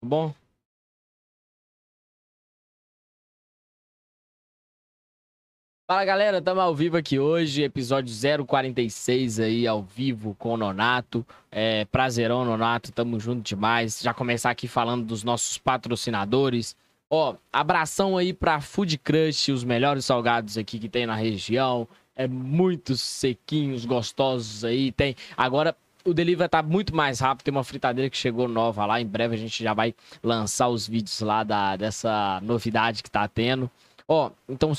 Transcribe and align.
Tá 0.00 0.08
bom? 0.08 0.34
Fala 5.88 6.04
galera, 6.04 6.38
estamos 6.38 6.62
ao 6.64 6.74
vivo 6.74 6.96
aqui 6.96 7.16
hoje, 7.16 7.62
episódio 7.62 8.12
046 8.44 9.38
aí, 9.38 9.66
ao 9.68 9.82
vivo 9.82 10.34
com 10.34 10.54
o 10.54 10.56
Nonato. 10.56 11.24
É, 11.50 11.84
prazerão, 11.84 12.44
Nonato, 12.44 12.90
tamo 12.90 13.20
junto 13.20 13.42
demais. 13.42 14.00
Já 14.02 14.12
começar 14.12 14.50
aqui 14.50 14.66
falando 14.66 15.06
dos 15.06 15.22
nossos 15.22 15.58
patrocinadores. 15.58 16.74
Ó, 17.08 17.36
abração 17.52 18.16
aí 18.18 18.32
pra 18.32 18.60
Food 18.60 18.98
Crush, 18.98 19.52
os 19.52 19.62
melhores 19.62 20.04
salgados 20.04 20.58
aqui 20.58 20.80
que 20.80 20.88
tem 20.88 21.06
na 21.06 21.14
região. 21.14 21.86
É 22.16 22.26
muito 22.26 22.96
sequinhos, 22.96 23.84
gostosos 23.84 24.64
aí. 24.64 24.90
Tem. 24.90 25.14
Agora, 25.36 25.76
o 26.06 26.14
delivery 26.14 26.48
tá 26.48 26.62
muito 26.62 26.94
mais 26.94 27.20
rápido. 27.20 27.44
Tem 27.44 27.52
uma 27.52 27.64
fritadeira 27.64 28.08
que 28.08 28.16
chegou 28.16 28.48
nova 28.48 28.86
lá. 28.86 29.00
Em 29.00 29.06
breve 29.06 29.34
a 29.34 29.38
gente 29.38 29.62
já 29.62 29.74
vai 29.74 29.94
lançar 30.22 30.68
os 30.68 30.86
vídeos 30.86 31.20
lá 31.20 31.42
da, 31.42 31.76
dessa 31.76 32.40
novidade 32.42 33.02
que 33.02 33.10
tá 33.10 33.26
tendo. 33.28 33.70
Ó, 34.08 34.30
então 34.48 34.72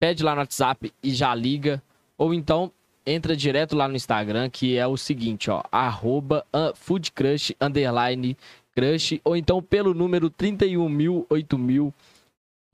pede 0.00 0.24
lá 0.24 0.34
no 0.34 0.40
WhatsApp 0.40 0.92
e 1.02 1.14
já 1.14 1.34
liga. 1.34 1.82
Ou 2.18 2.32
então 2.32 2.72
entra 3.06 3.36
direto 3.36 3.76
lá 3.76 3.86
no 3.86 3.94
Instagram, 3.94 4.50
que 4.50 4.76
é 4.76 4.86
o 4.86 4.96
seguinte, 4.96 5.50
ó, 5.50 5.62
arroba 5.70 6.44
foodcrush, 6.74 7.54
underline 7.60 8.36
crush, 8.74 9.20
ou 9.24 9.36
então 9.36 9.62
pelo 9.62 9.94
número 9.94 10.28
31 10.28 10.88
mil, 10.88 11.26
8 11.30 11.56
mil, 11.56 11.94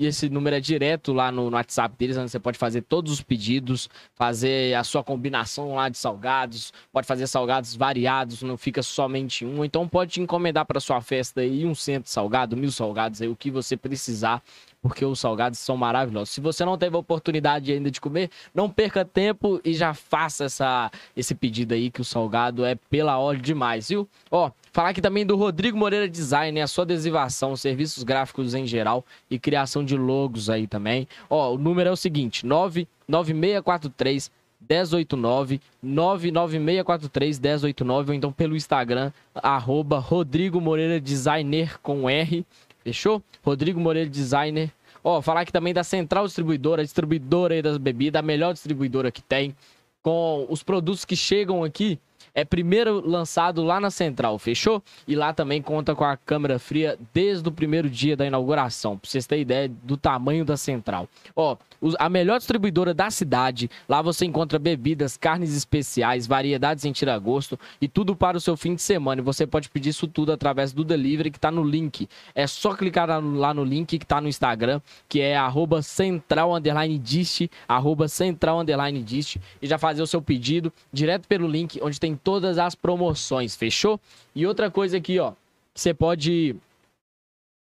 e 0.03 0.07
esse 0.07 0.29
número 0.29 0.57
é 0.57 0.61
direto 0.61 1.13
lá 1.13 1.31
no, 1.31 1.49
no, 1.49 1.57
WhatsApp 1.57 1.95
deles, 1.97 2.17
onde 2.17 2.29
você 2.29 2.41
pode 2.41 2.59
fazer 2.59 2.83
todos 2.83 3.13
os 3.13 3.23
pedidos, 3.23 3.89
fazer 4.17 4.75
a 4.75 4.83
sua 4.83 5.05
combinação 5.05 5.77
lá 5.77 5.89
de 5.89 5.97
salgados, 5.97 6.73
pode 6.93 7.07
fazer 7.07 7.29
salgados 7.29 7.77
variados, 7.77 8.43
não 8.43 8.57
fica 8.57 8.83
somente 8.83 9.47
um. 9.47 9.65
Então 9.65 9.87
pode 9.87 10.21
encomendar 10.21 10.67
para 10.67 10.81
sua 10.81 11.01
festa 11.01 11.41
aí 11.41 11.65
um 11.65 11.73
cento 11.73 12.09
salgado, 12.09 12.57
mil 12.57 12.73
salgados 12.73 13.23
aí, 13.23 13.29
o 13.29 13.37
que 13.37 13.49
você 13.49 13.77
precisar 13.77 14.43
porque 14.83 15.05
os 15.05 15.21
salgados 15.21 15.61
são 15.61 15.77
maravilhosos. 15.77 16.31
Se 16.31 16.41
você 16.41 16.65
não 16.65 16.77
teve 16.77 16.97
a 16.97 16.99
oportunidade 16.99 17.71
ainda 17.73 17.89
de 17.89 18.01
comer, 18.01 18.29
não 18.53 18.69
perca 18.69 19.05
tempo 19.05 19.61
e 19.65 19.73
já 19.73 19.95
faça 19.95 20.45
essa, 20.45 20.91
esse 21.17 21.37
pedido 21.37 21.73
aí, 21.73 21.89
que 21.89 22.01
o 22.01 22.05
salgado 22.05 22.65
é 22.65 22.75
pela 22.91 23.17
hora 23.17 23.39
demais, 23.39 23.89
viu? 23.89 24.09
Ó, 24.29 24.51
falar 24.73 24.89
aqui 24.89 25.01
também 25.01 25.25
do 25.25 25.37
Rodrigo 25.37 25.79
Moreira 25.79 26.09
Design, 26.09 26.61
a 26.61 26.67
sua 26.67 26.83
adesivação, 26.83 27.55
serviços 27.55 28.03
gráficos 28.03 28.55
em 28.55 28.67
geral 28.67 29.05
e 29.31 29.39
criação 29.39 29.85
de 29.85 29.97
logos 29.97 30.51
aí 30.51 30.67
também. 30.67 31.07
Ó, 31.31 31.55
o 31.55 31.59
número 31.59 31.89
é 31.89 31.93
o 31.93 31.97
seguinte, 31.97 32.45
99643 32.45 34.33
1089 34.69 35.61
99643 35.83 37.39
1089 37.39 38.11
ou 38.11 38.15
então 38.15 38.33
pelo 38.33 38.57
Instagram 38.57 39.11
arroba 39.35 39.99
Rodrigo 39.99 40.61
Moreira 40.61 41.01
Designer 41.01 41.81
com 41.81 42.09
R 42.09 42.47
Fechou? 42.83 43.23
Rodrigo 43.43 43.81
Moreira 43.81 44.09
Designer. 44.09 44.71
Ó, 45.05 45.21
falar 45.21 45.41
aqui 45.41 45.53
também 45.53 45.75
da 45.75 45.83
Central 45.83 46.27
Distribuidora, 46.27 46.83
distribuidora 46.83 47.55
aí 47.55 47.63
das 47.63 47.77
bebidas, 47.77 48.21
a 48.21 48.23
melhor 48.23 48.53
distribuidora 48.53 49.11
que 49.11 49.23
tem. 49.23 49.55
Com 50.03 50.47
os 50.49 50.63
produtos 50.63 51.05
que 51.05 51.17
chegam 51.17 51.63
aqui, 51.65 51.99
é 52.35 52.45
primeiro 52.45 53.07
lançado 53.07 53.63
lá 53.63 53.79
na 53.81 53.91
Central, 53.91 54.39
fechou? 54.39 54.83
E 55.07 55.15
lá 55.15 55.33
também 55.33 55.61
conta 55.61 55.95
com 55.95 56.05
a 56.05 56.17
câmera 56.17 56.59
fria 56.59 56.99
desde 57.13 57.49
o 57.49 57.53
primeiro 57.53 57.91
dia 57.91 58.17
da 58.17 58.27
inauguração, 58.27 58.97
pra 58.97 59.09
vocês 59.09 59.27
terem 59.27 59.43
ideia 59.43 59.69
do 59.69 59.97
tamanho 59.97 60.45
da 60.45 60.57
Central. 60.57 61.09
Ó, 61.37 61.57
a 61.99 62.09
melhor 62.09 62.39
distribuidora 62.39 62.95
da 62.95 63.11
cidade, 63.11 63.69
lá 63.89 64.01
você 64.01 64.25
encontra 64.25 64.59
bebidas, 64.59 65.17
carnes 65.17 65.57
especiais, 65.57 66.27
variedades 66.27 66.85
em 66.85 66.93
tira-gosto 66.93 67.59
e 67.81 67.89
tudo 67.89 68.15
para 68.15 68.37
o 68.37 68.41
seu 68.41 68.57
fim 68.57 68.75
de 68.75 68.83
semana. 68.83 69.21
E 69.21 69.25
você 69.25 69.47
pode 69.47 69.69
pedir 69.69 69.91
isso 69.91 70.07
tudo 70.07 70.33
através 70.33 70.73
do 70.73 70.85
delivery 70.85 71.31
que 71.31 71.41
tá 71.41 71.51
no 71.51 71.65
link. 71.65 72.09
É 72.35 72.47
só 72.47 72.75
clicar 72.75 73.09
lá 73.09 73.53
no 73.53 73.65
link 73.65 73.99
que 73.99 74.07
tá 74.07 74.21
no 74.21 74.29
Instagram, 74.29 74.81
que 75.09 75.21
é 75.21 75.37
arroba 75.37 75.83
central 75.83 76.55
underline 76.55 76.99
dist, 76.99 77.49
arroba 77.67 78.09
central 78.09 78.61
underline 78.61 79.03
dist, 79.03 79.37
e 79.61 79.67
já 79.67 79.77
fazer 79.77 80.03
o 80.03 80.07
seu 80.07 80.23
pedido 80.23 80.73
direto 80.93 81.27
pelo 81.27 81.49
link, 81.49 81.81
onde 81.83 81.99
tem 81.99 82.15
todas 82.23 82.59
as 82.59 82.75
promoções, 82.75 83.55
fechou? 83.57 84.01
E 84.35 84.47
outra 84.47 84.71
coisa 84.71 84.97
aqui, 84.97 85.19
ó, 85.19 85.33
você 85.75 85.93
pode 85.95 86.57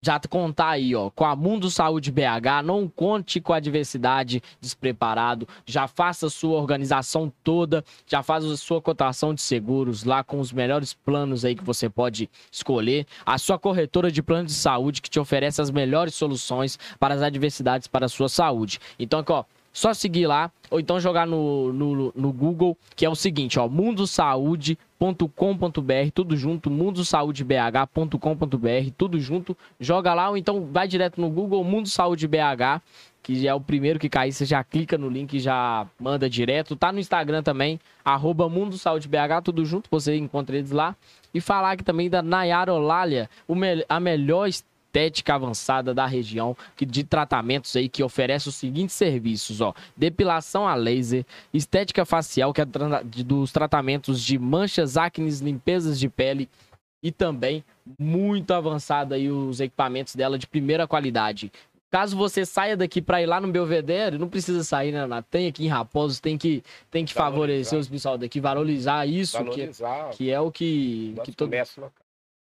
já 0.03 0.19
contar 0.19 0.71
aí, 0.71 0.94
ó, 0.94 1.10
com 1.10 1.26
a 1.26 1.37
Mundo 1.37 1.71
Saúde 1.71 2.10
BH, 2.10 2.65
não 2.65 2.88
conte 2.88 3.38
com 3.38 3.53
a 3.53 3.60
diversidade 3.60 4.43
despreparado, 4.59 5.47
já 5.66 5.87
faça 5.87 6.26
a 6.26 6.31
sua 6.31 6.59
organização 6.59 7.31
toda, 7.44 7.84
já 8.06 8.22
faz 8.22 8.44
a 8.47 8.56
sua 8.56 8.81
cotação 8.81 9.34
de 9.34 9.43
seguros 9.43 10.04
lá 10.04 10.25
com 10.25 10.41
os 10.41 10.53
melhores 10.53 10.94
planos 10.94 11.44
aí 11.44 11.54
que 11.54 11.62
você 11.62 11.91
pode 11.91 12.31
escolher, 12.50 13.06
a 13.27 13.37
sua 13.37 13.59
corretora 13.59 14.10
de 14.10 14.22
plano 14.22 14.47
de 14.47 14.54
saúde 14.54 15.03
que 15.03 15.10
te 15.10 15.21
oferece 15.21 15.60
as 15.60 15.71
melhores 15.71 16.15
soluções 16.15 16.78
para 16.98 17.15
as 17.15 17.21
adversidades 17.21 17.87
para 17.87 18.06
a 18.06 18.09
sua 18.09 18.31
saúde. 18.31 18.81
Então, 18.98 19.21
aqui, 19.21 19.32
ó, 19.32 19.44
só 19.73 19.95
seguir 19.95 20.27
lá, 20.27 20.51
ou 20.71 20.81
então 20.81 21.01
jogar 21.01 21.27
no, 21.27 21.73
no, 21.73 22.13
no 22.15 22.33
Google, 22.33 22.77
que 22.95 23.05
é 23.05 23.09
o 23.09 23.15
seguinte, 23.15 23.59
ó, 23.59 23.69
mundosaude.com.br, 23.69 26.11
tudo 26.15 26.37
junto, 26.37 26.71
mundosaudebh.com.br, 26.71 28.91
tudo 28.97 29.21
junto, 29.21 29.57
joga 29.79 30.15
lá, 30.15 30.31
ou 30.31 30.37
então 30.37 30.67
vai 30.71 30.89
direto 30.89 31.21
no 31.21 31.31
Google, 31.31 31.63
Mundo 31.65 31.89
Saúde 31.89 32.27
BH, 32.27 32.81
que 33.23 33.47
é 33.47 33.55
o 33.55 33.61
primeiro 33.61 33.99
que 33.99 34.09
cair, 34.09 34.33
você 34.33 34.45
já 34.45 34.65
clica 34.65 34.97
no 34.97 35.09
link 35.09 35.35
e 35.35 35.41
já 35.41 35.87
manda 35.99 36.29
direto. 36.29 36.75
Tá 36.75 36.91
no 36.91 36.99
Instagram 36.99 37.43
também, 37.43 37.79
arroba 38.05 38.49
Mundo 38.49 38.77
BH, 38.77 39.45
tudo 39.45 39.65
junto, 39.65 39.89
você 39.91 40.17
encontra 40.17 40.57
eles 40.57 40.71
lá. 40.71 40.97
E 41.33 41.41
falar 41.41 41.73
aqui 41.73 41.85
também 41.85 42.11
da 42.11 42.23
Nayara 42.23 42.73
Olália, 42.73 43.31
a 43.89 44.01
melhor 44.01 44.49
estética 44.91 45.34
avançada 45.34 45.95
da 45.95 46.05
região 46.05 46.56
que 46.77 46.84
de 46.84 47.05
tratamentos 47.05 47.75
aí 47.77 47.89
que 47.89 48.03
oferece 48.03 48.49
os 48.49 48.56
seguintes 48.56 48.97
serviços, 48.97 49.61
ó: 49.61 49.73
depilação 49.97 50.67
a 50.67 50.75
laser, 50.75 51.25
estética 51.55 52.05
facial, 52.05 52.53
que 52.53 52.61
é 52.61 52.65
dos 52.65 53.53
tratamentos 53.53 54.21
de 54.21 54.39
manchas, 54.39 54.97
acnes, 54.97 55.41
limpezas 55.41 55.99
de 55.99 56.09
pele 56.09 56.49
e 57.03 57.11
também 57.12 57.65
muito 57.99 58.53
avançado 58.53 59.15
aí 59.15 59.31
os 59.31 59.61
equipamentos 59.61 60.15
dela 60.15 60.37
de 60.37 60.47
primeira 60.47 60.87
qualidade. 60.87 61.53
Caso 61.91 62.17
você 62.17 62.47
saia 62.47 62.77
daqui 62.77 63.03
para 63.03 63.21
ir 63.21 63.27
lá 63.27 63.41
no 63.41 63.51
Belvedere, 63.51 64.17
não 64.17 64.28
precisa 64.28 64.62
sair, 64.62 64.93
né, 64.93 65.01
Renato? 65.01 65.27
Tem 65.28 65.49
aqui 65.49 65.65
em 65.65 65.69
Raposo, 65.69 66.22
tem 66.22 66.39
que, 66.39 66.62
tem 66.89 67.05
que 67.05 67.12
favorecer 67.12 67.77
os 67.77 67.89
pessoal 67.89 68.17
daqui, 68.17 68.39
valorizar 68.39 69.07
isso, 69.07 69.37
valorizar, 69.37 70.11
que, 70.11 70.17
que 70.19 70.31
é 70.31 70.39
o 70.39 70.53
que, 70.53 71.17
que 71.25 71.33
todo... 71.33 71.51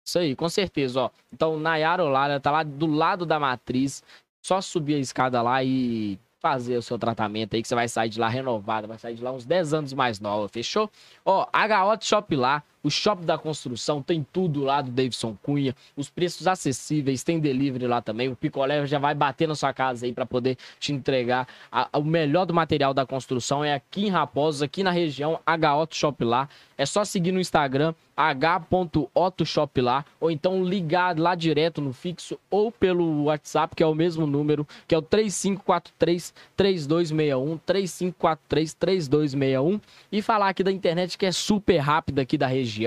Isso 0.08 0.19
aí, 0.19 0.34
com 0.34 0.48
certeza, 0.48 1.02
ó. 1.02 1.10
Então, 1.30 1.58
Nayara 1.60 2.02
Olara 2.02 2.41
tá 2.41 2.50
lá 2.50 2.62
do 2.62 2.86
lado 2.86 3.26
da 3.26 3.38
matriz. 3.38 4.02
Só 4.42 4.58
subir 4.58 4.94
a 4.94 4.98
escada 4.98 5.42
lá 5.42 5.62
e 5.62 6.19
fazer 6.41 6.78
o 6.78 6.82
seu 6.82 6.98
tratamento 6.98 7.54
aí, 7.54 7.60
que 7.60 7.69
você 7.69 7.74
vai 7.74 7.88
sair 7.88 8.08
de 8.08 8.18
lá 8.18 8.26
renovada, 8.26 8.86
vai 8.86 8.97
sair 8.97 9.16
de 9.16 9.22
lá 9.22 9.32
uns 9.32 9.44
10 9.44 9.74
anos 9.74 9.92
mais 9.92 10.18
nova, 10.18 10.48
fechou? 10.48 10.91
Ó, 11.26 11.42
HO 11.44 11.98
Shop 12.00 12.34
lá, 12.34 12.62
o 12.88 12.91
Shop 12.91 13.22
da 13.22 13.37
Construção, 13.37 14.03
tem 14.03 14.26
tudo 14.32 14.62
lá 14.65 14.81
do 14.81 14.91
Davidson 14.91 15.37
Cunha, 15.43 15.76
os 15.94 16.09
preços 16.09 16.47
acessíveis, 16.47 17.22
tem 17.22 17.38
delivery 17.38 17.87
lá 17.87 18.00
também, 18.00 18.31
o 18.31 18.34
Picolé 18.34 18.87
já 18.87 18.99
vai 18.99 19.15
bater 19.15 19.47
na 19.47 19.54
sua 19.54 19.75
casa 19.75 20.06
aí 20.06 20.12
para 20.12 20.25
poder 20.25 20.56
te 20.81 20.91
entregar 20.91 21.47
a, 21.71 21.87
a, 21.93 21.98
o 21.98 22.04
melhor 22.04 22.47
do 22.47 22.54
material 22.54 22.94
da 22.94 23.04
construção, 23.04 23.62
é 23.62 23.75
aqui 23.75 24.06
em 24.06 24.09
Raposos, 24.09 24.62
aqui 24.62 24.82
na 24.82 24.91
região, 24.91 25.38
HO 25.47 25.94
Shop 25.94 26.25
lá, 26.25 26.48
é 26.78 26.87
só 26.87 27.04
seguir 27.04 27.32
no 27.32 27.41
Instagram, 27.41 27.93
h.otoshop 28.19 29.81
lá, 29.81 30.04
ou 30.21 30.28
então 30.28 30.65
ligar 30.65 31.16
lá 31.16 31.37
direto 31.37 31.81
no 31.81 31.93
fixo 31.93 32.37
ou 32.50 32.72
pelo 32.72 33.25
WhatsApp, 33.25 33.77
que 33.77 33.82
é 33.82 33.87
o 33.87 33.94
mesmo 33.94 34.27
número, 34.27 34.66
que 34.88 34.94
é 34.94 34.98
o 34.98 35.03
3543 35.03 36.34
3261, 36.56 37.59
3543 37.59 38.75
3261, 38.75 39.81
e 40.10 40.21
falar 40.21 40.48
aqui 40.48 40.65
da 40.65 40.72
internet 40.72 41.16
que 41.16 41.27
é 41.27 41.32
super 41.32 41.78
rápida 41.78 42.22
aqui 42.22 42.37
da 42.37 42.48
região, 42.48 42.78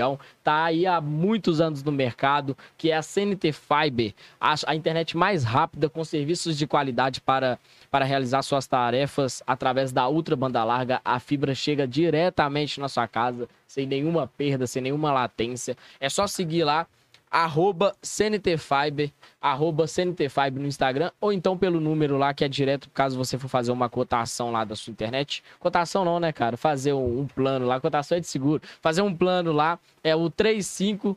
tá 0.42 0.64
aí 0.64 0.86
há 0.86 1.00
muitos 1.00 1.60
anos 1.60 1.82
no 1.82 1.92
mercado, 1.92 2.56
que 2.78 2.90
é 2.90 2.96
a 2.96 3.02
CNT 3.02 3.52
Fiber, 3.52 4.14
a, 4.40 4.54
a 4.66 4.74
internet 4.74 5.16
mais 5.16 5.44
rápida 5.44 5.88
com 5.88 6.04
serviços 6.04 6.56
de 6.56 6.66
qualidade 6.66 7.20
para 7.20 7.58
para 7.90 8.06
realizar 8.06 8.40
suas 8.40 8.66
tarefas 8.66 9.42
através 9.46 9.92
da 9.92 10.08
ultra 10.08 10.34
banda 10.34 10.64
larga. 10.64 10.98
A 11.04 11.20
fibra 11.20 11.54
chega 11.54 11.86
diretamente 11.86 12.80
na 12.80 12.88
sua 12.88 13.06
casa, 13.06 13.46
sem 13.66 13.86
nenhuma 13.86 14.26
perda, 14.26 14.66
sem 14.66 14.80
nenhuma 14.80 15.12
latência. 15.12 15.76
É 16.00 16.08
só 16.08 16.26
seguir 16.26 16.64
lá, 16.64 16.86
arroba 17.32 17.96
CNTFiber, 18.02 19.10
arroba 19.40 19.86
CNTFiber 19.86 20.60
no 20.60 20.66
Instagram, 20.66 21.10
ou 21.18 21.32
então 21.32 21.56
pelo 21.56 21.80
número 21.80 22.18
lá, 22.18 22.34
que 22.34 22.44
é 22.44 22.48
direto, 22.48 22.90
caso 22.90 23.16
você 23.16 23.38
for 23.38 23.48
fazer 23.48 23.72
uma 23.72 23.88
cotação 23.88 24.52
lá 24.52 24.64
da 24.64 24.76
sua 24.76 24.90
internet. 24.90 25.42
Cotação 25.58 26.04
não, 26.04 26.20
né, 26.20 26.30
cara? 26.30 26.58
Fazer 26.58 26.92
um, 26.92 27.20
um 27.20 27.26
plano 27.26 27.66
lá, 27.66 27.80
cotação 27.80 28.18
é 28.18 28.20
de 28.20 28.26
seguro. 28.26 28.60
Fazer 28.82 29.00
um 29.00 29.16
plano 29.16 29.50
lá 29.50 29.78
é 30.04 30.14
o 30.14 30.28
35 30.28 31.16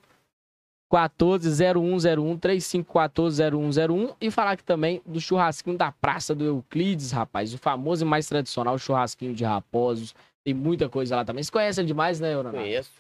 140101 0.89 2.38
35140101 2.38 4.15
e 4.21 4.31
falar 4.31 4.51
aqui 4.51 4.63
também 4.63 5.01
do 5.06 5.19
churrasquinho 5.19 5.77
da 5.77 5.91
Praça 5.91 6.33
do 6.33 6.45
Euclides, 6.45 7.11
rapaz, 7.11 7.53
o 7.53 7.57
famoso 7.57 8.06
e 8.06 8.07
mais 8.07 8.25
tradicional 8.27 8.77
churrasquinho 8.77 9.33
de 9.33 9.44
raposos. 9.44 10.15
Tem 10.45 10.53
muita 10.53 10.88
coisa 10.88 11.18
lá 11.18 11.25
também. 11.25 11.44
Você 11.44 11.51
conhece 11.51 11.83
demais, 11.83 12.21
né, 12.21 12.29
Leonardo? 12.29 12.57
Conheço. 12.57 12.91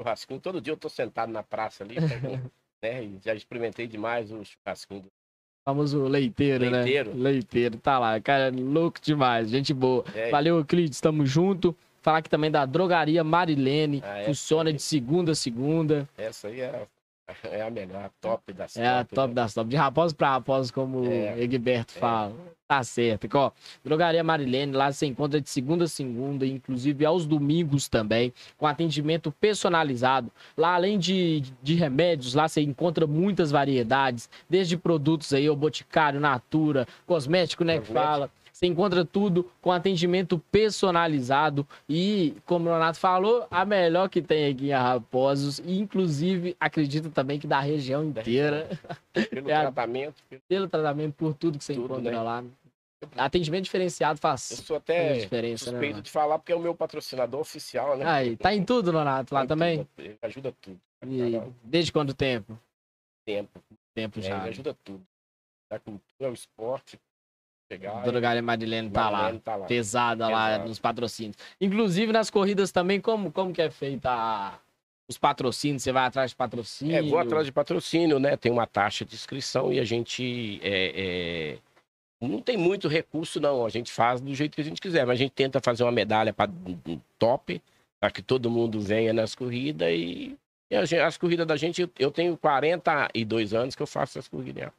Churrasquinho, 0.00 0.38
todo 0.38 0.60
dia 0.60 0.72
eu 0.72 0.76
tô 0.76 0.88
sentado 0.88 1.32
na 1.32 1.42
praça 1.42 1.82
ali, 1.82 1.96
né? 2.82 3.04
E 3.04 3.18
já 3.24 3.34
experimentei 3.34 3.86
demais 3.86 4.30
o 4.30 4.42
churrasquinho 4.44 5.02
do 5.02 5.08
famoso 5.64 6.04
leiteiro, 6.04 6.68
Leiteiro. 6.68 7.14
né? 7.14 7.22
Leiteiro, 7.30 7.76
tá 7.78 7.98
lá, 7.98 8.20
cara, 8.20 8.50
louco 8.54 8.98
demais, 9.00 9.50
gente 9.50 9.72
boa. 9.74 10.04
É. 10.14 10.30
Valeu, 10.30 10.56
Euclides, 10.56 11.00
tamo 11.00 11.24
junto. 11.26 11.76
Falar 12.02 12.18
aqui 12.18 12.30
também 12.30 12.50
da 12.50 12.64
drogaria 12.64 13.22
Marilene, 13.22 14.02
Ah, 14.04 14.18
é? 14.20 14.24
funciona 14.24 14.72
de 14.72 14.80
segunda 14.80 15.32
a 15.32 15.34
segunda. 15.34 16.08
Essa 16.16 16.48
aí 16.48 16.60
é, 16.62 16.86
é 17.44 17.62
a 17.62 17.70
melhor, 17.70 18.04
a 18.04 18.10
top 18.20 18.52
das 18.52 18.76
É 18.76 18.86
a 18.86 19.04
top 19.04 19.28
né? 19.28 19.34
das 19.34 19.54
top. 19.54 19.68
De 19.70 19.76
raposa 19.76 20.14
pra 20.14 20.30
raposa, 20.30 20.72
como 20.72 21.04
É. 21.04 21.34
o 21.36 21.42
Egberto 21.42 21.92
fala. 21.92 22.34
Tá 22.66 22.84
certo. 22.84 23.28
Ó, 23.34 23.50
Drogaria 23.82 24.22
Marilene, 24.22 24.72
lá 24.72 24.92
você 24.92 25.04
encontra 25.04 25.40
de 25.40 25.50
segunda 25.50 25.86
a 25.86 25.88
segunda, 25.88 26.46
inclusive 26.46 27.04
aos 27.04 27.26
domingos 27.26 27.88
também, 27.88 28.32
com 28.56 28.64
atendimento 28.64 29.32
personalizado. 29.32 30.30
Lá, 30.56 30.74
além 30.76 30.96
de, 30.96 31.42
de 31.60 31.74
remédios, 31.74 32.32
lá 32.32 32.46
você 32.46 32.60
encontra 32.60 33.08
muitas 33.08 33.50
variedades, 33.50 34.30
desde 34.48 34.76
produtos 34.76 35.32
aí, 35.32 35.50
o 35.50 35.56
Boticário, 35.56 36.20
Natura, 36.20 36.86
cosmético, 37.08 37.64
né, 37.64 37.80
que 37.80 37.92
fala. 37.92 38.30
Você 38.60 38.66
encontra 38.66 39.06
tudo 39.06 39.50
com 39.62 39.72
atendimento 39.72 40.38
personalizado 40.52 41.66
e, 41.88 42.36
como 42.44 42.68
o 42.68 42.72
Renato 42.74 42.98
falou, 42.98 43.46
a 43.50 43.64
melhor 43.64 44.10
que 44.10 44.20
tem 44.20 44.52
aqui 44.52 44.66
em 44.68 44.72
Raposos, 44.72 45.60
inclusive 45.60 46.54
acredito 46.60 47.08
também 47.08 47.38
que 47.40 47.46
da 47.46 47.58
região 47.58 48.04
inteira 48.04 48.68
Pelo 49.30 49.48
É 49.48 49.54
a- 49.56 49.60
tratamento, 49.62 50.22
pelo- 50.28 50.42
pelo 50.46 50.68
tratamento, 50.68 51.14
por 51.14 51.32
tudo 51.32 51.56
que 51.56 51.64
você 51.64 51.72
Tudo, 51.72 51.84
encontra 51.86 52.10
né? 52.12 52.20
lá. 52.20 52.44
Atendimento 53.16 53.64
diferenciado 53.64 54.18
eu 54.18 54.20
faz, 54.20 54.42
sou 54.42 54.78
faz 54.78 54.82
até 54.82 55.14
diferença, 55.14 55.64
né? 55.64 55.70
suspeito 55.70 55.92
mano? 55.92 56.02
de 56.02 56.10
falar 56.10 56.38
porque 56.38 56.52
é 56.52 56.56
o 56.56 56.60
meu 56.60 56.74
patrocinador 56.74 57.40
oficial, 57.40 57.96
né? 57.96 58.04
Aí, 58.06 58.36
tá 58.36 58.52
em 58.54 58.62
tudo, 58.62 58.92
Nonato, 58.92 59.34
lá 59.34 59.40
Tá 59.40 59.46
também? 59.46 59.78
tudo, 59.96 60.18
ajuda 60.20 60.54
tudo. 60.60 60.78
E 61.08 61.32
Cada 61.32 61.48
desde 61.64 61.92
quanto 61.92 62.12
tempo? 62.12 62.58
tempo. 63.24 63.58
Tempo 63.94 64.18
É, 64.20 64.22
já. 64.22 64.36
ele 64.40 64.48
ajuda 64.50 64.76
tudo. 64.84 65.00
Da 65.70 65.78
cultura, 65.78 66.30
o 66.30 66.34
esporte. 66.34 67.00
Chegar. 67.70 68.02
Drogaria 68.02 68.42
Marilene 68.42 68.90
tá 68.90 69.08
lá. 69.08 69.38
Tá 69.38 69.56
lá. 69.56 69.66
Pesada 69.66 70.28
lá 70.28 70.58
nos 70.66 70.78
patrocínios. 70.80 71.36
Inclusive 71.60 72.12
nas 72.12 72.28
corridas 72.28 72.72
também, 72.72 73.00
como, 73.00 73.30
como 73.30 73.52
que 73.52 73.62
é 73.62 73.70
feita 73.70 74.10
a- 74.10 74.58
os 75.08 75.16
patrocínios? 75.16 75.82
Você 75.84 75.92
vai 75.92 76.04
atrás 76.06 76.30
de 76.30 76.36
patrocínio? 76.36 76.96
É, 76.96 77.02
vou 77.02 77.18
atrás 77.18 77.46
de 77.46 77.52
patrocínio, 77.52 78.18
né? 78.18 78.36
Tem 78.36 78.50
uma 78.50 78.66
taxa 78.66 79.04
de 79.04 79.14
inscrição 79.14 79.72
e 79.72 79.78
a 79.78 79.84
gente 79.84 80.60
é, 80.64 80.92
é, 81.52 81.58
não 82.20 82.40
tem 82.40 82.56
muito 82.56 82.88
recurso, 82.88 83.38
não. 83.40 83.64
A 83.64 83.68
gente 83.68 83.92
faz 83.92 84.20
do 84.20 84.34
jeito 84.34 84.56
que 84.56 84.60
a 84.60 84.64
gente 84.64 84.80
quiser, 84.80 85.06
mas 85.06 85.14
a 85.14 85.22
gente 85.22 85.32
tenta 85.32 85.60
fazer 85.60 85.84
uma 85.84 85.92
medalha 85.92 86.32
para 86.32 86.50
top, 87.20 87.62
para 88.00 88.10
que 88.10 88.20
todo 88.22 88.50
mundo 88.50 88.80
venha 88.80 89.12
nas 89.12 89.34
corridas 89.36 89.88
e, 89.92 90.36
e 90.70 90.86
gente- 90.86 91.00
as 91.00 91.16
corridas 91.16 91.46
da 91.46 91.56
gente, 91.56 91.82
eu- 91.82 91.90
eu 92.00 92.10
tenho 92.10 92.36
42 92.36 93.54
anos 93.54 93.76
que 93.76 93.82
eu 93.82 93.86
faço 93.86 94.18
as 94.18 94.26
corridas. 94.26 94.64
né? 94.64 94.72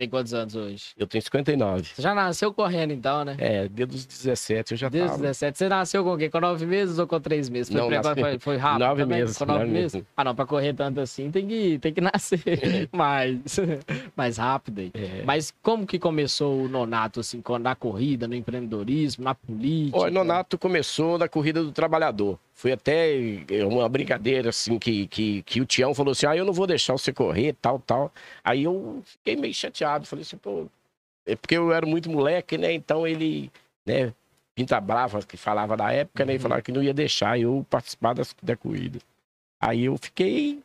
Tem 0.00 0.08
quantos 0.08 0.32
anos 0.32 0.56
hoje? 0.56 0.84
Eu 0.96 1.06
tenho 1.06 1.20
59. 1.20 1.84
Você 1.94 2.00
já 2.00 2.14
nasceu 2.14 2.54
correndo 2.54 2.90
então, 2.90 3.22
né? 3.22 3.36
É, 3.36 3.68
desde 3.68 3.96
os 3.96 4.06
17 4.06 4.72
eu 4.72 4.78
já 4.78 4.88
Desde 4.88 5.04
os 5.08 5.12
tava. 5.12 5.22
17. 5.24 5.58
Você 5.58 5.68
nasceu 5.68 6.02
com 6.02 6.14
o 6.14 6.16
quê? 6.16 6.30
Com 6.30 6.40
nove 6.40 6.64
meses 6.64 6.98
ou 6.98 7.06
com 7.06 7.20
três 7.20 7.50
meses? 7.50 7.70
Foi, 7.70 7.78
Não, 7.82 7.86
precoce, 7.88 8.08
nasci- 8.08 8.20
foi, 8.22 8.38
foi 8.38 8.56
rápido 8.56 8.80
nove 8.88 9.02
também? 9.02 9.20
meses, 9.20 9.36
Com 9.36 9.44
nove, 9.44 9.58
nove 9.58 9.70
meses? 9.72 9.92
meses. 9.96 10.08
Ah, 10.16 10.24
não, 10.24 10.34
pra 10.34 10.46
correr 10.46 10.72
tanto 10.72 11.00
assim 11.00 11.30
tem 11.30 11.46
que, 11.46 11.78
tem 11.80 11.92
que 11.92 12.00
nascer 12.00 12.88
mais, 12.90 13.38
mais 14.16 14.38
rápido 14.38 14.80
aí. 14.80 14.90
É. 14.94 15.22
Mas 15.26 15.52
como 15.62 15.86
que 15.86 15.98
começou 15.98 16.62
o 16.64 16.66
Nonato, 16.66 17.20
assim, 17.20 17.42
na 17.60 17.74
corrida, 17.74 18.26
no 18.26 18.34
empreendedorismo, 18.34 19.22
na 19.22 19.34
política? 19.34 19.98
Olha, 19.98 20.10
Nonato 20.14 20.56
começou 20.56 21.18
na 21.18 21.28
corrida 21.28 21.62
do 21.62 21.72
trabalhador. 21.72 22.38
Foi 22.60 22.72
até 22.72 23.08
eh, 23.48 23.64
uma 23.64 23.88
brincadeira, 23.88 24.50
assim, 24.50 24.78
que, 24.78 25.06
que, 25.06 25.42
que 25.44 25.62
o 25.62 25.64
Tião 25.64 25.94
falou 25.94 26.12
assim: 26.12 26.26
ah, 26.26 26.36
eu 26.36 26.44
não 26.44 26.52
vou 26.52 26.66
deixar 26.66 26.92
você 26.92 27.10
correr, 27.10 27.54
tal, 27.54 27.78
tal. 27.78 28.12
Aí 28.44 28.64
eu 28.64 29.02
fiquei 29.02 29.34
meio 29.34 29.54
chateado. 29.54 30.06
Falei 30.06 30.24
assim, 30.24 30.36
pô. 30.36 30.66
É 31.24 31.34
porque 31.34 31.56
eu 31.56 31.72
era 31.72 31.86
muito 31.86 32.10
moleque, 32.10 32.58
né? 32.58 32.70
Então 32.74 33.06
ele, 33.06 33.50
né? 33.86 34.12
Pinta 34.54 34.78
Brava, 34.78 35.22
que 35.22 35.38
falava 35.38 35.74
da 35.74 35.90
época, 35.90 36.22
né? 36.26 36.34
E 36.34 36.36
Uhum. 36.36 36.42
falava 36.42 36.60
que 36.60 36.70
não 36.70 36.82
ia 36.82 36.92
deixar 36.92 37.40
eu 37.40 37.64
participar 37.70 38.12
das, 38.12 38.36
da 38.42 38.54
corrida. 38.54 38.98
Aí 39.58 39.86
eu 39.86 39.96
fiquei 39.96 40.58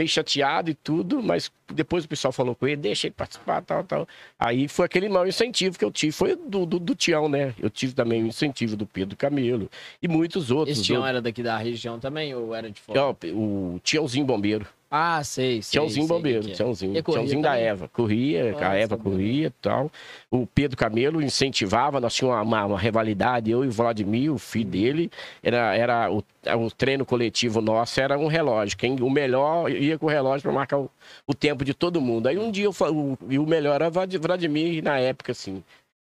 meio 0.00 0.08
chateado 0.08 0.70
e 0.70 0.74
tudo, 0.74 1.22
mas 1.22 1.52
depois 1.72 2.04
o 2.04 2.08
pessoal 2.08 2.32
falou 2.32 2.54
com 2.54 2.66
ele, 2.66 2.76
deixa 2.76 3.06
ele 3.06 3.14
participar, 3.14 3.60
tal, 3.62 3.84
tal. 3.84 4.08
Aí 4.38 4.66
foi 4.66 4.86
aquele 4.86 5.08
mau 5.08 5.26
incentivo 5.26 5.78
que 5.78 5.84
eu 5.84 5.90
tive, 5.90 6.10
foi 6.12 6.34
do, 6.34 6.64
do, 6.64 6.78
do 6.78 6.94
Tião, 6.94 7.28
né? 7.28 7.54
Eu 7.58 7.68
tive 7.68 7.92
também 7.92 8.22
o 8.22 8.26
incentivo 8.26 8.76
do 8.76 8.86
Pedro 8.86 9.16
Camelo 9.16 9.70
e 10.02 10.08
muitos 10.08 10.50
outros. 10.50 10.78
Esse 10.78 10.86
Tião 10.86 11.02
do- 11.02 11.06
era 11.06 11.20
daqui 11.20 11.42
da 11.42 11.56
região 11.58 11.98
também 12.00 12.34
ou 12.34 12.54
era 12.54 12.70
de 12.70 12.80
fora? 12.80 12.98
Ó, 13.04 13.14
o 13.34 13.78
Tiãozinho 13.84 14.24
Bombeiro. 14.24 14.66
Ah, 14.92 15.22
sei, 15.22 15.62
sei. 15.62 15.70
Tiãozinho 15.78 16.06
sei 16.08 16.16
Bombeiro, 16.16 16.42
que 16.44 16.50
é. 16.50 16.54
Tiãozinho. 16.54 16.96
E 16.96 17.02
corria 17.02 17.20
Tiãozinho 17.20 17.42
da 17.42 17.50
também? 17.52 17.64
Eva. 17.64 17.88
Corria, 17.88 18.56
Ah, 18.58 18.70
a 18.70 18.74
Eva 18.74 18.98
corria 18.98 19.46
e 19.46 19.50
tal. 19.50 19.88
O 20.28 20.48
Pedro 20.48 20.76
Camelo 20.76 21.22
incentivava, 21.22 22.00
nós 22.00 22.12
tínhamos 22.12 22.44
uma, 22.44 22.64
uma, 22.66 22.76
rivalidade, 22.78 23.52
eu 23.52 23.64
e 23.64 23.68
o 23.68 23.70
Vladimir, 23.70 24.32
o 24.32 24.38
filho 24.38 24.64
Uhum. 24.64 24.70
dele. 24.70 25.10
Era, 25.44 25.76
era 25.76 26.10
o, 26.10 26.24
o 26.58 26.70
treino 26.72 27.06
coletivo 27.06 27.60
nosso 27.60 28.00
era 28.00 28.18
um 28.18 28.26
relógio. 28.26 28.76
Quem, 28.76 29.00
o 29.00 29.08
melhor 29.08 29.70
ia 29.70 29.96
com 29.96 30.06
o 30.06 30.08
relógio 30.08 30.42
para 30.42 30.52
marcar 30.52 30.78
o, 30.78 30.90
o 31.24 31.34
tempo 31.34 31.64
de 31.64 31.72
todo 31.72 32.00
mundo. 32.00 32.26
Aí 32.26 32.36
um 32.36 32.50
dia 32.50 32.64
eu 32.64 32.72
o, 32.92 33.16
e 33.28 33.38
o 33.38 33.46
melhor 33.46 33.76
era 33.76 33.90
Vlad- 33.90 34.16
Vladimir 34.18 34.82
na 34.82 34.98
época, 34.98 35.30
assim. 35.30 35.62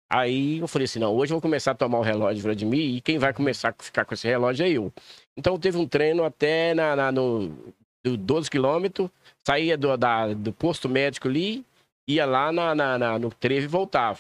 Aí 0.07 0.59
eu 0.59 0.67
falei 0.67 0.85
assim: 0.85 0.99
não, 0.99 1.11
hoje 1.15 1.31
eu 1.33 1.35
vou 1.37 1.41
começar 1.41 1.71
a 1.71 1.75
tomar 1.75 1.97
o 1.97 2.03
relógio 2.03 2.35
de 2.35 2.41
Vladimir 2.43 2.97
e 2.97 3.01
quem 3.01 3.17
vai 3.17 3.33
começar 3.33 3.69
a 3.77 3.83
ficar 3.83 4.05
com 4.05 4.13
esse 4.13 4.27
relógio 4.27 4.63
é 4.63 4.69
eu. 4.69 4.93
Então 5.35 5.57
teve 5.57 5.75
um 5.79 5.87
treino 5.87 6.23
até 6.23 6.75
na, 6.75 6.95
na- 6.95 7.11
no 7.11 7.51
do 8.05 8.15
12 8.15 8.49
quilômetros, 8.51 9.09
saía 9.43 9.75
do, 9.75 9.97
da- 9.97 10.33
do 10.33 10.53
posto 10.53 10.87
médico 10.87 11.27
ali, 11.27 11.65
ia 12.07 12.23
lá 12.25 12.51
na, 12.51 12.75
na- 12.75 12.97
na- 12.99 13.19
no 13.19 13.31
trevo 13.31 13.63
e 13.65 13.67
voltava. 13.67 14.19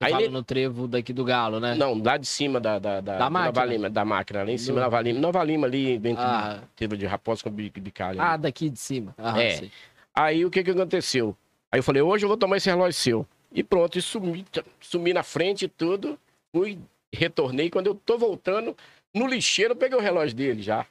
Aí 0.00 0.12
ele- 0.14 0.28
no 0.28 0.44
trevo 0.44 0.86
daqui 0.86 1.12
do 1.12 1.24
Galo, 1.24 1.58
né? 1.58 1.74
Não, 1.74 2.00
lá 2.00 2.16
de 2.16 2.26
cima 2.28 2.60
da, 2.60 2.78
da, 2.78 3.00
da, 3.00 3.18
Da 3.18 3.28
máquina? 3.30 3.46
Nova 3.46 3.64
Lima, 3.64 3.90
da 3.90 4.04
máquina, 4.04 4.44
lá 4.44 4.50
em 4.52 4.56
cima 4.58 4.74
Do- 4.74 4.78
da 4.78 4.82
Nova 4.84 5.00
Lima. 5.00 5.18
Nova 5.18 5.42
Lima 5.42 5.66
ali, 5.66 5.90
entre 5.94 6.14
Ah, 6.16 6.60
trevo 6.76 6.96
de 6.96 7.04
Raposa 7.04 7.42
com 7.42 7.50
Bi- 7.50 7.68
Bicalho. 7.70 8.20
ah, 8.22 8.36
daqui 8.36 8.70
de 8.70 8.78
cima. 8.78 9.12
Ah, 9.18 9.42
É. 9.42 9.56
sei. 9.56 9.72
Aí 10.14 10.44
o 10.44 10.50
que 10.50 10.62
que 10.62 10.70
aconteceu? 10.70 11.36
Aí 11.72 11.80
eu 11.80 11.82
falei, 11.82 12.00
hoje 12.00 12.24
eu 12.24 12.28
vou 12.28 12.36
tomar 12.38 12.56
esse 12.58 12.70
relógio 12.70 12.92
seu. 12.92 13.26
E 13.52 13.64
pronto, 13.64 13.98
e 13.98 14.02
sumi, 14.02 14.46
sumi 14.80 15.12
na 15.12 15.24
frente 15.24 15.64
e 15.64 15.68
tudo. 15.68 16.16
Fui, 16.54 16.78
retornei. 17.12 17.68
Quando 17.68 17.88
eu 17.88 17.94
tô 17.96 18.16
voltando, 18.16 18.76
no 19.12 19.26
lixeiro 19.26 19.72
eu 19.72 19.76
peguei 19.76 19.98
o 19.98 20.00
relógio 20.00 20.36
dele 20.36 20.62
já. 20.62 20.86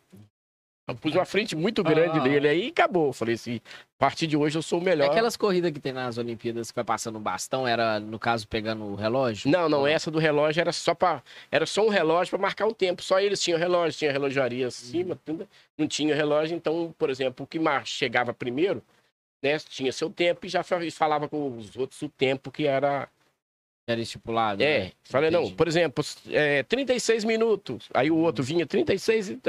Eu 0.87 0.95
pus 0.95 1.13
uma 1.13 1.25
frente 1.25 1.53
muito 1.53 1.83
grande 1.83 2.17
Ah. 2.17 2.23
dele 2.23 2.47
aí 2.47 2.65
e 2.67 2.69
acabou. 2.69 3.11
Falei 3.11 3.35
assim, 3.35 3.57
a 3.57 3.99
partir 3.99 4.25
de 4.25 4.37
hoje 4.37 4.57
eu 4.57 4.61
sou 4.61 4.79
o 4.79 4.81
melhor. 4.81 5.09
aquelas 5.09 5.35
corridas 5.35 5.69
que 5.71 5.81
tem 5.81 5.91
nas 5.91 6.17
Olimpíadas 6.17 6.71
que 6.71 6.75
vai 6.75 6.83
passando 6.85 7.17
o 7.17 7.19
bastão, 7.19 7.67
era, 7.67 7.99
no 7.99 8.17
caso, 8.17 8.47
pegando 8.47 8.85
o 8.85 8.95
relógio? 8.95 9.51
Não, 9.51 9.67
não, 9.67 9.85
essa 9.85 10.09
do 10.09 10.17
relógio 10.17 10.61
era 10.61 10.71
só 10.71 10.95
para 10.95 11.21
era 11.51 11.65
só 11.65 11.85
um 11.85 11.89
relógio 11.89 12.29
para 12.29 12.39
marcar 12.39 12.65
o 12.67 12.73
tempo. 12.73 13.03
Só 13.03 13.19
eles 13.19 13.41
tinham 13.41 13.59
relógio, 13.59 13.99
tinha 13.99 14.13
relojaria 14.13 14.67
acima, 14.67 15.15
Uhum. 15.15 15.19
tudo. 15.25 15.49
Não 15.77 15.87
tinha 15.89 16.15
relógio, 16.15 16.55
então, 16.55 16.95
por 16.97 17.09
exemplo, 17.09 17.43
o 17.43 17.47
que 17.47 17.59
chegava 17.83 18.33
primeiro, 18.33 18.81
né, 19.43 19.59
tinha 19.59 19.91
seu 19.91 20.09
tempo 20.09 20.45
e 20.45 20.49
já 20.49 20.63
fa- 20.63 20.79
falava 20.91 21.27
com 21.27 21.57
os 21.57 21.75
outros 21.75 22.01
o 22.01 22.07
tempo 22.07 22.49
que 22.49 22.65
era 22.65 23.09
Era 23.85 23.99
estipulado? 24.01 24.63
É, 24.63 24.79
né? 24.85 24.91
falei, 25.03 25.29
não, 25.31 25.41
Entendi. 25.41 25.55
por 25.55 25.67
exemplo, 25.67 26.03
é, 26.29 26.63
36 26.63 27.25
minutos. 27.25 27.89
Aí 27.93 28.09
o 28.09 28.15
outro 28.17 28.41
vinha 28.41 28.65
36 28.65 29.29
e. 29.29 29.39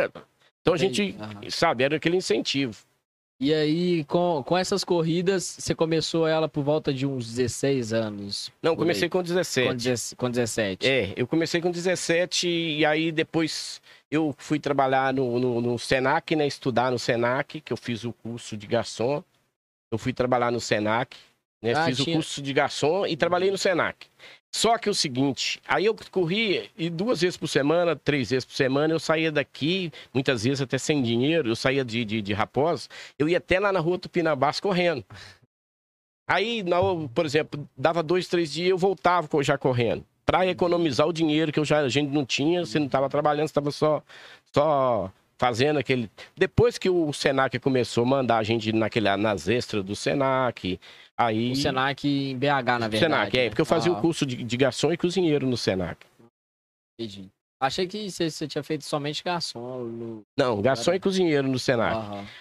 Então 0.62 0.74
a 0.74 0.76
Entendi, 0.76 1.12
gente, 1.12 1.20
aham. 1.22 1.40
sabe, 1.50 1.84
era 1.84 1.96
aquele 1.96 2.16
incentivo. 2.16 2.76
E 3.40 3.54
aí, 3.54 4.02
com, 4.04 4.42
com 4.44 4.58
essas 4.58 4.82
corridas, 4.82 5.44
você 5.60 5.72
começou 5.72 6.26
ela 6.26 6.48
por 6.48 6.64
volta 6.64 6.92
de 6.92 7.06
uns 7.06 7.24
16 7.28 7.92
anos? 7.92 8.50
Não, 8.60 8.74
comecei 8.74 9.04
aí. 9.04 9.08
com 9.10 9.22
17. 9.22 9.68
Com, 9.68 9.76
10 9.76 10.14
com 10.18 10.30
17. 10.30 10.86
É, 10.88 11.12
eu 11.16 11.24
comecei 11.24 11.60
com 11.60 11.70
17 11.70 12.48
e 12.48 12.84
aí 12.84 13.12
depois 13.12 13.80
eu 14.10 14.34
fui 14.36 14.58
trabalhar 14.58 15.14
no, 15.14 15.38
no, 15.38 15.60
no 15.60 15.78
Senac, 15.78 16.34
né? 16.34 16.48
Estudar 16.48 16.90
no 16.90 16.98
Senac, 16.98 17.60
que 17.60 17.72
eu 17.72 17.76
fiz 17.76 18.02
o 18.04 18.12
curso 18.12 18.56
de 18.56 18.66
garçom. 18.66 19.22
Eu 19.92 19.98
fui 19.98 20.12
trabalhar 20.12 20.50
no 20.50 20.60
Senac, 20.60 21.16
né? 21.62 21.74
Ah, 21.74 21.84
fiz 21.86 21.98
tinha- 21.98 22.14
o 22.14 22.18
curso 22.18 22.42
de 22.42 22.52
garçom 22.52 23.06
e 23.06 23.16
trabalhei 23.16 23.52
no 23.52 23.56
Senac. 23.58 24.08
Só 24.50 24.78
que 24.78 24.88
o 24.88 24.94
seguinte, 24.94 25.60
aí 25.68 25.84
eu 25.84 25.94
corria 26.10 26.68
e 26.76 26.88
duas 26.88 27.20
vezes 27.20 27.36
por 27.36 27.48
semana, 27.48 27.94
três 27.94 28.30
vezes 28.30 28.44
por 28.44 28.54
semana, 28.54 28.94
eu 28.94 28.98
saía 28.98 29.30
daqui, 29.30 29.92
muitas 30.12 30.44
vezes 30.44 30.62
até 30.62 30.78
sem 30.78 31.02
dinheiro, 31.02 31.50
eu 31.50 31.56
saía 31.56 31.84
de, 31.84 32.04
de, 32.04 32.22
de 32.22 32.32
Raposa, 32.32 32.88
eu 33.18 33.28
ia 33.28 33.38
até 33.38 33.60
lá 33.60 33.70
na 33.70 33.78
rua 33.78 33.98
Tupinambás 33.98 34.58
correndo. 34.58 35.04
Aí, 36.26 36.62
na, 36.62 36.76
por 37.14 37.24
exemplo, 37.24 37.68
dava 37.76 38.02
dois, 38.02 38.26
três 38.28 38.52
dias, 38.52 38.70
eu 38.70 38.78
voltava 38.78 39.28
já 39.42 39.56
correndo. 39.56 40.04
Para 40.26 40.46
economizar 40.46 41.06
o 41.06 41.12
dinheiro 41.12 41.50
que 41.50 41.58
eu 41.58 41.64
já, 41.64 41.80
a 41.80 41.88
gente 41.88 42.10
não 42.10 42.24
tinha, 42.24 42.64
você 42.64 42.78
não 42.78 42.86
estava 42.86 43.08
trabalhando, 43.08 43.46
você 43.46 43.52
estava 43.52 43.70
só, 43.70 44.02
só 44.52 45.10
fazendo 45.38 45.78
aquele. 45.78 46.10
Depois 46.36 46.76
que 46.76 46.90
o 46.90 47.12
Senac 47.14 47.58
começou 47.60 48.04
a 48.04 48.06
mandar 48.06 48.38
a 48.38 48.42
gente 48.42 48.72
naquele, 48.72 49.16
nas 49.16 49.48
extras 49.48 49.82
do 49.82 49.96
Senac, 49.96 50.78
aí. 51.18 51.52
O 51.52 51.56
Senac 51.56 52.06
em 52.06 52.38
BH, 52.38 52.46
na 52.46 52.88
verdade. 52.88 52.98
Senac, 52.98 53.36
é, 53.36 53.44
né? 53.44 53.48
porque 53.50 53.60
eu 53.60 53.66
fazia 53.66 53.92
Ah, 53.92 53.98
o 53.98 54.00
curso 54.00 54.24
de, 54.24 54.36
de 54.42 54.56
garçom 54.56 54.92
e 54.92 54.96
cozinheiro 54.96 55.46
no 55.46 55.56
Senac. 55.56 56.06
entendi. 56.98 57.28
Achei 57.60 57.88
que 57.88 58.08
você, 58.08 58.46
tinha 58.46 58.62
feito 58.62 58.84
somente 58.84 59.24
garçom. 59.24 59.82
No... 59.82 60.22
Não, 60.38 60.62
garçom 60.62 60.94
e 60.94 61.00
cozinheiro 61.00 61.48
no 61.48 61.58
Senac. 61.58 61.96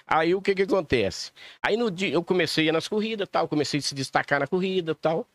Aí 0.05 0.35
o 0.35 0.41
que 0.41 0.53
que 0.53 0.61
acontece? 0.61 1.31
Aí 1.59 1.75
no 1.75 1.89
dia 1.89 2.09
eu 2.09 2.23
comecei 2.23 2.65
a 2.65 2.67
ir 2.69 2.71
nas 2.71 2.87
corridas, 2.87 3.27
tal, 3.27 3.47
comecei 3.47 3.79
a 3.79 3.81
se 3.81 3.95
destacar 3.95 4.39
na 4.39 4.45
corrida, 4.45 4.93
tal. 4.93 5.25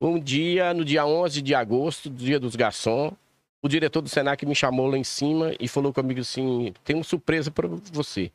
Um 0.00 0.18
dia, 0.18 0.74
no 0.74 0.84
dia 0.84 1.06
11 1.06 1.40
de 1.40 1.54
agosto, 1.54 2.10
dia 2.10 2.40
dos 2.40 2.56
garçom, 2.56 3.16
o 3.62 3.68
diretor 3.68 4.02
do 4.02 4.08
Senac 4.08 4.44
me 4.44 4.54
chamou 4.54 4.88
lá 4.88 4.98
em 4.98 5.04
cima 5.04 5.54
e 5.60 5.68
falou 5.68 5.92
comigo 5.92 6.20
assim: 6.20 6.74
"Tem 6.84 6.96
uma 6.96 7.04
surpresa 7.04 7.52
para 7.52 7.68
você". 7.68 8.32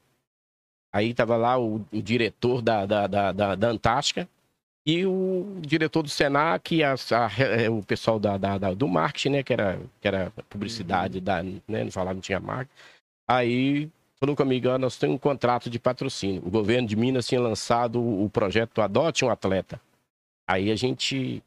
Aí 0.93 1.13
tava 1.13 1.36
lá 1.38 1.58
o, 1.60 1.75
o 1.91 2.01
diretor 2.01 2.62
da, 2.62 2.86
da, 2.86 3.08
da, 3.08 3.31
da, 3.31 3.55
da 3.55 3.67
Antártica 3.69 4.27
e 4.86 5.05
o 5.05 5.58
diretor 5.62 6.01
do 6.01 6.10
Senac 6.10 6.74
e 6.75 6.84
a- 6.84 6.93
a- 6.93 7.31
eh, 7.62 7.69
o 7.69 7.84
pessoal 7.84 8.19
da, 8.19 8.38
da- 8.38 8.58
da- 8.58 8.74
do 8.74 8.88
marketing, 8.88 9.29
né, 9.29 9.43
que 9.43 9.53
era, 9.53 9.79
que 10.01 10.08
era 10.08 10.31
publicidade, 10.50 11.19
da, 11.22 11.43
né, 11.43 11.84
não 11.84 11.91
falava, 11.91 12.15
não 12.15 12.22
tinha 12.22 12.39
marca. 12.39 12.72
Aí 13.27 13.88
falou 14.19 14.36
comigo, 14.36 14.75
nós 14.79 14.98
temos 14.98 15.15
um 15.15 15.19
contrato 15.19 15.69
de 15.69 15.77
patrocínio. 15.79 16.41
O 16.46 16.50
governo 16.50 16.88
de 16.88 16.96
Minas 16.96 17.27
tinha 17.27 17.39
lançado 17.39 18.01
o 18.01 18.27
projeto 18.29 18.81
Adote 18.81 19.24
um 19.24 19.29
Atleta. 19.29 19.79
Aí 20.50 20.72
a 20.72 20.75
gente 20.75 21.43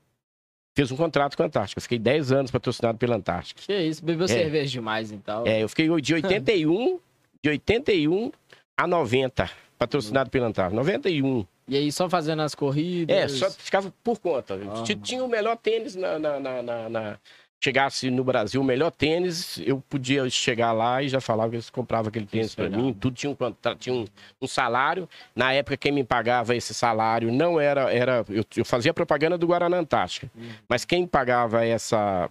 fez 0.76 0.92
um 0.92 0.96
contrato 0.96 1.36
com 1.36 1.42
a 1.42 1.46
Antártica. 1.46 1.78
Eu 1.78 1.82
fiquei 1.82 1.98
10 1.98 2.30
anos 2.30 2.50
patrocinado 2.52 2.96
pela 2.96 3.16
Antártica. 3.16 3.60
Que 3.60 3.76
isso, 3.76 4.04
bebeu 4.04 4.28
cerveja 4.28 4.70
demais, 4.70 5.10
então. 5.10 5.44
É, 5.46 5.62
eu 5.62 5.68
fiquei 5.68 5.88
de 6.00 6.14
81, 6.14 7.00
de 7.42 7.50
81 7.50 8.30
a 8.78 8.86
90, 8.86 9.50
patrocinado 9.78 10.30
pela 10.30 10.46
Antártica. 10.48 10.76
91. 10.76 11.46
E 11.68 11.76
aí, 11.76 11.92
só 11.92 12.08
fazendo 12.08 12.42
as 12.42 12.54
corridas. 12.54 13.16
É, 13.16 13.28
só 13.28 13.50
ficava 13.50 13.92
por 14.02 14.18
conta. 14.18 14.58
T- 14.84 14.96
Tinha 14.96 15.24
o 15.24 15.28
melhor 15.28 15.56
tênis 15.56 15.94
na, 15.94 16.18
na- 16.18 16.40
na- 16.40 16.88
na- 16.88 17.18
Chegasse 17.64 18.10
no 18.10 18.24
Brasil 18.24 18.60
o 18.60 18.64
melhor 18.64 18.90
tênis, 18.90 19.56
eu 19.64 19.80
podia 19.88 20.28
chegar 20.28 20.72
lá 20.72 21.00
e 21.00 21.08
já 21.08 21.20
falava 21.20 21.50
que 21.50 21.54
eles 21.54 21.70
compravam 21.70 22.08
aquele 22.08 22.26
tênis 22.26 22.56
para 22.56 22.68
mim. 22.68 22.92
Tudo 22.92 23.14
tinha 23.14 23.30
um, 23.30 23.36
tinha 23.78 23.94
um, 23.94 24.04
um 24.40 24.48
salário. 24.48 25.08
Na 25.32 25.52
época, 25.52 25.76
quem 25.76 25.92
me 25.92 26.02
pagava 26.02 26.56
esse 26.56 26.74
salário 26.74 27.30
não 27.30 27.60
era. 27.60 27.82
era 27.94 28.24
eu, 28.28 28.44
eu 28.56 28.64
fazia 28.64 28.92
propaganda 28.92 29.38
do 29.38 29.46
Guaraná 29.46 29.76
Antártica. 29.78 30.28
Hum. 30.36 30.48
Mas 30.68 30.84
quem 30.84 31.06
pagava 31.06 31.64
essa, 31.64 32.28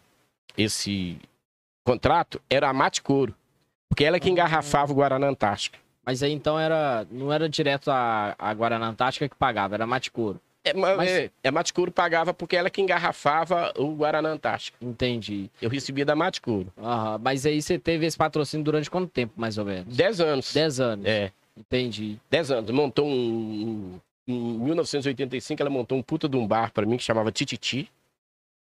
esse 0.57 1.17
contrato 1.87 2.41
era 2.49 2.67
a 2.67 2.73
Mate 2.73 3.01
Couro. 3.01 3.33
Porque 3.89 4.03
ela 4.03 4.19
que 4.19 4.27
Ah. 4.27 4.31
engarrafava 4.33 4.91
o 4.91 4.95
Guaraná 4.95 5.27
Antártica. 5.27 5.79
Mas 6.05 6.23
aí, 6.23 6.31
então, 6.31 6.59
era... 6.59 7.05
não 7.11 7.31
era 7.31 7.47
direto 7.47 7.89
a, 7.91 8.35
a 8.37 8.53
Guaraná 8.53 8.87
Antártica 8.87 9.29
que 9.29 9.35
pagava, 9.35 9.75
era 9.75 9.85
Maticuro. 9.85 10.39
É, 10.63 10.73
ma- 10.73 10.95
Mas- 10.95 11.09
é, 11.09 11.31
a 11.43 11.51
Mate 11.51 11.73
Couro 11.73 11.91
pagava 11.91 12.33
porque 12.35 12.55
ela 12.55 12.69
que 12.69 12.81
engarrafava 12.81 13.73
o 13.77 13.95
Guaraná 13.95 14.29
Antártica. 14.29 14.77
Entendi. 14.79 15.49
Eu 15.59 15.69
recebia 15.69 16.05
da 16.05 16.15
Mate 16.15 16.39
Couro. 16.39 16.71
Aham. 16.77 17.19
Mas 17.23 17.45
aí 17.47 17.59
você 17.61 17.79
teve 17.79 18.05
esse 18.05 18.15
patrocínio 18.15 18.63
durante 18.63 18.87
quanto 18.89 19.09
tempo, 19.09 19.33
mais 19.35 19.57
ou 19.57 19.65
menos? 19.65 19.95
10 19.95 20.21
anos. 20.21 20.53
Dez 20.53 20.79
anos. 20.79 21.05
É, 21.07 21.31
Entendi. 21.57 22.19
10 22.29 22.51
anos. 22.51 22.69
Montou 22.71 23.07
um. 23.07 23.99
Em 24.27 24.33
1985, 24.59 25.61
ela 25.61 25.69
montou 25.69 25.97
um 25.97 26.01
puta 26.03 26.29
de 26.29 26.37
um 26.37 26.45
bar 26.47 26.71
pra 26.71 26.85
mim 26.85 26.95
que 26.95 27.03
chamava 27.03 27.31
Tititi. 27.31 27.89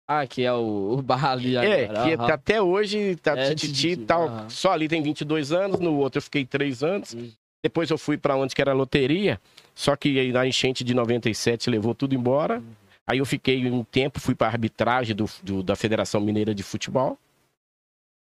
Ah, 0.08 0.28
que 0.28 0.44
é 0.44 0.54
o, 0.54 0.98
o 0.98 1.02
bar 1.02 1.26
ali 1.32 1.56
É, 1.58 1.86
agora. 1.86 2.04
que 2.10 2.18
tá 2.18 2.34
até 2.36 2.62
hoje, 2.62 3.16
tá 3.16 3.36
É, 3.38 3.56
Tititi 3.56 3.90
e 3.90 3.98
tal. 3.98 4.28
aham. 4.28 4.50
Só 4.50 4.72
ali 4.72 4.88
tem 4.88 5.02
22 5.02 5.52
anos, 5.52 5.80
no 5.80 5.96
outro 5.98 6.20
eu 6.20 6.22
fiquei 6.22 6.46
3 6.46 6.84
anos. 6.84 7.14
Hum. 7.16 7.32
Depois 7.64 7.90
eu 7.90 7.98
fui 7.98 8.16
pra 8.16 8.36
onde 8.36 8.54
que 8.54 8.62
era 8.62 8.70
a 8.72 8.76
loteria, 8.76 9.42
só 9.74 9.96
que 9.96 10.20
aí 10.20 10.32
na 10.32 10.46
enchente 10.46 10.84
de 10.84 10.94
97 10.94 11.70
levou 11.72 11.96
tudo 11.96 12.14
embora. 12.14 12.60
Uhum. 12.60 12.66
Aí 13.08 13.18
eu 13.18 13.26
fiquei 13.26 13.66
um 13.72 13.84
tempo, 13.84 14.20
fui 14.20 14.36
pra 14.36 14.48
arbitragem 14.48 15.16
do, 15.16 15.26
do- 15.42 15.64
da 15.64 15.76
Federação 15.76 16.22
Mineira 16.22 16.54
de 16.54 16.62
Futebol. 16.62 17.18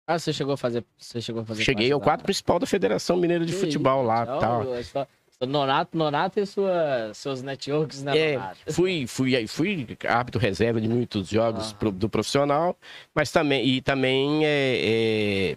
Ah, 0.06 0.18
você 0.18 0.32
chegou 0.32 0.52
a 0.54 0.56
fazer. 0.56 0.84
Você 0.98 1.20
chegou 1.22 1.40
a 1.42 1.44
fazer 1.44 1.62
Cheguei 1.64 1.90
ao 1.92 1.98
da- 2.00 2.04
quadro 2.04 2.24
principal 2.24 2.58
da 2.58 2.66
Federação 2.66 3.16
Mineira 3.16 3.46
de 3.46 3.52
Que 3.52 3.58
Futebol 3.58 4.02
lá 4.02 4.24
isso, 4.24 4.38
tal. 4.40 4.60
ó, 4.60 4.82
só- 4.82 4.82
só 4.82 5.08
Nonato, 5.46 5.96
Nonato 5.96 6.38
e 6.38 6.44
sua, 6.46 7.12
seus 7.14 7.42
networks, 7.42 8.02
né, 8.02 8.16
É, 8.16 8.32
Nonato? 8.34 8.58
fui, 8.72 9.06
fui, 9.06 9.46
fui 9.46 9.86
árbitro 10.06 10.40
reserva 10.40 10.80
de 10.80 10.88
muitos 10.88 11.28
jogos 11.28 11.72
Ah. 11.72 11.76
pro- 11.78 11.90
do 11.92 12.08
profissional, 12.08 12.76
mas 13.14 13.30
também, 13.32 13.66
e 13.66 13.80
também 13.80 14.44
é, 14.44 15.54
é, 15.54 15.56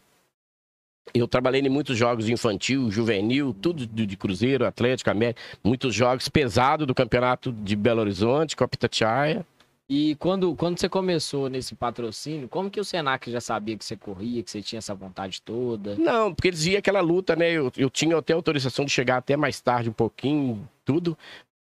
eu 1.14 1.28
trabalhei 1.28 1.62
em 1.62 1.70
muitos 1.70 1.98
jogos 1.98 2.30
infantil, 2.30 2.90
juvenil, 2.90 3.54
tudo 3.54 3.86
de, 3.86 4.06
de 4.06 4.18
Cruzeiro, 4.18 4.66
Atlético, 4.66 5.10
América, 5.12 5.42
muitos 5.64 5.94
jogos 5.94 6.30
pesados 6.30 6.88
do 6.88 6.96
campeonato 6.96 7.52
de 7.52 7.76
Belo 7.76 8.00
Horizonte, 8.02 8.56
Copa 8.56 8.76
Itatiaia. 8.76 9.46
E 9.90 10.16
quando, 10.16 10.56
quando 10.56 10.80
você 10.80 10.88
começou 10.88 11.50
nesse 11.50 11.76
patrocínio, 11.76 12.48
como 12.48 12.72
que 12.72 12.80
o 12.80 12.86
Senac 12.86 13.30
já 13.30 13.42
sabia 13.42 13.78
que 13.78 13.84
você 13.84 13.98
corria, 13.98 14.42
que 14.42 14.50
você 14.50 14.62
tinha 14.62 14.80
essa 14.80 14.96
vontade 14.96 15.42
toda? 15.42 15.96
Não, 15.98 16.34
porque 16.34 16.48
eles 16.48 16.64
viam 16.64 16.80
aquela 16.80 17.02
luta, 17.02 17.36
né? 17.36 17.52
Eu, 17.52 17.72
eu 17.76 17.90
tinha 17.90 18.18
até 18.18 18.34
autorização 18.34 18.86
de 18.86 18.92
chegar 18.92 19.18
até 19.18 19.36
mais 19.36 19.60
tarde 19.60 19.90
um 19.90 19.94
pouquinho, 19.94 20.68
tudo, 20.86 21.18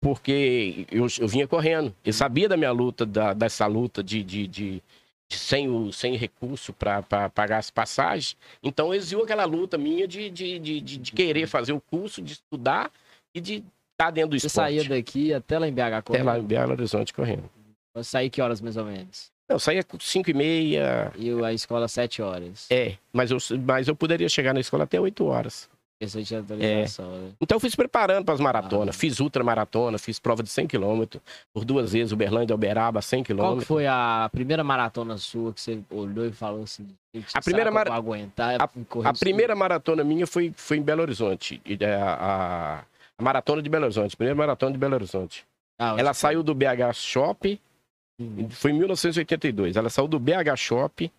porque 0.01 0.85
eu, 0.89 1.05
eu 1.19 1.27
vinha 1.27 1.47
correndo. 1.47 1.93
Eu 2.05 2.13
sabia 2.13 2.47
da 2.47 2.55
minha 2.55 2.71
luta, 2.71 3.05
da- 3.05 3.33
dessa 3.33 3.67
luta 3.67 4.01
de, 4.01 4.23
de, 4.23 4.47
de- 4.47 4.83
de 5.27 5.37
sem, 5.37 5.67
o, 5.69 5.91
sem 5.91 6.15
recurso 6.15 6.71
para 6.71 7.01
pagar 7.29 7.57
as 7.57 7.69
passagens. 7.69 8.37
Então 8.63 8.93
eles 8.93 9.09
viam 9.09 9.23
aquela 9.23 9.43
luta 9.45 9.77
minha 9.77 10.07
de, 10.07 10.29
de, 10.29 10.57
de, 10.57 10.79
de- 10.81 10.97
de 10.97 11.11
querer 11.11 11.47
fazer 11.47 11.73
o 11.73 11.81
curso, 11.81 12.21
de 12.21 12.33
estudar 12.33 12.89
e 13.33 13.41
de 13.41 13.63
estar 13.91 14.11
dentro 14.11 14.31
do 14.31 14.39
Você 14.39 14.47
esporte. 14.47 14.77
saía 14.77 14.83
daqui 14.97 15.33
até 15.33 15.59
lá 15.59 15.67
em 15.67 15.73
BH 15.73 15.79
Até 15.97 16.01
correndo? 16.01 16.25
lá 16.25 16.39
em 16.39 16.43
Belo 16.43 16.71
Horizonte 16.71 17.13
correndo. 17.13 17.49
Você 17.95 18.09
saía 18.09 18.29
que 18.29 18.41
horas 18.41 18.59
mais 18.59 18.75
ou 18.75 18.85
menos? 18.85 19.31
Eu 19.47 19.57
saía 19.59 19.83
com 19.83 19.97
5 19.99 20.29
e 20.29 20.33
meia. 20.33 21.13
E 21.15 21.31
a 21.43 21.53
escola 21.53 21.87
sete 21.87 22.21
horas. 22.21 22.67
É, 22.69 22.95
mas 23.13 23.31
eu, 23.31 23.37
mas 23.65 23.87
eu 23.87 23.95
poderia 23.95 24.27
chegar 24.27 24.53
na 24.53 24.59
escola 24.59 24.83
até 24.83 24.99
8 24.99 25.23
horas. 25.25 25.69
Você 26.01 26.23
tinha 26.23 26.41
autorização, 26.41 27.09
né? 27.09 27.31
Então 27.39 27.55
eu 27.55 27.59
fui 27.59 27.69
se 27.69 27.77
preparando 27.77 28.25
para 28.25 28.33
as 28.33 28.39
maratonas. 28.41 28.95
Ah. 28.95 28.99
Fiz 28.99 29.19
ultramaratona, 29.21 29.97
fiz 29.97 30.19
prova 30.19 30.43
de 30.43 30.49
100 30.49 30.67
km, 30.67 31.03
por 31.53 31.63
duas 31.63 31.93
vezes, 31.93 32.11
Uberlândia, 32.11 32.53
Uberaba, 32.53 33.01
100 33.01 33.23
km. 33.23 33.37
Qual 33.37 33.61
foi 33.61 33.87
a 33.87 34.29
primeira 34.31 34.61
maratona 34.63 35.17
sua 35.17 35.53
que 35.53 35.61
você 35.61 35.79
olhou 35.89 36.25
e 36.25 36.31
falou 36.33 36.63
assim? 36.63 36.85
"Gente, 37.15 37.27
A 37.33 37.41
primeira 37.41 37.69
eu 37.69 37.73
mara- 37.73 37.93
aguentar 37.93 38.59
correr 38.89 39.07
A 39.07 39.11
isso 39.11 39.19
primeira 39.21 39.55
maratona 39.55 40.03
minha 40.03 40.27
foi, 40.27 40.53
foi 40.57 40.77
em 40.77 40.81
Belo 40.81 41.01
Horizonte. 41.01 41.61
E, 41.65 41.77
é, 41.79 41.95
A, 41.95 42.13
a- 42.13 42.83
a 43.17 43.23
maratona 43.23 43.61
de 43.61 43.69
Belo 43.69 43.85
Horizonte, 43.85 44.17
primeira 44.17 44.35
maratona 44.37 44.73
de 44.73 44.77
Belo 44.77 44.95
Horizonte. 44.95 45.45
tudo?" 45.79 45.79
Ah, 45.79 45.95
Ela 45.97 46.13
saiu 46.13 46.43
do 46.43 46.53
BH 46.53 46.93
Shop, 46.93 47.59
Uhum. 48.19 48.49
foi 48.49 48.71
em 48.71 48.75
1982. 48.75 49.75
Ela 49.75 49.89
saiu 49.89 50.07
do 50.07 50.17
BH 50.19 50.55
Shop 50.57 51.11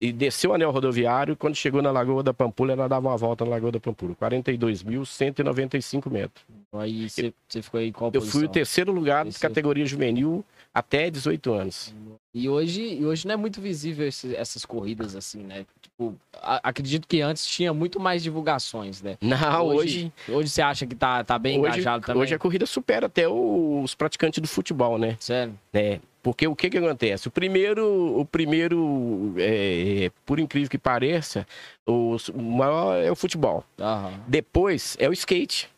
e 0.00 0.12
desceu 0.12 0.50
o 0.50 0.54
anel 0.54 0.70
rodoviário. 0.72 1.36
Quando 1.36 1.54
chegou 1.54 1.80
na 1.80 1.90
Lagoa 1.92 2.22
da 2.22 2.34
Pampulha, 2.34 2.72
ela 2.72 2.88
dava 2.88 3.08
uma 3.08 3.16
volta 3.16 3.44
na 3.44 3.52
Lagoa 3.52 3.70
da 3.72 3.78
Pampulha. 3.80 4.14
42.195 4.16 6.10
metros. 6.10 6.44
Aí 6.72 7.08
você, 7.08 7.32
ficou 7.62 7.80
em 7.80 7.92
qual 7.92 8.08
Eu 8.12 8.20
posição? 8.20 8.40
fui 8.40 8.48
o 8.48 8.50
terceiro 8.50 8.90
lugar 8.92 9.24
Terceiro. 9.24 9.48
categoria 9.54 9.84
juvenil 9.86 10.44
até 10.74 11.10
18 11.10 11.52
anos. 11.52 11.94
E 12.34 12.48
hoje, 12.48 12.82
e 12.82 13.04
hoje 13.04 13.26
não 13.26 13.34
é 13.34 13.36
muito 13.36 13.60
visível 13.60 14.08
esse- 14.08 14.34
essas 14.34 14.64
corridas 14.64 15.14
assim, 15.14 15.42
né? 15.42 15.66
Tipo, 15.82 16.14
a- 16.34 16.60
acredito 16.68 17.06
que 17.06 17.20
antes 17.20 17.46
tinha 17.46 17.74
muito 17.74 18.00
mais 18.00 18.22
divulgações, 18.22 19.02
né? 19.02 19.18
Não, 19.20 19.66
hoje, 19.66 20.10
Hoje 20.28 20.48
você 20.48 20.62
acha 20.62 20.86
que 20.86 20.94
tá, 20.94 21.22
tá 21.22 21.38
bem 21.38 21.60
hoje, 21.60 21.68
engajado 21.74 22.06
também? 22.06 22.22
hoje 22.22 22.34
a 22.34 22.38
corrida 22.38 22.64
supera 22.64 23.06
até 23.06 23.28
os 23.28 23.94
praticantes 23.94 24.40
do 24.40 24.48
futebol, 24.48 24.96
né? 24.98 25.16
Sério? 25.20 25.52
É, 25.74 26.00
porque 26.22 26.46
o 26.46 26.54
que 26.54 26.70
que 26.70 26.78
acontece? 26.78 27.26
O 27.28 27.30
primeiro, 27.30 28.18
o 28.20 28.24
primeiro, 28.24 29.34
é, 29.38 30.10
por 30.24 30.38
incrível 30.38 30.70
que 30.70 30.78
pareça, 30.78 31.46
o, 31.86 32.16
maior 32.34 32.94
é 32.96 33.10
o 33.10 33.16
futebol. 33.16 33.64
Aham. 33.78 34.24
Depois 34.28 34.96
é 35.00 35.08
o 35.08 35.12
skate. 35.12 35.68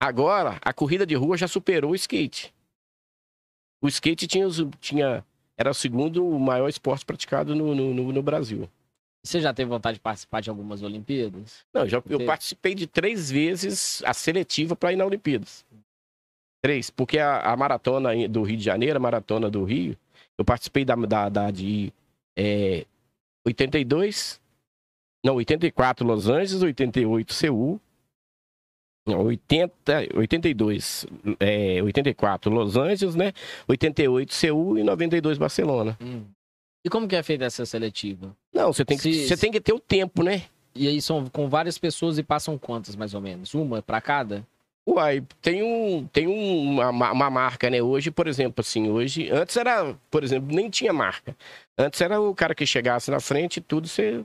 Agora, 0.00 0.58
a 0.62 0.72
corrida 0.72 1.06
de 1.06 1.14
rua 1.14 1.36
já 1.36 1.46
superou 1.46 1.92
o 1.92 1.94
skate. 1.94 2.52
O 3.80 3.88
skate 3.88 4.26
tinha, 4.26 4.46
tinha 4.80 5.24
era 5.56 5.70
o 5.70 5.74
segundo 5.74 6.24
maior 6.38 6.68
esporte 6.68 7.04
praticado 7.04 7.54
no, 7.54 7.74
no, 7.74 7.94
no- 7.94 8.12
no 8.12 8.22
Brasil. 8.22 8.68
Você 9.24 9.40
já 9.40 9.54
teve 9.54 9.68
vontade 9.68 9.96
de 9.98 10.00
participar 10.00 10.40
de 10.40 10.50
algumas 10.50 10.82
Olimpíadas? 10.82 11.64
Não, 11.72 11.86
já, 11.88 12.02
eu 12.08 12.24
participei 12.24 12.74
de 12.74 12.88
três 12.88 13.30
vezes 13.30 14.02
a 14.04 14.12
seletiva 14.12 14.74
para 14.74 14.92
ir 14.92 14.96
na 14.96 15.04
Olimpíadas. 15.04 15.64
Três, 16.62 16.90
porque 16.90 17.18
a, 17.18 17.40
a 17.40 17.56
maratona 17.56 18.10
do 18.28 18.42
Rio 18.42 18.56
de 18.56 18.64
Janeiro, 18.64 18.96
a 18.96 19.00
maratona 19.00 19.50
do 19.50 19.64
Rio, 19.64 19.96
eu 20.38 20.44
participei 20.44 20.84
da, 20.84 20.94
da, 20.94 21.28
da 21.28 21.50
de 21.50 21.92
é, 22.38 22.86
82, 23.44 24.40
não, 25.24 25.34
84 25.36 26.06
Los 26.06 26.28
Angeles, 26.28 26.62
88 26.62 27.32
Seul, 27.34 27.80
não, 29.06 29.24
80, 29.26 30.08
82, 30.14 31.06
é, 31.40 31.82
84 31.82 32.52
Los 32.52 32.76
Angeles, 32.76 33.14
né? 33.16 33.32
88 33.66 34.32
Seul 34.32 34.78
e 34.78 34.84
92 34.84 35.38
Barcelona. 35.38 35.98
E 36.84 36.90
como 36.90 37.08
que 37.08 37.16
é 37.16 37.22
feita 37.22 37.44
essa 37.44 37.66
seletiva? 37.66 38.36
Não, 38.54 38.72
você 38.72 38.84
tem 38.84 38.96
que, 38.96 39.02
Se- 39.12 39.28
você 39.28 39.36
tem 39.36 39.50
que 39.50 39.60
ter 39.60 39.72
o 39.72 39.80
tempo, 39.80 40.22
né? 40.22 40.44
E 40.74 40.86
aí 40.88 41.02
são 41.02 41.26
com 41.28 41.48
várias 41.48 41.76
pessoas 41.78 42.18
e 42.18 42.22
passam 42.22 42.56
quantas, 42.56 42.94
mais 42.96 43.12
ou 43.14 43.20
menos? 43.20 43.52
Uma 43.54 43.82
pra 43.82 44.00
cada? 44.00 44.46
Uai, 44.86 45.22
tem, 45.40 45.62
um, 45.62 46.06
tem 46.08 46.26
um, 46.26 46.80
uma, 46.80 47.12
uma 47.12 47.30
marca, 47.30 47.70
né? 47.70 47.80
Hoje, 47.80 48.10
por 48.10 48.26
exemplo, 48.26 48.60
assim, 48.60 48.90
hoje. 48.90 49.30
Antes 49.30 49.56
era, 49.56 49.96
por 50.10 50.24
exemplo, 50.24 50.54
nem 50.54 50.68
tinha 50.68 50.92
marca. 50.92 51.36
Antes 51.78 52.00
era 52.00 52.20
o 52.20 52.34
cara 52.34 52.54
que 52.54 52.66
chegasse 52.66 53.10
na 53.10 53.20
frente 53.20 53.58
e 53.58 53.60
tudo, 53.60 53.86
você 53.86 54.24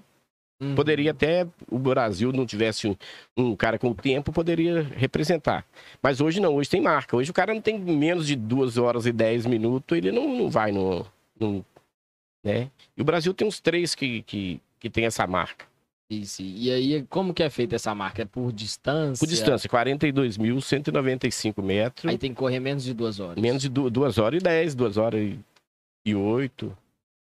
Uhum. 0.59 0.73
Poderia 0.73 1.11
até 1.11 1.47
o 1.69 1.77
Brasil 1.77 2.31
não 2.33 2.45
tivesse 2.45 2.87
um, 2.87 2.95
um, 3.37 3.55
cara 3.55 3.77
com 3.77 3.93
tempo, 3.93 4.31
poderia 4.31 4.81
representar. 4.95 5.63
Mas 6.01 6.19
hoje 6.19 6.39
não, 6.39 6.55
hoje 6.55 6.69
tem 6.69 6.81
marca. 6.81 7.15
Hoje 7.15 7.29
o 7.29 7.33
cara 7.33 7.53
não 7.53 7.61
tem 7.61 7.77
menos 7.77 8.25
de 8.25 8.35
duas 8.35 8.77
horas 8.77 9.05
e 9.05 9.11
dez 9.11 9.45
minutos, 9.45 9.95
ele 9.95 10.11
não, 10.11 10.27
não 10.35 10.49
vai 10.49 10.71
no, 10.71 11.05
no. 11.39 11.63
né? 12.43 12.71
E 12.95 13.01
o 13.01 13.05
Brasil 13.05 13.33
tem 13.35 13.47
uns 13.47 13.59
três 13.59 13.93
que, 13.93 14.23
que, 14.23 14.59
que 14.79 14.89
tem 14.89 15.05
essa 15.05 15.27
marca. 15.27 15.65
Isso. 16.09 16.41
E 16.41 16.71
aí, 16.71 17.03
como 17.09 17.33
que 17.33 17.43
é 17.43 17.49
feita 17.49 17.75
essa 17.75 17.93
marca? 17.93 18.21
É 18.21 18.25
por 18.25 18.53
distância? 18.53 19.19
Por 19.19 19.29
distância, 19.29 19.69
42.195 19.69 21.61
metros. 21.61 22.09
Aí 22.09 22.17
tem 22.17 22.31
que 22.31 22.37
correr 22.37 22.59
menos 22.61 22.83
de 22.83 22.93
duas 22.93 23.19
horas. 23.19 23.41
Menos 23.41 23.61
de 23.61 23.69
du 23.69 23.89
duas 23.89 24.17
horas 24.17 24.39
e 24.39 24.43
dez, 24.43 24.73
duas 24.73 24.95
horas 24.95 25.35
e 26.05 26.15
oito. 26.15 26.75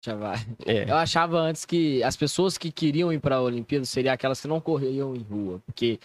Já 0.03 0.15
vai. 0.15 0.39
É. 0.65 0.91
Eu 0.91 0.97
achava 0.97 1.39
antes 1.39 1.67
que 1.67 2.03
as 2.03 2.17
pessoas 2.17 2.57
que 2.57 2.73
queriam 2.73 3.13
ir 3.13 3.21
para 3.21 3.37
a 3.37 3.43
Olimpíada 3.43 3.85
seriam 3.85 4.15
aquelas 4.15 4.41
que 4.41 4.49
não 4.49 4.59
corriam 4.59 5.15
em 5.15 5.21
rua, 5.21 5.61
porque 5.67 6.01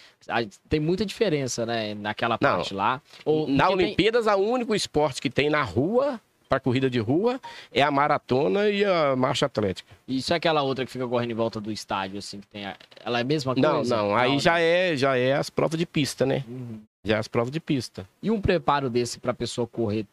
tem 0.67 0.81
muita 0.81 1.05
diferença, 1.05 1.65
né, 1.65 1.93
naquela 1.95 2.37
parte 2.37 2.73
não. 2.73 2.77
lá. 2.77 3.01
Ou, 3.23 3.47
na 3.47 3.69
Olimpíadas, 3.69 4.25
tem... 4.25 4.33
o 4.33 4.37
único 4.39 4.75
esporte 4.75 5.21
que 5.21 5.29
tem 5.29 5.49
na 5.49 5.63
rua 5.63 6.19
para 6.47 6.59
corrida 6.59 6.89
de 6.89 6.99
rua 6.99 7.39
é 7.71 7.81
a 7.81 7.91
maratona 7.91 8.69
e 8.69 8.83
a 8.85 9.15
marcha 9.15 9.45
atlética. 9.45 9.89
Isso 10.07 10.33
é 10.33 10.35
aquela 10.35 10.61
outra 10.61 10.85
que 10.85 10.91
fica 10.91 11.07
correndo 11.07 11.31
em 11.31 11.35
volta 11.35 11.59
do 11.59 11.71
estádio, 11.71 12.19
assim, 12.19 12.39
que 12.39 12.47
tem. 12.47 12.65
A... 12.65 12.75
Ela 13.03 13.19
é 13.19 13.21
a 13.21 13.25
mesma 13.25 13.53
coisa? 13.53 13.69
Não, 13.69 13.83
não. 13.83 14.15
Aí 14.15 14.31
não, 14.31 14.39
já 14.39 14.55
né? 14.55 14.93
é 14.93 14.97
já 14.97 15.17
é 15.17 15.33
as 15.33 15.49
provas 15.49 15.77
de 15.77 15.85
pista, 15.85 16.25
né? 16.25 16.43
Uhum. 16.47 16.79
Já 17.03 17.17
é 17.17 17.19
as 17.19 17.27
provas 17.27 17.51
de 17.51 17.59
pista. 17.59 18.07
E 18.21 18.31
um 18.31 18.41
preparo 18.41 18.89
desse 18.89 19.19
para 19.19 19.31
a 19.31 19.35
pessoa 19.35 19.67
correr 19.67 20.05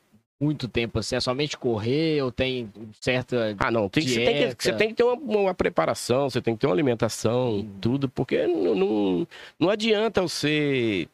muito 0.43 0.67
tempo 0.67 0.99
assim? 0.99 1.15
É 1.15 1.21
somente 1.21 1.57
correr 1.57 2.23
ou 2.23 2.33
tem 2.33 2.71
certa. 3.01 3.55
Ah, 3.59 3.71
não. 3.71 3.89
Tem, 3.89 4.03
você, 4.03 4.25
tem 4.25 4.55
que, 4.55 4.63
você 4.63 4.73
tem 4.73 4.89
que 4.89 4.95
ter 4.95 5.05
uma, 5.05 5.15
uma, 5.15 5.55
preparação, 5.55 6.29
você 6.29 6.43
tem 6.43 6.55
que 6.55 6.61
ter 6.61 6.67
uma 6.67 6.75
alimentação, 6.75 7.59
hum. 7.59 7.71
tudo, 7.81 8.09
porque 8.09 8.47
não, 8.47 8.75
não, 8.75 9.29
não 9.59 9.71
adianta 9.71 10.21
você, 10.21 11.09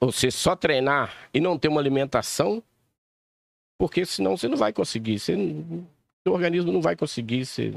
você 0.00 0.30
só 0.30 0.56
treinar 0.56 1.14
e 1.32 1.40
não 1.40 1.58
ter 1.58 1.68
uma 1.68 1.80
alimentação, 1.80 2.62
porque 3.78 4.04
senão 4.04 4.36
você 4.36 4.48
não 4.48 4.56
vai 4.56 4.72
conseguir. 4.72 5.18
Você, 5.18 5.34
seu 6.26 6.32
organismo 6.32 6.72
não 6.72 6.80
vai 6.80 6.96
conseguir. 6.96 7.44
Você, 7.44 7.70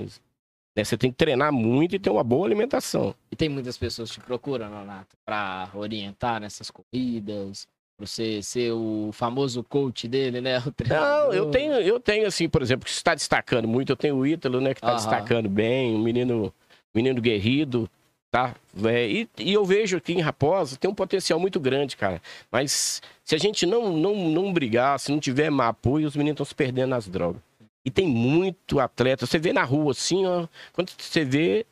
né, 0.75 0.83
você 0.83 0.97
tem 0.97 1.11
que 1.11 1.17
treinar 1.17 1.51
muito 1.51 1.95
e 1.95 1.99
ter 1.99 2.09
uma 2.09 2.23
boa 2.23 2.45
alimentação. 2.45 3.13
E 3.31 3.35
tem 3.35 3.49
muitas 3.49 3.77
pessoas 3.77 4.11
que 4.11 4.19
te 4.19 4.25
procuram, 4.25 4.69
Renato, 4.69 5.15
para 5.25 5.69
orientar 5.73 6.39
nessas 6.39 6.71
corridas 6.71 7.67
você 7.99 8.41
ser 8.41 8.71
o 8.71 9.09
famoso 9.11 9.61
coach 9.61 10.07
dele, 10.07 10.39
né? 10.39 10.63
Não, 10.87 11.33
eu 11.33 11.51
tenho, 11.51 11.73
eu 11.73 11.99
tenho 11.99 12.25
assim, 12.25 12.47
por 12.47 12.61
exemplo, 12.61 12.85
que 12.85 12.91
está 12.91 13.13
destacando 13.13 13.67
muito. 13.67 13.91
Eu 13.91 13.97
tenho 13.97 14.15
o 14.15 14.25
Ítalo, 14.25 14.61
né, 14.61 14.73
que 14.73 14.79
está 14.79 14.95
destacando 14.95 15.49
bem, 15.49 15.95
um 15.95 16.01
menino, 16.01 16.53
menino 16.95 17.21
guerrido, 17.21 17.89
tá? 18.31 18.55
É, 18.85 19.07
e, 19.07 19.29
e, 19.37 19.53
eu 19.53 19.65
vejo 19.65 19.97
aqui 19.97 20.13
em 20.13 20.21
Raposa 20.21 20.77
tem 20.77 20.89
um 20.89 20.95
potencial 20.95 21.39
muito 21.39 21.59
grande, 21.59 21.97
cara. 21.97 22.21
Mas 22.51 23.01
se 23.23 23.35
a 23.35 23.37
gente 23.37 23.65
não, 23.65 23.91
não, 23.95 24.15
não 24.29 24.53
brigar, 24.53 24.99
se 24.99 25.11
não 25.11 25.19
tiver 25.19 25.51
apoio, 25.61 26.07
os 26.07 26.15
meninos 26.15 26.35
estão 26.35 26.45
se 26.45 26.55
perdendo 26.55 26.89
nas 26.89 27.07
drogas. 27.07 27.41
E 27.83 27.89
tem 27.91 28.07
muito 28.07 28.79
atleta. 28.79 29.25
Você 29.25 29.39
vê 29.39 29.53
na 29.53 29.63
rua 29.63 29.91
assim, 29.91 30.25
ó, 30.25 30.47
quando 30.73 30.91
você 30.97 31.23
vê, 31.23 31.65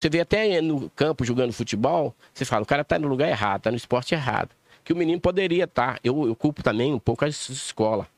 você 0.00 0.08
vê 0.08 0.20
até 0.20 0.60
no 0.60 0.88
campo 0.90 1.24
jogando 1.24 1.52
futebol, 1.52 2.14
você 2.32 2.44
fala, 2.44 2.62
o 2.62 2.66
cara 2.66 2.84
tá 2.84 2.98
no 2.98 3.08
lugar 3.08 3.28
errado, 3.28 3.62
tá 3.62 3.70
no 3.70 3.76
esporte 3.76 4.14
errado 4.14 4.50
que 4.88 4.92
o 4.94 4.96
menino 4.96 5.20
poderia 5.20 5.64
estar. 5.64 5.94
Tá. 5.94 6.00
Eu, 6.02 6.26
eu 6.26 6.34
culpo 6.34 6.62
também 6.62 6.94
um 6.94 6.98
pouco 6.98 7.22
a 7.22 7.28
escola. 7.28 8.08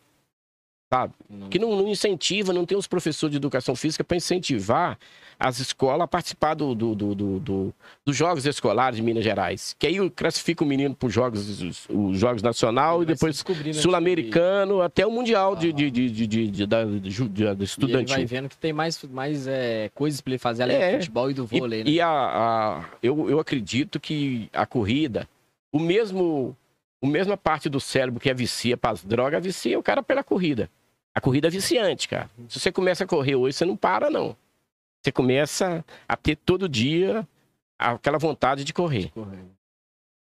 Sabe? 0.93 1.15
Não. 1.29 1.49
Que 1.49 1.57
não, 1.57 1.77
não, 1.77 1.87
incentiva, 1.87 2.53
não 2.53 2.67
tem 2.67 2.77
os 2.77 2.89
professores 2.89 3.31
de 3.31 3.37
educação 3.37 3.77
física 3.77 4.03
para 4.03 4.17
incentivar 4.17 4.99
as 5.39 5.61
escolas 5.61 6.03
a 6.03 6.09
participar 6.09 6.55
do, 6.55 6.75
do, 6.75 6.95
do, 6.97 7.15
do, 7.15 7.75
dos 8.05 8.17
Jogos 8.17 8.45
Escolares 8.45 8.97
de 8.97 9.03
Minas 9.03 9.23
Gerais. 9.23 9.77
Que 9.79 9.87
aí 9.87 10.11
classifica 10.11 10.65
o 10.65 10.67
menino 10.67 10.95
para 10.95 11.07
os 11.07 11.15
Jogos, 11.15 11.63
os 11.89 12.19
Jogos 12.19 12.43
Nacional 12.43 13.05
e 13.05 13.07
depois 13.07 13.43
Sul-Americano, 13.73 14.83
até 14.83 15.07
o 15.07 15.13
Mundial 15.13 15.53
ah. 15.53 15.57
de, 15.57 15.73
de, 15.73 15.91
de, 15.93 16.11
de, 16.11 16.27
de, 16.27 16.49
de, 16.49 16.67
da, 16.67 16.85
de, 16.85 16.99
de 16.99 17.65
estudantil. 17.65 18.17
vai 18.17 18.27
vendo 18.27 18.49
que 18.49 18.59
tem 18.59 18.73
mais, 18.73 19.01
mais 19.05 19.47
é, 19.47 19.91
coisas 19.95 20.21
para 20.21 20.33
ele 20.33 20.39
fazer 20.39 20.65
além 20.65 20.77
é. 20.77 20.91
do 20.91 20.99
futebol 20.99 21.31
e 21.31 21.35
do 21.35 21.47
vôlei. 21.47 21.83
E, 21.83 21.85
né? 21.85 21.91
e 21.91 22.01
a, 22.01 22.09
a, 22.09 22.85
eu, 23.01 23.31
eu 23.31 23.39
acredito 23.39 24.01
que 24.01 24.51
a 24.53 24.67
corrida, 24.67 25.29
o 25.73 25.79
mesmo 25.79 26.57
a 27.03 27.07
mesma 27.07 27.37
parte 27.37 27.69
do 27.69 27.81
cérebro 27.81 28.21
que 28.21 28.29
é 28.29 28.35
vicia 28.35 28.77
para 28.77 28.91
as 28.91 29.05
drogas, 29.05 29.43
vicia 29.43 29.79
o 29.79 29.83
cara 29.83 30.03
pela 30.03 30.23
corrida. 30.23 30.69
A 31.15 31.21
corrida 31.21 31.49
é 31.49 31.51
viciante, 31.51 32.09
cara. 32.09 32.31
Se 32.49 32.61
você 32.61 32.71
começa 32.71 33.05
a 33.05 33.07
correr 33.07 33.35
hoje, 33.35 33.57
você 33.57 33.65
não 33.65 33.77
para, 33.77 34.11
não. 34.11 34.37
Você 35.03 35.11
começa 35.11 35.85
a 36.07 36.17
ter 36.17 36.37
todo 36.37 36.69
dia 36.69 37.27
aquela 37.79 38.19
vontade 38.19 38.65
de 38.65 38.73
correr. 38.73 39.07
De 39.07 39.13
correr. 39.13 39.45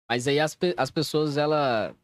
Mas 0.08 0.26
aí 0.26 0.40
as, 0.40 0.56
as 0.76 0.90
pessoas, 0.90 1.36
ela. 1.36 1.94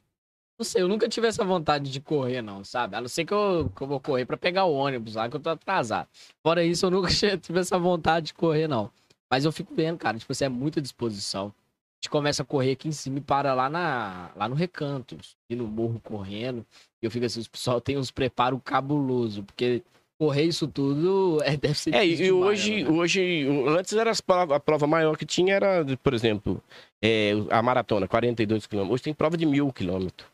Não 0.59 0.65
sei, 0.65 0.83
eu 0.83 0.89
nunca 0.89 1.09
tive 1.09 1.27
essa 1.27 1.45
vontade 1.45 1.91
de 1.91 2.01
correr, 2.01 2.41
não, 2.41 2.65
sabe? 2.65 2.97
A 2.97 3.01
não 3.01 3.09
ser 3.09 3.25
que 3.27 3.35
eu, 3.35 3.71
que 3.75 3.83
eu 3.83 3.87
vou 3.87 4.01
correr 4.01 4.25
para 4.25 4.39
pegar 4.39 4.65
o 4.65 4.75
ônibus 4.75 5.15
lá, 5.15 5.29
que 5.29 5.37
eu 5.37 5.41
tô 5.41 5.51
atrasado. 5.51 6.09
Fora 6.43 6.65
isso, 6.65 6.87
eu 6.87 6.91
nunca 6.91 7.09
tive 7.39 7.61
essa 7.61 7.79
vontade 7.79 8.27
de 8.27 8.35
correr, 8.35 8.67
não. 8.67 8.91
Mas 9.31 9.45
eu 9.45 9.53
fico 9.53 9.75
vendo, 9.75 9.99
cara, 9.99 10.19
tipo, 10.19 10.33
você 10.33 10.47
é 10.47 10.49
muita 10.49 10.81
disposição 10.81 11.53
gente 12.01 12.11
começa 12.11 12.43
a 12.43 12.47
correr 12.47 12.73
aqui 12.73 12.89
em 12.89 12.93
cima 12.93 13.19
e 13.19 13.21
para 13.21 13.55
lá, 13.55 13.69
na, 13.69 14.31
lá 14.37 14.49
no 14.49 14.55
recanto, 14.55 15.17
e 15.51 15.57
no 15.57 15.67
morro 15.67 16.01
correndo. 16.01 16.65
E 17.03 17.07
eu 17.07 17.11
fico 17.11 17.27
assim, 17.27 17.41
o 17.41 17.51
pessoal 17.51 17.81
tem 17.81 17.97
uns 17.97 18.11
preparos 18.11 18.61
cabuloso, 18.65 19.43
porque 19.43 19.83
correr 20.19 20.45
isso 20.45 20.69
tudo 20.69 21.43
é, 21.43 21.57
deve 21.59 21.75
ser 21.75 21.95
É, 21.95 22.07
e 22.07 22.31
hoje, 22.31 22.85
né? 22.85 22.91
hoje, 22.91 23.47
antes 23.69 23.93
era 23.93 24.13
a 24.13 24.61
prova 24.61 24.87
maior 24.87 25.17
que 25.17 25.27
tinha 25.27 25.55
era, 25.55 25.85
por 26.03 26.15
exemplo, 26.15 26.63
é, 27.03 27.33
a 27.51 27.63
maratona, 27.63 28.07
42 28.07 28.67
quilômetros. 28.67 28.95
Hoje 28.95 29.03
tem 29.03 29.15
prova 29.15 29.37
de 29.37 29.47
mil 29.47 29.73
quilômetros. 29.73 30.29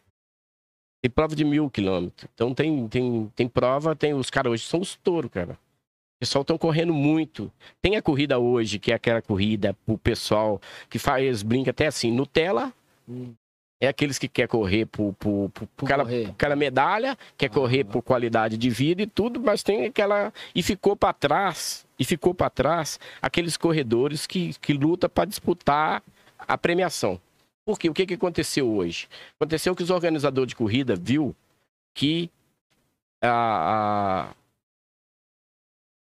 Tem 1.03 1.11
prova 1.11 1.35
de 1.35 1.44
mil 1.44 1.68
quilômetros. 1.68 2.29
Então 2.35 2.55
tem, 2.55 2.87
tem, 2.88 3.33
tem 3.35 3.48
prova, 3.48 3.96
tem 3.96 4.14
os 4.14 4.31
caras 4.31 4.53
hoje 4.53 4.64
são 4.64 4.81
os 4.81 4.94
touros, 4.96 5.31
cara 5.31 5.59
pessoal 6.22 6.42
estão 6.42 6.56
correndo 6.56 6.94
muito. 6.94 7.50
Tem 7.80 7.96
a 7.96 8.02
corrida 8.02 8.38
hoje, 8.38 8.78
que 8.78 8.92
é 8.92 8.94
aquela 8.94 9.20
corrida 9.20 9.76
pro 9.85 9.98
pessoal 9.98 10.61
que 10.88 10.96
faz, 10.96 11.42
brinca 11.42 11.72
até 11.72 11.88
assim, 11.88 12.12
Nutella. 12.12 12.72
Hum. 13.08 13.35
É 13.80 13.88
aqueles 13.88 14.20
que 14.20 14.28
quer 14.28 14.46
correr 14.46 14.87
por, 14.87 15.12
por, 15.14 15.50
por, 15.50 15.66
por 15.66 15.85
aquela, 15.85 16.04
aquela, 16.30 16.54
medalha, 16.54 17.18
quer 17.37 17.46
ah, 17.46 17.48
correr 17.50 17.82
por 17.82 18.02
qualidade 18.02 18.56
de 18.56 18.70
vida 18.70 19.02
e 19.02 19.06
tudo, 19.08 19.40
mas 19.40 19.64
tem 19.64 19.87
aquela. 19.87 20.32
E 20.54 20.62
ficou 20.62 20.94
para 20.94 21.12
trás, 21.12 21.85
e 21.98 22.04
ficou 22.04 22.32
para 22.32 22.48
trás 22.48 23.00
aqueles 23.20 23.56
corredores 23.56 24.24
que, 24.24 24.54
que 24.61 24.72
lutam 24.72 25.11
para 25.11 25.24
disputar 25.24 26.00
a 26.38 26.56
premiação. 26.56 27.20
Por 27.64 27.76
quê? 27.76 27.88
O 27.88 27.92
que, 27.92 28.06
que 28.06 28.14
aconteceu 28.14 28.72
hoje? 28.72 29.08
Aconteceu 29.40 29.74
que 29.74 29.82
os 29.82 29.90
organizadores 29.90 30.50
de 30.50 30.54
corrida 30.54 30.94
viu 30.94 31.35
que 31.92 32.30
a, 33.20 34.28
a 34.30 34.41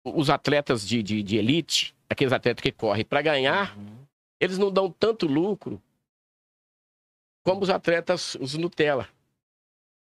os 0.03 0.29
atletas 0.29 0.87
de, 0.87 1.01
de, 1.03 1.21
de 1.23 1.37
elite, 1.37 1.95
aqueles 2.09 2.33
atletas 2.33 2.61
que 2.61 2.71
correm 2.71 3.05
para 3.05 3.21
ganhar, 3.21 3.77
uhum. 3.77 3.97
eles 4.39 4.57
não 4.57 4.71
dão 4.71 4.89
tanto 4.89 5.25
lucro 5.25 5.81
como 7.43 7.61
os 7.61 7.69
atletas, 7.69 8.35
os 8.35 8.55
Nutella. 8.55 9.07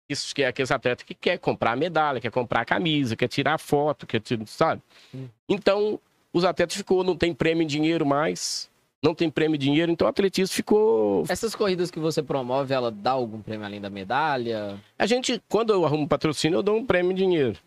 Isso 0.09 0.33
que 0.33 0.41
é 0.41 0.47
aqueles 0.47 0.71
atletas 0.71 1.03
que 1.03 1.13
quer 1.13 1.37
comprar 1.37 1.77
medalha, 1.77 2.19
quer 2.19 2.31
comprar 2.31 2.65
camisa, 2.65 3.15
quer 3.15 3.27
tirar 3.27 3.57
foto, 3.59 4.07
quer 4.07 4.19
tirar, 4.19 4.45
sabe? 4.47 4.81
Uhum. 5.13 5.29
Então, 5.47 5.99
os 6.33 6.43
atletas 6.43 6.75
ficou, 6.75 7.03
não 7.03 7.15
tem 7.15 7.33
prêmio 7.33 7.63
em 7.63 7.67
dinheiro 7.67 8.05
mais, 8.05 8.69
não 9.03 9.13
tem 9.13 9.29
prêmio 9.29 9.55
em 9.55 9.59
dinheiro, 9.59 9.91
então 9.91 10.07
o 10.07 10.09
atletismo 10.09 10.53
ficou. 10.53 11.23
Essas 11.29 11.55
corridas 11.55 11.91
que 11.91 11.99
você 11.99 12.23
promove, 12.23 12.73
ela 12.73 12.91
dá 12.91 13.11
algum 13.11 13.41
prêmio 13.41 13.65
além 13.65 13.79
da 13.79 13.89
medalha? 13.89 14.79
A 14.97 15.05
gente, 15.05 15.41
quando 15.47 15.71
eu 15.71 15.85
arrumo 15.85 16.07
patrocínio, 16.07 16.57
eu 16.57 16.63
dou 16.63 16.75
um 16.75 16.85
prêmio 16.85 17.11
em 17.11 17.15
dinheiro, 17.15 17.57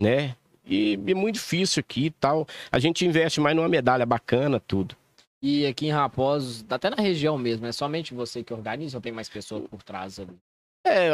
né? 0.00 0.36
E 0.66 0.98
é 1.06 1.14
muito 1.14 1.34
difícil 1.34 1.80
aqui 1.80 2.06
e 2.06 2.10
tal. 2.10 2.46
A 2.70 2.78
gente 2.78 3.04
investe 3.04 3.40
mais 3.40 3.56
numa 3.56 3.68
medalha 3.68 4.06
bacana, 4.06 4.60
tudo. 4.60 4.96
E 5.42 5.66
aqui 5.66 5.86
em 5.86 5.90
Raposos, 5.90 6.64
até 6.68 6.90
na 6.90 6.96
região 6.96 7.38
mesmo, 7.38 7.66
é 7.66 7.72
somente 7.72 8.12
você 8.12 8.44
que 8.44 8.52
organiza 8.52 8.98
ou 8.98 9.00
tem 9.00 9.12
mais 9.12 9.28
pessoas 9.28 9.66
por 9.68 9.82
trás 9.82 10.18
ali? 10.20 10.36
É, 10.84 11.10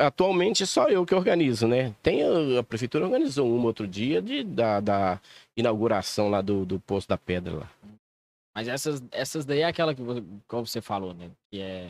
atualmente 0.00 0.62
é 0.62 0.66
só 0.66 0.88
eu 0.88 1.04
que 1.04 1.14
organizo, 1.14 1.66
né? 1.66 1.94
Tem 2.02 2.22
a, 2.22 2.60
a 2.60 2.62
prefeitura 2.62 3.04
organizou 3.04 3.48
um 3.48 3.64
outro 3.64 3.86
dia 3.86 4.22
de, 4.22 4.44
da, 4.44 4.80
da 4.80 5.20
inauguração 5.56 6.28
lá 6.28 6.40
do, 6.40 6.64
do 6.64 6.78
Poço 6.80 7.08
da 7.08 7.18
Pedra 7.18 7.54
lá. 7.54 7.70
Mas 8.54 8.68
essas, 8.68 9.02
essas 9.10 9.44
daí 9.44 9.60
é 9.60 9.64
aquela 9.64 9.94
que 9.94 10.02
como 10.46 10.66
você 10.66 10.80
falou, 10.80 11.14
né? 11.14 11.30
Que 11.50 11.60
é 11.60 11.88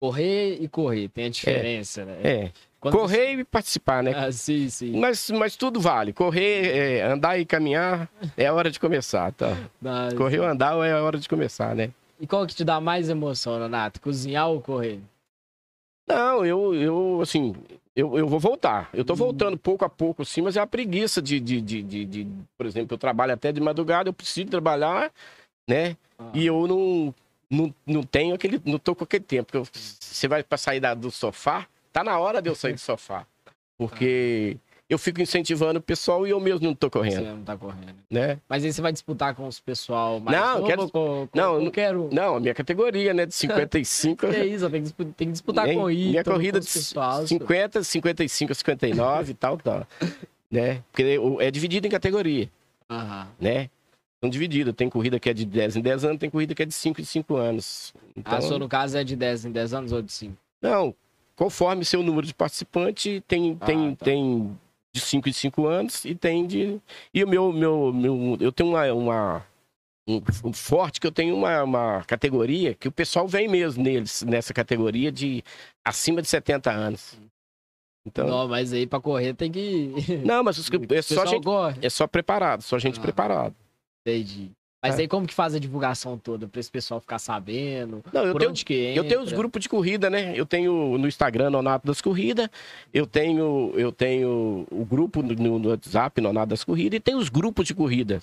correr 0.00 0.58
e 0.60 0.68
correr, 0.68 1.08
tem 1.08 1.26
a 1.26 1.30
diferença, 1.30 2.02
é, 2.02 2.04
né? 2.04 2.20
É. 2.22 2.52
Quando 2.84 2.98
Correr 2.98 3.34
você... 3.36 3.40
e 3.40 3.44
participar, 3.44 4.02
né? 4.02 4.12
Ah, 4.14 4.30
sim, 4.30 4.68
sim. 4.68 5.00
Mas, 5.00 5.30
mas 5.30 5.56
tudo 5.56 5.80
vale. 5.80 6.12
Correr, 6.12 6.66
é, 6.98 7.02
andar 7.02 7.38
e 7.38 7.46
caminhar 7.46 8.10
é 8.36 8.46
a 8.46 8.52
hora 8.52 8.70
de 8.70 8.78
começar, 8.78 9.32
tá? 9.32 9.56
Mas... 9.80 10.12
Correr 10.12 10.40
ou 10.40 10.46
andar 10.46 10.76
é 10.86 10.92
a 10.92 11.02
hora 11.02 11.18
de 11.18 11.26
começar, 11.26 11.74
né? 11.74 11.90
E 12.20 12.26
qual 12.26 12.46
que 12.46 12.54
te 12.54 12.62
dá 12.62 12.82
mais 12.82 13.08
emoção, 13.08 13.58
Renato? 13.58 14.02
Cozinhar 14.02 14.50
ou 14.50 14.60
correr? 14.60 15.00
Não, 16.06 16.44
eu, 16.44 16.74
eu 16.74 17.20
assim, 17.22 17.54
eu, 17.96 18.18
eu 18.18 18.28
vou 18.28 18.38
voltar. 18.38 18.90
Eu 18.92 19.02
tô 19.02 19.14
Hum. 19.14 19.16
voltando 19.16 19.56
pouco 19.56 19.82
a 19.86 19.88
pouco, 19.88 20.22
sim, 20.22 20.42
mas 20.42 20.54
é 20.54 20.60
a 20.60 20.66
preguiça 20.66 21.22
de, 21.22 21.40
de, 21.40 21.62
de, 21.62 21.82
de, 21.82 22.04
de- 22.04 22.28
por 22.58 22.66
exemplo, 22.66 22.92
eu 22.92 22.98
trabalho 22.98 23.32
até 23.32 23.50
de 23.50 23.62
madrugada, 23.62 24.10
eu 24.10 24.12
preciso 24.12 24.48
trabalhar, 24.48 25.10
né? 25.66 25.96
Ah. 26.18 26.30
E 26.34 26.44
eu 26.44 26.66
não, 26.68 27.14
não, 27.50 27.74
não 27.86 28.02
tenho 28.02 28.34
aquele, 28.34 28.60
não 28.62 28.78
tô 28.78 28.94
com 28.94 29.04
aquele 29.04 29.24
tempo. 29.24 29.56
eu- 29.56 29.66
Você 29.72 30.28
vai 30.28 30.42
para 30.42 30.58
sair 30.58 30.80
da- 30.80 30.92
do 30.92 31.10
sofá, 31.10 31.66
tá 31.94 32.02
na 32.04 32.18
hora 32.18 32.42
de 32.42 32.50
eu 32.50 32.54
sair 32.56 32.72
do 32.74 32.80
sofá. 32.80 33.24
Porque 33.78 34.56
eu 34.88 34.98
fico 34.98 35.20
incentivando 35.20 35.78
o 35.78 35.82
pessoal 35.82 36.26
e 36.26 36.30
eu 36.30 36.38
mesmo 36.40 36.60
não 36.66 36.74
tô 36.74 36.86
Você 36.88 36.90
correndo, 36.90 37.24
não 37.36 37.42
tá 37.42 37.56
correndo. 37.56 37.94
né? 38.10 38.38
Mas 38.48 38.64
aí 38.64 38.72
você 38.72 38.82
vai 38.82 38.92
disputar 38.92 39.34
com 39.34 39.46
os 39.48 39.58
pessoal 39.60 40.20
mais 40.20 40.38
Não, 40.38 40.54
novo 40.56 40.66
quero- 40.66 40.82
com, 40.90 40.90
com, 40.90 41.28
não, 41.34 41.60
não- 41.60 41.70
quero... 41.70 42.08
Não, 42.12 42.36
a 42.36 42.40
minha 42.40 42.54
categoria, 42.54 43.14
né, 43.14 43.24
de 43.26 43.34
55... 43.34 44.26
Que 44.28 44.44
isso, 44.44 44.68
tem 44.70 44.82
que, 44.84 44.92
tem 44.92 45.26
que 45.28 45.32
disputar 45.32 45.66
Nem- 45.66 45.78
com 45.78 45.90
isso. 45.90 46.10
Minha 46.10 46.24
corrida 46.24 46.60
de 46.60 46.66
pessoal, 46.66 47.26
50, 47.26 47.82
55, 47.82 48.54
59 48.54 49.30
e 49.30 49.34
tal, 49.34 49.56
tal. 49.56 49.86
Né? 50.50 50.82
Porque 50.92 51.18
é 51.40 51.50
dividido 51.50 51.86
em 51.86 51.90
categoria, 51.90 52.48
Aham. 52.90 53.28
né? 53.40 53.70
São 54.20 54.30
divididos. 54.30 54.72
Tem 54.74 54.88
corrida 54.88 55.18
que 55.20 55.28
é 55.28 55.34
de 55.34 55.44
10 55.44 55.76
em 55.76 55.80
10 55.82 56.04
anos, 56.04 56.18
tem 56.18 56.30
corrida 56.30 56.54
que 56.54 56.62
é 56.62 56.66
de 56.66 56.72
5 56.74 57.00
em 57.00 57.04
5 57.04 57.36
anos. 57.36 57.92
Então, 58.16 58.38
A 58.38 58.40
sua, 58.40 58.58
no 58.58 58.68
caso, 58.68 58.96
é 58.96 59.04
de 59.04 59.16
10 59.16 59.44
em 59.46 59.50
10 59.52 59.74
anos 59.74 59.92
ou 59.92 60.00
de 60.00 60.12
5? 60.12 60.36
não, 60.62 60.94
conforme 61.36 61.84
seu 61.84 62.02
número 62.02 62.26
de 62.26 62.34
participante, 62.34 63.22
tem, 63.26 63.56
Ah, 63.60 63.66
tem, 63.66 63.94
tá. 63.94 64.04
tem 64.04 64.58
de 64.94 65.00
5 65.00 65.28
em 65.28 65.32
5 65.32 65.66
anos 65.66 66.04
e 66.04 66.14
tem 66.14 66.46
de. 66.46 66.80
E 67.12 67.22
o 67.24 67.28
meu. 67.28 67.52
meu, 67.52 67.92
meu 67.92 68.36
eu 68.40 68.52
tenho 68.52 68.70
uma. 68.70 68.92
uma 68.92 69.46
um, 70.06 70.20
um 70.44 70.52
forte 70.52 71.00
que 71.00 71.06
eu 71.06 71.12
tenho 71.12 71.34
uma, 71.34 71.62
uma 71.62 72.04
categoria 72.04 72.74
que 72.74 72.86
o 72.86 72.92
pessoal 72.92 73.26
vem 73.26 73.48
mesmo 73.48 73.82
neles, 73.82 74.22
nessa 74.22 74.52
categoria 74.52 75.10
de 75.10 75.42
acima 75.82 76.20
de 76.20 76.28
70 76.28 76.70
anos. 76.70 77.18
Então, 78.06 78.28
Não, 78.28 78.46
mas 78.46 78.70
aí 78.74 78.86
pra 78.86 79.00
correr 79.00 79.32
tem 79.32 79.50
que... 79.50 79.94
Não, 80.26 80.44
mas 80.44 80.58
os 80.58 80.68
é 80.92 81.00
só 81.00 81.24
gente, 81.24 81.46
é 81.80 81.88
só 81.88 82.06
preparado, 82.06 82.60
só 82.62 82.78
gente 82.78 82.98
Ah. 82.98 83.02
preparada. 83.02 83.56
Entendi. 84.06 84.50
Mas 84.86 84.98
É. 84.98 85.02
aí 85.02 85.08
como 85.08 85.26
que 85.26 85.32
faz 85.32 85.54
a 85.54 85.58
divulgação 85.58 86.18
toda? 86.18 86.46
Pra 86.46 86.60
esse 86.60 86.70
pessoal 86.70 87.00
ficar 87.00 87.18
sabendo? 87.18 88.04
Não, 88.12 88.22
eu 88.24 88.32
por 88.32 88.40
tenho, 88.40 88.94
eu 88.94 89.02
tenho 89.08 89.22
os 89.22 89.32
grupos 89.32 89.62
de 89.62 89.68
corrida, 89.68 90.10
né? 90.10 90.34
Eu 90.36 90.44
tenho 90.44 90.98
no 90.98 91.08
Instagram 91.08 91.48
Nonato 91.48 91.86
das 91.86 92.02
Corridas, 92.02 92.50
eu 92.92 93.06
tenho 93.06 93.72
eu 93.76 93.90
tenho 93.90 94.66
o 94.70 94.84
grupo 94.84 95.22
no, 95.22 95.58
no 95.58 95.70
WhatsApp 95.70 96.20
Nonato 96.20 96.48
das 96.50 96.62
Corridas 96.62 96.98
e 96.98 97.00
tem 97.00 97.14
os 97.14 97.30
grupos 97.30 97.66
de 97.66 97.74
corrida. 97.74 98.20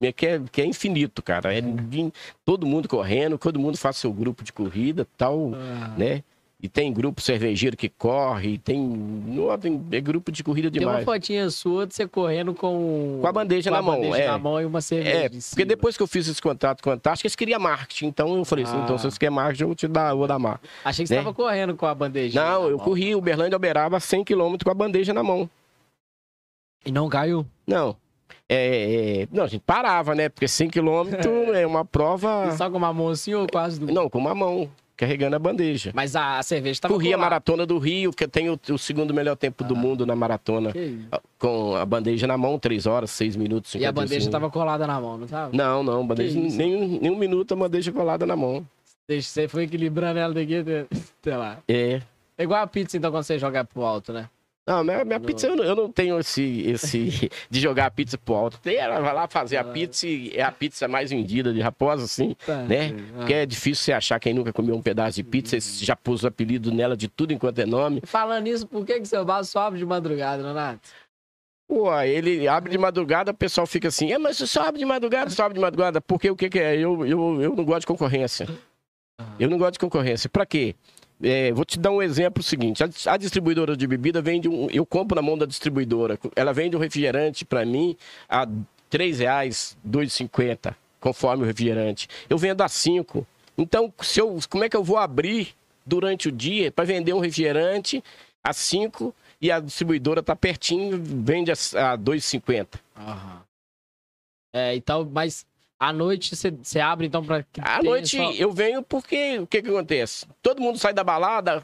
É 0.00 0.12
Que 0.12 0.26
é, 0.26 0.40
que 0.52 0.60
é 0.60 0.64
infinito, 0.66 1.22
cara. 1.22 1.52
É 1.52 1.60
de- 1.60 2.12
todo 2.44 2.66
mundo 2.66 2.86
correndo, 2.88 3.36
todo 3.36 3.58
mundo 3.58 3.76
faz 3.76 3.96
seu 3.96 4.12
grupo 4.12 4.44
de 4.44 4.52
corrida, 4.52 5.08
tal, 5.16 5.52
Ah. 5.54 5.94
né? 5.98 6.22
E 6.58 6.70
tem 6.70 6.90
grupo 6.90 7.20
cervejeiro 7.20 7.76
que 7.76 7.86
corre, 7.86 8.56
tem, 8.56 8.80
não, 8.80 9.58
tem 9.58 9.78
é 9.92 10.00
grupo 10.00 10.32
de 10.32 10.42
corrida 10.42 10.70
Tem 10.70 10.80
uma 10.80 11.00
demais. 11.00 11.04
fotinha 11.04 11.50
sua 11.50 11.86
de 11.86 11.94
você 11.94 12.08
correndo 12.08 12.54
com... 12.54 13.18
Com 13.20 13.26
a 13.26 13.32
bandeja 13.32 13.68
com 13.68 13.76
na 13.76 13.82
mão, 13.82 13.96
bandeja 13.96 14.22
é. 14.22 14.26
na 14.26 14.38
mão 14.38 14.58
e 14.58 14.64
uma 14.64 14.80
cerveja 14.80 15.16
É, 15.16 15.28
porque 15.28 15.66
depois 15.66 15.98
que 15.98 16.02
eu 16.02 16.06
fiz 16.06 16.26
esse 16.26 16.40
contrato 16.40 16.82
com 16.82 16.88
a 16.88 16.94
Antártica, 16.94 17.26
eles 17.26 17.36
queriam 17.36 17.60
marketing. 17.60 18.06
Então 18.06 18.38
eu 18.38 18.44
falei 18.46 18.64
assim, 18.64 18.78
Ah. 18.78 18.84
então 18.84 18.96
se 18.96 19.04
você 19.04 19.18
quer 19.18 19.30
marketing, 19.30 19.64
eu 19.64 19.68
vou 19.68 19.76
te 19.76 19.86
dar, 19.86 20.12
eu 20.12 20.16
vou 20.16 20.26
dar 20.26 20.38
marketing. 20.38 20.72
Achei 20.82 21.04
que 21.04 21.08
você 21.08 21.16
né? 21.16 21.22
tava 21.22 21.34
correndo 21.34 21.76
com 21.76 21.84
a 21.84 21.94
bandeja. 21.94 22.42
Não, 22.42 22.70
eu 22.70 22.78
mão. 22.78 22.86
corri 22.86 23.14
Uberlândia 23.14 23.56
Uberaba 23.56 24.00
100 24.00 24.24
km 24.24 24.56
com 24.64 24.70
a 24.70 24.74
bandeja 24.74 25.12
na 25.12 25.22
mão. 25.22 25.50
E 26.86 26.90
não 26.90 27.06
caiu? 27.10 27.44
Não. 27.66 27.94
É, 28.48 29.22
é, 29.22 29.28
não, 29.30 29.44
a 29.44 29.46
gente 29.46 29.62
parava, 29.66 30.14
né? 30.14 30.30
Porque 30.30 30.48
100 30.48 30.70
km 30.70 31.10
é 31.54 31.66
uma 31.66 31.84
prova. 31.84 32.50
Só 32.56 32.70
com 32.70 32.78
uma 32.78 32.94
mão 32.94 33.08
assim 33.08 33.34
ou 33.34 33.46
quase 33.46 33.78
do... 33.78 33.92
Não, 33.92 34.08
com 34.08 34.18
uma 34.18 34.34
mão, 34.34 34.70
carregando 34.96 35.36
a 35.36 35.38
bandeja. 35.38 35.90
Mas 35.94 36.16
a, 36.16 36.38
a 36.38 36.42
cerveja 36.42 36.80
tava 36.80 36.94
Corri 36.94 37.12
a 37.12 37.18
maratona 37.18 37.66
do 37.66 37.78
Rio, 37.78 38.12
que 38.12 38.24
eu 38.24 38.28
tenho 38.28 38.58
o 38.70 38.78
segundo 38.78 39.12
melhor 39.12 39.36
tempo 39.36 39.62
do 39.64 39.74
Ah. 39.74 39.78
mundo 39.78 40.06
na 40.06 40.16
maratona. 40.16 40.70
Isso. 40.74 41.08
Com 41.38 41.76
a 41.76 41.84
bandeja 41.84 42.26
na 42.26 42.38
mão, 42.38 42.58
3 42.58 42.86
horas, 42.86 43.10
6 43.10 43.36
minutos. 43.36 43.74
E 43.74 43.78
a 43.84 43.88
55. 43.88 43.94
bandeja 44.08 44.30
tava 44.30 44.50
colada 44.50 44.86
na 44.86 45.00
mão, 45.00 45.18
não 45.18 45.26
tava? 45.26 45.54
Não, 45.54 45.82
não, 45.82 46.06
bandeja, 46.06 46.38
nem, 46.40 46.98
um- 47.10 47.16
minuto 47.16 47.52
a 47.52 47.56
bandeja 47.56 47.92
colada 47.92 48.24
na 48.24 48.34
mão. 48.36 48.66
Deixa, 49.08 49.28
você 49.28 49.46
foi 49.48 49.64
equilibrando 49.64 50.18
ela 50.18 50.32
daqui, 50.34 50.56
até- 50.56 50.86
sei 51.22 51.36
lá. 51.36 51.58
É. 51.68 52.00
É 52.38 52.42
igual 52.42 52.62
a 52.62 52.66
pizza, 52.66 52.96
então, 52.96 53.10
quando 53.10 53.24
você 53.24 53.38
joga 53.38 53.64
pro 53.64 53.82
alto, 53.82 54.12
né? 54.12 54.28
Não, 54.66 54.82
minha, 54.82 55.04
minha 55.04 55.18
Não. 55.20 55.24
pizza 55.26 55.46
eu 55.46 55.54
não, 55.54 55.62
eu 55.64 55.76
não 55.76 55.92
tenho 55.92 56.18
esse, 56.18 56.62
esse 56.68 57.30
de 57.48 57.60
jogar 57.60 57.86
a 57.86 57.90
pizza 57.90 58.18
pro 58.18 58.34
alto. 58.34 58.58
Tem, 58.60 58.76
ela 58.76 58.98
vai 59.00 59.14
lá 59.14 59.28
fazer 59.28 59.58
a 59.58 59.60
Ah. 59.60 59.64
pizza 59.64 60.08
e 60.08 60.32
é 60.34 60.42
a 60.42 60.50
pizza 60.50 60.88
mais 60.88 61.10
vendida 61.10 61.52
de 61.52 61.60
Raposa, 61.60 62.04
assim. 62.04 62.34
Tá, 62.44 62.62
Né? 62.64 62.88
sei. 62.88 62.96
Ah. 62.98 63.18
Porque 63.18 63.34
é 63.34 63.46
difícil 63.46 63.84
você 63.84 63.92
achar 63.92 64.18
quem 64.18 64.34
nunca 64.34 64.52
comeu 64.52 64.74
um 64.74 64.82
pedaço 64.82 65.14
de 65.16 65.22
pizza, 65.22 65.60
você 65.60 65.84
já 65.84 65.94
pôs 65.94 66.24
o 66.24 66.26
apelido 66.26 66.72
nela 66.72 66.96
de 66.96 67.06
tudo 67.06 67.32
enquanto 67.32 67.60
é 67.60 67.64
nome. 67.66 68.02
Falando 68.04 68.42
nisso, 68.42 68.66
por 68.66 68.84
que, 68.84 68.98
que 68.98 69.06
seu 69.06 69.24
bar 69.24 69.44
só 69.44 69.60
abre 69.68 69.78
de 69.78 69.86
madrugada, 69.86 70.42
Donato? 70.42 70.80
Pô, 71.68 71.92
ele 72.00 72.46
abre 72.48 72.70
de 72.70 72.78
madrugada, 72.78 73.32
o 73.32 73.34
pessoal 73.34 73.66
fica 73.66 73.88
assim, 73.88 74.12
é, 74.12 74.18
mas 74.18 74.36
você 74.36 74.46
só 74.46 74.62
abre 74.62 74.78
de 74.78 74.84
madrugada, 74.84 75.30
só 75.30 75.44
abre 75.44 75.54
de 75.54 75.60
madrugada. 75.60 76.00
Porque 76.00 76.30
o 76.30 76.36
que, 76.36 76.48
que 76.48 76.58
é? 76.60 76.76
Eu, 76.76 77.04
eu, 77.06 77.42
eu 77.42 77.54
não 77.56 77.64
gosto 77.64 77.80
de 77.80 77.86
concorrência. 77.88 78.48
Eu 79.38 79.48
não 79.50 79.58
gosto 79.58 79.72
de 79.74 79.78
concorrência. 79.80 80.28
Pra 80.28 80.46
quê? 80.46 80.74
É, 81.22 81.50
vou 81.52 81.64
te 81.64 81.78
dar 81.78 81.90
um 81.90 82.02
exemplo 82.02 82.42
seguinte. 82.42 82.82
A, 82.84 82.88
a 83.06 83.16
distribuidora 83.16 83.76
de 83.76 83.86
bebida 83.86 84.20
vende 84.20 84.48
um. 84.48 84.68
Eu 84.70 84.84
compro 84.84 85.16
na 85.16 85.22
mão 85.22 85.36
da 85.36 85.46
distribuidora. 85.46 86.18
Ela 86.34 86.52
vende 86.52 86.76
um 86.76 86.80
refrigerante 86.80 87.44
pra 87.44 87.64
mim 87.64 87.96
a 88.28 88.44
R$ 88.44 88.50
3,00, 88.90 89.76
R$ 89.84 90.06
2,50, 90.06 90.74
conforme 91.00 91.42
o 91.44 91.46
refrigerante. 91.46 92.08
Eu 92.28 92.36
vendo 92.36 92.62
a 92.62 92.68
5. 92.68 93.26
Então, 93.56 93.92
se 94.02 94.20
eu, 94.20 94.38
como 94.50 94.64
é 94.64 94.68
que 94.68 94.76
eu 94.76 94.84
vou 94.84 94.98
abrir 94.98 95.54
durante 95.84 96.28
o 96.28 96.32
dia 96.32 96.70
para 96.70 96.84
vender 96.84 97.14
um 97.14 97.20
refrigerante 97.20 98.04
a 98.44 98.52
5 98.52 99.14
e 99.40 99.50
a 99.50 99.58
distribuidora 99.58 100.22
tá 100.22 100.36
pertinho, 100.36 101.00
vende 101.02 101.50
a, 101.50 101.54
a 101.54 101.98
2,50? 101.98 102.66
Aham. 102.96 103.42
É, 104.54 104.74
então, 104.74 105.08
mas 105.10 105.46
à 105.78 105.92
noite 105.92 106.34
você, 106.34 106.80
abre, 106.80 107.06
então, 107.06 107.22
que 107.52 107.60
À 107.60 107.82
noite 107.82 108.16
só- 108.16 108.32
eu 108.32 108.50
venho 108.52 108.82
porque 108.82 109.38
o 109.38 109.46
que 109.46 109.60
que 109.62 109.68
acontece? 109.68 110.26
Todo 110.42 110.60
mundo 110.60 110.78
sai 110.78 110.92
da 110.94 111.04
balada, 111.04 111.62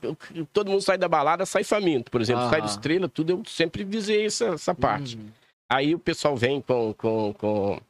todo 0.53 0.71
mundo 0.71 0.83
sai 0.83 0.99
da 0.99 1.09
balada, 1.09 1.47
sai 1.47 1.65
faminto, 1.65 2.11
por 2.11 2.21
exemplo, 2.21 2.49
sai 2.51 2.61
do 2.61 2.67
estrela, 2.69 3.09
tudo, 3.09 3.31
eu 3.31 3.43
sempre 3.47 3.85
visei 3.85 4.27
essa, 4.27 4.47
essa 4.49 4.75
parte. 4.75 5.17
Uhum. 5.17 5.27
Aí 5.69 5.95
o 5.95 5.99
pessoal 5.99 6.37
vem 6.37 6.61
com, 6.61 6.93
com, 6.93 7.33
com, 7.33 7.81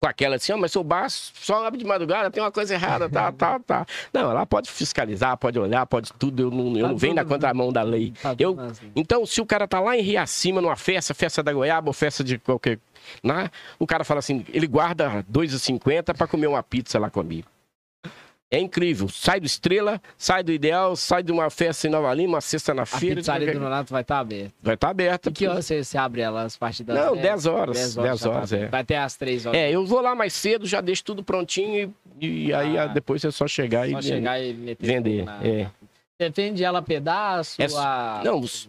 com 0.00 0.08
aquela 0.08 0.36
assim, 0.36 0.52
ó, 0.52 0.56
mas 0.56 0.70
seu 0.70 0.84
bar 0.84 1.08
só 1.10 1.66
abre 1.66 1.78
de 1.78 1.84
madrugada, 1.84 2.30
tem 2.30 2.40
uma 2.42 2.52
coisa 2.52 2.72
errada, 2.72 3.08
tá, 3.08 3.32
tá, 3.32 3.58
tá. 3.58 3.86
Não, 4.12 4.32
lá 4.32 4.46
pode 4.46 4.70
fiscalizar, 4.70 5.36
pode 5.36 5.58
olhar, 5.58 5.84
pode 5.86 6.12
tudo, 6.12 6.40
eu 6.44 6.50
não, 6.50 6.76
eu 6.76 6.82
Tá 6.82 6.88
não 6.88 6.96
venho 6.96 7.14
na 7.14 7.24
contramão 7.24 7.72
da 7.72 7.82
lei. 7.82 8.12
Tá 8.22 8.34
Eu- 8.38 8.58
assim. 8.60 8.92
Então, 8.94 9.26
se 9.26 9.40
o 9.40 9.46
cara 9.46 9.66
tá 9.66 9.80
lá 9.80 9.96
em 9.96 10.00
Rio 10.00 10.20
Acima, 10.20 10.60
numa 10.60 10.76
festa, 10.76 11.12
festa 11.14 11.42
da 11.42 11.52
goiaba 11.52 11.88
ou 11.88 11.92
festa 11.92 12.22
de 12.22 12.38
qualquer. 12.38 12.78
Né? 13.24 13.50
O 13.78 13.86
cara 13.86 14.04
fala 14.04 14.20
assim, 14.20 14.44
ele 14.52 14.66
guarda 14.66 15.08
R$ 15.08 15.22
2,50 15.32 16.14
para 16.14 16.26
comer 16.28 16.46
uma 16.46 16.62
pizza 16.62 16.98
lá 16.98 17.10
comigo. 17.10 17.48
É 18.50 18.58
incrível. 18.58 19.08
Sai 19.10 19.40
do 19.40 19.46
Estrela, 19.46 20.00
sai 20.16 20.42
do 20.42 20.50
Ideal, 20.50 20.96
sai 20.96 21.22
de 21.22 21.30
uma 21.30 21.50
festa 21.50 21.86
em 21.86 21.90
Nova 21.90 22.12
Lima, 22.14 22.34
uma 22.36 22.40
sexta 22.40 22.72
na 22.72 22.82
A 22.82 22.86
feira. 22.86 23.16
pizzaria 23.16 23.46
qualquer- 23.46 23.58
do 23.58 23.64
Donato 23.64 23.92
vai 23.92 24.00
estar 24.00 24.18
aberta. 24.20 24.52
Vai 24.62 24.74
estar 24.74 24.88
aberta. 24.88 25.28
E 25.28 25.32
que 25.32 25.46
hora 25.46 25.60
você, 25.60 25.84
você 25.84 25.98
abre 25.98 26.22
ela, 26.22 26.42
as 26.44 26.56
partes 26.56 26.80
das 26.80 26.96
Não, 26.96 27.12
10? 27.12 27.22
10 27.22 27.46
horas. 27.46 27.76
10 27.76 27.94
10 27.94 28.18
já 28.20 28.24
tá 28.30 28.34
horas, 28.36 28.52
aberto. 28.52 28.68
é. 28.68 28.70
Vai 28.70 28.80
até 28.80 28.96
às 28.98 29.16
3 29.16 29.44
horas. 29.44 29.60
É, 29.60 29.70
eu 29.70 29.84
vou 29.84 30.00
lá 30.00 30.14
mais 30.14 30.32
cedo, 30.32 30.66
já 30.66 30.80
deixo 30.80 31.04
tudo 31.04 31.22
prontinho 31.22 31.94
e, 32.18 32.46
e 32.46 32.52
aí 32.54 32.78
Ah. 32.78 32.84
ah, 32.84 32.86
depois 32.86 33.22
é 33.22 33.30
só 33.30 33.46
chegar 33.46 33.86
Só 33.90 33.98
e 33.98 34.02
chegar 34.02 34.40
e 34.42 34.54
meter 34.54 34.86
vender. 34.86 35.24
na- 35.26 35.40
é. 35.44 35.68
Você 36.18 36.30
vende 36.30 36.64
ela 36.64 36.78
a 36.78 36.82
pedaço? 36.82 37.60
É 37.62 37.66
a... 37.76 38.22
Não, 38.24 38.42
se, 38.46 38.68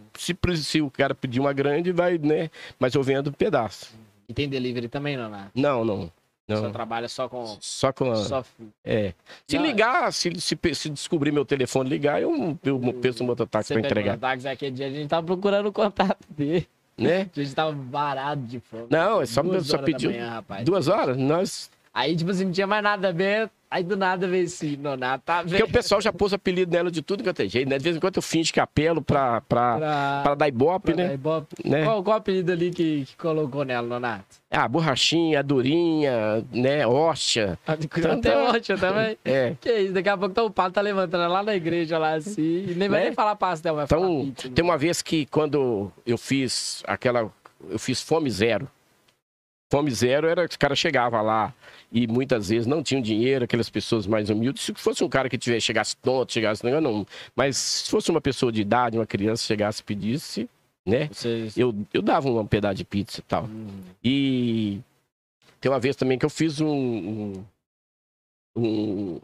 se 0.58 0.80
o 0.82 0.90
cara 0.90 1.14
pedir 1.14 1.40
uma 1.40 1.52
grande, 1.54 1.90
vai, 1.90 2.18
né? 2.18 2.50
Mas 2.78 2.94
eu 2.94 3.02
vendo 3.02 3.32
pedaço. 3.32 3.92
E 4.28 4.34
tem 4.34 4.46
delivery 4.48 4.86
também, 4.88 5.16
não, 5.16 5.28
né? 5.30 5.48
Não, 5.54 6.10
não. 6.50 6.62
Só 6.64 6.70
trabalha 6.70 7.08
só 7.08 7.28
com... 7.28 7.56
Só 7.60 7.92
com 7.92 8.10
a... 8.10 8.16
Só... 8.16 8.44
É. 8.84 9.14
Se 9.46 9.56
Não, 9.56 9.64
ligar, 9.64 10.12
se, 10.12 10.32
se, 10.40 10.58
se 10.74 10.90
descobrir 10.90 11.32
meu 11.32 11.44
telefone 11.44 11.88
ligar, 11.88 12.20
eu, 12.20 12.58
eu 12.62 12.92
peço 13.00 13.22
um 13.22 13.26
mototáxi 13.26 13.68
Você 13.68 13.74
pra 13.74 13.82
pega 13.82 13.92
entregar. 14.00 14.16
o 14.16 14.20
táxi 14.20 14.48
aquele 14.48 14.72
dia, 14.72 14.86
a 14.86 14.90
gente 14.90 15.08
tava 15.08 15.26
procurando 15.26 15.66
o 15.66 15.72
contato 15.72 16.18
dele. 16.28 16.68
Né? 16.98 17.30
A 17.34 17.40
gente 17.40 17.54
tava 17.54 17.72
varado 17.72 18.42
de 18.42 18.60
fome. 18.60 18.86
Não, 18.90 19.22
é 19.22 19.26
só, 19.26 19.42
Duas 19.42 19.66
só 19.66 19.78
manhã, 19.80 20.30
rapaz. 20.30 20.64
Duas 20.64 20.86
horas? 20.86 21.16
Nós. 21.16 21.70
Aí, 21.94 22.14
tipo 22.14 22.30
assim, 22.30 22.44
não 22.44 22.52
tinha 22.52 22.66
mais 22.66 22.82
nada 22.82 23.08
aberto. 23.08 23.52
Aí 23.72 23.84
do 23.84 23.96
nada 23.96 24.26
veio 24.26 24.44
esse 24.46 24.76
Nonato, 24.76 25.22
tá 25.24 25.44
Porque 25.44 25.62
o 25.62 25.68
pessoal 25.70 26.00
já 26.00 26.12
pôs 26.12 26.32
apelido 26.32 26.72
nela 26.72 26.90
de 26.90 27.02
tudo 27.02 27.22
quanto 27.22 27.40
é 27.40 27.46
jeito, 27.48 27.68
né? 27.68 27.78
De 27.78 27.84
vez 27.84 27.96
em 27.96 28.00
quando 28.00 28.16
eu 28.16 28.22
finge 28.22 28.52
que 28.52 28.58
apelo 28.58 29.00
pra, 29.00 29.40
pra, 29.42 29.76
Pra... 29.78 30.20
pra 30.24 30.34
dar 30.34 30.48
ibope, 30.48 30.86
pra 30.92 30.96
dar 30.96 31.08
né? 31.08 31.14
ibope. 31.14 31.54
né? 31.64 31.84
Qual, 31.84 32.02
qual 32.02 32.16
o 32.16 32.18
apelido 32.18 32.50
ali 32.50 32.70
que, 32.72 33.04
que 33.04 33.16
colocou 33.16 33.64
nela, 33.64 33.86
Nonato? 33.86 34.24
Ah, 34.50 34.66
borrachinha, 34.66 35.40
durinha, 35.44 36.44
né? 36.52 36.84
Hóstia. 36.84 37.56
Até 37.64 37.86
tá- 37.86 38.42
ontem 38.50 38.76
também. 38.76 39.16
É. 39.24 39.54
Que 39.60 39.72
isso, 39.72 39.92
daqui 39.92 40.08
a 40.08 40.16
pouco 40.18 40.34
tá 40.34 40.42
o 40.42 40.50
padre 40.50 40.72
tá 40.72 40.80
levantando 40.80 41.32
lá 41.32 41.40
na 41.42 41.54
igreja, 41.54 41.96
lá 41.96 42.14
assim. 42.14 42.74
Nem 42.76 42.88
vai 42.88 42.98
Né? 43.00 43.04
nem 43.06 43.14
falar 43.14 43.36
pastel, 43.36 43.76
vai 43.76 43.86
falar 43.86 44.02
Então, 44.06 44.24
pizza. 44.26 44.48
né? 44.48 44.54
tem 44.56 44.64
uma 44.64 44.76
vez 44.76 45.00
que 45.00 45.26
quando 45.26 45.92
eu 46.04 46.18
fiz 46.18 46.82
aquela. 46.88 47.30
Eu 47.70 47.78
fiz 47.78 48.00
fome 48.02 48.28
zero. 48.30 48.66
Fome 49.70 49.90
zero 49.92 50.26
era 50.26 50.46
que 50.48 50.52
os 50.52 50.56
caras 50.56 50.78
chegavam 50.78 51.22
lá 51.22 51.54
e 51.92 52.06
muitas 52.06 52.48
vezes 52.48 52.66
não 52.66 52.82
tinham 52.82 53.00
dinheiro, 53.00 53.44
aquelas 53.44 53.70
pessoas 53.70 54.04
mais 54.06 54.28
humildes. 54.28 54.64
Se 54.64 54.74
fosse 54.74 55.04
um 55.04 55.08
cara 55.08 55.28
que 55.28 55.38
tivesse, 55.38 55.64
chegasse 55.66 55.96
tonto, 55.96 56.32
chegasse. 56.32 56.64
Não, 56.68 57.06
mas 57.36 57.56
se 57.56 57.90
fosse 57.90 58.10
uma 58.10 58.20
pessoa 58.20 58.50
de 58.50 58.60
idade, 58.60 58.98
uma 58.98 59.06
criança, 59.06 59.44
chegasse 59.44 59.80
e 59.80 59.84
pedisse, 59.84 60.50
né? 60.84 61.06
Vocês... 61.12 61.56
Eu, 61.56 61.72
eu 61.94 62.02
dava 62.02 62.28
um 62.28 62.44
pedaço 62.46 62.74
de 62.74 62.84
pizza 62.84 63.20
e 63.20 63.22
tal. 63.22 63.44
Hum, 63.44 63.80
E 64.02 64.80
tem 65.60 65.70
uma 65.70 65.78
vez 65.78 65.94
também 65.94 66.18
que 66.18 66.24
eu 66.26 66.30
fiz 66.30 66.60
um. 66.60 66.68
um, 66.68 67.44
um- 68.56 69.20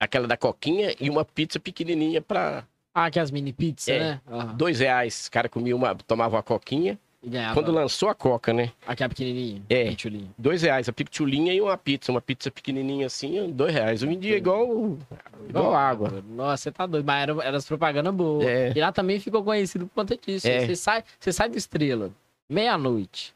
aquela 0.00 0.26
da 0.26 0.36
coquinha 0.36 0.94
e 0.98 1.08
uma 1.10 1.24
pizza 1.24 1.60
pequenininha 1.60 2.20
para 2.20 2.64
Ah, 2.94 3.10
que 3.10 3.20
as 3.20 3.30
mini 3.30 3.52
pizzas, 3.52 3.88
É. 3.88 3.98
né? 4.00 4.20
Aham. 4.28 4.56
dois 4.56 4.80
reais. 4.80 5.26
O 5.28 5.30
cara 5.30 5.48
comia 5.48 5.76
uma, 5.76 5.94
tomava 5.94 6.36
uma 6.36 6.42
coquinha. 6.42 6.98
Ganhava. 7.22 7.54
Quando 7.54 7.70
lançou 7.70 8.08
a 8.08 8.14
coca, 8.14 8.52
né? 8.52 8.72
Aquela 8.86 9.10
pequenininha. 9.10 9.62
É. 9.68 9.90
pitulinha. 9.90 10.30
Dois 10.38 10.62
reais, 10.62 10.88
a 10.88 10.92
pictulinha 10.92 11.52
e 11.52 11.60
uma 11.60 11.76
pizza. 11.76 12.10
Uma 12.10 12.20
pizza 12.20 12.50
pequenininha 12.50 13.06
assim, 13.06 13.50
dois 13.52 13.74
reais. 13.74 14.02
Um 14.02 14.18
dia 14.18 14.38
igual, 14.38 14.96
igual 15.46 15.74
água. 15.74 16.24
Nossa, 16.26 16.62
você 16.62 16.72
tá 16.72 16.86
doido. 16.86 17.04
Mas 17.04 17.22
era, 17.22 17.44
era 17.44 17.56
as 17.58 17.66
propagandas 17.66 18.14
boas. 18.14 18.46
É. 18.46 18.72
E 18.74 18.80
lá 18.80 18.90
também 18.90 19.20
ficou 19.20 19.44
conhecido 19.44 19.86
por 19.86 19.96
conta 19.96 20.16
disso. 20.16 20.48
É. 20.48 20.66
Você, 20.66 20.74
sai, 20.74 21.04
você 21.18 21.30
sai 21.30 21.50
do 21.50 21.58
Estrela, 21.58 22.10
meia-noite. 22.48 23.34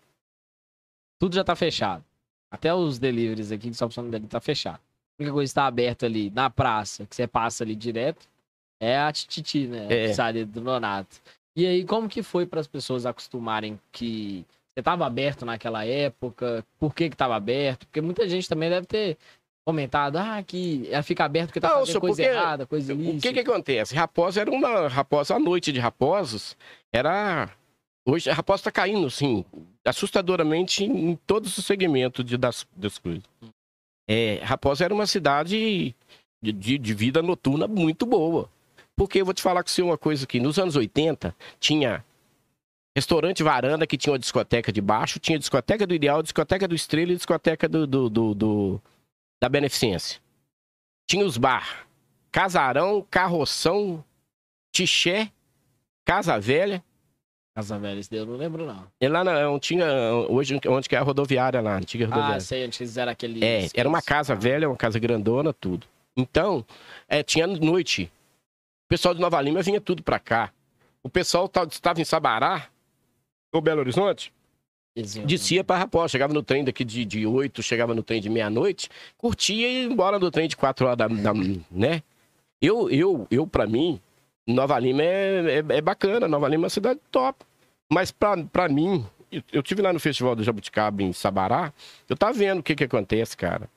Tudo 1.18 1.35
já 1.35 1.44
tá 1.44 1.55
fechado. 1.55 2.03
Até 2.51 2.73
os 2.73 2.99
deliveries 2.99 3.53
aqui, 3.53 3.68
que 3.68 3.77
só 3.77 3.87
funcionam 3.87 4.11
dele, 4.11 4.27
tá 4.27 4.40
fechado. 4.40 4.81
A 5.18 5.23
única 5.23 5.33
coisa 5.33 5.51
que 5.51 5.55
tá 5.55 5.66
aberta 5.66 6.07
ali 6.07 6.31
na 6.31 6.49
praça, 6.49 7.05
que 7.05 7.14
você 7.14 7.27
passa 7.27 7.64
ali 7.64 7.75
direto, 7.77 8.27
é 8.81 8.99
a 8.99 9.12
Tititi, 9.12 9.66
né? 9.66 9.87
É. 9.90 10.05
A 10.05 10.09
pizzaria 10.09 10.47
do 10.47 10.61
Nonato. 10.61 11.20
E 11.57 11.67
aí, 11.67 11.85
como 11.85 12.09
que 12.09 12.23
foi 12.23 12.47
para 12.47 12.61
as 12.61 12.67
pessoas 12.67 13.07
acostumarem 13.07 13.79
que 13.93 14.45
você 14.75 14.83
tava 14.83 15.07
aberto 15.07 15.47
naquela 15.47 15.85
época? 15.85 16.64
Por 16.81 16.95
que 16.95 17.09
que 17.09 17.17
tava 17.17 17.37
aberto? 17.37 17.87
Porque 17.87 18.01
muita 18.01 18.29
gente 18.29 18.49
também 18.49 18.69
deve 18.69 18.87
ter 18.87 19.17
comentado, 19.67 20.17
ah, 20.17 20.43
que 20.43 20.87
ela 20.90 21.03
fica 21.03 21.25
aberto 21.25 21.49
porque 21.49 21.61
tá 21.61 21.69
Não, 21.69 21.79
fazendo 21.81 21.93
só 21.93 22.01
coisa 22.01 22.23
errada, 22.23 22.67
coisa 22.67 22.93
O 22.93 23.19
que 23.21 23.33
que 23.33 23.40
acontece? 23.40 23.95
Raposa 23.95 24.40
era 24.40 24.51
uma. 24.51 24.88
Raposa, 24.88 25.37
a 25.37 25.38
noite 25.38 25.73
de 25.73 25.79
Raposos 25.79 26.57
era. 26.93 27.51
Hoje 28.07 28.29
a 28.29 28.35
Raposa 28.35 28.64
tá 28.64 28.71
caindo, 28.71 29.07
assim, 29.07 29.45
assustadoramente 29.87 30.85
em 30.85 31.17
todos 31.27 31.57
os 31.57 31.64
segmentos 31.64 32.23
de, 32.23 32.37
das, 32.37 32.67
das 32.77 32.99
coisas. 32.99 33.23
É, 34.07 34.40
Raposa 34.43 34.85
era 34.85 34.93
uma 34.93 35.07
cidade 35.07 35.95
de, 36.43 36.53
de, 36.53 36.77
de 36.77 36.95
vida 36.95 37.23
noturna 37.23 37.67
muito 37.67 38.05
boa. 38.05 38.51
Porque 38.97 39.21
eu 39.21 39.25
vou 39.25 39.35
te 39.35 39.43
falar 39.43 39.63
com 39.63 39.69
você 39.69 39.83
uma 39.83 39.99
coisa 39.99 40.25
aqui. 40.25 40.39
Nos 40.41 40.59
anos 40.59 40.77
80, 40.77 41.35
tinha 41.59 42.05
restaurante 42.97 43.43
varanda 43.43 43.87
que 43.87 43.97
tinha 43.99 44.13
uma 44.13 44.19
discoteca 44.19 44.73
de 44.73 44.81
baixo, 44.81 45.19
tinha 45.19 45.39
discoteca 45.39 45.87
do 45.87 45.95
Ideal, 45.95 46.23
discoteca 46.23 46.69
do 46.69 46.75
Estrela 46.75 47.13
e 47.13 47.17
discoteca 47.17 47.69
do, 47.69 47.87
do, 47.87 48.09
do- 48.09 48.35
do- 48.35 48.83
da 49.43 49.49
Beneficência. 49.49 50.21
Tinha 51.09 51.25
os 51.27 51.37
bar. 51.37 51.87
Casarão, 52.31 53.05
Carroção, 53.11 54.03
Tixé, 54.73 55.31
Casa 56.05 56.39
Velha. 56.39 56.83
Casa 57.57 57.79
Velha, 57.79 58.01
esse 58.01 58.11
daí 58.11 58.21
eu 58.21 58.27
não 58.27 58.37
lembro, 58.37 58.65
não. 58.67 58.87
E 59.01 59.09
lá 59.09 59.23
na, 59.23 59.49
onde 59.51 59.61
tinha, 59.61 59.87
hoje, 60.29 60.59
onde 60.67 60.89
que 60.89 60.97
é 60.97 60.99
a 60.99 61.03
rodoviária 61.03 61.61
lá, 61.61 61.75
a 61.75 61.77
antiga 61.79 62.07
rodoviária. 62.07 62.37
Ah, 62.37 62.41
sei, 62.41 62.65
onde 62.67 62.77
fizeram 62.79 63.13
aquele. 63.13 63.45
É, 63.45 63.69
era 63.75 63.89
uma 63.89 64.03
casa 64.03 64.35
velha, 64.35 64.69
uma 64.69 64.77
casa 64.77 64.99
grandona, 64.99 65.53
tudo. 65.53 65.87
Então, 66.17 66.65
é, 67.09 67.23
tinha 67.23 67.47
noite. 67.47 68.11
O 68.95 68.97
pessoal 68.97 69.13
de 69.13 69.21
Nova 69.21 69.41
Lima 69.43 69.61
vinha 69.61 69.81
tudo 69.81 70.05
pra 70.05 70.21
cá. 70.21 70.53
O 71.03 71.09
pessoal 71.09 71.49
ta- 71.49 71.65
estava 71.69 72.01
em 72.01 72.05
Sabará, 72.05 72.69
ou 73.53 73.61
Belo 73.61 73.81
Horizonte, 73.81 74.33
descia 75.27 75.65
pra 75.65 75.77
Raposa. 75.79 76.07
Chegava 76.11 76.33
no 76.33 76.45
trem 76.45 76.63
daqui 76.65 76.85
de, 76.85 77.05
de 77.05 77.27
8, 77.27 77.61
chegava 77.61 77.93
no 77.93 78.05
trem 78.05 78.21
de 78.21 78.31
meia-noite, 78.31 78.89
curtia 79.19 79.67
e 79.69 79.83
ia 79.83 79.85
embora 79.93 80.17
no 80.21 80.31
trem 80.31 80.47
de 80.47 80.57
4 80.57 80.87
horas 80.87 80.97
da, 80.97 81.09
da- 81.09 81.35
né? 81.73 82.05
Eu, 82.63 82.89
eu, 82.89 83.27
eu, 83.33 83.49
pra 83.49 83.67
mim, 83.67 84.01
Nova 84.47 84.79
Lima 84.79 85.03
é, 85.03 85.57
é, 85.59 85.77
é 85.77 85.81
bacana. 85.81 86.29
Nova 86.29 86.47
Lima 86.49 86.63
é 86.63 86.67
uma 86.67 86.71
cidade 86.71 87.01
top. 87.11 87.45
Mas 87.93 88.13
pra, 88.13 88.37
pra 88.45 88.69
mim, 88.69 89.05
eu, 89.33 89.43
eu 89.53 89.63
tive 89.63 89.83
lá 89.83 89.93
no 89.93 89.99
Festival 89.99 90.37
do 90.37 90.45
Jabuticaba 90.45 91.03
em 91.03 91.13
Sabará, 91.13 91.73
eu 92.09 92.17
tava 92.17 92.33
vendo 92.33 92.61
o 92.61 92.63
que 92.63 92.77
que 92.77 92.85
acontece, 92.85 93.37
cara. 93.37 93.69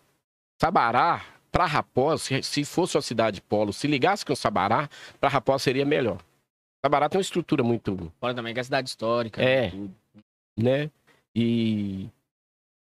Sabará, 0.62 1.26
pra 1.58 1.66
Raposa, 1.66 2.24
se, 2.24 2.44
se 2.44 2.64
fosse 2.64 2.96
uma 2.96 3.02
cidade 3.02 3.42
polo, 3.42 3.74
se 3.74 3.88
ligasse 3.88 4.24
com 4.24 4.36
Sabará, 4.36 4.88
pra 5.20 5.28
Raposa 5.28 5.64
seria 5.64 5.84
melhor. 5.84 6.20
Sabará 6.86 7.10
tem 7.10 7.18
uma 7.18 7.24
estrutura 7.24 7.64
muito 7.64 8.14
Fora 8.20 8.36
também 8.36 8.54
que 8.54 8.60
é 8.60 8.64
cidade 8.64 8.88
histórica. 8.88 9.42
É. 9.42 9.64
né, 9.64 9.72
tudo. 9.72 9.96
né? 10.56 10.92
E 11.36 12.08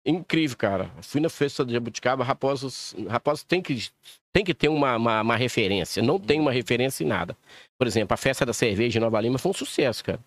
incrível, 0.05 0.55
cara. 0.55 0.89
Fui 1.01 1.19
na 1.19 1.27
festa 1.27 1.65
de 1.65 1.73
Jabuticaba, 1.73 2.23
Raposos, 2.23 2.95
Raposos 3.10 3.43
tem 3.43 3.62
que 3.62 3.89
tem 4.31 4.45
que 4.45 4.53
ter 4.53 4.69
uma, 4.69 4.95
uma, 4.95 5.21
uma 5.21 5.36
referência. 5.36 6.01
Não 6.01 6.17
tem 6.17 6.39
uma 6.39 6.53
referência 6.53 7.03
em 7.03 7.07
nada. 7.07 7.36
Por 7.77 7.88
exemplo, 7.88 8.13
a 8.13 8.17
festa 8.17 8.45
da 8.45 8.53
cerveja 8.53 8.99
em 8.99 9.01
Nova 9.01 9.19
Lima 9.19 9.38
foi 9.38 9.51
um 9.51 9.53
sucesso, 9.53 10.01
cara. 10.01 10.21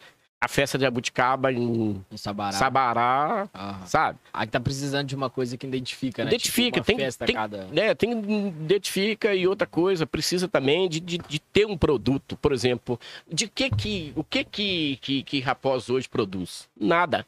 A 0.44 0.48
festa 0.48 0.76
de 0.76 0.84
Jabuticaba 0.84 1.50
em 1.50 2.04
Em 2.12 2.16
Sabará. 2.18 2.52
Sabará, 2.52 3.48
sabe? 3.86 4.18
Aí 4.30 4.46
tá 4.46 4.60
precisando 4.60 5.06
de 5.08 5.14
uma 5.14 5.30
coisa 5.30 5.56
que 5.56 5.66
identifica, 5.66 6.22
né? 6.22 6.28
Identifica, 6.30 6.80
tipo, 6.80 6.86
tem- 6.86 6.96
festa 6.98 7.24
tem- 7.24 7.34
cada... 7.34 7.64
né, 7.68 7.94
tem 7.94 8.12
identifica 8.12 9.34
e 9.34 9.46
outra 9.48 9.66
coisa 9.66 10.06
precisa 10.06 10.46
também 10.46 10.86
de, 10.86 11.00
de, 11.00 11.16
de 11.16 11.38
ter 11.38 11.66
um 11.66 11.78
produto, 11.78 12.36
por 12.36 12.52
exemplo, 12.52 13.00
de 13.26 13.48
que 13.48 13.70
que 13.70 14.12
o 14.14 14.22
que 14.22 14.44
que 14.44 14.96
que, 15.00 15.22
que 15.22 15.40
Raposo 15.40 15.94
hoje 15.94 16.06
produz? 16.10 16.68
Nada. 16.78 17.24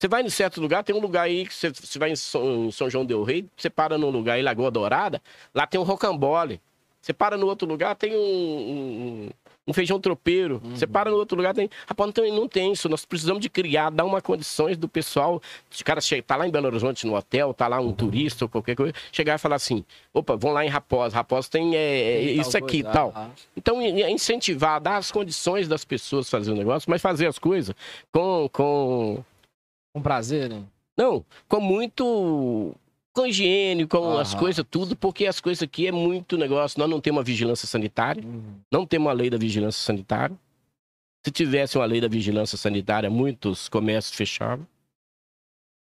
Você 0.00 0.08
vai 0.08 0.22
em 0.24 0.28
certo 0.28 0.60
lugar, 0.60 0.82
tem 0.82 0.94
um 0.94 1.00
lugar 1.00 1.22
aí 1.22 1.46
que 1.46 1.54
você, 1.54 1.70
você 1.70 1.98
vai 2.00 2.10
em 2.10 2.16
São, 2.16 2.66
em 2.66 2.70
São 2.72 2.90
João 2.90 3.04
del 3.06 3.22
Rei, 3.22 3.46
você 3.56 3.70
para 3.70 3.96
num 3.96 4.10
lugar 4.10 4.34
aí, 4.34 4.42
Lagoa 4.42 4.72
Dourada, 4.72 5.22
lá 5.54 5.68
tem 5.68 5.80
um 5.80 5.84
rocambole. 5.84 6.60
Você 7.00 7.12
para 7.12 7.36
no 7.36 7.46
outro 7.46 7.68
lugar, 7.68 7.94
tem 7.94 8.12
um, 8.16 8.18
um, 8.18 9.30
um 9.68 9.72
feijão 9.72 9.98
tropeiro. 9.98 10.60
Uhum. 10.64 10.76
Você 10.76 10.86
para 10.86 11.10
no 11.10 11.16
outro 11.16 11.36
lugar, 11.36 11.52
tem. 11.52 11.68
Rapaz, 11.88 12.06
não 12.06 12.12
tem, 12.12 12.32
não 12.32 12.48
tem 12.48 12.72
isso. 12.72 12.88
Nós 12.88 13.04
precisamos 13.04 13.40
de 13.42 13.48
criar, 13.48 13.90
dar 13.90 14.04
uma 14.04 14.20
condições 14.22 14.76
do 14.76 14.88
pessoal. 14.88 15.42
O 15.80 15.84
cara 15.84 16.00
chega, 16.00 16.22
tá 16.22 16.36
lá 16.36 16.46
em 16.46 16.50
Belo 16.50 16.66
Horizonte 16.66 17.06
no 17.06 17.16
hotel, 17.16 17.52
tá 17.52 17.66
lá 17.66 17.80
um 17.80 17.92
turista 17.92 18.44
ou 18.44 18.48
qualquer 18.48 18.76
coisa, 18.76 18.92
chegar 19.10 19.34
e 19.34 19.38
falar 19.38 19.56
assim: 19.56 19.84
opa, 20.14 20.36
vão 20.36 20.52
lá 20.52 20.64
em 20.64 20.68
Raposa. 20.68 21.16
Raposa 21.16 21.48
tem 21.50 21.74
é, 21.74 21.78
é, 21.78 22.24
Tem 22.26 22.40
isso 22.40 22.52
tal 22.52 22.64
aqui 22.64 22.76
e 22.78 22.82
coisa, 22.82 22.98
tal. 22.98 23.30
Então, 23.56 23.82
in- 23.82 24.00
in- 24.02 24.10
incentivar, 24.12 24.80
dar 24.80 24.98
as 24.98 25.10
condições 25.10 25.66
das 25.66 25.84
pessoas 25.84 26.30
fazer 26.30 26.52
o 26.52 26.56
negócio, 26.56 26.88
mas 26.88 27.02
fazer 27.02 27.26
as 27.26 27.38
coisas 27.38 27.74
com, 28.12 28.48
com 28.52 29.24
Com 29.92 30.00
prazer, 30.02 30.48
né? 30.48 30.62
não, 30.96 31.24
com 31.48 31.60
muito. 31.60 32.72
Com 33.16 33.26
higiene, 33.26 33.86
com 33.86 34.18
as 34.18 34.34
coisas, 34.34 34.64
tudo, 34.70 34.94
porque 34.94 35.26
as 35.26 35.40
coisas 35.40 35.62
aqui 35.62 35.86
é 35.86 35.92
muito 35.92 36.36
negócio. 36.36 36.78
Nós 36.78 36.90
não 36.90 37.00
temos 37.00 37.18
uma 37.18 37.24
vigilância 37.24 37.66
sanitária, 37.66 38.22
não 38.70 38.84
temos 38.86 39.06
uma 39.06 39.12
lei 39.14 39.30
da 39.30 39.38
vigilância 39.38 39.82
sanitária. 39.82 40.36
Se 41.24 41.30
tivesse 41.32 41.78
uma 41.78 41.86
lei 41.86 42.00
da 42.00 42.08
vigilância 42.08 42.58
sanitária, 42.58 43.08
muitos 43.08 43.68
comércios 43.68 44.14
fechavam. 44.14 44.66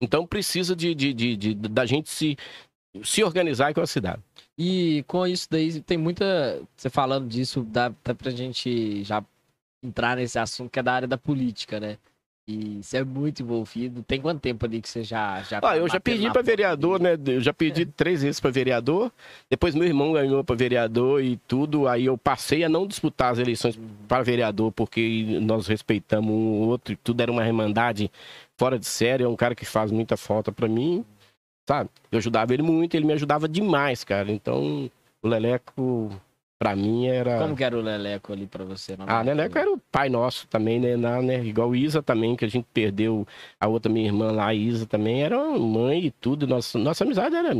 Então 0.01 0.25
precisa 0.25 0.77
de, 0.77 0.95
de, 0.95 1.13
de- 1.13 1.37
de- 1.37 1.55
da 1.55 1.85
gente 1.85 2.09
se, 2.09 2.37
se 3.03 3.25
organizar 3.25 3.75
com 3.75 3.81
a 3.81 3.87
cidade. 3.87 4.23
E 4.57 5.05
com 5.09 5.27
isso 5.27 5.49
daí, 5.51 5.81
tem 5.83 5.99
muita. 5.99 6.63
Você 6.77 6.89
falando 6.89 7.29
disso, 7.29 7.63
dá, 7.65 7.93
dá 8.05 8.15
pra 8.15 8.31
gente 8.31 9.03
já 9.03 9.25
entrar 9.83 10.17
nesse 10.17 10.39
assunto 10.39 10.71
que 10.71 10.79
é 10.79 10.83
da 10.83 10.93
área 10.93 11.09
da 11.09 11.19
política, 11.19 11.81
né? 11.81 11.99
E 12.51 12.83
você 12.83 12.97
é 12.97 13.05
muito 13.05 13.43
envolvido. 13.43 14.03
Tem 14.03 14.19
quanto 14.19 14.41
tempo 14.41 14.65
ali 14.65 14.81
que 14.81 14.89
você 14.89 15.05
já. 15.05 15.43
já 15.43 15.61
Ah, 15.63 15.77
eu 15.77 15.87
já 15.87 16.01
pedi 16.01 16.33
para 16.33 16.41
vereador, 16.41 16.99
né? 16.99 17.11
Eu 17.27 17.43
já 17.43 17.53
pedi 17.53 17.85
três 17.95 18.23
vezes 18.23 18.41
para 18.41 18.51
vereador. 18.51 19.13
Depois 19.51 19.75
meu 19.75 19.87
irmão 19.87 20.15
ganhou 20.15 20.43
para 20.43 20.57
vereador 20.57 21.23
e 21.23 21.37
tudo. 21.47 21.87
Aí 21.87 22.07
eu 22.07 22.17
passei 22.17 22.65
a 22.65 22.69
não 22.69 22.87
disputar 22.87 23.33
as 23.33 23.39
eleições 23.39 23.79
para 24.09 24.23
vereador, 24.23 24.73
porque 24.73 25.39
nós 25.43 25.67
respeitamos 25.67 26.31
um 26.31 26.63
ou 26.63 26.69
outro 26.69 26.95
e 26.95 26.97
tudo 26.97 27.21
era 27.21 27.31
uma 27.31 27.47
irmandade 27.47 28.11
fora 28.57 28.79
de 28.79 28.87
série. 28.87 29.25
É 29.25 29.29
um 29.29 29.37
cara 29.37 29.55
que 29.55 29.67
faz 29.67 29.91
muita 29.91 30.17
falta 30.17 30.51
para 30.51 30.67
mim, 30.67 31.05
sabe? 31.69 31.91
Eu 32.11 32.17
ajudava 32.17 32.55
ele 32.55 32.63
muito, 32.63 32.95
ele 32.95 33.05
me 33.05 33.13
ajudava 33.13 33.47
demais, 33.47 34.05
cara. 34.05 34.33
Então, 34.33 34.91
o 35.23 35.29
Leleco, 35.29 36.11
para 36.59 36.75
mim, 36.75 37.07
era. 37.07 37.39
Como 37.39 37.55
que 37.57 37.63
era 37.63 37.77
o 37.79 37.81
Leleco 37.81 38.33
ali 38.33 38.47
pra 38.47 38.65
você? 38.65 38.97
Ah? 39.07 39.23
Leleco 39.23 39.57
era 39.59 39.71
o 39.73 39.79
pai 39.93 40.09
nosso 40.09 40.47
também, 40.49 40.81
né? 40.81 40.97
Na- 40.97 41.23
né? 41.23 41.45
Igual 41.45 41.75
Isa 41.77 42.03
também, 42.03 42.35
que 42.35 42.45
a 42.45 42.49
gente 42.49 42.67
perdeu 42.75 43.27
a 43.61 43.69
outra 43.69 43.91
minha 43.93 44.07
irmã 44.07 44.33
lá, 44.33 44.47
a 44.49 44.55
Isa 44.55 44.85
também, 44.87 45.23
era 45.23 45.39
mãe 45.59 46.07
e 46.07 46.11
tudo. 46.11 46.47
Nossa, 46.47 46.79
nossa 46.79 47.05
amizade 47.05 47.35
era. 47.37 47.51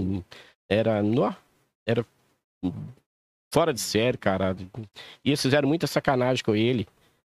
Era. 0.69 1.03
nó, 1.03 1.33
Era. 1.87 2.05
Fora 3.55 3.73
de 3.73 3.81
série, 3.81 4.19
cara. 4.19 4.57
E 5.25 5.31
eles 5.31 5.41
fizeram 5.41 5.69
muita 5.69 5.87
sacanagem 5.87 6.45
com 6.45 6.55
ele, 6.55 6.87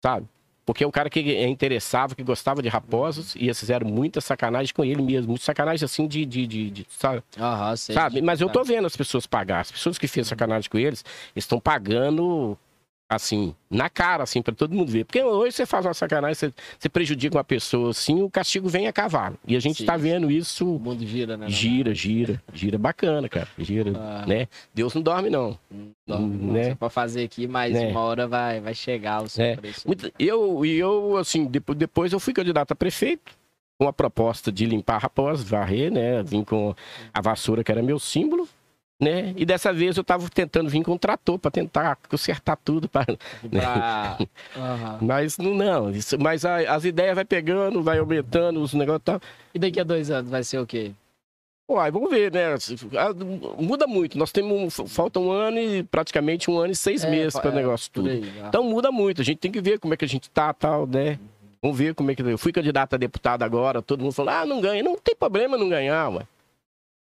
sabe? 0.05 0.27
Porque 0.67 0.83
é 0.83 0.87
um 0.87 0.91
cara 0.91 1.11
que 1.11 1.21
interessava, 1.47 2.15
que 2.15 2.23
gostava 2.23 2.63
de 2.63 2.69
raposos, 2.69 3.35
e 3.37 3.45
eles 3.45 3.61
fizeram 3.61 3.87
muita 3.87 4.21
sacanagem 4.21 4.73
com 4.75 4.83
ele 4.85 5.03
mesmo. 5.03 5.29
Muita 5.29 5.45
sacanagem 5.45 5.85
assim 5.85 6.07
de. 6.07 6.25
de, 6.25 6.47
de, 6.47 6.71
de- 6.71 6.87
sabe? 6.89 7.23
Aham, 7.39 7.77
sei. 7.77 7.95
Sabe? 7.95 8.23
Mas 8.23 8.41
eu 8.41 8.49
tô 8.49 8.65
vendo 8.65 8.87
as 8.87 8.97
pessoas 8.97 9.27
pagar. 9.27 9.61
As 9.61 9.71
pessoas 9.71 9.99
que 9.99 10.09
fez 10.09 10.27
sacanagem 10.27 10.71
com 10.71 10.79
eles, 10.79 11.05
eles 11.35 11.45
estão 11.45 11.61
pagando 11.61 12.57
assim, 13.15 13.55
na 13.71 13.89
cara, 13.89 14.23
assim, 14.23 14.41
para 14.43 14.55
todo 14.55 14.75
mundo 14.75 14.91
ver. 14.91 15.05
Porque 15.05 15.23
hoje 15.23 15.53
você 15.57 15.67
faz 15.67 15.85
uma 15.87 15.95
sacanagem, 15.95 16.35
você, 16.35 16.53
você 16.79 16.89
prejudica 16.89 17.37
uma 17.37 17.45
pessoa 17.45 17.91
assim, 17.91 18.23
o 18.23 18.31
castigo 18.31 18.69
vem 18.69 18.87
a 18.87 18.93
cavalo. 18.93 19.37
E 19.47 19.57
a 19.57 19.61
gente 19.61 19.79
Sim. 19.79 19.85
tá 19.87 19.97
vendo 19.97 20.31
isso. 20.31 20.77
O 20.77 20.79
mundo 20.79 21.05
gira, 21.07 21.37
né? 21.37 21.49
Gira, 21.49 21.95
gira, 21.95 22.43
gira 22.53 22.79
bacana, 22.79 23.29
cara. 23.29 23.49
Gira, 23.59 23.93
Ah. 23.97 24.25
né? 24.27 24.49
Deus 24.75 24.95
não 24.95 25.03
dorme, 25.03 25.31
não. 25.31 25.59
Não, 26.07 26.27
né? 26.29 26.65
Você 26.71 26.75
pode 26.75 26.93
fazer 26.95 27.25
aqui, 27.25 27.47
mas 27.47 27.73
Né? 27.73 27.89
uma 27.91 28.01
hora 28.01 28.27
vai, 28.27 28.61
vai 28.61 28.75
chegar 28.75 29.23
o 29.23 29.29
seu 29.29 29.45
É. 29.45 29.57
preço. 29.57 29.87
Eu, 30.19 30.65
e 30.65 30.77
eu, 30.79 31.17
assim, 31.17 31.45
depois, 31.47 31.79
depois 31.79 32.13
eu 32.13 32.21
fui 32.21 32.33
candidato 32.33 32.73
a 32.73 32.75
prefeito, 32.77 33.33
com 33.81 33.89
a 33.89 33.93
proposta 33.93 34.53
de 34.53 34.67
limpar 34.67 34.99
Raposa, 34.99 35.43
varrer, 35.45 35.91
né? 35.91 36.23
Vim 36.23 36.45
com 36.45 36.75
a 37.13 37.21
vassoura, 37.21 37.65
que 37.65 37.73
era 37.73 37.83
meu 37.83 37.99
símbolo. 37.99 38.49
Né? 39.03 39.35
E 39.37 39.45
dessa 39.45 39.73
vez 39.73 39.97
eu 39.97 40.05
tava 40.05 40.29
tentando 40.31 40.71
vir 40.71 40.83
com 40.85 40.93
um 40.93 40.99
trator 40.99 41.37
para 41.39 41.51
tentar 41.51 41.97
consertar 42.09 42.57
tudo. 42.57 42.89
Pra... 42.89 43.05
Pra... 43.05 44.19
Aham. 44.57 44.99
Mas 45.03 45.37
não, 45.37 45.55
não. 45.55 45.91
Isso, 45.91 46.19
mas 46.19 46.45
a- 46.45 46.73
as 46.75 46.85
ideias 46.85 47.15
vai 47.15 47.25
pegando, 47.25 47.83
vai 47.83 47.99
aumentando, 47.99 48.61
os 48.63 48.73
negócios 48.73 49.03
e 49.03 49.05
tal. 49.05 49.21
E 49.55 49.59
daqui 49.59 49.81
a 49.81 49.85
dois 49.85 50.11
anos 50.11 50.31
vai 50.31 50.45
ser 50.45 50.59
o 50.59 50.67
quê? 50.67 50.93
Aí 51.79 51.91
vamos 51.91 52.11
ver, 52.11 52.31
né? 52.31 52.55
Muda 53.59 53.87
muito. 53.87 54.17
Nós 54.19 54.31
temos. 54.31 54.77
Falta 54.89 55.19
um 55.19 55.31
ano 55.31 55.59
e 55.59 55.83
praticamente 55.83 56.51
um 56.51 56.59
ano 56.59 56.73
e 56.73 56.77
seis 56.77 57.03
É, 57.05 57.11
meses 57.11 57.35
para 57.39 57.51
o 57.51 57.53
é, 57.53 57.57
negócio 57.57 57.91
tudo. 57.91 58.09
aí, 58.11 58.23
ah. 58.43 58.47
Então 58.49 58.63
muda 58.63 58.93
muito. 58.93 59.23
A 59.23 59.25
gente 59.25 59.39
tem 59.39 59.51
que 59.51 59.61
ver 59.61 59.79
como 59.81 59.95
é 59.95 59.97
que 59.97 60.05
a 60.05 60.09
gente 60.09 60.31
tá, 60.31 60.53
tal, 60.53 60.87
né? 60.87 61.19
Vamos 61.63 61.77
ver 61.79 61.95
como 61.95 62.11
é 62.11 62.15
que. 62.15 62.23
Eu 62.23 62.37
fui 62.39 62.53
candidato 62.53 62.95
a 62.95 62.97
deputado 62.99 63.43
agora, 63.43 63.81
todo 63.83 64.03
mundo 64.03 64.13
falou: 64.13 64.33
ah, 64.33 64.45
não 64.47 64.61
ganha. 64.61 64.83
Não 64.83 64.97
tem 64.99 65.17
problema 65.17 65.57
não 65.57 65.69
ganhar, 65.69 66.11
ué. 66.11 66.27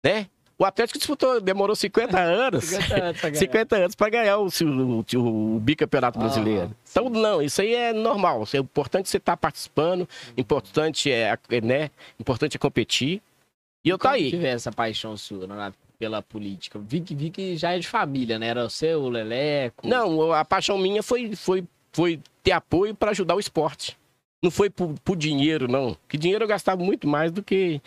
Né? 0.05 0.29
O 0.59 0.65
Atlético 0.65 0.99
disputou, 0.99 1.41
demorou 1.41 1.77
50 1.77 2.17
anos. 2.19 2.65
50 2.65 2.97
anos 2.97 3.21
pra 3.21 3.31
ganhar. 3.31 3.41
50 3.41 3.77
anos 3.77 3.95
para 3.95 4.09
ganhar 4.09 4.39
o, 4.39 4.47
o, 4.47 5.57
o, 5.57 5.61
bicampeonato 5.61 6.19
Ah, 6.19 6.23
brasileiro. 6.23 6.71
Então, 6.91 7.11
não, 7.11 7.43
isso 7.43 7.61
aí 7.61 7.75
é 7.75 7.93
normal. 7.93 8.45
É 8.55 8.59
importante 8.59 9.09
você 9.09 9.19
estar 9.19 9.37
participando, 9.37 10.09
importante 10.37 11.13
é, 11.13 11.39
é, 11.51 11.61
né? 11.61 11.91
Importante 12.19 12.57
é 12.57 12.59
competir. 12.59 13.21
E 13.85 13.89
eu 13.89 13.99
tá 13.99 14.11
Como 14.11 14.15
aí. 14.15 14.31
que 14.31 14.37
vê 14.37 14.49
essa 14.49 14.73
paixão 14.73 15.17
sua 15.17 15.47
né, 15.47 15.73
pela 15.99 16.23
política? 16.23 16.79
Vi 16.79 17.01
que, 17.01 17.15
vi 17.15 17.31
que 17.31 17.57
já 17.57 17.73
é 17.73 17.79
de 17.79 17.87
família, 17.87 18.39
né? 18.39 18.49
Era 18.49 18.65
o 18.65 18.71
seu, 18.71 19.03
o 19.03 19.09
Leleco. 19.11 19.87
Não, 19.87 20.33
a 20.33 20.45
paixão 20.45 20.79
minha 20.79 21.03
foi, 21.03 21.37
foi, 21.37 21.65
foi 21.93 22.19
ter 22.43 22.53
apoio 22.53 22.95
para 22.95 23.11
ajudar 23.11 23.35
o 23.35 23.41
esporte. 23.41 23.97
Não 24.43 24.51
foi 24.51 24.71
por, 24.71 24.95
por 25.05 25.17
dinheiro, 25.17 25.69
não. 25.69 25.97
Que 26.09 26.17
dinheiro 26.17 26.45
eu 26.45 26.49
gastava 26.49 26.83
muito 26.83 27.07
mais 27.07 27.31
do 27.31 27.43
que 27.43 27.81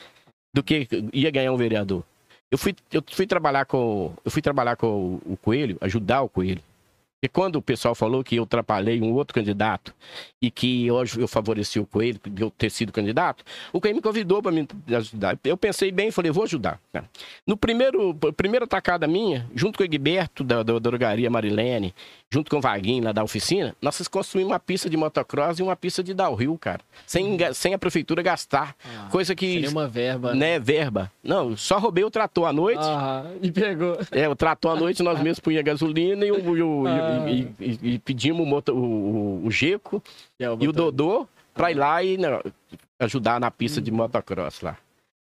do 0.54 0.64
que 0.64 0.88
ia 1.14 1.30
ganhar 1.30 1.52
um 1.52 1.58
vereador. 1.58 2.04
Eu 2.52 2.58
fui, 2.58 2.76
eu 2.92 3.04
fui 3.12 3.28
trabalhar 3.28 3.66
com 3.66 4.14
eu 4.26 4.32
fui 4.32 4.42
trabalhar 4.42 4.76
com 4.76 4.88
o, 4.88 5.34
o 5.34 5.38
Coelho, 5.38 5.78
ajudar 5.82 6.22
o 6.22 6.30
Coelho. 6.30 6.62
E 7.22 7.28
quando 7.28 7.58
o 7.58 7.62
pessoal 7.62 7.94
falou 7.94 8.24
que 8.24 8.38
eu 8.38 8.44
atrapalhei 8.44 9.02
um 9.02 9.12
outro 9.12 9.34
candidato 9.34 9.94
e 10.42 10.50
que 10.50 10.90
hoje 10.90 11.20
eu 11.20 11.28
favoreci 11.28 11.78
o 11.78 11.86
Coelho, 11.86 12.18
de 12.26 12.42
eu 12.42 12.50
ter 12.50 12.72
sido 12.72 12.94
candidato, 12.94 13.44
o 13.74 13.82
Coelho 13.82 13.98
me 13.98 14.02
convidou 14.02 14.42
para 14.42 14.54
me 14.54 14.66
ajudar. 14.96 15.38
Eu 15.44 15.58
pensei 15.58 15.92
bem 15.92 16.08
e 16.08 16.12
falei, 16.12 16.32
vou 16.32 16.46
ajudar. 16.46 16.80
cara. 16.94 17.10
No 17.46 17.58
primeiro, 17.58 18.16
primeira 18.38 18.66
tacada 18.66 19.06
minha, 19.06 19.46
junto 19.54 19.78
com 19.78 19.84
o 19.84 19.86
Egberto 19.86 20.46
da, 20.46 20.64
da 20.64 20.80
drogaria 20.80 21.30
Marilene, 21.30 21.94
junto 22.32 22.50
com 22.52 22.58
o 22.58 22.62
Vaguinho 22.62 23.04
lá 23.04 23.12
da 23.12 23.24
oficina, 23.24 23.76
nós 23.82 24.08
construímos 24.08 24.52
uma 24.52 24.60
pista 24.60 24.90
de 24.90 24.96
motocross 24.96 25.58
e 25.60 25.64
uma 25.64 25.76
pista 25.76 26.04
de 26.04 26.14
downhill, 26.14 26.58
cara. 26.60 26.82
Sem, 27.06 27.36
ga- 27.36 27.54
sem 27.54 27.74
a 27.74 27.80
prefeitura 27.80 28.22
gastar. 28.22 28.76
Ah, 28.86 29.08
Coisa 29.12 29.34
que, 29.34 29.54
Seria 29.54 29.70
uma 29.70 29.88
verba. 29.88 30.36
né, 30.36 30.60
verba. 30.60 31.12
Não, 31.24 31.58
só 31.58 31.80
roubei 31.80 32.04
o 32.04 32.12
trator 32.12 32.46
à 32.46 32.54
noite. 32.54 32.84
Aham, 32.84 33.32
e 33.42 33.52
pegou. 33.52 33.98
É, 34.12 34.30
o 34.30 34.36
trator 34.36 34.72
à 34.72 34.80
noite 34.80 35.02
nós 35.02 35.20
mesmos 35.20 35.40
punha 35.40 35.62
gasolina 35.64 36.24
e, 36.26 36.32
o, 36.32 36.58
e, 36.58 36.62
o- 36.62 36.84
Ah. 36.88 37.26
e- 37.30 37.48
e- 37.60 37.80
e 37.96 38.00
pedimos 38.00 38.42
o, 38.44 38.46
moto- 38.46 38.74
o, 38.74 39.46
o- 39.46 39.52
Geco 39.52 40.02
é 40.40 40.46
e 40.60 40.68
o 40.68 40.72
Dodô 40.72 41.28
pra 41.54 41.72
ir 41.72 41.76
lá 41.76 42.04
e 42.04 42.16
não, 42.18 42.42
ajudar 43.00 43.40
na 43.40 43.50
pista 43.50 43.82
de 43.82 43.90
motocross 43.92 44.62
lá. 44.62 44.78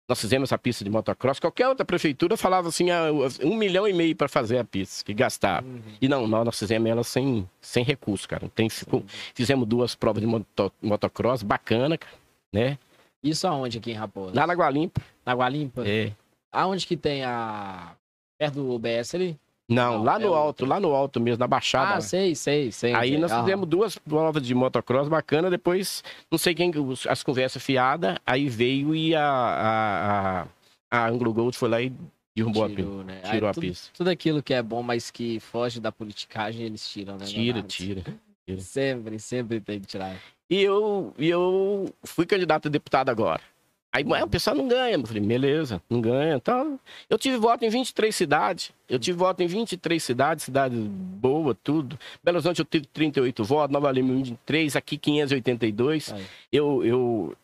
Nós 0.09 0.19
fizemos 0.19 0.49
essa 0.49 0.57
pista 0.57 0.83
de 0.83 0.89
motocross. 0.91 1.39
Qualquer 1.39 1.69
outra 1.69 1.85
prefeitura 1.85 2.35
falava 2.35 2.69
assim, 2.69 2.91
ah, 2.91 3.09
um 3.45 3.55
milhão 3.55 3.87
e 3.87 3.93
meio 3.93 4.17
para 4.17 4.27
fazer 4.27 4.57
a 4.57 4.65
pista, 4.65 5.05
que 5.05 5.13
gastava. 5.13 5.67
Uhum. 5.67 5.83
E 6.01 6.09
não, 6.09 6.27
nós, 6.27 6.47
nós 6.47 6.59
fizemos 6.59 6.89
ela 6.91 7.05
sem, 7.05 7.47
sem 7.61 7.85
recurso, 7.85 8.27
cara. 8.27 8.49
Tem, 8.55 8.71
ficou- 8.71 9.05
fizemos 9.35 9.69
duas 9.69 9.95
provas 9.95 10.23
de 10.23 10.27
moto- 10.27 10.73
motocross, 10.81 11.43
bacana, 11.43 11.99
né? 12.51 12.79
Isso 13.23 13.47
aonde 13.47 13.77
aqui 13.77 13.91
em 13.91 13.95
Raposa? 13.95 14.33
Lá 14.35 14.47
na 14.47 14.55
Gualimpa. 14.55 15.03
Na 15.27 15.35
Gualimpa? 15.35 15.87
É. 15.87 16.13
Aonde 16.51 16.87
que 16.87 16.97
tem 16.97 17.23
a... 17.25 17.93
Perto 18.39 18.55
do 18.55 18.73
UBS 18.73 19.15
ali? 19.15 19.37
Não, 19.69 20.03
lá 20.03 20.17
é 20.17 20.19
no 20.19 20.33
alto, 20.33 20.65
lá 20.65 20.81
no 20.81 20.95
alto 20.95 21.21
mesmo, 21.21 21.41
na 21.41 21.47
Baixada. 21.47 21.97
Ah, 21.97 22.01
sei, 22.01 22.35
sei, 22.35 22.73
sei. 22.73 22.95
Aí 22.95 23.11
sei. 23.11 23.19
nós 23.19 23.31
fizemos 23.33 23.69
duas 23.69 23.99
provas 23.99 24.43
de 24.43 24.55
motocross 24.55 25.09
bacana, 25.09 25.51
depois, 25.51 26.03
não 26.31 26.39
sei 26.39 26.55
quem, 26.55 26.73
as 27.07 27.23
conversas 27.23 27.63
fiadas, 27.63 28.17
aí 28.27 28.49
veio 28.49 28.95
e 28.95 29.15
a, 29.15 29.23
a, 29.23 30.41
a, 30.41 30.47
a 30.91 31.09
Anglo 31.09 31.35
Gold 31.35 31.55
foi 31.55 31.69
lá 31.69 31.83
e 31.83 31.93
derrubou 32.35 32.65
a 32.65 32.69
pista. 32.69 32.83
Tirou, 32.83 33.05
né? 33.05 33.21
tirou 33.21 33.33
Aí 33.33 33.51
a 33.51 33.55
tudo, 33.55 33.63
pista. 33.63 33.91
Tudo 33.95 34.09
aquilo 34.09 34.43
que 34.43 34.55
é 34.55 34.63
bom, 34.63 34.83
mas 34.83 35.11
que 35.11 35.39
foge 35.39 35.81
da 35.81 35.93
politicagem, 35.93 36.65
eles 36.65 36.89
tiram, 36.89 37.19
né? 37.19 37.27
Tira, 37.27 37.63
tira. 37.63 38.03
tira. 38.47 38.61
Sempre, 38.63 39.19
sempre 39.19 39.61
tem 39.61 39.81
que 39.81 39.87
tirar. 39.87 40.17
E 40.49 40.63
eu, 40.63 41.13
e 41.19 41.29
eu 41.29 41.93
fui 42.03 42.25
candidato 42.25 42.69
a 42.69 42.71
deputado 42.71 43.11
agora. 43.11 43.43
Aí 43.91 44.05
o 44.05 44.29
pessoal 44.29 44.55
não 44.55 44.69
ganha. 44.69 44.97
Eu 44.97 45.07
falei, 45.07 45.23
beleza, 45.23 45.83
não 45.89 46.01
ganha. 46.01 46.37
Então, 46.37 46.79
eu 47.09 47.19
tive 47.19 47.37
voto 47.39 47.65
em 47.65 47.71
23 47.71 48.15
cidades. 48.15 48.71
Eu 48.89 48.99
tive 48.99 49.19
voto 49.19 49.43
em 49.43 49.47
23 49.47 50.03
cidades, 50.03 50.45
cidades 50.45 50.79
boa, 50.79 51.55
tudo. 51.55 51.99
Belo 52.23 52.37
Horizonte 52.37 52.61
eu 52.61 52.65
tive 52.65 52.87
38 52.87 53.45
votos, 53.45 53.73
Nova 53.73 53.91
Lima 53.91 54.15
23, 54.15 54.77
aqui 54.77 54.99
582. 54.99 56.13
Aí. 56.13 56.27
Eu, 56.53 56.85
eu, 56.85 57.37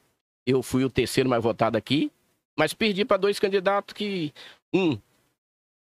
eu 0.46 0.62
fui 0.62 0.85
o 0.85 0.90
terceiro 0.90 1.28
mais 1.30 1.42
votado 1.42 1.78
aqui, 1.78 2.12
mas 2.57 2.74
perdi 2.74 3.04
para 3.04 3.16
dois 3.16 3.38
candidatos 3.38 3.94
que. 3.94 4.33
Um, 4.72 4.98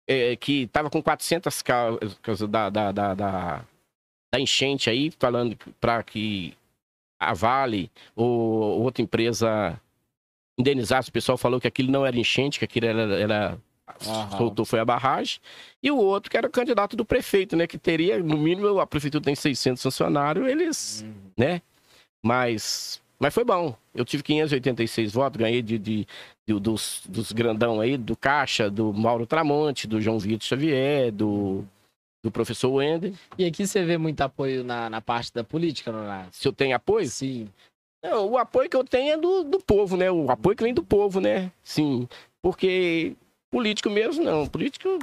é, 0.07 0.35
que 0.35 0.63
estava 0.63 0.89
com 0.89 1.01
400 1.01 1.63
causas 1.63 2.47
da, 2.47 2.69
da, 2.69 2.91
da, 2.91 3.13
da, 3.15 3.65
da 4.31 4.39
enchente 4.39 4.87
aí, 4.89 5.11
falando 5.11 5.57
para 5.81 6.03
que 6.03 6.53
a 7.19 7.33
Vale 7.33 7.89
ou 8.15 8.83
outra 8.83 9.01
empresa 9.01 9.79
indenizasse. 10.57 11.09
O 11.09 11.13
pessoal 11.13 11.37
falou 11.37 11.59
que 11.59 11.67
aquilo 11.67 11.91
não 11.91 12.05
era 12.05 12.17
enchente, 12.17 12.59
que 12.59 12.65
aquilo 12.65 12.85
era. 12.87 13.01
era 13.19 13.57
soltou 14.37 14.65
foi 14.65 14.79
a 14.79 14.85
barragem. 14.85 15.39
E 15.81 15.91
o 15.91 15.97
outro 15.97 16.29
que 16.31 16.37
era 16.37 16.47
o 16.47 16.51
candidato 16.51 16.95
do 16.95 17.05
prefeito, 17.05 17.55
né? 17.55 17.67
Que 17.67 17.77
teria, 17.77 18.17
no 18.21 18.37
mínimo, 18.37 18.79
a 18.79 18.87
prefeitura 18.87 19.23
tem 19.23 19.35
600 19.35 19.81
funcionários, 19.81 20.47
eles 20.47 21.01
Uhum. 21.03 21.13
né? 21.37 21.61
Mas, 22.23 23.01
mas 23.19 23.33
foi 23.33 23.43
bom. 23.43 23.75
Eu 23.93 24.03
tive 24.03 24.23
586 24.23 25.13
votos, 25.13 25.39
ganhei 25.39 25.61
de, 25.61 25.77
de- 25.77 26.07
de- 26.47 26.59
dos, 26.59 27.03
dos 27.07 27.31
grandão 27.31 27.79
aí, 27.79 27.97
do 27.97 28.15
Caixa, 28.17 28.69
do 28.69 28.91
Mauro 28.91 29.25
Tramonte, 29.27 29.87
do 29.87 30.01
João 30.01 30.17
Vitor 30.19 30.45
Xavier, 30.45 31.11
do, 31.11 31.63
do 32.23 32.31
professor 32.31 32.69
Wender. 32.71 33.13
E 33.37 33.45
aqui 33.45 33.65
você 33.67 33.83
vê 33.85 33.97
muito 33.97 34.21
apoio 34.21 34.63
na, 34.63 34.89
na 34.89 35.01
parte 35.01 35.31
da 35.33 35.43
política, 35.43 35.91
Leonardo? 35.91 36.29
Se 36.31 36.47
eu 36.47 36.51
tenho 36.53 36.75
apoio? 36.75 37.07
Sim. 37.07 37.47
Não, 38.05 38.29
o 38.29 38.37
apoio 38.37 38.69
que 38.69 38.77
eu 38.77 38.83
tenho 38.83 39.13
é 39.13 39.17
do, 39.17 39.43
do 39.43 39.59
povo, 39.59 39.97
né? 39.97 40.11
O 40.11 40.29
apoio 40.29 40.55
que 40.55 40.63
vem 40.63 40.73
do 40.73 40.83
povo, 40.83 41.19
né? 41.19 41.51
Sim. 41.63 42.07
Porque 42.39 43.15
político 43.49 43.89
mesmo, 43.89 44.23
não. 44.23 44.45
Político 44.47 44.99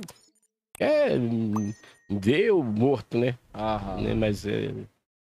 é 0.78 1.12
hum, 1.16 1.72
ver 2.08 2.52
o 2.52 2.62
morto, 2.62 3.18
né? 3.18 3.36
Aham. 3.52 4.02
Né? 4.02 4.14
Mas 4.14 4.46
é, 4.46 4.72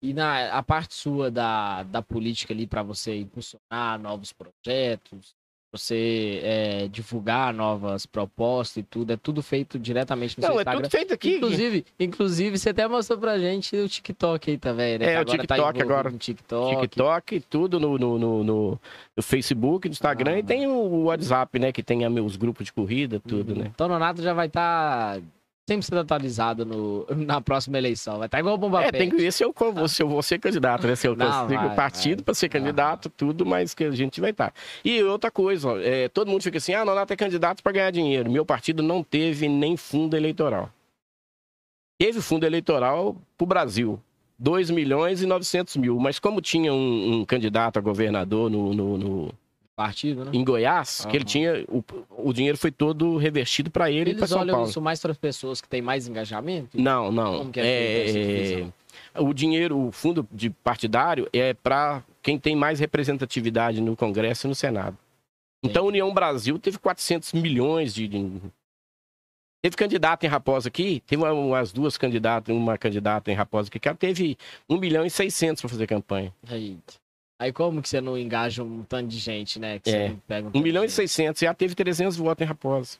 E 0.01 0.13
na 0.13 0.51
a 0.51 0.61
parte 0.61 0.93
sua 0.93 1.31
da, 1.31 1.83
da 1.83 2.01
política 2.01 2.53
ali 2.53 2.67
para 2.67 2.83
você 2.83 3.15
impulsionar 3.15 3.97
novos 3.97 4.33
projetos, 4.33 5.33
você 5.73 6.39
é, 6.43 6.87
divulgar 6.87 7.51
novas 7.53 8.05
propostas 8.05 8.77
e 8.77 8.83
tudo, 8.83 9.11
é 9.11 9.17
tudo 9.17 9.41
feito 9.41 9.79
diretamente 9.79 10.37
no 10.37 10.41
Não, 10.43 10.49
seu 10.51 10.59
é 10.59 10.61
Instagram. 10.61 10.81
tudo 10.83 10.91
feito 10.91 11.13
aqui. 11.13 11.35
Inclusive, 11.37 11.85
inclusive, 11.99 12.57
você 12.59 12.69
até 12.69 12.87
mostrou 12.87 13.17
pra 13.17 13.39
gente 13.39 13.75
o 13.75 13.89
TikTok 13.89 14.51
aí 14.51 14.57
também, 14.57 14.99
né? 14.99 15.05
É, 15.05 15.09
Que 15.09 15.15
o 15.17 15.21
agora 15.21 15.25
tá 15.25 15.55
TikTok 15.55 15.59
envolvido 15.79 15.93
agora. 15.93 16.11
TikTok. 16.17 16.81
TikTok, 16.81 17.39
tudo 17.49 17.79
no, 17.79 17.97
no, 17.97 18.19
no, 18.19 18.43
no- 18.43 18.79
Facebook, 19.21 19.87
no 19.87 19.91
Instagram, 19.93 20.33
Ah. 20.35 20.39
e 20.39 20.43
tem 20.43 20.67
o 20.67 21.03
WhatsApp, 21.05 21.57
né? 21.59 21.71
Que 21.71 21.81
tem 21.81 22.07
meus 22.09 22.35
grupos 22.35 22.65
de 22.65 22.73
corrida, 22.73 23.19
tudo, 23.19 23.55
né? 23.55 23.71
Então, 23.73 23.87
Nonato 23.87 24.21
já 24.21 24.33
vai 24.33 24.47
estar 24.47 25.19
sempre 25.67 25.85
sendo 25.85 25.99
atualizado 26.01 26.65
no, 26.65 27.05
na 27.15 27.39
próxima 27.41 27.77
eleição. 27.77 28.17
Vai 28.17 28.27
estar 28.27 28.39
igual 28.39 28.55
o 28.55 28.57
Bomba 28.57 28.83
É, 28.83 28.91
tem 28.91 29.09
que 29.09 29.15
ver 29.17 29.31
se 29.31 29.43
eu, 29.43 29.53
se 29.87 30.03
eu 30.03 30.07
vou 30.07 30.21
ser 30.21 30.39
candidato, 30.39 30.85
né? 30.87 30.95
Se 30.95 31.07
eu 31.07 31.15
Não, 31.15 31.25
consigo 31.43 31.63
vai, 31.67 31.75
partido 31.75 32.23
para 32.23 32.33
ser 32.33 32.49
candidato, 32.49 33.09
tudo, 33.09 33.45
mas 33.45 33.73
que 33.73 33.83
a 33.85 33.91
gente 33.91 34.19
vai 34.19 34.31
estar. 34.31 34.53
E 34.83 35.01
outra 35.03 35.31
coisa, 35.31 35.69
ó, 35.69 35.77
é, 35.79 36.09
todo 36.09 36.29
mundo 36.29 36.41
fica 36.43 36.57
assim, 36.57 36.73
ah, 36.73 36.83
Nonato 36.83 37.13
é 37.13 37.15
candidato 37.15 37.63
para 37.63 37.71
ganhar 37.71 37.91
dinheiro. 37.91 38.29
Meu 38.29 38.45
partido 38.45 38.83
não 38.83 39.03
teve 39.03 39.47
nem 39.47 39.77
fundo 39.77 40.15
eleitoral. 40.17 40.69
Teve 41.99 42.21
fundo 42.21 42.45
eleitoral 42.45 43.15
para 43.37 43.43
o 43.45 43.47
Brasil. 43.47 43.99
2 44.39 44.69
milhões 44.71 45.21
e 45.21 45.25
900 45.25 45.77
mil. 45.77 45.97
Mas 45.99 46.19
como 46.19 46.41
tinha 46.41 46.73
um, 46.73 47.19
um 47.21 47.25
candidato 47.25 47.77
a 47.77 47.81
governador 47.81 48.49
no- 48.49 48.73
no- 48.73 48.97
no, 48.97 49.33
partido, 49.85 50.25
né? 50.25 50.31
em 50.33 50.43
Goiás, 50.43 51.05
que 51.09 51.15
ele 51.15 51.25
tinha. 51.25 51.65
O, 51.67 51.83
o 52.09 52.33
dinheiro 52.33 52.57
foi 52.57 52.71
todo 52.71 53.17
revertido 53.17 53.69
para 53.69 53.91
ele 53.91 54.11
e 54.11 54.13
para 54.13 54.21
Eles 54.21 54.29
São 54.29 54.41
olham 54.41 54.55
Paulo. 54.55 54.69
isso 54.69 54.81
mais 54.81 55.01
para 55.01 55.11
as 55.11 55.17
pessoas 55.17 55.61
que 55.61 55.67
têm 55.67 55.81
mais 55.81 56.07
engajamento? 56.07 56.79
Não, 56.79 57.11
não. 57.11 57.39
Como 57.39 57.51
que 57.51 57.59
é 57.59 58.61
É, 59.13 59.21
o 59.21 59.33
dinheiro, 59.33 59.87
o 59.87 59.91
fundo 59.91 60.27
de 60.31 60.49
partidário 60.49 61.27
é 61.31 61.53
para 61.53 62.03
quem 62.21 62.39
tem 62.39 62.55
mais 62.55 62.79
representatividade 62.79 63.81
no 63.81 63.95
Congresso 63.95 64.47
e 64.47 64.49
no 64.49 64.55
Senado. 64.55 64.97
Então, 65.63 65.85
a 65.85 65.87
União 65.87 66.13
Brasil 66.13 66.59
teve 66.59 66.77
400 66.77 67.33
milhões 67.33 67.93
de. 67.93 68.07
de... 68.07 68.41
Teve 69.61 69.77
candidato 69.77 70.25
em 70.25 70.27
Raposa 70.27 70.67
aqui, 70.67 71.01
teve 71.07 71.23
umas 71.23 71.71
duas 71.71 71.97
candidatas, 71.97 72.53
uma 72.53 72.77
candidata 72.77 73.31
em 73.31 73.33
Raposa 73.33 73.69
aqui, 73.69 73.79
que 73.79 73.87
ela 73.87 73.95
teve 73.95 74.37
1 74.69 74.77
milhão 74.77 75.05
e 75.05 75.09
600 75.09 75.61
para 75.61 75.69
fazer 75.69 75.87
campanha. 75.87 76.33
Aí. 76.49 76.77
Aí 77.43 77.51
como 77.51 77.81
que 77.81 77.89
você 77.89 77.99
não 77.99 78.17
engaja 78.17 78.63
um 78.63 78.83
tanto 78.83 79.07
de 79.09 79.17
gente, 79.17 79.59
né? 79.59 79.79
Que 79.79 79.89
É. 79.89 80.15
pega 80.27 80.47
um 80.47 80.49
1 80.49 80.51
tanto 80.53 80.63
milhão 80.63 80.83
e 80.85 80.89
600, 80.89 81.41
já 81.41 81.53
teve 81.53 81.75
300 81.75 82.15
votos 82.15 82.41
em 82.41 82.47
Raposa. 82.47 82.97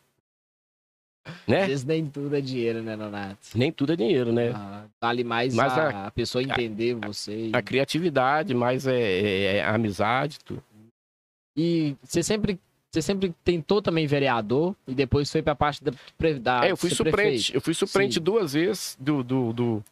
Às 1.25 1.33
Né? 1.47 1.65
vezes 1.65 1.85
nem 1.85 2.05
tudo 2.05 2.35
é 2.35 2.41
dinheiro, 2.41 2.81
né, 2.83 2.95
Nonato? 2.97 3.37
Nem 3.55 3.71
tudo 3.71 3.93
é 3.93 3.95
dinheiro, 3.95 4.33
né? 4.33 4.51
Ah, 4.53 4.83
vale 5.01 5.23
mais 5.23 5.57
a, 5.57 6.07
a 6.07 6.11
pessoa 6.11 6.43
entender 6.43 6.95
você. 6.95 7.47
e- 7.47 7.51
A 7.53 7.61
criatividade, 7.61 8.53
mais 8.53 8.85
é, 8.85 8.99
é- 9.01 9.43
é 9.57 9.63
a 9.63 9.73
amizade, 9.75 10.39
tudo. 10.43 10.61
E 11.55 11.95
você 12.03 12.21
sempre, 12.21 12.59
você 12.91 13.01
sempre 13.01 13.33
tentou 13.45 13.81
também 13.81 14.05
vereador 14.05 14.75
e 14.85 14.93
depois 14.93 15.31
foi 15.31 15.41
pra 15.41 15.55
parte 15.55 15.81
da, 15.81 15.91
da 16.41 16.65
É, 16.65 16.71
eu 16.71 16.75
fui 16.77 16.89
suplente. 16.89 17.55
Eu 17.55 17.61
fui 17.61 17.73
suplente 17.73 18.19
duas 18.19 18.51
vezes 18.51 18.97
do, 18.99 19.23
do, 19.23 19.53
do, 19.53 19.83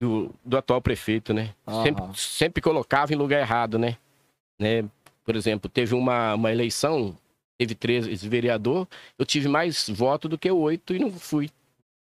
do, 0.00 0.34
do 0.44 0.56
atual 0.56 0.80
prefeito, 0.80 1.32
né? 1.34 1.54
Sempre, 1.82 2.04
sempre 2.16 2.62
colocava 2.62 3.12
em 3.12 3.16
lugar 3.16 3.40
errado, 3.40 3.78
né? 3.78 3.96
né? 4.60 4.84
Por 5.24 5.36
exemplo, 5.36 5.68
teve 5.68 5.94
uma, 5.94 6.34
uma 6.34 6.50
eleição, 6.52 7.16
teve 7.58 7.74
três 7.74 8.22
vereador, 8.24 8.86
eu 9.18 9.26
tive 9.26 9.48
mais 9.48 9.88
voto 9.88 10.28
do 10.28 10.38
que 10.38 10.50
oito 10.50 10.94
e 10.94 10.98
não 10.98 11.10
fui. 11.12 11.50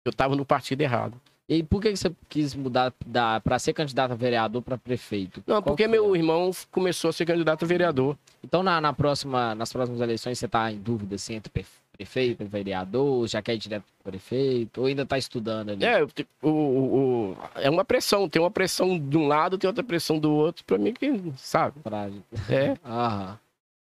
Eu 0.04 0.12
tava 0.12 0.34
no 0.34 0.44
partido 0.44 0.80
errado. 0.80 1.20
E 1.48 1.62
por 1.62 1.82
que 1.82 1.94
você 1.94 2.10
quis 2.28 2.54
mudar 2.54 2.94
da, 3.04 3.38
pra 3.40 3.58
ser 3.58 3.72
candidato 3.72 4.12
a 4.12 4.14
vereador 4.14 4.62
pra 4.62 4.78
prefeito? 4.78 5.42
Não, 5.46 5.56
Qual 5.56 5.62
porque 5.76 5.86
meu 5.86 6.14
a- 6.14 6.16
irmão 6.16 6.50
começou 6.70 7.10
a 7.10 7.12
ser 7.12 7.26
candidato 7.26 7.64
a 7.64 7.68
vereador. 7.68 8.16
Então 8.42 8.62
na, 8.62 8.80
na 8.80 8.92
próxima, 8.92 9.54
nas 9.54 9.72
próximas 9.72 10.00
eleições 10.00 10.38
você 10.38 10.48
tá 10.48 10.72
em 10.72 10.78
dúvida 10.78 11.16
assim, 11.16 11.34
entre 11.34 11.50
pre- 11.50 11.66
prefeito 11.92 12.44
vereador, 12.44 13.26
já 13.28 13.40
quer 13.42 13.54
ir 13.54 13.58
direto 13.58 13.84
pro 14.02 14.10
prefeito, 14.12 14.80
ou 14.80 14.86
ainda 14.86 15.04
tá 15.06 15.16
estudando 15.18 15.70
ali? 15.70 15.84
É, 15.84 16.02
o, 16.02 16.08
o- 16.42 17.30
o- 17.32 17.36
é 17.56 17.68
uma 17.70 17.84
pressão. 17.84 18.28
Tem 18.28 18.40
uma 18.40 18.50
pressão 18.50 18.98
de 18.98 19.16
um 19.16 19.26
lado, 19.28 19.58
tem 19.58 19.68
outra 19.68 19.84
pressão 19.84 20.18
do 20.18 20.30
outro. 20.32 20.64
Pra 20.64 20.78
mim, 20.78 20.92
que, 20.92 21.10
sabe? 21.36 21.78
Pra- 21.80 22.08
É. 22.50 22.76
Aham. 22.84 23.38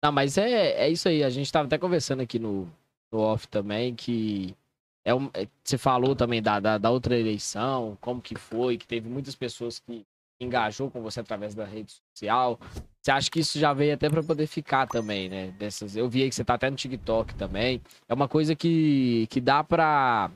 Não, 0.03 0.11
mas 0.11 0.37
é, 0.37 0.85
é 0.85 0.89
isso 0.89 1.07
aí. 1.09 1.23
A 1.23 1.29
gente 1.29 1.51
tava 1.51 1.65
até 1.67 1.77
conversando 1.77 2.21
aqui 2.21 2.39
no, 2.39 2.67
no 3.11 3.19
off 3.19 3.47
também, 3.47 3.93
que 3.95 4.55
é 5.03 5.13
um, 5.13 5.29
é- 5.33 5.47
você 5.63 5.77
falou 5.77 6.15
também 6.15 6.41
da, 6.41 6.59
da, 6.59 6.77
da 6.77 6.89
outra 6.89 7.17
eleição, 7.17 7.97
como 7.99 8.21
que 8.21 8.35
foi, 8.35 8.77
que 8.77 8.87
teve 8.87 9.09
muitas 9.09 9.35
pessoas 9.35 9.79
que 9.79 10.05
engajou 10.39 10.89
com 10.91 11.01
você 11.01 11.19
através 11.19 11.55
da 11.55 11.65
rede 11.65 11.93
social. 12.13 12.59
Você 13.07 13.11
acha 13.11 13.31
que 13.31 13.39
isso 13.39 13.57
já 13.57 13.71
veio 13.71 13.93
até 13.93 14.09
para 14.09 14.21
poder 14.21 14.47
ficar 14.47 14.85
também, 14.85 15.29
né? 15.29 15.51
Dessas, 15.51 15.95
eu 15.95 16.09
vi 16.09 16.23
aí 16.23 16.29
que 16.29 16.35
você 16.35 16.43
tá 16.43 16.55
até 16.55 16.69
no 16.69 16.75
TikTok 16.75 17.35
também. 17.35 17.81
É 18.05 18.13
uma 18.13 18.27
coisa 18.27 18.53
que, 18.53 19.27
que 19.29 19.39
dá 19.39 19.63
pra, 19.63 20.29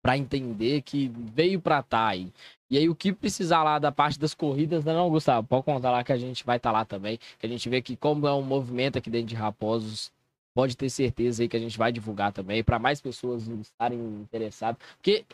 pra 0.00 0.16
entender 0.16 0.82
que 0.82 1.08
veio 1.12 1.60
pra 1.60 1.82
tá 1.82 2.06
aí. 2.06 2.32
E 2.70 2.78
aí, 2.78 2.88
o 2.88 2.94
que 2.94 3.12
precisar 3.12 3.64
lá 3.64 3.80
da 3.80 3.90
parte 3.90 4.16
das 4.16 4.32
corridas, 4.32 4.84
né, 4.84 4.92
não, 4.92 5.10
Gustavo? 5.10 5.44
Pode 5.44 5.64
contar 5.64 5.90
lá 5.90 6.04
que 6.04 6.12
a 6.12 6.16
gente 6.16 6.46
vai 6.46 6.56
estar 6.56 6.70
lá 6.70 6.84
também. 6.84 7.18
Que 7.40 7.46
a 7.46 7.48
gente 7.48 7.68
vê 7.68 7.82
que, 7.82 7.96
como 7.96 8.28
é 8.28 8.32
um 8.32 8.42
movimento 8.42 8.96
aqui 8.96 9.10
dentro 9.10 9.26
de 9.26 9.34
Raposos, 9.34 10.12
pode 10.54 10.76
ter 10.76 10.88
certeza 10.88 11.42
aí 11.42 11.48
que 11.48 11.56
a 11.56 11.60
gente 11.60 11.76
vai 11.76 11.90
divulgar 11.90 12.30
também, 12.30 12.62
para 12.62 12.78
mais 12.78 13.00
pessoas 13.00 13.48
estarem 13.48 13.98
interessadas. 13.98 14.80
Porque 14.98 15.24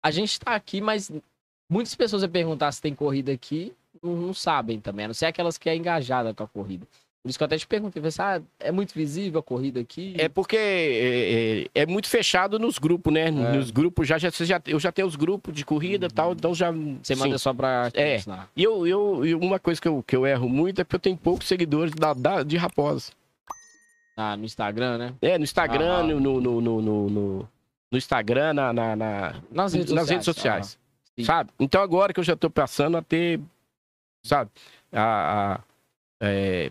a 0.00 0.12
gente 0.12 0.38
tá 0.38 0.54
aqui, 0.54 0.80
mas 0.80 1.10
muitas 1.68 1.96
pessoas 1.96 2.22
vão 2.22 2.30
perguntar 2.30 2.70
se 2.70 2.80
tem 2.80 2.94
corrida 2.94 3.32
aqui, 3.32 3.74
não, 4.02 4.14
não 4.16 4.34
sabem 4.34 4.80
também, 4.80 5.04
a 5.04 5.08
não 5.08 5.14
ser 5.14 5.26
aquelas 5.26 5.56
que 5.58 5.68
é 5.68 5.76
engajada 5.76 6.32
com 6.34 6.42
a 6.44 6.48
corrida. 6.48 6.86
Por 7.22 7.28
isso 7.30 7.36
que 7.38 7.42
eu 7.42 7.46
até 7.46 7.58
te 7.58 7.66
perguntei, 7.66 8.00
falei 8.00 8.08
assim, 8.08 8.22
ah, 8.22 8.40
é 8.60 8.70
muito 8.70 8.94
visível 8.94 9.40
a 9.40 9.42
corrida 9.42 9.80
aqui? 9.80 10.14
É 10.16 10.28
porque 10.28 10.56
é, 10.56 11.62
é- 11.74 11.82
é 11.82 11.86
muito 11.86 12.08
fechado 12.08 12.58
nos 12.58 12.78
grupos, 12.78 13.12
né? 13.12 13.30
Nos 13.30 13.70
grupos, 13.72 14.06
já, 14.06 14.16
já, 14.18 14.30
você 14.30 14.44
já, 14.44 14.62
eu 14.66 14.78
já 14.78 14.92
tenho 14.92 15.06
os 15.08 15.16
grupos 15.16 15.52
de 15.52 15.64
corrida 15.64 16.06
e 16.06 16.10
tal, 16.10 16.32
então 16.32 16.54
já. 16.54 16.70
Você 16.70 17.14
sim. 17.14 17.20
manda 17.20 17.36
só 17.36 17.52
pra 17.52 17.90
É. 17.92 18.18
E 18.56 18.62
eu, 18.62 18.86
eu, 18.86 19.38
uma 19.40 19.58
coisa 19.58 19.80
que 19.80 19.88
eu, 19.88 20.02
que 20.06 20.14
eu 20.16 20.24
erro 20.26 20.48
muito 20.48 20.80
é 20.80 20.84
porque 20.84 20.96
eu 20.96 21.00
tenho 21.00 21.16
poucos 21.16 21.48
seguidores 21.48 21.92
da, 21.92 22.14
da- 22.14 22.42
de 22.44 22.56
Raposa. 22.56 23.10
Ah, 24.16 24.36
no 24.36 24.44
Instagram, 24.44 24.98
né? 24.98 25.14
É, 25.20 25.38
no 25.38 25.44
Instagram, 25.44 25.86
Aham. 25.98 26.02
no, 26.14 26.20
no, 26.20 26.40
no, 26.40 26.60
no, 26.60 26.80
no- 27.10 27.48
no 27.90 27.98
Instagram, 27.98 28.52
na, 28.54 28.72
na, 28.72 28.96
na- 28.96 29.34
Nas 29.50 29.72
redes 29.74 29.92
nas 29.92 30.02
sociais. 30.02 30.08
redes 30.10 30.24
sociais. 30.24 30.78
Sim. 31.16 31.24
Sabe? 31.24 31.50
Então 31.58 31.82
agora 31.82 32.12
que 32.12 32.20
eu 32.20 32.24
já 32.24 32.36
tô 32.36 32.48
passando 32.50 32.96
a 32.96 33.02
ter, 33.02 33.40
sabe, 34.22 34.50
a, 34.92 35.54
a, 35.54 35.60
é, 36.20 36.70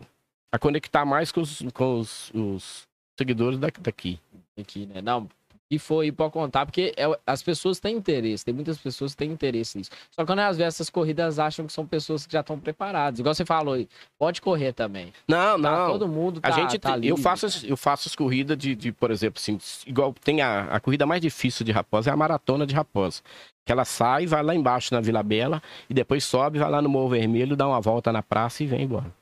a 0.51 0.59
conectar 0.59 1.05
mais 1.05 1.31
com 1.31 1.41
os, 1.41 1.61
com 1.73 1.99
os, 1.99 2.31
os 2.33 2.87
seguidores 3.17 3.59
da- 3.59 3.67
daqui. 3.79 4.19
aqui, 4.59 4.85
né? 4.85 5.01
Não, 5.01 5.27
e 5.69 5.77
foi 5.77 6.11
pode 6.11 6.31
contar, 6.33 6.65
porque 6.65 6.93
é- 6.95 7.19
as 7.25 7.43
pessoas 7.43 7.79
têm 7.79 7.95
interesse, 7.97 8.45
tem 8.45 8.53
muitas 8.53 8.77
pessoas 8.77 9.11
que 9.11 9.17
têm 9.17 9.31
interesse 9.31 9.77
nisso. 9.77 9.91
Só 10.11 10.21
que 10.21 10.27
quando 10.27 10.39
às 10.39 10.57
vezes 10.57 10.75
essas 10.75 10.89
corridas 10.89 11.39
acham 11.39 11.65
que 11.65 11.73
são 11.73 11.85
pessoas 11.85 12.25
que 12.25 12.33
já 12.33 12.39
estão 12.39 12.57
preparadas. 12.59 13.19
Igual 13.19 13.35
você 13.35 13.45
falou, 13.45 13.73
aí, 13.73 13.87
pode 14.17 14.41
correr 14.41 14.71
também. 14.73 15.11
Não, 15.27 15.61
Tá, 15.61 15.77
não. 15.77 15.91
todo 15.91 16.07
mundo 16.07 16.39
tá, 16.39 16.47
A 16.47 16.51
gente 16.51 16.79
tá 16.79 16.93
tem- 16.99 17.09
eu 17.09 17.17
faço 17.17 17.47
eu 17.65 17.75
faço 17.77 18.07
as 18.07 18.15
corridas 18.15 18.57
de, 18.57 18.75
de, 18.75 18.91
por 18.91 19.11
exemplo, 19.11 19.39
assim, 19.39 19.59
igual 19.85 20.13
tem 20.13 20.41
a, 20.41 20.63
a 20.65 20.79
corrida 20.79 21.05
mais 21.05 21.21
difícil 21.21 21.65
de 21.65 21.71
Raposa 21.71 22.09
é 22.09 22.13
a 22.13 22.17
maratona 22.17 22.65
de 22.65 22.73
Raposa. 22.73 23.21
Que 23.65 23.71
ela 23.73 23.83
sai, 23.83 24.25
vai 24.25 24.41
lá 24.41 24.55
embaixo 24.55 24.93
na 24.93 25.01
Vila 25.01 25.21
Bela 25.21 25.61
e 25.89 25.93
depois 25.93 26.23
sobe, 26.23 26.57
vai 26.59 26.69
lá 26.71 26.81
no 26.81 26.87
Morro 26.87 27.09
Vermelho, 27.09 27.55
dá 27.57 27.67
uma 27.67 27.81
volta 27.81 28.13
na 28.13 28.23
praça 28.23 28.63
e 28.63 28.65
vem 28.65 28.83
embora. 28.83 29.13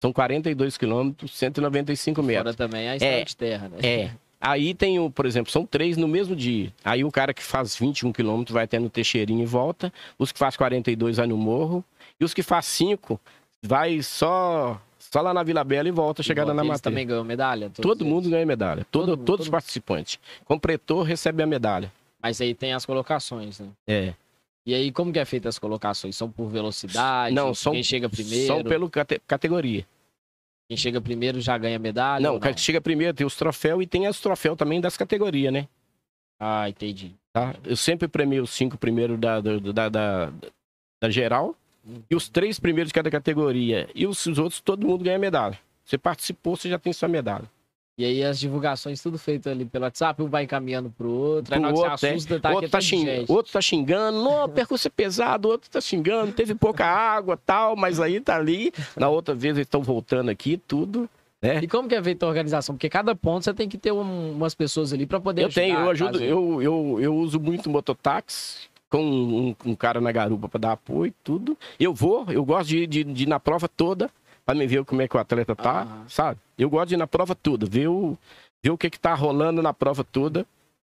São 0.00 0.12
42 0.12 0.76
quilômetros, 0.78 1.36
195 1.36 2.22
metros. 2.22 2.54
Fora 2.54 2.68
também 2.68 2.88
a 2.88 2.94
estrada 2.94 3.16
É, 3.16 3.24
de 3.24 3.36
terra, 3.36 3.68
né? 3.68 3.78
É. 3.82 4.10
Aí 4.40 4.72
tem 4.72 4.98
o, 5.00 5.10
por 5.10 5.26
exemplo, 5.26 5.50
são 5.50 5.66
três 5.66 5.96
no 5.96 6.06
mesmo 6.06 6.36
dia. 6.36 6.72
Aí 6.84 7.02
o 7.04 7.10
cara 7.10 7.34
que 7.34 7.42
faz 7.42 7.74
21 7.76 8.12
quilômetros 8.12 8.54
vai 8.54 8.64
até 8.64 8.78
no 8.78 8.88
Teixeirinho 8.88 9.42
e 9.42 9.46
volta. 9.46 9.92
Os 10.18 10.30
que 10.30 10.38
faz 10.38 10.56
42 10.56 11.16
vai 11.16 11.26
no 11.26 11.36
morro. 11.36 11.84
E 12.20 12.24
os 12.24 12.32
que 12.32 12.42
faz 12.42 12.66
5 12.66 13.20
vai 13.62 14.00
só, 14.02 14.80
só 14.98 15.20
lá 15.20 15.34
na 15.34 15.42
Vila 15.42 15.64
Bela 15.64 15.88
e 15.88 15.90
volta, 15.90 16.22
chegada 16.22 16.54
na 16.54 16.62
matéria. 16.62 16.80
também 16.82 17.06
ganham 17.06 17.24
medalha? 17.24 17.70
Todo 17.70 18.02
eles? 18.02 18.12
mundo 18.12 18.30
ganha 18.30 18.46
medalha. 18.46 18.86
Todo, 18.90 19.06
Todo 19.16 19.24
todos 19.24 19.46
os 19.46 19.50
participantes. 19.50 20.18
Completou, 20.44 21.02
recebe 21.02 21.42
a 21.42 21.46
medalha. 21.46 21.92
Mas 22.22 22.40
aí 22.40 22.54
tem 22.54 22.72
as 22.72 22.86
colocações, 22.86 23.58
né? 23.58 23.66
É. 23.86 24.14
E 24.64 24.74
aí, 24.74 24.92
como 24.92 25.12
que 25.12 25.18
é 25.18 25.24
feita 25.24 25.48
as 25.48 25.58
colocações? 25.58 26.14
São 26.14 26.30
por 26.30 26.46
velocidade? 26.48 27.34
Não, 27.34 27.54
são- 27.54 27.72
Quem 27.72 27.82
chega 27.82 28.08
primeiro? 28.08 28.46
São 28.46 28.62
pelo 28.62 28.88
cate- 28.90 29.20
categoria. 29.26 29.86
Quem 30.68 30.76
chega 30.76 31.00
primeiro 31.00 31.40
já 31.40 31.56
ganha 31.56 31.78
medalha? 31.78 32.22
não, 32.28 32.36
o 32.36 32.40
cara 32.40 32.54
que 32.54 32.60
chega 32.60 32.80
primeiro 32.80 33.14
tem 33.14 33.26
os 33.26 33.34
troféus 33.34 33.82
e 33.82 33.86
tem 33.86 34.06
os 34.06 34.20
troféus 34.20 34.56
também 34.56 34.80
das 34.80 34.96
categorias, 34.98 35.52
né? 35.52 35.66
Ah, 36.38 36.68
entendi. 36.68 37.14
Tá? 37.32 37.54
Eu 37.64 37.76
sempre 37.76 38.06
premio 38.06 38.42
os 38.42 38.50
cinco 38.50 38.76
primeiros 38.76 39.18
da, 39.18 39.40
da, 39.40 39.88
da, 39.88 40.30
da- 41.00 41.10
geral 41.10 41.56
e 42.10 42.14
os 42.14 42.28
três 42.28 42.60
primeiros 42.60 42.88
de 42.90 42.94
cada 42.94 43.10
categoria. 43.10 43.88
E 43.94 44.06
os, 44.06 44.26
os 44.26 44.38
outros, 44.38 44.60
todo 44.60 44.86
mundo 44.86 45.02
ganha 45.04 45.18
medalha. 45.18 45.58
Você 45.84 45.96
participou, 45.96 46.54
você 46.54 46.68
já 46.68 46.78
tem 46.78 46.92
sua 46.92 47.08
medalha. 47.08 47.50
E 47.98 48.04
aí 48.04 48.22
as 48.22 48.38
divulgações 48.38 49.02
tudo 49.02 49.18
feito 49.18 49.50
ali 49.50 49.64
pelo 49.64 49.84
WhatsApp, 49.84 50.22
um 50.22 50.28
vai 50.28 50.44
encaminhando 50.44 50.88
pro 50.96 51.10
outro, 51.10 51.52
aí 51.52 51.60
Pro 51.60 51.70
outro, 51.74 51.98
você 51.98 52.06
é. 52.06 52.10
assusta, 52.12 52.38
tá 52.38 52.50
outro, 52.50 52.66
aquele 52.66 52.70
tá 52.70 52.78
tanto 52.78 52.84
de 52.84 53.24
xing... 53.26 53.32
outro 53.32 53.52
tá 53.52 53.60
xingando, 53.60 54.22
não, 54.22 54.44
o 54.44 54.48
percurso 54.48 54.86
é 54.86 54.90
pesado, 54.90 55.48
outro 55.48 55.68
tá 55.68 55.80
xingando, 55.80 56.30
teve 56.30 56.54
pouca 56.54 56.86
água 56.86 57.36
tal, 57.36 57.74
mas 57.74 57.98
aí 57.98 58.20
tá 58.20 58.36
ali. 58.36 58.72
Na 58.96 59.08
outra 59.08 59.34
vez 59.34 59.56
eles 59.56 59.66
estão 59.66 59.82
voltando 59.82 60.30
aqui, 60.30 60.56
tudo. 60.56 61.10
Né? 61.42 61.58
E 61.62 61.66
como 61.66 61.88
que 61.88 61.94
é 61.96 62.02
feita 62.02 62.24
a 62.24 62.28
organização? 62.28 62.76
Porque 62.76 62.88
cada 62.88 63.16
ponto 63.16 63.44
você 63.44 63.52
tem 63.52 63.68
que 63.68 63.76
ter 63.78 63.90
um- 63.92 64.30
umas 64.32 64.54
pessoas 64.54 64.92
ali 64.92 65.04
pra 65.04 65.18
poder 65.18 65.42
Eu 65.42 65.48
tenho, 65.48 65.76
eu 65.78 65.90
ajudar, 65.90 66.10
ajudo, 66.10 66.18
caso- 66.20 66.24
eu, 66.24 66.62
eu, 66.62 66.98
eu 67.00 67.16
uso 67.16 67.40
muito 67.40 67.68
mototáxi 67.68 68.68
com 68.90 69.02
um, 69.02 69.54
um 69.66 69.74
cara 69.74 70.00
na 70.00 70.10
garupa 70.12 70.48
para 70.48 70.60
dar 70.60 70.72
apoio, 70.72 71.12
tudo. 71.24 71.58
Eu 71.80 71.92
vou, 71.92 72.24
eu 72.30 72.44
gosto 72.44 72.68
de, 72.68 72.86
de, 72.86 73.02
de 73.04 73.22
ir 73.24 73.26
na 73.28 73.38
prova 73.40 73.68
toda 73.68 74.08
para 74.48 74.58
me 74.58 74.66
ver 74.66 74.82
como 74.82 75.02
é 75.02 75.06
que 75.06 75.14
o 75.14 75.20
atleta 75.20 75.54
tá, 75.54 75.82
Aham. 75.82 76.04
sabe? 76.08 76.40
Eu 76.56 76.70
gosto 76.70 76.88
de 76.88 76.94
ir 76.94 76.96
na 76.96 77.06
prova 77.06 77.34
toda, 77.34 77.66
ver 77.66 77.88
o, 77.88 78.16
ver 78.64 78.70
o 78.70 78.78
que 78.78 78.88
que 78.88 78.98
tá 78.98 79.12
rolando 79.12 79.60
na 79.60 79.74
prova 79.74 80.02
toda. 80.02 80.46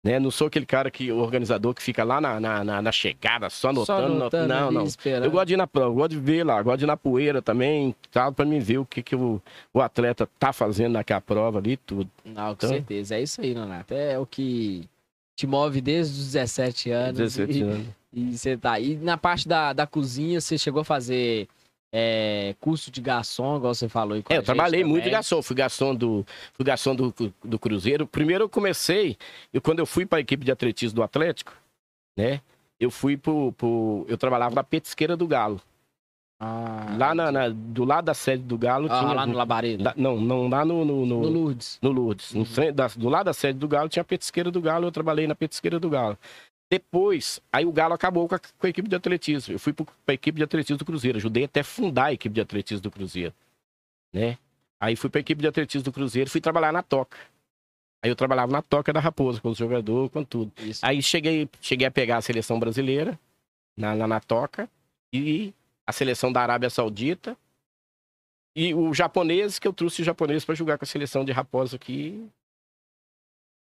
Né? 0.04 0.20
Não 0.20 0.30
sou 0.30 0.46
aquele 0.46 0.64
cara 0.64 0.88
que, 0.88 1.10
o 1.10 1.18
organizador 1.18 1.74
que 1.74 1.82
fica 1.82 2.04
lá 2.04 2.20
na, 2.20 2.38
na, 2.38 2.62
na- 2.64 2.80
na 2.80 2.92
chegada, 2.92 3.50
só 3.50 3.72
Só 3.84 3.96
anotando. 3.98 4.14
anotando 4.14 4.48
não, 4.48 4.66
ali, 4.68 4.74
não. 4.76 4.84
esperando. 4.84 5.24
Eu 5.24 5.30
gosto 5.32 5.48
de 5.48 5.54
ir 5.54 5.56
na 5.56 5.66
prova, 5.66 5.92
gosto 5.94 6.10
de 6.12 6.18
ver 6.20 6.44
lá, 6.44 6.62
gosto 6.62 6.78
de 6.78 6.84
ir 6.84 6.86
na 6.86 6.96
poeira 6.96 7.42
também, 7.42 7.92
tá? 8.12 8.30
Para 8.30 8.44
me 8.46 8.60
ver 8.60 8.78
o 8.78 8.86
que, 8.86 9.02
que 9.02 9.16
o, 9.16 9.42
o 9.74 9.80
atleta 9.80 10.28
tá 10.38 10.52
fazendo 10.52 10.92
naquela 10.92 11.20
prova 11.20 11.58
ali, 11.58 11.76
tudo. 11.76 12.08
Não, 12.24 12.46
com 12.46 12.52
Então- 12.52 12.68
certeza. 12.70 13.16
É 13.16 13.22
isso 13.22 13.40
aí, 13.42 13.52
Nonato. 13.52 13.92
É 13.92 14.16
o 14.16 14.24
que 14.24 14.88
te 15.36 15.44
move 15.46 15.80
desde 15.80 16.18
os 16.20 16.26
17 16.32 16.90
anos. 16.92 17.18
17 17.18 17.58
e, 17.58 17.62
anos. 17.62 17.86
E 18.12 18.38
você 18.38 18.56
tá. 18.56 18.78
E 18.78 18.94
na 18.96 19.18
parte 19.18 19.46
da, 19.48 19.72
da 19.74 19.86
cozinha, 19.88 20.40
você 20.40 20.56
chegou 20.56 20.80
a 20.82 20.84
fazer 20.84 21.46
é, 21.92 22.54
curso 22.60 22.90
de 22.90 23.00
garçom, 23.00 23.56
igual 23.56 23.74
você 23.74 23.88
falou 23.88 24.16
É, 24.28 24.36
eu 24.38 24.42
trabalhei 24.42 24.84
muito 24.84 24.96
de 25.04 25.10
também. 25.10 25.12
garçom, 25.12 25.42
fui 25.42 25.56
garçom 25.56 25.94
do, 25.94 26.24
fui 26.54 26.64
garçom 26.64 26.94
do, 26.94 27.12
do 27.44 27.58
Cruzeiro. 27.58 28.06
Primeiro 28.06 28.44
eu 28.44 28.48
comecei, 28.48 29.16
eu, 29.52 29.60
quando 29.60 29.80
eu 29.80 29.86
fui 29.86 30.06
para 30.06 30.18
a 30.18 30.20
equipe 30.20 30.44
de 30.44 30.52
atletismo 30.52 30.96
do 30.96 31.02
Atlético, 31.02 31.52
né? 32.16 32.40
eu 32.78 32.90
fui 32.90 33.16
pro, 33.16 33.52
pro. 33.52 34.06
Eu 34.08 34.16
trabalhava 34.16 34.54
na 34.54 34.64
petisqueira 34.64 35.16
do 35.16 35.26
Galo. 35.26 35.60
Ah, 36.42 36.96
Lá 36.98 37.14
na, 37.14 37.30
na- 37.30 37.48
do 37.50 37.84
lado 37.84 38.06
da 38.06 38.14
sede 38.14 38.42
do 38.42 38.56
Galo 38.56 38.86
ah, 38.90 38.98
tinha. 39.00 39.12
lá 39.12 39.26
no 39.26 39.34
Labareda. 39.34 39.84
da- 39.84 39.94
não, 39.94 40.18
não, 40.18 40.48
lá 40.48 40.64
no. 40.64 40.82
No, 40.86 41.04
no, 41.04 41.20
No 41.20 41.28
Lourdes. 41.28 41.78
no 41.82 41.90
Lourdes. 41.92 42.32
No 42.32 42.46
frente 42.46 42.72
da- 42.72 42.86
do 42.86 43.10
lado 43.10 43.26
da 43.26 43.34
sede 43.34 43.58
do 43.58 43.68
Galo 43.68 43.90
tinha 43.90 44.00
a 44.00 44.04
petisqueira 44.04 44.50
do 44.50 44.58
Galo, 44.62 44.86
eu 44.86 44.90
trabalhei 44.92 45.26
na 45.26 45.34
petisqueira 45.34 45.78
do 45.78 45.90
Galo. 45.90 46.16
Depois, 46.70 47.40
aí 47.52 47.66
o 47.66 47.72
Galo 47.72 47.94
acabou 47.94 48.28
com 48.28 48.36
a, 48.36 48.38
com 48.38 48.66
a 48.66 48.68
equipe 48.68 48.88
de 48.88 48.94
atletismo. 48.94 49.52
Eu 49.52 49.58
fui 49.58 49.72
para 49.72 49.86
a 50.06 50.12
equipe 50.12 50.36
de 50.36 50.44
atletismo 50.44 50.78
do 50.78 50.84
Cruzeiro. 50.84 51.18
Ajudei 51.18 51.44
até 51.44 51.60
a 51.60 51.64
fundar 51.64 52.06
a 52.06 52.12
equipe 52.12 52.32
de 52.32 52.40
atletismo 52.40 52.82
do 52.82 52.90
Cruzeiro. 52.92 53.34
Né? 54.12 54.38
Aí 54.78 54.94
fui 54.94 55.10
para 55.10 55.18
a 55.18 55.22
equipe 55.22 55.42
de 55.42 55.48
atletismo 55.48 55.84
do 55.84 55.92
Cruzeiro 55.92 56.28
e 56.28 56.30
fui 56.30 56.40
trabalhar 56.40 56.72
na 56.72 56.80
Toca. 56.80 57.18
Aí 58.02 58.10
eu 58.10 58.14
trabalhava 58.14 58.52
na 58.52 58.62
Toca 58.62 58.92
da 58.92 59.00
Raposa, 59.00 59.40
com 59.40 59.50
os 59.50 59.58
jogadores, 59.58 60.12
com 60.12 60.24
tudo. 60.24 60.52
Isso. 60.58 60.86
Aí 60.86 61.02
cheguei, 61.02 61.48
cheguei 61.60 61.88
a 61.88 61.90
pegar 61.90 62.18
a 62.18 62.22
seleção 62.22 62.58
brasileira 62.58 63.18
na, 63.76 63.96
na, 63.96 64.06
na 64.06 64.20
Toca 64.20 64.70
e 65.12 65.52
a 65.84 65.92
seleção 65.92 66.32
da 66.32 66.40
Arábia 66.40 66.70
Saudita. 66.70 67.36
E 68.54 68.72
o 68.74 68.94
japonês, 68.94 69.58
que 69.58 69.66
eu 69.66 69.72
trouxe 69.72 70.02
o 70.02 70.04
japonês 70.04 70.44
para 70.44 70.54
jogar 70.54 70.78
com 70.78 70.84
a 70.84 70.88
seleção 70.88 71.24
de 71.24 71.32
Raposa 71.32 71.76
aqui. 71.76 72.28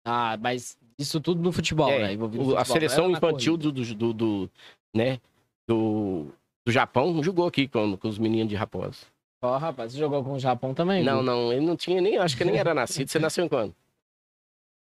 Ah, 0.05 0.36
mas 0.40 0.78
isso 0.99 1.20
tudo 1.20 1.42
no 1.42 1.53
futebol, 1.53 1.90
É, 1.90 1.99
né? 2.09 2.16
No 2.16 2.26
a 2.26 2.28
futebol, 2.30 2.64
seleção 2.64 3.11
infantil 3.11 3.57
do, 3.57 3.72
do, 3.72 4.12
do, 4.12 4.51
né, 4.95 5.20
do, 5.68 6.26
do 6.64 6.72
Japão 6.72 7.22
jogou 7.22 7.47
aqui 7.47 7.66
com, 7.68 7.97
com 7.97 8.09
os 8.09 8.18
meninos 8.18 8.49
de 8.49 8.55
Raposa. 8.57 9.07
Ó, 9.42 9.57
rapaz, 9.59 9.92
você 9.92 9.99
jogou 9.99 10.24
com 10.24 10.32
o 10.32 10.38
Japão 10.38 10.72
também? 10.72 11.05
Não, 11.05 11.18
Gu? 11.18 11.22
não, 11.22 11.53
ele 11.53 11.66
não 11.66 11.76
tinha 11.76 12.01
nem, 12.01 12.16
acho 12.16 12.36
que 12.36 12.45
nem 12.45 12.57
era 12.57 12.72
nascido. 12.74 13.09
Você 13.09 13.18
nasceu 13.18 13.45
em 13.45 13.49
quando? 13.49 13.74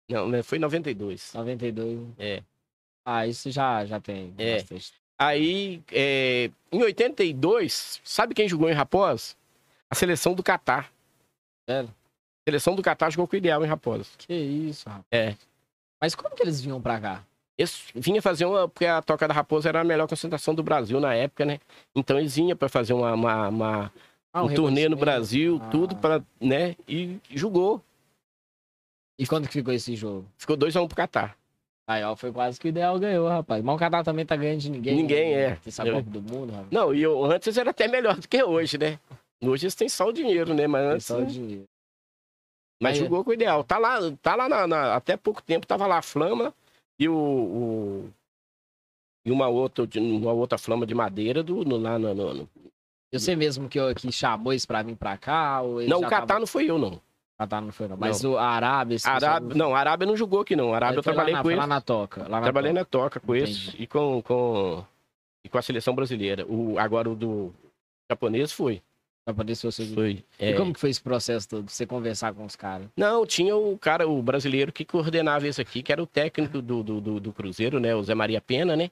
Não, 0.09 0.27
né, 0.27 0.43
foi 0.43 0.57
em 0.57 0.61
92. 0.61 1.33
92. 1.33 1.99
É. 2.19 2.43
Ah, 3.05 3.25
isso 3.25 3.49
já, 3.49 3.85
já 3.85 3.99
tem 3.99 4.33
É. 4.37 4.55
bastante. 4.57 4.93
Aí, 5.19 5.81
é, 5.91 6.49
em 6.71 6.81
82, 6.81 8.01
sabe 8.03 8.33
quem 8.33 8.49
jogou 8.49 8.69
em 8.69 8.73
Raposa? 8.73 9.35
A 9.89 9.95
seleção 9.95 10.33
do 10.33 10.41
Catar. 10.43 10.91
A 11.69 11.85
seleção 12.47 12.75
do 12.75 12.81
Catar 12.81 13.09
jogou 13.11 13.27
com 13.27 13.35
o 13.35 13.37
Ideal 13.37 13.63
em 13.63 13.67
Raposa. 13.67 14.09
Que 14.17 14.33
isso, 14.33 14.89
rapaz. 14.89 15.05
É. 15.11 15.35
Mas 16.01 16.15
como 16.15 16.35
que 16.35 16.41
eles 16.43 16.59
vinham 16.59 16.81
pra 16.81 16.99
cá? 16.99 17.23
Eles 17.57 17.83
vinha 17.93 18.21
fazer 18.21 18.45
uma. 18.45 18.67
Porque 18.67 18.85
a 18.85 19.01
Toca 19.01 19.27
da 19.27 19.33
Raposa 19.33 19.69
era 19.69 19.81
a 19.81 19.83
melhor 19.83 20.07
concentração 20.07 20.55
do 20.55 20.63
Brasil 20.63 20.99
na 20.99 21.13
época, 21.13 21.45
né? 21.45 21.59
Então 21.95 22.17
eles 22.17 22.35
vinham 22.35 22.57
para 22.57 22.67
fazer 22.69 22.93
uma, 22.93 23.13
uma, 23.13 23.47
uma- 23.49 23.93
Ah, 24.33 24.43
um, 24.43 24.53
turnê 24.53 24.89
no. 24.89 24.95
Brasil, 24.97 25.59
Ah. 25.61 25.69
tudo 25.69 25.95
para, 25.95 26.23
né? 26.39 26.75
E 26.87 27.19
jogou. 27.29 27.81
E 29.19 29.27
quando 29.27 29.45
que 29.47 29.53
ficou 29.53 29.73
esse 29.73 29.95
jogo? 29.95 30.25
Ficou 30.37 30.57
2x1 30.57 30.87
pro 30.87 30.95
Catar. 30.97 31.37
Aí, 31.87 32.03
ó, 32.03 32.15
foi 32.15 32.31
quase 32.31 32.59
que 32.59 32.67
o 32.67 32.69
ideal 32.69 32.97
ganhou, 32.97 33.27
rapaz. 33.27 33.61
Mas 33.63 33.75
o 33.75 33.77
Catar 33.77 34.03
também 34.03 34.25
tá 34.25 34.35
ganhando 34.35 34.59
de 34.59 34.69
ninguém. 34.71 34.95
Ninguém, 34.95 35.35
né? 35.35 35.41
é. 35.41 35.57
Essa 35.67 35.85
Eu- 35.85 35.95
Copa 35.95 36.09
do 36.09 36.21
Mundo, 36.21 36.51
rapaz. 36.51 36.71
Não, 36.71 36.93
e 36.95 37.01
eu, 37.03 37.23
antes 37.25 37.57
era 37.57 37.69
até 37.71 37.87
melhor 37.87 38.15
do 38.17 38.27
que 38.27 38.41
hoje, 38.41 38.77
né? 38.77 38.97
Hoje 39.43 39.65
eles 39.65 39.75
têm 39.75 39.89
só 39.89 40.07
o 40.07 40.13
dinheiro, 40.13 40.53
né? 40.53 40.65
Mas 40.67 40.81
antes. 40.93 41.05
só 41.05 41.19
o 41.19 41.25
dinheiro. 41.25 41.65
Mas 42.81 42.97
Aí- 42.97 43.03
jogou 43.03 43.23
com 43.23 43.29
o 43.29 43.33
ideal. 43.33 43.63
Tá 43.63 43.77
lá, 43.77 43.99
tá 44.21 44.35
lá 44.35 44.49
na, 44.49 44.65
na- 44.67 44.95
até 44.95 45.15
pouco 45.15 45.41
tempo, 45.41 45.67
tava 45.67 45.85
lá 45.85 45.99
a 45.99 46.01
Flama 46.01 46.53
e 46.99 47.07
o. 47.07 47.13
o- 47.15 48.09
e 49.23 49.31
uma 49.31 49.47
outra, 49.47 49.87
uma 49.97 50.31
outra 50.33 50.57
flama 50.57 50.83
de 50.85 50.95
madeira 50.95 51.43
do, 51.43 51.63
no, 51.63 51.77
lá 51.77 51.99
no, 51.99 52.11
no- 52.13 52.33
no- 52.33 52.49
Você 53.13 53.35
mesmo 53.35 53.69
que, 53.69 53.77
que 53.93 54.11
chamou 54.11 54.51
isso 54.51 54.67
pra 54.67 54.81
vir 54.81 54.95
pra 54.95 55.15
cá? 55.15 55.61
Ele 55.77 55.87
Não, 55.87 55.99
o 55.99 56.01
Catar 56.01 56.25
tava- 56.25 56.39
não 56.39 56.47
foi 56.47 56.65
eu, 56.67 56.79
não. 56.79 56.99
Catar 57.37 57.61
não 57.61 57.71
foi, 57.71 57.87
não. 57.87 57.97
Mas 57.97 58.23
o 58.23 58.35
a 58.37 58.45
Arábia... 58.47 58.97
Arábia, 59.03 59.41
pessoal- 59.41 59.57
não, 59.57 59.75
Arábia 59.75 60.07
não 60.07 60.15
jogou 60.17 60.41
aqui, 60.41 60.55
não. 60.55 60.73
Arábia 60.73 60.93
Ele 60.93 60.99
eu 60.99 61.03
trabalhei 61.03 61.33
na- 61.35 61.41
com 61.43 61.49
eles. 61.51 61.59
Lá 61.59 61.67
na 61.67 61.81
toca. 61.81 62.21
Lá 62.23 62.37
na 62.39 62.41
Trabalhei 62.41 62.71
toca. 62.71 62.79
na 62.79 62.85
toca 62.85 63.19
com 63.19 63.35
esse 63.35 63.75
e 63.79 63.85
com, 63.85 64.21
com, 64.23 64.83
e 65.45 65.49
com 65.49 65.57
a 65.57 65.61
seleção 65.61 65.93
brasileira. 65.93 66.45
O, 66.47 66.79
agora 66.79 67.07
o 67.09 67.15
do 67.15 67.53
japonês 68.09 68.51
foi. 68.51 68.81
Seu... 69.55 69.71
foi 69.71 70.23
E 70.39 70.45
é. 70.45 70.53
como 70.53 70.73
que 70.73 70.79
foi 70.79 70.89
esse 70.89 71.01
processo 71.01 71.47
todo? 71.47 71.69
Você 71.69 71.85
conversar 71.85 72.33
com 72.33 72.43
os 72.43 72.55
caras? 72.55 72.87
Não, 72.97 73.25
tinha 73.25 73.55
o 73.55 73.77
cara, 73.77 74.07
o 74.07 74.21
brasileiro 74.21 74.71
que 74.71 74.83
coordenava 74.83 75.47
isso 75.47 75.61
aqui, 75.61 75.83
que 75.83 75.91
era 75.91 76.01
o 76.01 76.07
técnico 76.07 76.61
do, 76.61 76.81
do, 76.83 76.99
do, 77.01 77.19
do 77.19 77.31
Cruzeiro, 77.31 77.79
né? 77.79 77.95
O 77.95 78.03
Zé 78.03 78.15
Maria 78.15 78.41
Pena, 78.41 78.75
né? 78.75 78.89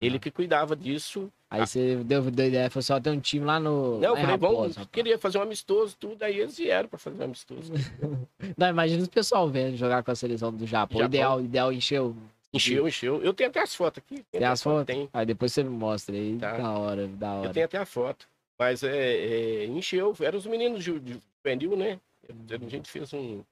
Ele 0.00 0.18
que 0.18 0.30
cuidava 0.30 0.76
disso. 0.76 1.30
Aí 1.50 1.66
você 1.66 1.96
deu, 1.96 2.22
deu 2.30 2.46
ideia, 2.46 2.70
falou 2.70 2.80
assim, 2.80 2.92
ó, 2.92 3.00
tem 3.00 3.12
um 3.12 3.20
time 3.20 3.44
lá 3.44 3.60
no... 3.60 3.98
Não, 3.98 4.10
lá 4.10 4.16
falei, 4.16 4.24
Raposa, 4.24 4.80
rapaz. 4.80 4.88
queria 4.90 5.18
fazer 5.18 5.38
um 5.38 5.42
amistoso, 5.42 5.94
tudo, 5.98 6.22
aí 6.22 6.38
eles 6.38 6.56
vieram 6.56 6.88
pra 6.88 6.98
fazer 6.98 7.20
um 7.20 7.24
amistoso. 7.24 7.72
Não, 8.56 8.68
imagina 8.68 9.04
o 9.04 9.08
pessoal 9.08 9.48
vendo 9.48 9.76
jogar 9.76 10.02
com 10.02 10.10
a 10.10 10.14
seleção 10.14 10.50
do 10.50 10.66
Japão. 10.66 10.98
Japão. 10.98 11.08
Ideal, 11.08 11.40
ideal 11.42 11.72
encheu. 11.72 12.16
Encheu, 12.54 12.88
encheu. 12.88 13.22
Eu 13.22 13.34
tenho 13.34 13.50
até 13.50 13.60
as 13.60 13.74
fotos 13.74 14.02
aqui. 14.02 14.24
Tem 14.30 14.44
as 14.44 14.62
fotos? 14.62 14.86
Tem. 14.86 15.08
Aí 15.12 15.26
depois 15.26 15.52
você 15.52 15.62
me 15.62 15.70
mostra 15.70 16.14
aí. 16.14 16.38
Tá. 16.38 16.56
Da 16.56 16.70
hora, 16.70 17.06
da 17.06 17.32
hora. 17.32 17.48
Eu 17.48 17.52
tenho 17.52 17.66
até 17.66 17.78
a 17.78 17.86
foto. 17.86 18.26
Mas 18.58 18.82
é, 18.82 19.16
é, 19.16 19.64
encheu. 19.66 20.14
Eram 20.20 20.38
os 20.38 20.46
meninos 20.46 20.84
de, 20.84 20.98
de 21.00 21.20
juvenil, 21.44 21.76
né? 21.76 21.98
A 22.28 22.68
gente 22.68 22.90
fez 22.90 23.12
um- 23.12 23.42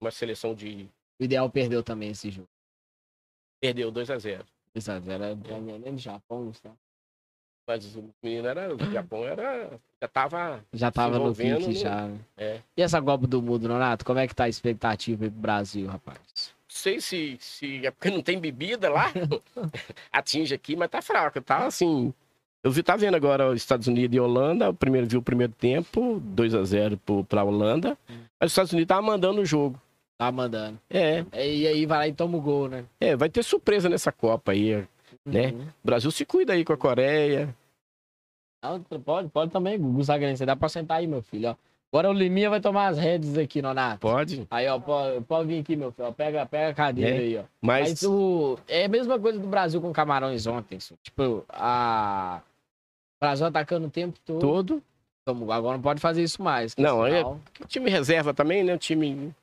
uma 0.00 0.10
seleção 0.10 0.54
de. 0.54 0.88
O 1.20 1.24
ideal 1.24 1.48
perdeu 1.50 1.82
também 1.82 2.10
esse 2.10 2.30
jogo. 2.30 2.48
Perdeu 3.60 3.90
2 3.90 4.10
a 4.10 4.18
0 4.18 4.44
Exato, 4.74 5.08
era 5.10 5.34
nem 5.34 5.94
do 5.94 5.98
Japão, 5.98 6.50
tá? 6.62 6.70
Mas 7.66 7.84
os 7.84 8.02
meninos 8.22 8.46
era. 8.50 8.74
O 8.74 8.90
Japão 8.92 9.24
era. 9.24 9.80
Já 10.02 10.08
tava. 10.08 10.64
Já 10.72 10.90
tava 10.90 11.18
no 11.18 11.34
pique 11.34 11.48
no- 11.68 11.72
já. 11.72 12.08
né? 12.08 12.18
É. 12.36 12.60
E 12.76 12.82
essa 12.82 13.00
Copa 13.00 13.26
do 13.26 13.40
Mundo, 13.40 13.68
Nonato? 13.68 14.04
Como 14.04 14.18
é 14.18 14.26
que 14.26 14.34
tá 14.34 14.44
a 14.44 14.48
expectativa 14.48 15.24
aí 15.24 15.30
pro 15.30 15.40
Brasil, 15.40 15.86
rapaz? 15.86 16.52
Sei 16.68 17.00
se, 17.00 17.36
se 17.40 17.86
é 17.86 17.90
porque 17.90 18.10
não 18.10 18.20
tem 18.22 18.38
bebida 18.38 18.90
lá. 18.90 19.06
atinge 20.12 20.54
aqui, 20.54 20.74
mas 20.76 20.90
tá 20.90 21.00
fraco. 21.00 21.40
Tá 21.40 21.66
assim. 21.66 22.12
Eu 22.64 22.70
vi, 22.70 22.82
tá 22.82 22.96
vendo 22.96 23.14
agora 23.14 23.50
os 23.50 23.56
Estados 23.56 23.86
Unidos 23.86 24.16
e 24.16 24.18
Holanda. 24.20 24.70
O 24.70 24.74
primeiro 24.74 25.06
viu 25.06 25.20
o 25.20 25.22
primeiro 25.22 25.52
tempo, 25.52 26.18
2 26.24 26.54
a 26.54 26.64
0 26.64 26.96
pro, 26.96 27.22
pra 27.24 27.44
Holanda. 27.44 27.96
Mas 28.08 28.46
os 28.46 28.52
Estados 28.52 28.72
Unidos 28.72 28.88
tava 28.88 29.02
mandando 29.02 29.42
o 29.42 29.44
jogo. 29.46 29.78
Tá 30.16 30.32
mandando. 30.32 30.78
É, 30.88 31.24
E 31.34 31.66
aí 31.66 31.84
vai 31.86 31.98
lá 31.98 32.08
e 32.08 32.12
toma 32.14 32.38
o 32.38 32.40
gol, 32.40 32.68
né? 32.68 32.84
é, 33.00 33.14
vai 33.14 33.28
ter 33.28 33.42
surpresa 33.42 33.88
nessa 33.88 34.10
Copa 34.10 34.52
aí. 34.52 34.82
Né? 35.26 35.48
Uhum. 35.48 35.60
O 35.62 35.86
Brasil 35.86 36.10
se 36.10 36.24
cuida 36.24 36.54
aí 36.54 36.64
com 36.64 36.72
a 36.72 36.76
Coreia. 36.76 37.54
Não, 38.62 38.80
pode, 38.80 39.28
pode 39.28 39.50
também, 39.50 39.78
Gugu 39.78 40.02
Sagrense. 40.04 40.38
Você 40.38 40.46
dá 40.46 40.56
pra 40.56 40.68
sentar 40.70 40.98
aí, 40.98 41.06
meu 41.06 41.20
filho, 41.22 41.50
ó. 41.50 41.56
Agora 41.92 42.10
o 42.10 42.12
Liminha 42.12 42.50
vai 42.50 42.60
tomar 42.60 42.88
as 42.88 42.98
redes 42.98 43.36
aqui, 43.38 43.60
Nonato. 43.62 44.00
Pode. 44.00 44.46
Aí, 44.50 44.66
ó, 44.68 44.78
pode, 44.80 45.20
pode 45.26 45.46
vir 45.48 45.60
aqui, 45.60 45.76
meu 45.76 45.92
filho. 45.92 46.08
ó. 46.08 46.12
Pega, 46.12 46.44
pega 46.46 46.70
a 46.70 46.74
cadeira 46.74 47.16
É. 47.16 47.18
aí, 47.18 47.36
ó. 47.38 47.42
Mas, 47.60 47.90
Mas, 47.90 48.02
o... 48.02 48.58
é 48.66 48.86
a 48.86 48.88
mesma 48.88 49.18
coisa 49.18 49.38
do 49.38 49.46
Brasil 49.46 49.80
com 49.80 49.92
Camarões 49.92 50.46
ontem. 50.46 50.76
assim. 50.78 50.94
Tipo, 51.02 51.44
a... 51.48 52.40
o 53.24 53.28
Brasil 53.28 53.46
atacando 53.46 53.86
o 53.86 53.90
tempo 53.90 54.18
todo. 54.24 54.40
todo. 54.40 54.82
Toma 55.26 55.42
o 55.42 55.44
gol. 55.46 55.52
Agora 55.54 55.76
não 55.76 55.82
pode 55.82 56.00
fazer 56.00 56.22
isso 56.22 56.42
mais. 56.42 56.74
que 56.74 56.82
Não, 56.82 57.06
é- 57.06 57.24
O 57.24 57.40
time 57.66 57.90
reserva 57.90 58.34
também, 58.34 58.62
né? 58.62 58.74
O 58.74 58.78
time. 58.78 59.34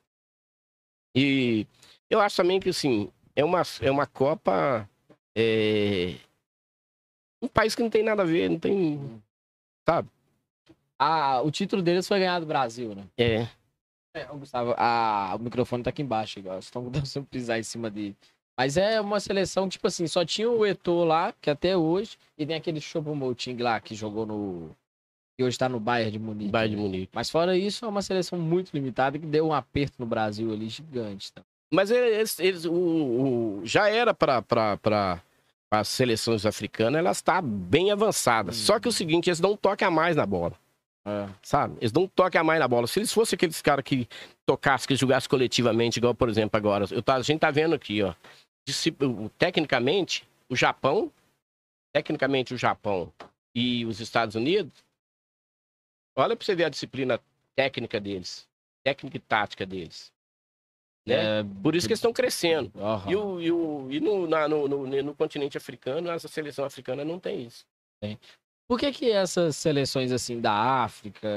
E 1.14 1.66
eu 2.08 2.20
acho 2.20 2.36
também 2.36 2.60
que, 2.60 2.68
assim, 2.68 3.10
é 3.34 3.44
uma, 3.44 3.62
é 3.80 3.90
uma 3.90 4.06
Copa. 4.06 4.88
É... 5.36 6.16
Um 7.42 7.48
país 7.48 7.74
que 7.74 7.82
não 7.82 7.90
tem 7.90 8.02
nada 8.04 8.22
a 8.22 8.26
ver, 8.26 8.48
não 8.48 8.58
tem. 8.58 9.22
Sabe? 9.88 10.08
Ah, 10.98 11.40
o 11.42 11.50
título 11.50 11.82
deles 11.82 12.06
foi 12.06 12.20
ganhar 12.20 12.38
do 12.38 12.46
Brasil, 12.46 12.94
né? 12.94 13.04
É. 13.18 13.48
É, 14.14 14.24
Gustavo, 14.26 14.74
a... 14.76 15.34
o 15.34 15.38
microfone 15.42 15.82
tá 15.82 15.90
aqui 15.90 16.02
embaixo, 16.02 16.38
igual. 16.38 16.62
Vocês 16.62 17.06
estão 17.06 17.24
pisar 17.24 17.58
em 17.58 17.62
cima 17.64 17.90
dele. 17.90 18.16
Mas 18.56 18.76
é 18.76 19.00
uma 19.00 19.18
seleção, 19.18 19.68
tipo 19.68 19.86
assim, 19.86 20.06
só 20.06 20.24
tinha 20.24 20.48
o 20.50 20.64
Eto'o 20.66 21.04
lá, 21.04 21.32
que 21.40 21.48
até 21.50 21.76
hoje, 21.76 22.16
e 22.38 22.44
tem 22.46 22.54
aquele 22.56 22.80
Choupo-Moting 22.80 23.56
lá, 23.56 23.80
que 23.80 23.94
jogou 23.94 24.26
no... 24.26 24.70
que 25.36 25.42
hoje 25.42 25.58
tá 25.58 25.68
no 25.68 25.80
Bayern 25.80 26.12
de 26.12 26.18
Munique. 26.18 26.50
Bayern 26.50 26.76
de? 26.76 26.82
Munique. 26.82 27.08
Mas 27.14 27.30
fora 27.30 27.56
isso, 27.56 27.84
é 27.84 27.88
uma 27.88 28.02
seleção 28.02 28.38
muito 28.38 28.70
limitada, 28.74 29.18
que 29.18 29.26
deu 29.26 29.46
um 29.46 29.52
aperto 29.54 29.94
no 29.98 30.06
Brasil 30.06 30.52
ali 30.52 30.68
gigante. 30.68 31.32
Tá? 31.32 31.42
Mas 31.72 31.90
eles, 31.90 32.38
eles- 32.38 32.64
o, 32.66 32.72
o- 32.72 33.60
já 33.64 33.88
era 33.88 34.12
para 34.12 34.44
as 35.70 35.88
seleções 35.88 36.44
africanas, 36.44 36.98
elas 36.98 37.16
estão 37.16 37.40
bem 37.42 37.90
avançadas. 37.90 38.56
Hum. 38.58 38.64
Só 38.66 38.78
que 38.78 38.86
o 38.88 38.92
seguinte, 38.92 39.30
eles 39.30 39.40
não 39.40 39.56
tocam 39.56 39.88
a 39.88 39.90
mais 39.90 40.14
na 40.14 40.26
bola. 40.26 40.52
Sabe? 41.42 41.76
Eles 41.80 41.92
não 41.92 42.06
tocam 42.06 42.40
a 42.40 42.44
mais 42.44 42.60
na 42.60 42.68
bola. 42.68 42.86
Se 42.86 42.98
eles 43.00 43.12
fossem 43.12 43.36
aqueles 43.36 43.60
caras 43.60 43.84
que 43.84 44.08
tocassem, 44.46 44.86
que 44.88 44.96
jogassem 44.96 45.28
coletivamente, 45.28 45.98
igual, 45.98 46.14
por 46.14 46.28
exemplo, 46.28 46.56
agora. 46.56 46.86
Eu 46.90 47.02
tá, 47.02 47.16
a 47.16 47.22
gente 47.22 47.40
tá 47.40 47.50
vendo 47.50 47.74
aqui, 47.74 48.02
ó. 48.02 48.14
Tecnicamente, 49.38 50.28
o 50.48 50.54
Japão, 50.56 51.10
tecnicamente 51.92 52.54
o 52.54 52.58
Japão 52.58 53.12
e 53.54 53.84
os 53.86 54.00
Estados 54.00 54.34
Unidos, 54.34 54.84
olha 56.16 56.36
pra 56.36 56.44
você 56.44 56.54
ver 56.54 56.64
a 56.64 56.68
disciplina 56.68 57.20
técnica 57.56 58.00
deles. 58.00 58.48
Técnica 58.84 59.16
e 59.16 59.20
tática 59.20 59.66
deles. 59.66 60.12
Né? 61.06 61.40
É, 61.40 61.44
Por 61.62 61.74
isso 61.74 61.86
que 61.86 61.92
eles 61.92 61.98
estão 61.98 62.12
crescendo. 62.12 62.70
Aham. 62.78 63.10
E, 63.10 63.16
o, 63.16 63.40
e, 63.40 63.50
o, 63.52 63.90
e 63.90 64.00
no, 64.00 64.26
na- 64.28 64.48
no, 64.48 64.68
no, 64.68 64.86
no 65.02 65.14
continente 65.14 65.56
africano, 65.58 66.10
essa 66.10 66.28
seleção 66.28 66.64
africana 66.64 67.04
não 67.04 67.18
tem 67.18 67.44
isso. 67.44 67.66
Por 68.72 68.78
que 68.78 68.90
que 68.90 69.10
essas 69.10 69.54
seleções, 69.54 70.10
assim, 70.12 70.40
da 70.40 70.50
África... 70.50 71.28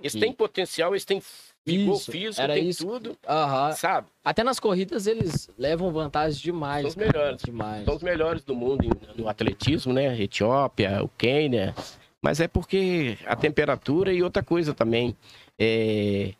Eles 0.00 0.12
Que- 0.12 0.18
têm 0.18 0.32
potencial, 0.32 0.90
eles 0.90 1.04
têm 1.04 1.22
Vigor 1.64 1.94
Isso, 1.94 2.10
físico, 2.10 2.42
era 2.42 2.54
tem 2.54 2.68
isso. 2.68 2.84
tudo, 2.84 3.16
Aham. 3.28 3.70
sabe? 3.74 4.08
Até 4.24 4.42
nas 4.42 4.58
corridas 4.58 5.06
eles 5.06 5.48
levam 5.56 5.92
vantagem 5.92 6.42
demais. 6.42 6.82
São 6.82 6.88
os 6.88 6.94
cara, 6.96 7.06
melhores. 7.12 7.42
Demais. 7.42 7.84
São 7.84 7.94
os 7.94 8.02
melhores 8.02 8.42
do 8.42 8.56
mundo 8.56 8.88
no 9.16 9.28
atletismo, 9.28 9.92
né? 9.92 10.20
Etiópia, 10.20 11.00
o 11.00 11.08
Quênia. 11.10 11.76
Mas 12.20 12.40
é 12.40 12.48
porque 12.48 13.18
a 13.24 13.36
temperatura 13.36 14.12
e 14.12 14.20
outra 14.20 14.42
coisa 14.42 14.74
também. 14.74 15.16
É... 15.56 16.34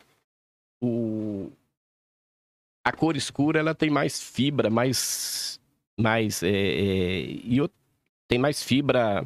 O... 0.82 1.48
A 2.84 2.90
cor 2.90 3.16
escura 3.16 3.60
ela 3.60 3.72
tem 3.72 3.88
mais 3.88 4.20
fibra, 4.20 4.68
mais. 4.68 5.60
mais 5.96 6.42
é, 6.42 6.48
é, 6.48 7.20
E 7.22 7.70
tem 8.26 8.36
mais 8.36 8.60
fibra. 8.64 9.24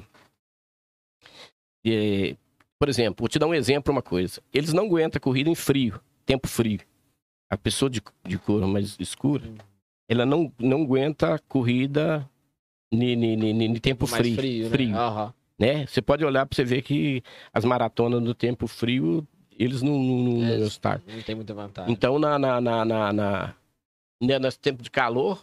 É, 1.94 2.36
Por 2.78 2.88
exemplo, 2.88 3.22
vou 3.22 3.28
te 3.28 3.38
dar 3.38 3.46
um 3.46 3.54
exemplo, 3.54 3.92
uma 3.92 4.02
coisa. 4.02 4.40
Eles 4.52 4.72
não 4.72 4.86
aguentam 4.86 5.20
corrida 5.20 5.50
em 5.50 5.54
frio, 5.54 6.00
tempo 6.24 6.46
frio. 6.48 6.80
A 7.50 7.56
pessoa 7.56 7.90
de, 7.90 8.02
de 8.26 8.38
cor 8.38 8.66
mais 8.66 8.96
escura, 8.98 9.44
ela 10.08 10.26
não, 10.26 10.52
não 10.58 10.82
aguenta 10.82 11.38
corrida 11.48 12.28
em 12.92 13.74
tempo 13.80 14.08
mais 14.08 14.22
frio. 14.22 14.36
frio, 14.36 14.70
frio, 14.70 14.90
né? 14.90 14.98
Aham. 14.98 15.34
né? 15.58 15.86
Você 15.86 16.00
pode 16.02 16.24
olhar 16.24 16.46
para 16.46 16.56
você 16.56 16.64
ver 16.64 16.82
que 16.82 17.22
as 17.52 17.64
maratonas 17.64 18.22
no 18.22 18.34
tempo 18.34 18.66
frio, 18.66 19.26
eles 19.58 19.82
não, 19.82 19.98
não, 19.98 20.22
não, 20.40 20.44
É. 21.08 21.14
Não 21.14 21.22
tem 21.22 21.34
muita 21.34 21.54
vantagem. 21.54 21.92
Então, 21.92 22.18
na, 22.18 22.38
na, 22.38 22.60
na, 22.60 22.84
na, 22.84 23.12
na, 23.12 23.54
né, 24.22 24.38
nesse 24.38 24.58
tempo 24.58 24.82
de 24.82 24.90
calor, 24.90 25.42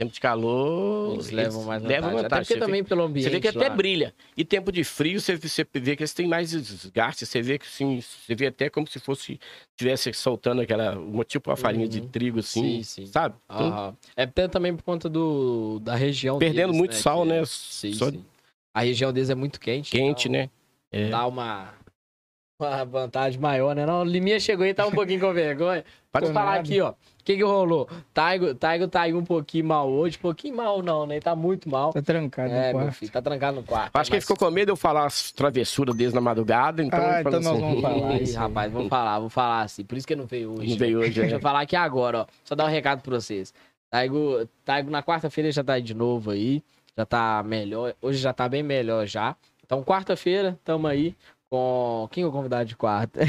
tempo 0.00 0.12
de 0.14 0.20
calor, 0.20 1.12
eles 1.12 1.30
levam 1.30 1.64
mais 1.64 1.82
vantagem. 1.82 1.88
levam 1.88 2.10
Até 2.10 2.22
vantagem. 2.22 2.42
porque 2.44 2.54
Você 2.54 2.58
vê- 2.58 2.64
também 2.66 2.84
pelo 2.84 3.02
ambiente. 3.02 3.24
você 3.24 3.30
vê 3.30 3.40
que 3.40 3.48
até 3.48 3.68
lá. 3.68 3.74
brilha. 3.76 4.14
E 4.34 4.44
tempo 4.44 4.72
de 4.72 4.82
frio, 4.82 5.20
você, 5.20 5.36
você 5.36 5.66
vê 5.74 5.94
que 5.94 6.02
eles 6.02 6.14
têm 6.14 6.26
mais 6.26 6.50
desgaste. 6.50 7.26
Você 7.26 7.42
vê 7.42 7.58
que 7.58 7.66
assim, 7.66 8.00
você 8.00 8.34
vê 8.34 8.46
até 8.46 8.70
como 8.70 8.86
se 8.86 8.98
fosse 8.98 9.38
tivesse 9.76 10.10
soltando 10.14 10.62
aquela, 10.62 10.96
tipo 11.26 11.50
uma 11.50 11.56
farinha 11.56 11.86
de 11.86 12.00
Uhum. 12.00 12.08
trigo, 12.08 12.38
assim, 12.40 12.78
Sim, 12.78 12.82
sim. 12.82 13.06
sabe? 13.06 13.36
Então. 13.44 13.96
É 14.16 14.22
até 14.22 14.48
também 14.48 14.74
por 14.74 14.82
conta 14.82 15.08
do, 15.08 15.78
da 15.80 15.94
região 15.94 16.38
perdendo 16.38 16.68
deles, 16.68 16.76
muito 16.78 16.92
né, 16.92 16.98
sal, 16.98 17.24
né? 17.26 17.44
Sim, 17.44 17.92
Só 17.92 18.10
sim. 18.10 18.24
A 18.72 18.80
região 18.80 19.12
deles 19.12 19.28
é 19.28 19.34
muito 19.34 19.60
quente. 19.60 19.90
quente, 19.90 20.28
então 20.28 20.40
né? 20.40 20.50
É. 20.92 21.10
Dá 21.10 21.26
uma, 21.26 21.74
uma 22.64 22.84
vantagem 22.84 23.40
maior, 23.40 23.74
né? 23.74 23.84
Não, 23.86 24.02
o 24.02 24.04
Liminha 24.04 24.38
chegou 24.40 24.64
e 24.66 24.72
tá 24.74 24.86
um 24.86 24.90
pouquinho 24.90 25.20
com 25.20 25.32
vergonha. 25.32 25.84
Pode 26.12 26.26
Tô 26.26 26.32
falar 26.32 26.46
nada. 26.56 26.60
aqui, 26.60 26.80
ó. 26.80 26.90
O 26.90 26.94
que 27.24 27.36
que 27.36 27.44
rolou? 27.44 27.88
Taigo, 28.12 28.54
Taigo 28.54 28.88
tá 28.88 29.02
aí 29.02 29.14
um 29.14 29.24
pouquinho 29.24 29.66
mal 29.66 29.88
hoje. 29.88 30.18
Pouquinho 30.18 30.56
mal 30.56 30.82
não, 30.82 31.06
né? 31.06 31.14
Ele 31.16 31.20
tá 31.22 31.36
muito 31.36 31.68
mal. 31.68 31.92
Tá 31.92 32.02
trancado 32.02 32.50
É, 32.52 32.72
no 32.72 32.78
meu 32.78 32.86
quarto. 32.86 32.92
filho, 32.96 33.12
tá 33.12 33.22
trancado 33.22 33.56
no 33.58 33.62
quarto. 33.62 33.94
Acho 33.94 34.10
que 34.10 34.16
ele 34.16 34.20
ficou 34.22 34.36
com 34.36 34.50
medo 34.50 34.66
de 34.66 34.72
eu 34.72 34.76
falar 34.76 35.06
as 35.06 35.30
travessuras 35.30 35.94
deles 35.94 36.12
na 36.12 36.20
madrugada, 36.20 36.82
então 36.82 36.98
Ah, 37.00 37.20
então 37.20 37.32
nós 37.32 37.46
assim, 37.46 37.60
vamos 37.60 37.80
falar 37.82 38.20
isso 38.22 38.38
rapaz, 38.38 38.72
vamos 38.72 38.88
falar, 38.88 39.18
vamos 39.18 39.32
falar 39.32 39.62
assim. 39.62 39.84
Por 39.84 39.96
isso 39.98 40.06
que 40.06 40.14
ele 40.14 40.20
não 40.22 40.26
veio 40.28 40.52
hoje. 40.58 40.70
Não 40.70 40.76
veio 40.78 40.98
hoje, 40.98 41.10
Deixa 41.20 41.34
é. 41.34 41.36
eu 41.36 41.40
falar 41.40 41.60
aqui 41.60 41.76
agora, 41.76 42.22
ó. 42.22 42.26
Só 42.44 42.54
dar 42.56 42.64
um 42.64 42.68
recado 42.68 43.02
pra 43.02 43.14
vocês. 43.20 43.54
Taigo, 43.90 44.48
Taigo 44.64 44.90
na 44.90 45.02
quarta-feira 45.02 45.48
ele 45.48 45.52
já 45.52 45.62
tá 45.62 45.74
aí 45.74 45.82
de 45.82 45.94
novo 45.94 46.30
aí. 46.32 46.62
Já 46.96 47.06
tá 47.06 47.42
melhor. 47.44 47.94
Hoje 48.02 48.18
já 48.18 48.32
tá 48.32 48.48
bem 48.48 48.62
melhor 48.62 49.06
já. 49.06 49.36
Então, 49.64 49.84
quarta-feira, 49.84 50.58
tamo 50.64 50.88
aí 50.88 51.14
com. 51.50 52.08
Quem 52.10 52.24
é 52.24 52.26
o 52.26 52.32
convidado 52.32 52.66
de 52.66 52.76
quarta? 52.76 53.20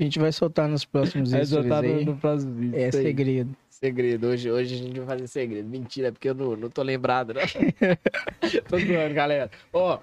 A 0.00 0.04
gente 0.04 0.18
vai 0.18 0.30
soltar 0.30 0.68
nos 0.68 0.84
próximos 0.84 1.32
vídeos 1.32 1.48
já 1.48 1.64
tá 1.64 1.82
no, 1.82 2.04
no 2.04 2.16
próximo 2.16 2.54
vídeo. 2.54 2.78
É 2.78 2.90
segredo. 2.90 3.56
Segredo. 3.68 4.28
Hoje, 4.28 4.50
hoje 4.50 4.74
a 4.74 4.78
gente 4.78 4.98
vai 5.00 5.08
fazer 5.08 5.26
segredo. 5.26 5.68
Mentira, 5.68 6.12
porque 6.12 6.28
eu 6.28 6.34
não, 6.34 6.56
não 6.56 6.70
tô 6.70 6.82
lembrado, 6.82 7.34
não. 7.34 7.42
tô 8.68 8.78
zoando, 8.78 9.14
galera. 9.14 9.50
Ó, 9.72 9.98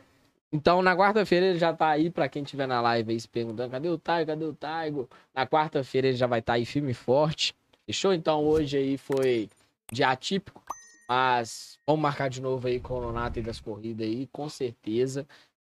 então 0.52 0.82
na 0.82 0.96
quarta-feira 0.96 1.48
ele 1.48 1.60
já 1.60 1.74
tá 1.74 1.90
aí, 1.90 2.10
pra 2.10 2.30
quem 2.30 2.44
tiver 2.44 2.68
na 2.68 2.80
live 2.82 3.12
aí 3.12 3.20
se 3.20 3.28
perguntando, 3.28 3.72
cadê 3.72 3.90
o 3.90 3.98
Taigo, 3.98 4.28
cadê 4.28 4.46
o 4.46 4.54
Taigo? 4.54 5.10
Na 5.34 5.46
quarta-feira 5.46 6.08
ele 6.08 6.18
já 6.18 6.28
vai 6.28 6.40
estar 6.40 6.54
aí 6.54 6.66
firme 6.66 6.92
e 6.92 6.94
forte. 6.94 7.54
Fechou? 7.86 8.14
Então 8.14 8.44
hoje 8.44 8.78
aí 8.78 8.98
foi 8.98 9.50
dia 9.92 10.10
atípico, 10.10 10.64
mas 11.10 11.78
vamos 11.86 12.02
marcar 12.02 12.30
de 12.30 12.42
novo 12.42 12.68
aí 12.68 12.80
com 12.80 12.96
o 12.96 13.02
Nonato 13.02 13.40
aí 13.40 13.46
das 13.46 13.60
corridas 13.60 14.08
aí, 14.08 14.28
com 14.32 14.48
certeza. 14.48 15.28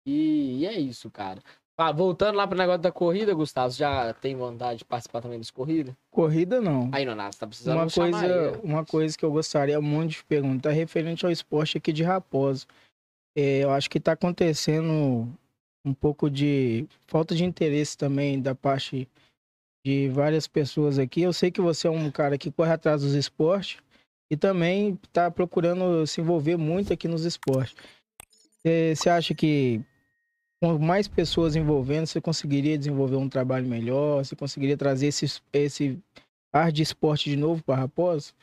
E, 0.06 0.58
e 0.60 0.66
é 0.66 0.78
isso, 0.78 1.10
cara. 1.10 1.40
Ah, 1.82 1.92
voltando 1.92 2.36
lá 2.36 2.46
pro 2.46 2.58
negócio 2.58 2.82
da 2.82 2.92
corrida, 2.92 3.32
Gustavo, 3.32 3.72
você 3.72 3.78
já 3.78 4.12
tem 4.12 4.36
vontade 4.36 4.80
de 4.80 4.84
participar 4.84 5.22
também 5.22 5.38
das 5.38 5.50
corridas? 5.50 5.94
Corrida 6.10 6.60
não. 6.60 6.90
Aí, 6.92 7.06
Nonato, 7.06 7.38
tá 7.38 7.46
precisando 7.46 7.76
Uma 7.76 7.84
aí, 7.84 7.90
coisa, 7.90 8.52
ó. 8.58 8.60
uma 8.62 8.84
coisa 8.84 9.16
que 9.16 9.24
eu 9.24 9.32
gostaria 9.32 9.80
muito 9.80 10.10
de 10.10 10.24
perguntar 10.24 10.72
referente 10.72 11.24
ao 11.24 11.32
esporte 11.32 11.78
aqui 11.78 11.90
de 11.90 12.02
Raposo. 12.02 12.66
É, 13.34 13.60
eu 13.64 13.70
acho 13.70 13.88
que 13.88 13.96
está 13.96 14.12
acontecendo 14.12 15.26
um 15.82 15.94
pouco 15.94 16.28
de 16.28 16.86
falta 17.06 17.34
de 17.34 17.44
interesse 17.44 17.96
também 17.96 18.38
da 18.42 18.54
parte 18.54 19.08
de 19.82 20.10
várias 20.10 20.46
pessoas 20.46 20.98
aqui. 20.98 21.22
Eu 21.22 21.32
sei 21.32 21.50
que 21.50 21.62
você 21.62 21.86
é 21.86 21.90
um 21.90 22.10
cara 22.10 22.36
que 22.36 22.50
corre 22.50 22.72
atrás 22.72 23.00
dos 23.00 23.14
esportes 23.14 23.78
e 24.30 24.36
também 24.36 24.98
está 25.02 25.30
procurando 25.30 26.06
se 26.06 26.20
envolver 26.20 26.58
muito 26.58 26.92
aqui 26.92 27.08
nos 27.08 27.24
esportes. 27.24 27.74
É, 28.62 28.94
Você 28.94 29.08
acha 29.08 29.34
que 29.34 29.80
com 30.60 30.78
mais 30.78 31.08
pessoas 31.08 31.56
envolvendo, 31.56 32.06
você 32.06 32.20
conseguiria 32.20 32.76
desenvolver 32.76 33.16
um 33.16 33.28
trabalho 33.28 33.66
melhor? 33.66 34.24
Você 34.24 34.36
conseguiria 34.36 34.76
trazer 34.76 35.06
esse, 35.06 35.40
esse 35.52 35.98
ar 36.52 36.70
de 36.70 36.82
esporte 36.82 37.30
de 37.30 37.36
novo 37.36 37.62
para 37.64 37.80
Raposo? 37.80 38.34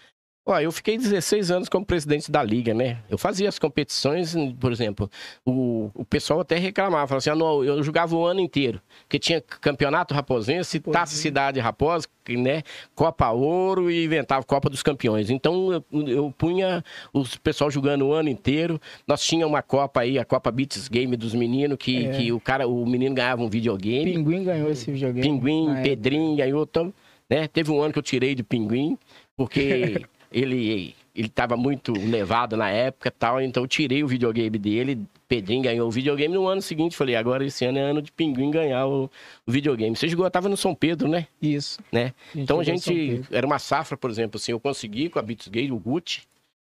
Ó, 0.50 0.58
eu 0.62 0.72
fiquei 0.72 0.98
16 0.98 1.52
anos 1.52 1.68
como 1.68 1.86
presidente 1.86 2.32
da 2.32 2.42
liga, 2.42 2.74
né? 2.74 3.00
Eu 3.10 3.18
fazia 3.18 3.50
as 3.50 3.60
competições, 3.60 4.34
por 4.58 4.72
exemplo, 4.72 5.12
o, 5.46 5.92
o 5.94 6.06
pessoal 6.06 6.40
até 6.40 6.58
reclamava, 6.58 7.06
falava 7.06 7.18
assim, 7.18 7.30
ah, 7.30 7.36
não, 7.36 7.66
eu 7.66 7.84
jogava 7.84 8.16
o 8.16 8.26
ano 8.26 8.40
inteiro, 8.40 8.82
porque 9.02 9.20
tinha 9.20 9.42
campeonato 9.42 10.14
raposense, 10.14 10.80
Pois 10.80 10.94
Taça 10.94 11.16
é. 11.16 11.18
Cidade 11.18 11.60
Raposa, 11.60 12.08
né? 12.30 12.64
Copa 12.96 13.30
Ouro 13.30 13.92
e 13.92 14.06
inventava 14.06 14.46
Copa 14.46 14.70
dos 14.70 14.82
Campeões. 14.82 15.30
Então 15.30 15.72
eu, 15.74 16.08
eu 16.08 16.34
punha 16.38 16.82
os 17.12 17.36
pessoal 17.36 17.70
jogando 17.70 18.06
o 18.08 18.14
ano 18.14 18.30
inteiro. 18.30 18.80
Nós 19.06 19.22
tínhamos 19.22 19.54
uma 19.54 19.62
Copa 19.62 20.00
aí, 20.00 20.18
a 20.18 20.24
Copa 20.24 20.50
Beats 20.50 20.88
Game 20.88 21.18
dos 21.18 21.34
meninos, 21.34 21.78
que, 21.78 22.06
É. 22.06 22.12
que 22.12 22.32
o 22.32 22.40
cara, 22.40 22.66
o 22.68 22.86
menino 22.86 23.14
ganhava 23.14 23.44
um 23.44 23.50
videogame. 23.50 24.14
Pinguim 24.14 24.44
ganhou 24.46 24.70
esse 24.72 24.90
videogame. 24.90 25.22
Pinguim, 25.28 25.66
na 25.66 25.72
época. 25.80 25.90
Pedrinho, 25.90 26.38
ganhou. 26.38 26.64
Então, 26.64 26.94
né? 27.30 27.50
Teve 27.50 27.70
um 27.72 27.82
ano 27.82 27.92
que 27.92 28.00
eu 28.00 28.04
tirei 28.04 28.34
de 28.34 28.44
Pinguim, 28.44 28.98
porque 29.36 30.06
ele 30.32 30.96
ele 31.16 31.28
estava 31.28 31.58
muito 31.58 31.94
levado 31.94 32.56
na 32.56 32.70
época 32.70 33.10
tal, 33.10 33.42
então 33.42 33.64
eu 33.64 33.68
tirei 33.68 34.04
o 34.04 34.08
videogame 34.08 34.56
dele. 34.60 35.02
Pedrinho 35.28 35.64
ganhou 35.64 35.88
o 35.88 35.92
videogame 35.92 36.34
no 36.36 36.48
ano 36.48 36.62
seguinte. 36.62 36.96
Falei, 36.96 37.16
agora 37.16 37.44
esse 37.44 37.66
ano 37.66 37.80
é 37.80 37.82
ano 37.82 38.04
de 38.04 38.12
Pinguim 38.12 38.52
ganhar 38.52 38.86
o, 38.86 39.10
o 39.46 39.52
videogame. 39.52 39.96
Você 39.96 40.08
jogou, 40.08 40.30
tava 40.30 40.48
no 40.48 40.56
São 40.56 40.76
Pedro, 40.76 41.08
né? 41.08 41.26
Isso. 41.42 41.80
Né? 41.92 42.14
Então 42.36 42.60
a 42.60 42.62
em 42.62 42.78
São 42.78 42.94
gente. 42.94 43.26
Era 43.32 43.48
uma 43.48 43.58
safra, 43.58 43.98
por 43.98 44.12
exemplo, 44.12 44.38
assim, 44.38 44.52
eu 44.52 44.60
consegui 44.60 45.10
com 45.10 45.18
a 45.18 45.22
Beats 45.24 45.48
Game, 45.48 45.72
o 45.72 45.80
Gucci. 45.80 46.22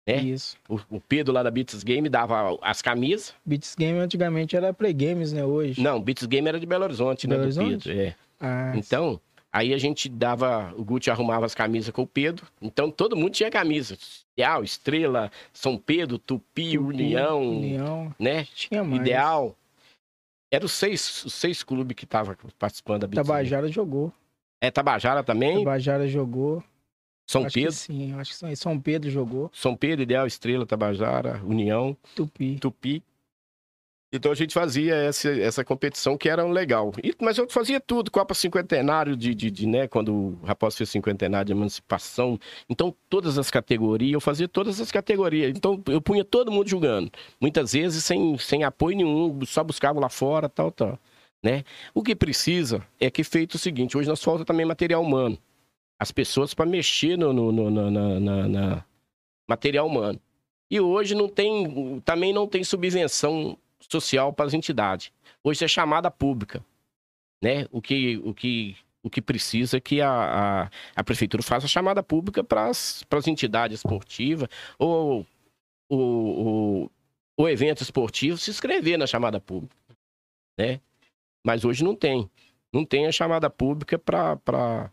né? 0.06 0.18
Isso. 0.18 0.58
O, 0.68 0.78
o 0.90 1.00
Pedro 1.00 1.32
lá 1.32 1.42
da 1.42 1.50
Beats 1.50 1.82
Game 1.82 2.06
dava 2.10 2.58
as 2.60 2.82
camisas. 2.82 3.34
Beats 3.46 3.74
Game 3.74 3.98
antigamente 3.98 4.54
era 4.54 4.74
Play 4.74 4.92
Games, 4.92 5.32
né? 5.32 5.42
Hoje. 5.42 5.80
Não, 5.80 5.98
Beats 6.00 6.26
Game 6.26 6.46
era 6.46 6.60
de 6.60 6.66
Belo 6.66 6.84
Horizonte, 6.84 7.26
né? 7.26 7.36
Belo 7.38 7.50
do 7.50 7.60
Horizonte? 7.62 7.88
Pedro. 7.88 8.02
É. 8.02 8.14
Ah, 8.38 8.72
Então, 8.76 9.18
aí 9.54 9.72
a 9.72 9.78
gente 9.78 10.08
dava, 10.08 10.74
o 10.76 10.84
Gucci 10.84 11.12
arrumava 11.12 11.46
as 11.46 11.54
camisas 11.54 11.94
com 11.94 12.02
o 12.02 12.06
Pedro. 12.06 12.44
Então 12.60 12.90
todo 12.90 13.16
mundo 13.16 13.30
tinha 13.30 13.48
camisa. 13.50 13.96
Ideal, 14.36 14.64
Estrela, 14.64 15.30
São 15.52 15.78
Pedro, 15.78 16.18
Tupi, 16.18 16.72
Tupi, 16.72 16.78
União, 16.78 17.40
União. 17.40 18.14
né? 18.18 18.44
Tinha 18.52 18.82
mais. 18.82 19.00
Ideal. 19.00 19.56
Eram 20.52 20.66
os 20.66 20.72
seis, 20.72 21.24
os 21.24 21.32
seis 21.32 21.62
clubes 21.62 21.94
que 21.96 22.04
estavam 22.04 22.34
participando 22.58 23.02
da 23.02 23.06
Beats. 23.06 23.26
Tabajara 23.26 23.68
jogou. 23.68 24.12
É 24.60 24.70
Tabajara 24.72 25.22
também, 25.22 25.58
Tabajara 25.58 26.08
jogou. 26.08 26.62
São 27.30 27.44
acho 27.44 27.54
Pedro. 27.54 27.70
Que 27.70 27.76
sim, 27.76 28.12
acho 28.14 28.30
que 28.32 28.36
São, 28.36 28.56
São 28.56 28.80
Pedro 28.80 29.08
jogou. 29.08 29.50
São 29.54 29.76
Pedro, 29.76 30.02
Ideal, 30.02 30.26
Estrela, 30.26 30.66
Tabajara, 30.66 31.40
União, 31.44 31.96
Tupi. 32.14 32.58
Tupi. 32.58 33.02
Então 34.16 34.30
a 34.30 34.34
gente 34.34 34.54
fazia 34.54 34.94
essa, 34.94 35.28
essa 35.30 35.64
competição 35.64 36.16
que 36.16 36.28
era 36.28 36.44
legal. 36.44 36.92
E- 37.02 37.14
mas 37.20 37.36
eu 37.36 37.48
fazia 37.50 37.80
tudo, 37.80 38.10
Copa 38.10 38.32
Cinquentenário 38.34 39.16
de, 39.16 39.34
de, 39.34 39.50
de, 39.50 39.66
né, 39.66 39.88
quando 39.88 40.12
o 40.14 40.38
Raposo 40.44 40.76
fez 40.76 40.90
cinquentenário 40.90 41.46
de 41.46 41.52
emancipação. 41.52 42.38
Então, 42.68 42.94
todas 43.08 43.38
as 43.38 43.50
categorias, 43.50 44.12
eu 44.12 44.20
fazia 44.20 44.46
todas 44.48 44.80
as 44.80 44.92
categorias. 44.92 45.52
Então, 45.56 45.82
eu 45.88 46.00
punha 46.00 46.24
todo 46.24 46.52
mundo 46.52 46.68
jogando. 46.68 47.10
Muitas 47.40 47.72
vezes 47.72 48.04
sem, 48.04 48.38
sem 48.38 48.62
apoio 48.62 48.96
nenhum, 48.96 49.40
só 49.44 49.64
buscava 49.64 49.98
lá 49.98 50.08
fora, 50.08 50.48
tal, 50.48 50.70
tal. 50.70 50.98
Né? 51.42 51.64
O 51.92 52.02
que 52.02 52.14
precisa 52.14 52.86
é 53.00 53.10
que 53.10 53.22
feito 53.24 53.54
o 53.56 53.58
seguinte, 53.58 53.98
hoje 53.98 54.08
nós 54.08 54.22
falta 54.22 54.44
também 54.44 54.64
material 54.64 55.02
humano. 55.02 55.36
As 56.00 56.10
pessoas 56.12 56.54
para 56.54 56.66
mexer 56.66 57.16
no, 57.18 57.32
no, 57.32 57.52
no- 57.52 57.90
na- 57.90 58.48
na 58.48 58.84
material 59.48 59.86
humano. 59.86 60.20
E 60.70 60.80
hoje 60.80 61.14
não 61.14 61.28
tem, 61.28 62.00
também 62.04 62.32
não 62.32 62.46
tem 62.46 62.64
subvenção 62.64 63.56
social 63.90 64.32
para 64.32 64.46
as 64.46 64.54
entidades. 64.54 65.12
Hoje 65.42 65.64
é 65.64 65.68
chamada 65.68 66.10
pública, 66.10 66.64
né? 67.42 67.66
O 67.70 67.80
que, 67.82 68.16
o 68.24 68.32
que, 68.34 68.76
o 69.02 69.10
que 69.10 69.20
precisa 69.22 69.76
é 69.76 69.80
que 69.80 70.00
a, 70.00 70.10
a, 70.64 70.70
a 70.96 71.04
prefeitura 71.04 71.42
faça 71.42 71.66
a 71.66 71.68
chamada 71.68 72.02
pública 72.02 72.42
para 72.42 72.68
as 72.68 73.04
entidades 73.26 73.78
esportivas 73.80 74.48
ou 74.78 75.26
o, 75.90 75.96
o, 75.96 76.90
o 77.38 77.48
evento 77.48 77.82
esportivo 77.82 78.38
se 78.38 78.50
inscrever 78.50 78.98
na 78.98 79.06
chamada 79.06 79.40
pública, 79.40 79.76
né? 80.58 80.80
Mas 81.46 81.64
hoje 81.64 81.84
não 81.84 81.94
tem. 81.94 82.28
não 82.72 82.84
tem 82.84 83.06
a 83.06 83.12
chamada 83.12 83.50
pública 83.50 83.98
pra. 83.98 84.36
pra... 84.36 84.90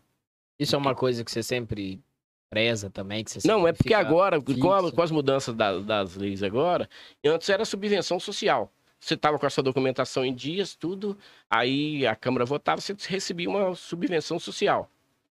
Isso 0.60 0.74
é 0.74 0.78
uma 0.78 0.94
coisa 0.94 1.24
que 1.24 1.30
você 1.30 1.42
sempre 1.42 1.98
preza 2.52 2.90
também, 2.90 3.24
que 3.24 3.30
você 3.30 3.48
Não, 3.48 3.66
é 3.66 3.72
porque 3.72 3.94
agora, 3.94 4.38
com, 4.38 4.70
a- 4.70 4.92
com 4.92 5.00
as 5.02 5.10
mudanças 5.10 5.54
da- 5.54 5.78
das 5.78 6.14
leis 6.14 6.42
agora, 6.42 6.86
antes 7.24 7.48
era 7.48 7.64
subvenção 7.64 8.20
social. 8.20 8.70
Você 9.02 9.14
estava 9.14 9.36
com 9.36 9.44
a 9.44 9.50
sua 9.50 9.64
documentação 9.64 10.24
em 10.24 10.32
dias, 10.32 10.76
tudo, 10.76 11.18
aí 11.50 12.06
a 12.06 12.14
Câmara 12.14 12.44
votava, 12.44 12.80
você 12.80 12.94
recebia 13.08 13.50
uma 13.50 13.74
subvenção 13.74 14.38
social. 14.38 14.88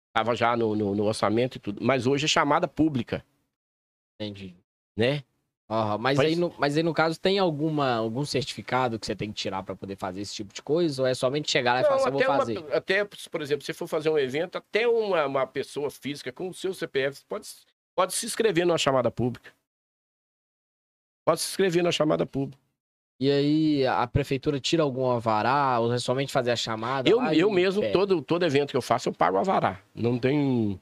Estava 0.09 0.35
já 0.35 0.57
no, 0.57 0.75
no- 0.75 0.93
no 0.93 1.05
orçamento 1.05 1.55
e 1.55 1.59
tudo. 1.59 1.81
Mas 1.81 2.05
hoje 2.05 2.25
é 2.25 2.27
chamada 2.27 2.67
pública, 2.67 3.25
Entendi. 4.19 4.53
né? 4.97 5.23
Aham, 5.69 5.97
mas, 5.99 6.19
aí 6.19 6.35
no, 6.35 6.53
mas 6.57 6.75
aí, 6.75 6.83
no 6.83 6.93
caso, 6.93 7.17
tem 7.17 7.39
alguma, 7.39 7.93
algum 7.95 8.25
certificado 8.25 8.99
que 8.99 9.05
você 9.05 9.15
tem 9.15 9.29
que 9.31 9.35
tirar 9.41 9.63
pra 9.63 9.73
poder 9.73 9.95
fazer 9.95 10.19
esse 10.19 10.35
tipo 10.35 10.53
de 10.53 10.61
coisa? 10.61 11.03
Ou 11.03 11.07
é 11.07 11.13
somente 11.13 11.49
chegar 11.49 11.75
lá 11.75 11.79
e 11.79 11.83
falar 11.85 11.95
assim, 11.95 12.05
eu 12.07 12.11
vou 12.11 12.21
até, 12.21 12.29
uma- 12.29 12.37
fazer? 12.39 12.75
até, 12.75 13.05
por 13.05 13.41
exemplo, 13.41 13.65
se 13.65 13.71
for 13.71 13.87
fazer 13.87 14.09
um 14.09 14.17
evento, 14.17 14.57
até 14.57 14.85
uma, 14.85 15.25
uma 15.25 15.47
pessoa 15.47 15.89
física 15.89 16.29
com 16.29 16.49
o 16.49 16.53
seu 16.53 16.73
CPF 16.73 17.23
pode, 17.23 17.47
pode 17.95 18.13
se 18.13 18.25
inscrever 18.25 18.65
numa 18.65 18.77
chamada 18.77 19.09
pública. 19.09 19.53
Pode 21.25 21.39
se 21.39 21.47
inscrever 21.51 21.81
na 21.81 21.91
chamada 21.93 22.25
pública. 22.25 22.60
E 23.21 23.29
aí 23.31 23.85
a 23.85 24.07
prefeitura 24.07 24.59
tira 24.59 24.81
algum 24.81 25.05
alvará, 25.05 25.79
ou 25.79 25.93
é 25.93 25.99
somente 25.99 26.31
fazer 26.33 26.49
a 26.49 26.55
chamada? 26.55 27.07
Eu, 27.07 27.21
eu 27.25 27.51
mesmo, 27.51 27.83
todo, 27.91 28.19
todo 28.19 28.43
evento 28.43 28.71
que 28.71 28.77
eu 28.77 28.81
faço, 28.81 29.09
eu 29.09 29.13
pago 29.13 29.37
avará. 29.37 29.79
Não 29.93 30.17
tem. 30.17 30.81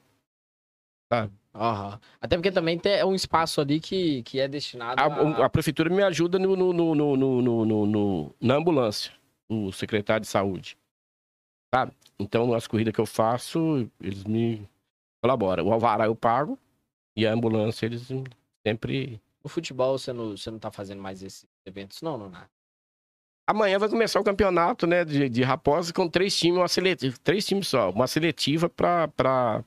Aham. 1.54 2.00
Até 2.18 2.36
porque 2.38 2.50
também 2.50 2.78
tem 2.78 2.92
é 2.94 3.04
um 3.04 3.14
espaço 3.14 3.60
ali 3.60 3.78
que, 3.78 4.22
que 4.22 4.40
é 4.40 4.48
destinado 4.48 5.02
A, 5.02 5.04
a... 5.04 5.44
a 5.44 5.50
prefeitura 5.50 5.90
me 5.90 6.02
ajuda 6.02 6.38
no, 6.38 6.56
no, 6.56 6.72
no, 6.72 6.94
no, 6.94 7.16
no, 7.16 7.42
no- 7.42 7.64
no- 7.66 7.86
no- 7.86 8.34
na 8.40 8.54
ambulância, 8.54 9.12
o 9.46 9.70
secretário 9.70 10.22
de 10.22 10.28
saúde. 10.28 10.78
Sabe? 11.74 11.92
Então, 12.18 12.46
nas 12.46 12.66
corridas 12.66 12.94
que 12.94 13.00
eu 13.02 13.06
faço, 13.06 13.86
eles 14.00 14.24
me 14.24 14.66
colaboram. 15.22 15.66
O 15.66 15.72
alvará 15.74 16.06
eu 16.06 16.16
pago 16.16 16.58
e 17.14 17.26
a 17.26 17.32
ambulância 17.34 17.84
eles 17.84 18.10
sempre. 18.66 19.20
No 19.42 19.48
futebol 19.48 19.98
você 19.98 20.12
não, 20.12 20.36
você 20.36 20.50
não 20.50 20.58
tá 20.58 20.70
fazendo 20.70 21.00
mais 21.00 21.22
esses 21.22 21.46
eventos, 21.64 22.02
não, 22.02 22.18
não? 22.18 22.32
Amanhã 23.46 23.78
vai 23.78 23.88
começar 23.88 24.20
o 24.20 24.24
campeonato 24.24 24.86
né, 24.86 25.04
de, 25.04 25.28
de 25.28 25.42
Raposa 25.42 25.92
com 25.92 26.08
três 26.08 26.38
times, 26.38 26.58
uma 26.58 26.68
seletiva, 26.68 27.16
três 27.24 27.44
times 27.44 27.66
só, 27.66 27.90
uma 27.90 28.06
seletiva 28.06 28.68
para 28.68 29.64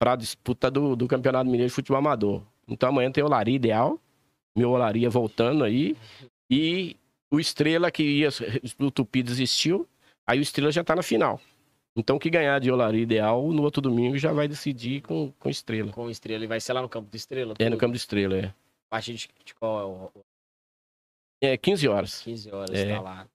a 0.00 0.16
disputa 0.16 0.70
do, 0.70 0.94
do 0.94 1.08
Campeonato 1.08 1.46
Mineiro 1.46 1.68
de 1.68 1.74
Futebol 1.74 1.98
Amador. 1.98 2.42
Então 2.68 2.88
amanhã 2.88 3.10
tem 3.10 3.24
o 3.24 3.26
Olaria 3.26 3.56
Ideal, 3.56 3.98
meu 4.56 4.70
Olaria 4.70 5.10
voltando 5.10 5.64
aí, 5.64 5.96
e 6.48 6.96
o 7.28 7.40
Estrela 7.40 7.90
que 7.90 8.02
ia, 8.02 8.28
o 8.78 8.90
Tupi 8.92 9.22
desistiu, 9.22 9.88
aí 10.24 10.38
o 10.38 10.42
Estrela 10.42 10.70
já 10.70 10.84
tá 10.84 10.94
na 10.94 11.02
final. 11.02 11.40
Então 11.96 12.16
o 12.16 12.20
que 12.20 12.30
ganhar 12.30 12.60
de 12.60 12.70
Olaria 12.70 13.02
Ideal, 13.02 13.50
no 13.50 13.62
outro 13.62 13.80
domingo 13.82 14.16
já 14.18 14.32
vai 14.32 14.46
decidir 14.46 15.00
com, 15.00 15.32
com 15.38 15.48
Estrela. 15.48 15.90
Com 15.90 16.08
Estrela, 16.08 16.38
ele 16.38 16.46
vai 16.46 16.60
ser 16.60 16.74
lá 16.74 16.82
no 16.82 16.88
campo 16.88 17.10
do 17.10 17.16
Estrela? 17.16 17.54
É 17.58 17.64
no 17.64 17.70
tudo? 17.70 17.80
campo 17.80 17.92
do 17.92 17.96
Estrela, 17.96 18.36
é. 18.36 18.54
A 18.88 18.96
partir 18.96 19.14
de, 19.14 19.28
de 19.44 19.54
qual 19.54 19.80
é 19.80 19.84
o... 19.84 20.10
É 21.42 21.56
15 21.56 21.88
horas. 21.88 22.20
15 22.22 22.50
horas 22.50 22.70
É, 22.78 22.94
tá 22.94 23.00
lá. 23.00 23.28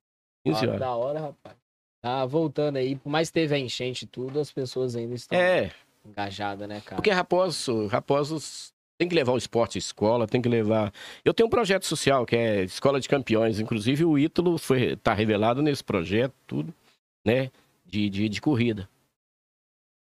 15 0.46 0.58
Ah, 0.66 0.68
horas. 0.68 0.80
Da 0.80 0.96
hora, 0.96 1.20
rapaz. 1.20 1.56
Tá 2.02 2.26
voltando 2.26 2.78
aí, 2.78 2.96
por 2.96 3.10
mais 3.10 3.30
que 3.30 3.34
teve 3.36 3.54
a 3.54 3.60
enchente 3.60 4.06
e 4.06 4.08
tudo, 4.08 4.40
as 4.40 4.52
pessoas 4.52 4.96
ainda 4.96 5.14
estão 5.14 5.38
É, 5.38 5.72
engajadas, 6.04 6.68
né, 6.68 6.82
cara? 6.82 6.96
Porque 6.96 7.12
Raposo, 7.12 7.86
Raposos 7.88 8.74
tem 8.98 9.08
que 9.08 9.14
levar 9.14 9.34
o 9.34 9.38
esporte 9.38 9.78
à 9.78 9.80
escola, 9.80 10.28
tem 10.28 10.42
que 10.42 10.50
levar. 10.50 10.92
Eu 11.24 11.34
tenho 11.34 11.46
um 11.48 11.50
projeto 11.50 11.86
social 11.86 12.26
que 12.26 12.36
é 12.36 12.64
Escola 12.64 13.00
de 13.00 13.08
Campeões, 13.08 13.60
inclusive 13.60 14.04
o 14.04 14.18
Ítalo 14.18 14.58
foi 14.58 14.96
tá 14.96 15.14
revelado 15.14 15.62
nesse 15.62 15.84
projeto, 15.84 16.34
tudo, 16.48 16.74
né, 17.26 17.52
de, 17.86 18.10
de, 18.10 18.28
de 18.30 18.42
corrida. 18.42 18.90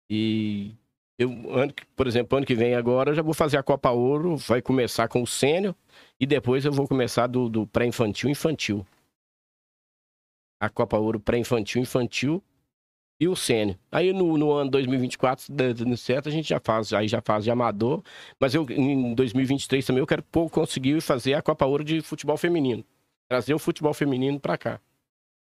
E 0.10 0.74
eu, 1.18 1.30
ano, 1.53 1.74
por 1.95 2.07
exemplo, 2.07 2.38
ano 2.38 2.45
que 2.45 2.55
vem 2.55 2.76
agora 2.76 3.11
eu 3.11 3.16
já 3.16 3.22
vou 3.22 3.34
fazer 3.34 3.57
a 3.57 3.63
Copa 3.63 3.89
Ouro, 3.91 4.36
vai 4.36 4.61
começar 4.61 5.07
com 5.07 5.22
o 5.22 5.28
sênior 5.28 5.76
e 6.20 6.26
depois 6.26 6.66
eu 6.66 6.72
vou 6.72 6.88
começar 6.88 7.28
do, 7.28 7.47
do 7.49 7.66
pré-infantil 7.68 8.30
infantil. 8.30 8.86
A 10.59 10.70
Copa 10.70 10.97
Ouro 10.97 11.20
pré-infantil 11.20 11.82
infantil 11.82 12.43
e 13.20 13.28
o 13.30 13.36
sênior. 13.36 13.78
Aí 13.89 14.11
no, 14.11 14.38
no 14.38 14.51
ano 14.51 14.70
2024, 14.72 15.53
dando 15.53 15.95
certo, 15.95 16.28
a 16.28 16.32
gente 16.32 16.49
já 16.49 16.59
faz, 16.59 16.91
aí 16.91 17.07
já 17.07 17.22
faz 17.22 17.45
de 17.45 17.51
amador, 17.51 18.03
mas 18.39 18.53
eu 18.53 18.66
em 18.70 19.13
2023 19.13 19.86
também 19.86 20.01
eu 20.01 20.07
quero 20.07 20.24
conseguir 20.51 20.99
fazer 21.01 21.34
a 21.34 21.41
Copa 21.41 21.66
Ouro 21.66 21.84
de 21.84 22.01
futebol 22.01 22.36
feminino. 22.36 22.84
Trazer 23.30 23.53
o 23.53 23.59
futebol 23.59 23.93
feminino 23.93 24.39
pra 24.39 24.57
cá. 24.57 24.82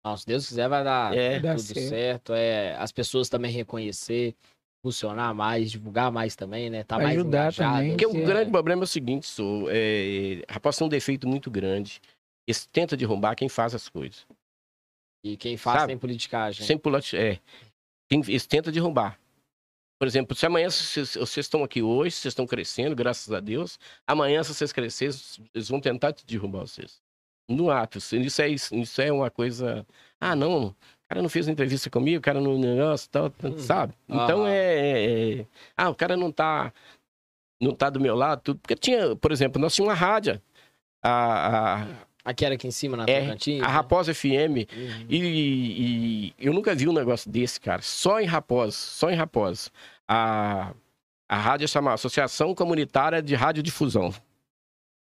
Não, 0.04 0.16
se 0.16 0.24
Deus 0.24 0.46
quiser, 0.46 0.68
vai 0.68 0.84
dar 0.84 1.14
É. 1.14 1.40
Tudo 1.40 1.59
certo. 1.59 1.88
certo. 1.88 2.32
É, 2.32 2.76
as 2.76 2.92
pessoas 2.92 3.28
também 3.28 3.50
reconhecer, 3.50 4.34
funcionar 4.83 5.35
mais, 5.35 5.70
divulgar 5.70 6.11
mais 6.11 6.37
também, 6.37 6.70
né? 6.70 6.85
Tá 6.85 6.97
mais 6.99 7.16
Ajudar 7.18 7.39
engajado. 7.39 7.74
também, 7.76 7.91
Porque 7.91 8.07
o 8.07 8.12
Sim. 8.12 8.24
grande 8.24 8.51
problema 8.51 8.83
é 8.83 8.85
o 8.85 8.87
seguinte, 8.87 9.26
sou, 9.26 9.68
é, 9.70 10.43
Raposa 10.49 10.79
tem 10.79 10.87
um 10.87 10.91
defeito 10.91 11.26
muito 11.26 11.51
grande. 11.51 12.01
Eles 12.47 12.66
tenta 12.66 12.97
derrubar 12.97 13.35
quem 13.35 13.49
faz 13.49 13.74
as 13.74 13.89
coisas. 13.89 14.26
E 15.24 15.37
quem 15.37 15.57
faz 15.57 15.81
Sabe? 15.81 15.91
tem 15.93 15.99
politicagem. 15.99 16.64
Sem 16.66 16.79
pular, 16.79 17.03
é. 17.12 17.39
Quem- 18.09 18.22
Eles 18.26 18.47
tentam 18.47 18.72
derrubar. 18.72 19.18
Por 20.01 20.07
exemplo, 20.07 20.35
se 20.37 20.47
amanhã 20.47 20.70
vocês, 20.70 21.14
vocês 21.16 21.45
estão 21.45 21.64
aqui 21.64 21.83
hoje, 21.83 22.14
vocês 22.14 22.31
estão 22.33 22.47
crescendo, 22.47 22.95
graças 22.95 23.33
a 23.33 23.41
Deus. 23.41 23.79
Amanhã, 24.07 24.43
se 24.45 24.55
vocês 24.55 24.72
crescerem, 24.72 25.14
eles 25.53 25.68
vão 25.68 25.81
tentar 25.81 26.12
te 26.12 26.24
derrubar 26.24 26.61
vocês. 26.61 27.03
No 27.51 27.68
ato. 27.70 27.99
Isso 27.99 28.41
é, 28.43 28.49
isso 28.49 29.03
é 29.03 29.12
uma 29.12 29.29
coisa. 29.31 29.85
Ah, 30.20 30.37
não. 30.37 30.74
O 31.09 31.14
cara 31.14 31.22
não 31.22 31.28
fez 31.30 31.48
entrevista 31.48 31.88
comigo, 31.88 32.18
o 32.18 32.22
cara 32.22 32.38
não. 32.38 32.59
Negócio, 32.59 33.09
tal, 33.09 33.32
Uhum. 33.42 33.59
sabe? 33.59 33.94
Então 34.06 34.42
Aham. 34.42 34.50
é, 34.50 35.38
é- 35.40 35.46
Ah, 35.74 35.88
o 35.88 35.94
cara 35.94 36.16
não 36.18 36.30
tá. 36.30 36.70
Não 37.61 37.72
tá 37.74 37.88
do 37.88 37.98
meu 37.98 38.14
lado, 38.14 38.42
tudo. 38.42 38.61
Porque 38.61 38.76
tinha, 38.76 39.16
por 39.16 39.32
exemplo, 39.32 39.61
nós 39.61 39.74
tínhamos 39.74 39.94
uma 39.94 39.98
rádio. 39.98 40.40
A, 41.02 41.80
a, 41.82 41.86
Aqui 42.24 42.44
era 42.44 42.56
aqui 42.56 42.68
em 42.68 42.70
cima, 42.70 42.94
na 42.94 43.04
É, 43.09 43.22
Tocantins? 43.22 43.62
a 43.62 43.66
né? 43.66 43.72
Raposa 43.72 44.12
FM. 44.12 44.68
Uhum. 44.70 45.06
E, 45.09 45.16
e 46.28 46.34
eu 46.38 46.52
nunca 46.52 46.74
vi 46.74 46.86
um 46.86 46.92
negócio 46.92 47.30
desse, 47.30 47.59
cara. 47.59 47.80
Só 47.80 48.20
em 48.20 48.26
Raposa, 48.26 48.72
só 48.72 49.09
em 49.11 49.14
Raposa. 49.14 49.70
A, 50.06 50.74
a 51.26 51.36
rádio 51.38 51.66
chama 51.66 51.94
Associação 51.94 52.54
Comunitária 52.54 53.22
de 53.22 53.34
Radiodifusão. 53.34 54.12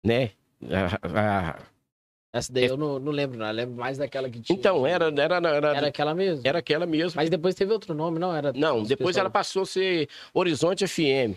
Né? 0.06 0.32
A- 0.64 1.50
a- 1.50 1.60
Essa 2.32 2.54
daí 2.54 2.66
eu 2.66 2.78
não, 2.78 3.00
não 3.00 3.12
lembro, 3.12 3.38
não. 3.40 3.48
Eu 3.48 3.54
lembro 3.54 3.76
mais 3.76 3.98
daquela 3.98 4.30
que 4.30 4.40
tinha. 4.40 4.58
então, 4.58 4.86
era, 4.86 5.06
era, 5.06 5.22
era, 5.36 5.48
Era 5.48 5.78
era, 5.78 5.88
aquela 5.88 6.14
mesmo. 6.14 6.44
aquela 6.48 6.86
mesmo. 6.86 7.14
Mas 7.16 7.30
depois 7.30 7.56
teve 7.56 7.74
outro 7.74 7.94
nome, 7.96 8.20
não? 8.20 8.36
Era 8.36 8.54
Não, 8.54 8.84
depois 8.84 9.10
pessoal- 9.10 9.22
ela 9.24 9.30
passou 9.32 9.64
a 9.64 9.66
ser 9.66 10.08
Horizonte 10.34 10.86
FM. 10.88 11.36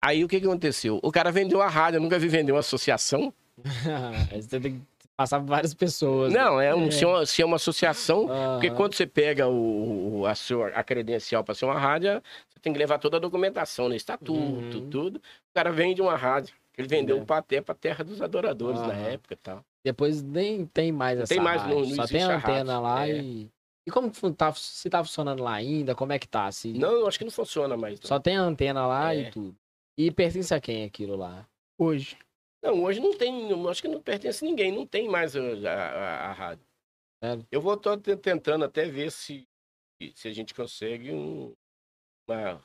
Aí 0.00 0.22
o 0.22 0.28
que, 0.28 0.38
que 0.40 0.46
aconteceu? 0.46 1.00
O 1.02 1.10
cara 1.10 1.32
vendeu 1.32 1.60
a 1.60 1.66
rádio, 1.66 1.98
eu 1.98 2.00
nunca 2.02 2.18
vi 2.20 2.28
vender 2.28 2.52
uma 2.52 2.60
associação. 2.60 3.34
Você 4.32 4.60
tem 4.60 4.74
que 4.74 4.80
passar 5.16 5.40
por 5.40 5.46
várias 5.48 5.74
pessoas. 5.74 6.32
né? 6.32 6.38
Não, 6.38 6.60
é, 6.60 6.72
um, 6.72 6.88
se, 6.90 7.02
é 7.02 7.06
uma, 7.08 7.26
se 7.26 7.42
é 7.42 7.44
uma 7.44 7.56
associação, 7.56 8.28
Porque 8.54 8.70
quando 8.70 8.94
você 8.94 9.06
pega 9.06 9.48
o, 9.48 10.20
o- 10.20 10.26
a, 10.26 10.36
sua, 10.36 10.68
a 10.68 10.84
credencial 10.84 11.42
para 11.42 11.54
ser 11.54 11.64
uma 11.64 11.76
rádio, 11.78 12.22
você 12.48 12.60
tem 12.60 12.72
que 12.72 12.78
levar 12.78 12.98
toda 12.98 13.16
a 13.16 13.20
documentação, 13.20 13.88
né? 13.88 13.96
Estatuto, 13.96 14.40
Uhum. 14.40 14.88
tudo. 14.88 15.16
O 15.16 15.54
cara 15.54 15.72
vende 15.72 16.00
uma 16.00 16.16
rádio. 16.16 16.54
Ele 16.76 16.86
vendeu 16.86 17.18
É. 17.18 17.24
pra 17.24 17.38
até 17.38 17.60
pra 17.60 17.74
terra 17.74 18.04
dos 18.04 18.22
adoradores 18.22 18.80
na 18.80 18.94
época 18.94 19.34
e 19.34 19.36
tal. 19.36 19.64
Depois 19.84 20.22
nem 20.22 20.66
tem 20.66 20.90
mais 20.92 21.18
essa 21.20 21.34
tem 21.34 21.42
mais, 21.42 21.62
não- 21.62 21.68
rádio, 21.76 21.80
não 21.88 21.94
Só 21.96 22.02
existe 22.02 22.12
tem 22.12 22.22
a 22.24 22.36
antena 22.36 22.72
rádio, 22.80 22.82
lá 22.82 23.08
é. 23.08 23.18
e... 23.22 23.50
E 23.86 23.90
como 23.90 24.10
que 24.10 24.32
tá, 24.32 24.52
se 24.52 24.90
tá 24.90 25.02
funcionando 25.02 25.42
lá 25.42 25.54
ainda? 25.54 25.94
Como 25.94 26.12
é 26.12 26.18
que 26.18 26.28
tá? 26.28 26.52
Se... 26.52 26.74
Não, 26.74 26.90
eu 26.92 27.06
acho 27.08 27.16
que 27.18 27.24
não 27.24 27.30
funciona 27.30 27.74
mais. 27.74 27.98
Não, 27.98 28.06
Só 28.06 28.20
tem 28.20 28.36
a 28.36 28.42
antena 28.42 28.86
lá 28.86 29.14
É. 29.14 29.20
e 29.22 29.30
tudo. 29.30 29.56
E 29.96 30.10
pertence 30.10 30.52
a 30.52 30.60
quem 30.60 30.84
aquilo 30.84 31.16
lá? 31.16 31.48
Hoje. 31.80 32.18
não 32.62 32.82
hoje 32.82 33.00
não 33.00 33.16
tem, 33.16 33.50
eu 33.50 33.66
acho 33.68 33.80
que 33.80 33.88
não 33.88 34.02
pertence 34.02 34.44
a 34.44 34.48
ninguém, 34.48 34.70
não 34.72 34.86
tem 34.86 35.08
mais 35.08 35.34
a, 35.34 35.40
a- 35.40 36.26
a 36.28 36.32
rádio. 36.32 36.66
Sério? 37.24 37.46
Eu 37.50 37.60
vou 37.62 37.76
tô 37.78 37.96
te- 37.96 38.16
tentando 38.16 38.64
até 38.64 38.84
ver 38.84 39.10
se, 39.10 39.48
se 40.14 40.28
a 40.28 40.32
gente 40.34 40.52
consegue 40.54 41.10
um, 41.10 41.54
uma- 42.28 42.62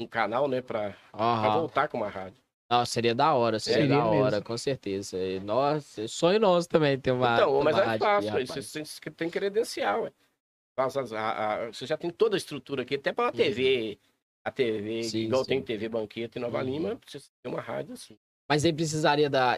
um 0.00 0.08
canal, 0.08 0.48
né, 0.48 0.60
pra, 0.60 0.90
pra 1.12 1.50
voltar 1.54 1.86
com 1.88 1.98
uma 1.98 2.08
rádio. 2.08 2.42
Nossa, 2.70 2.92
seria 2.92 3.14
da 3.14 3.32
hora, 3.34 3.58
seria, 3.58 3.80
Seria 3.80 3.96
da 3.96 4.06
hora, 4.06 4.30
mesmo. 4.30 4.44
com 4.44 4.58
certeza. 4.58 5.16
E 5.18 5.40
Nossa, 5.40 6.06
sonho 6.06 6.38
nosso 6.38 6.68
também 6.68 6.98
ter 7.00 7.12
uma. 7.12 7.34
Então, 7.34 7.54
uma 7.54 7.64
mas 7.64 7.78
é 7.78 7.98
fácil, 7.98 8.36
aqui, 8.36 8.46
você, 8.46 8.84
você 8.84 9.10
tem 9.10 9.30
credencial, 9.30 10.02
ué. 10.02 10.12
Faz 10.76 10.96
as- 10.96 11.12
a- 11.12 11.54
a- 11.64 11.66
você 11.72 11.86
já 11.86 11.96
tem 11.96 12.10
toda 12.10 12.36
a 12.36 12.38
estrutura 12.38 12.82
aqui, 12.82 12.96
até 12.96 13.12
para 13.12 13.24
uma 13.24 13.32
TV, 13.32 13.98
a 14.44 14.50
TV, 14.50 14.96
Uhum. 14.96 15.02
Sim, 15.02 15.18
igual 15.24 15.44
sim. 15.44 15.48
tem 15.48 15.62
TV 15.62 15.88
Banqueta 15.88 16.38
em 16.38 16.42
Nova 16.42 16.58
Uhum. 16.58 16.64
Lima, 16.64 17.00
você 17.06 17.18
tem 17.42 17.50
uma 17.52 17.60
rádio 17.60 17.94
assim. 17.94 18.16
Mas 18.48 18.64
aí 18.64 18.72
precisaria 18.72 19.30
da. 19.30 19.56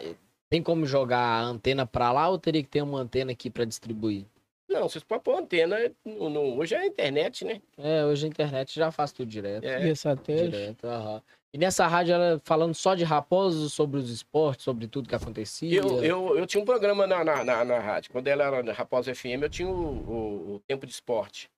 Tem 0.49 0.63
como 0.63 0.85
jogar 0.85 1.19
a 1.19 1.41
antena 1.43 1.85
pra 1.85 2.11
lá 2.11 2.27
ou 2.29 2.37
teria 2.39 2.61
que 2.63 2.69
ter 2.69 2.81
uma 2.81 2.99
antena 2.99 3.31
aqui 3.31 3.49
pra 3.49 3.63
distribuir? 3.65 4.25
Não, 4.67 4.87
vocês 4.87 5.03
podem 5.03 5.23
pôr 5.23 5.37
antena, 5.37 5.77
no, 6.03 6.29
no- 6.29 6.57
hoje 6.57 6.75
é 6.75 6.79
a 6.79 6.85
internet, 6.85 7.43
né? 7.45 7.61
É, 7.77 8.05
hoje 8.05 8.25
a 8.25 8.29
internet 8.29 8.73
já 8.73 8.89
faz 8.89 9.11
tudo 9.11 9.29
direto. 9.29 9.65
É, 9.65 9.79
Via 9.81 9.95
satélite. 9.95 10.49
Direto, 10.57 10.85
aham. 10.87 11.21
E 11.53 11.57
nessa 11.57 11.85
rádio 11.85 12.13
ela 12.13 12.39
falando 12.45 12.73
só 12.73 12.95
de 12.95 13.03
Raposo, 13.03 13.69
sobre 13.69 13.99
os 13.99 14.09
esportes, 14.09 14.63
sobre 14.63 14.87
tudo 14.87 15.09
que 15.09 15.15
acontecia. 15.15 15.79
eu, 15.79 16.01
eu, 16.03 16.37
eu 16.37 16.47
tinha 16.47 16.61
um 16.61 16.65
programa 16.65 17.05
na, 17.05 17.23
na, 17.25 17.43
na, 17.43 17.65
na 17.65 17.79
rádio, 17.79 18.09
quando 18.11 18.27
ela 18.27 18.45
era 18.45 18.63
na 18.63 18.71
Raposa 18.71 19.13
FM, 19.13 19.41
eu 19.43 19.49
tinha 19.49 19.67
o, 19.67 19.73
o- 19.73 20.55
o 20.55 20.59
Tempo 20.65 20.85
de 20.87 20.93
Esporte. 20.93 21.49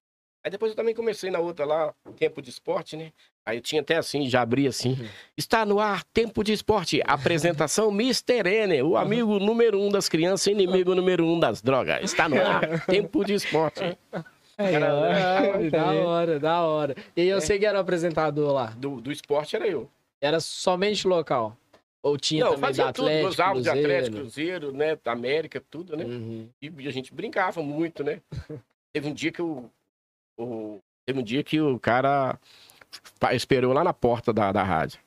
Aí 0.44 0.52
depois 0.52 0.72
eu 0.72 0.76
também 0.76 0.94
comecei 0.96 1.30
na 1.32 1.39
outra 1.39 1.64
lá, 1.64 1.94
Tempo 2.18 2.41
de 2.41 2.50
Esporte, 2.50 2.98
né? 2.98 3.12
Aí 3.46 3.58
eu 3.58 3.62
tinha 3.62 3.82
até 3.82 3.96
assim, 3.98 4.28
já 4.28 4.41
abri 4.41 4.68
assim. 4.68 4.89
Uhum. 5.00 5.08
Está 5.38 5.64
no 5.66 5.80
ar, 5.80 6.04
Tempo 6.06 6.44
de 6.44 6.52
Esporte. 6.54 7.00
Apresentação 7.06 7.89
Mr. 7.94 8.41
N, 8.68 8.82
o 8.82 8.98
amigo 8.98 9.38
número 9.39 9.80
um 9.80 9.89
das 9.89 10.10
crianças, 10.10 10.48
inimigo 10.48 10.94
número 10.96 11.26
um 11.26 11.39
das 11.39 11.62
drogas. 11.62 12.04
Está 12.04 12.28
no 12.28 12.41
ar, 12.41 12.84
Tempo 12.88 13.24
de 13.24 13.34
Esporte. 13.36 13.98
Ah, 14.68 15.70
da 15.72 15.91
hora, 15.93 16.39
da 16.39 16.61
hora. 16.64 16.95
E 17.16 17.22
É. 17.22 17.26
eu 17.34 17.41
sei 17.41 17.59
que 17.59 17.66
era 17.66 17.78
o 17.78 17.82
apresentador 17.82 18.51
lá. 18.53 18.68
Do, 18.78 19.01
do 19.01 19.11
esporte 19.11 19.55
era 19.55 19.68
eu. 19.68 19.89
Era 20.22 20.39
somente 20.39 21.07
local. 21.07 21.55
Ou 22.01 22.18
tinha 22.18 22.43
Não, 22.43 22.55
também 22.55 22.74
da 22.74 22.91
tudo, 22.91 23.05
Atlético, 23.07 23.41
álbuns 23.41 23.64
de 23.64 23.70
Cruzeiro? 23.70 23.91
Atlético, 23.93 24.18
Cruzeiro, 24.18 24.72
né? 24.74 24.97
Da 25.03 25.11
América, 25.14 25.64
tudo, 25.72 25.95
né? 25.95 26.03
Uhum. 26.03 26.49
E 26.61 26.88
a 26.88 26.91
gente 26.91 27.14
brincava 27.14 27.61
muito, 27.64 28.03
né? 28.03 28.20
Teve 28.93 29.09
um 29.09 29.14
dia 29.14 29.32
que 29.32 29.41
o. 29.41 29.70
o- 30.38 30.80
teve 31.05 31.20
um 31.20 31.24
dia 31.24 31.43
que 31.43 31.59
o 31.61 31.80
cara 31.80 32.38
esperou 33.32 33.74
lá 33.74 33.84
na 33.84 33.93
porta 33.93 34.32
da, 34.34 34.51
da 34.51 34.64
rádio. 34.64 34.99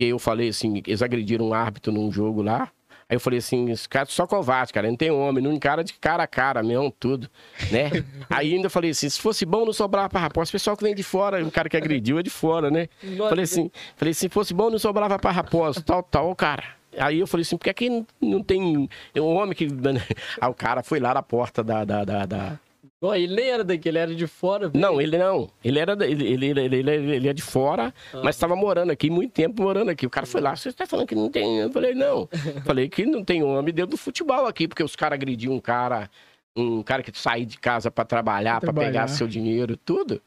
E 0.00 0.06
eu 0.06 0.18
falei 0.18 0.48
assim, 0.48 0.78
eles 0.86 1.02
agrediram 1.02 1.48
um 1.48 1.54
árbitro 1.54 1.92
num 1.92 2.10
jogo 2.12 2.42
lá. 2.42 2.70
Aí 3.10 3.16
eu 3.16 3.20
falei 3.20 3.40
assim, 3.40 3.68
esse 3.72 3.88
cara 3.88 4.04
é 4.08 4.12
só 4.12 4.24
covarde, 4.24 4.72
cara, 4.72 4.88
não 4.88 4.96
tem 4.96 5.10
homem, 5.10 5.42
não 5.42 5.52
encara 5.52 5.82
de 5.82 5.92
cara 5.94 6.22
a 6.22 6.26
cara 6.28 6.62
mesmo, 6.62 6.94
tudo, 6.98 7.28
né? 7.72 7.90
Aí 8.30 8.54
ainda 8.54 8.70
falei 8.70 8.92
assim, 8.92 9.08
se 9.08 9.20
fosse 9.20 9.44
bom 9.44 9.64
não 9.66 9.72
sobrava 9.72 10.08
pra 10.08 10.20
Raposa, 10.20 10.48
o 10.48 10.52
pessoal 10.52 10.76
que 10.76 10.84
vem 10.84 10.94
de 10.94 11.02
fora, 11.02 11.44
o 11.44 11.50
cara 11.50 11.68
que 11.68 11.76
agrediu 11.76 12.20
é 12.20 12.22
de 12.22 12.30
fora, 12.30 12.70
né? 12.70 12.88
Falei 13.28 13.42
assim, 13.42 13.70
falei, 13.96 14.14
se 14.14 14.28
fosse 14.28 14.54
bom, 14.54 14.70
não 14.70 14.78
sobrava 14.78 15.18
pra 15.18 15.32
Raposa, 15.32 15.82
tal, 15.82 16.04
tal, 16.04 16.32
cara. 16.36 16.62
Aí 16.98 17.18
eu 17.18 17.26
falei 17.26 17.42
assim, 17.42 17.56
por 17.56 17.64
que 17.64 17.70
aqui 17.70 17.90
não, 17.90 18.06
não 18.20 18.42
tem 18.44 18.88
um 19.16 19.24
homem 19.36 19.54
que. 19.56 19.66
Aí 20.40 20.48
o 20.48 20.54
cara 20.54 20.82
foi 20.82 21.00
lá 21.00 21.12
na 21.14 21.22
porta 21.22 21.62
da. 21.64 21.84
da, 21.84 22.04
da, 22.04 22.26
da- 22.26 22.58
Ó, 23.02 23.14
ele 23.14 23.34
nem 23.34 23.48
era 23.48 23.64
daqui, 23.64 23.88
ele 23.88 23.96
era 23.98 24.14
de 24.14 24.26
fora. 24.26 24.68
velho. 24.68 24.78
Não, 24.80 25.00
ele 25.00 25.16
não. 25.16 25.50
Ele 25.64 25.78
era 25.78 25.92
ele, 26.04 26.26
ele, 26.26 26.46
ele, 26.60 26.76
ele, 26.76 26.90
ele 27.16 27.28
é 27.28 27.32
de 27.32 27.40
fora, 27.40 27.94
Ah. 28.12 28.20
mas 28.22 28.36
estava 28.36 28.54
morando 28.54 28.90
aqui, 28.90 29.08
muito 29.08 29.32
tempo 29.32 29.62
morando 29.62 29.90
aqui. 29.90 30.06
O 30.06 30.10
cara 30.10 30.26
foi 30.26 30.40
lá, 30.42 30.54
você 30.54 30.68
está 30.68 30.86
falando 30.86 31.06
que 31.06 31.14
não 31.14 31.30
tem. 31.30 31.60
Eu 31.60 31.72
falei, 31.72 31.94
não. 31.94 32.28
falei 32.66 32.88
que 32.90 33.06
não 33.06 33.24
tem 33.24 33.42
homem 33.42 33.72
dentro 33.72 33.92
do 33.92 33.96
futebol 33.96 34.46
aqui, 34.46 34.68
porque 34.68 34.82
os 34.84 34.94
caras 34.94 35.16
agrediam 35.16 35.54
um 35.54 35.60
cara, 35.60 36.10
um 36.54 36.82
cara 36.82 37.02
que 37.02 37.10
saía 37.18 37.46
de 37.46 37.58
casa 37.58 37.90
para 37.90 38.04
trabalhar, 38.04 38.60
para 38.60 38.72
pegar 38.72 39.08
seu 39.08 39.26
dinheiro, 39.26 39.78
tudo. 39.78 40.20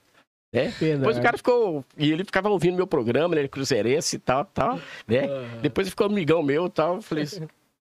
Depois 0.51 0.77
Verdade. 0.79 1.19
o 1.19 1.21
cara 1.23 1.37
ficou. 1.37 1.85
E 1.97 2.11
ele 2.11 2.23
ficava 2.23 2.49
ouvindo 2.49 2.75
meu 2.75 2.85
programa, 2.87 3.35
ele 3.35 3.45
é 3.45 3.47
cruzeirense 3.47 4.15
e 4.15 4.19
tal, 4.19 4.45
tal, 4.45 4.79
né? 5.07 5.25
Aham. 5.25 5.61
Depois 5.61 5.85
ele 5.87 5.91
ficou 5.91 6.07
amigão 6.07 6.41
meu 6.43 6.65
e 6.65 6.69
tal. 6.69 6.95
Eu 6.95 7.01
falei 7.03 7.23
assim, 7.23 7.47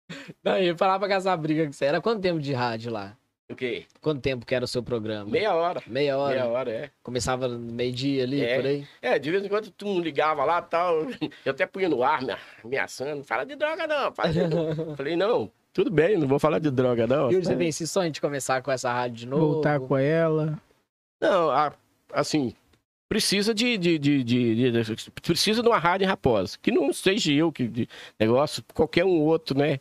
Não, 0.45 0.59
eu 0.59 0.77
falava 0.77 1.07
com 1.07 1.15
essa 1.15 1.35
briga 1.37 1.67
que 1.67 1.73
você 1.75 1.87
era. 1.87 2.01
Quanto 2.03 2.21
tempo 2.21 2.39
de 2.41 2.53
rádio 2.53 2.93
lá? 2.93 3.17
O 3.51 3.55
quê? 3.57 3.85
Quanto 4.01 4.21
tempo 4.23 4.47
que 4.47 4.55
era 4.55 4.65
o 4.65 4.69
seu 4.69 4.83
programa? 4.83 5.31
Meia 5.31 5.55
hora. 5.55 5.83
Meia 5.87 6.17
hora? 6.17 6.35
Meia 6.35 6.47
hora, 6.49 6.71
é. 6.71 6.91
Começava 7.03 7.47
no 7.49 7.59
meio-dia 7.59 8.23
ali, 8.25 8.43
É. 8.45 8.57
por 8.57 8.67
aí? 8.67 8.87
É, 9.03 9.19
de 9.19 9.31
vez 9.31 9.45
em 9.45 9.49
quando 9.49 9.71
tu 9.71 10.01
ligava 10.01 10.45
lá 10.45 10.59
e 10.61 10.71
tal. 10.71 11.07
Eu 11.45 11.53
até 11.53 11.67
punha 11.67 11.89
no 11.89 12.03
ar, 12.03 12.23
me 12.23 12.35
ameaçando. 12.65 13.23
Fala 13.25 13.45
de 13.45 13.55
droga, 13.55 13.87
não. 13.87 14.13
Fala 14.13 14.33
de. 14.33 14.41
Falei, 14.97 15.15
não, 15.17 15.51
tudo 15.73 15.91
bem, 15.91 16.17
não 16.17 16.27
vou 16.27 16.39
falar 16.39 16.59
de 16.59 16.71
droga, 16.71 17.07
não. 17.07 17.31
E 17.31 17.37
você 17.37 17.55
tem 17.55 17.69
esse 17.69 17.87
sonho 17.87 18.11
de 18.11 18.21
começar 18.21 18.63
com 18.63 18.71
essa 18.73 18.93
rádio 18.93 19.17
de 19.19 19.27
novo? 19.27 19.55
Voltar 19.55 19.79
com 19.81 19.97
ela. 19.97 20.59
Não, 21.21 21.51
a- 21.51 21.73
assim, 22.13 22.55
precisa 23.09 23.53
de, 23.55 23.77
de, 23.77 23.99
de, 23.99 24.25
de- 24.25 24.73
de- 24.73 25.11
Precisa 25.23 25.63
de 25.63 25.69
uma 25.69 25.79
rádio 25.79 26.05
em 26.05 26.09
Raposa. 26.09 26.57
Que 26.63 26.71
não 26.73 26.93
seja 26.93 27.33
eu 27.33 27.53
que 27.53 27.69
de 27.69 27.89
negócio, 28.19 28.65
qualquer 28.75 29.05
um 29.05 29.21
outro, 29.21 29.57
né? 29.59 29.81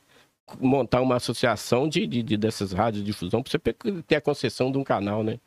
Montar 0.59 1.01
uma 1.01 1.15
associação 1.15 1.87
de, 1.87 2.05
de, 2.05 2.21
de- 2.21 2.37
dessas 2.37 2.73
rádios 2.73 3.01
de 3.03 3.11
difusão 3.11 3.41
pra 3.41 3.49
você 3.51 3.59
ter 4.03 4.15
a 4.17 4.21
concessão 4.21 4.71
de 4.71 4.77
um 4.77 4.83
canal, 4.83 5.23
né? 5.23 5.39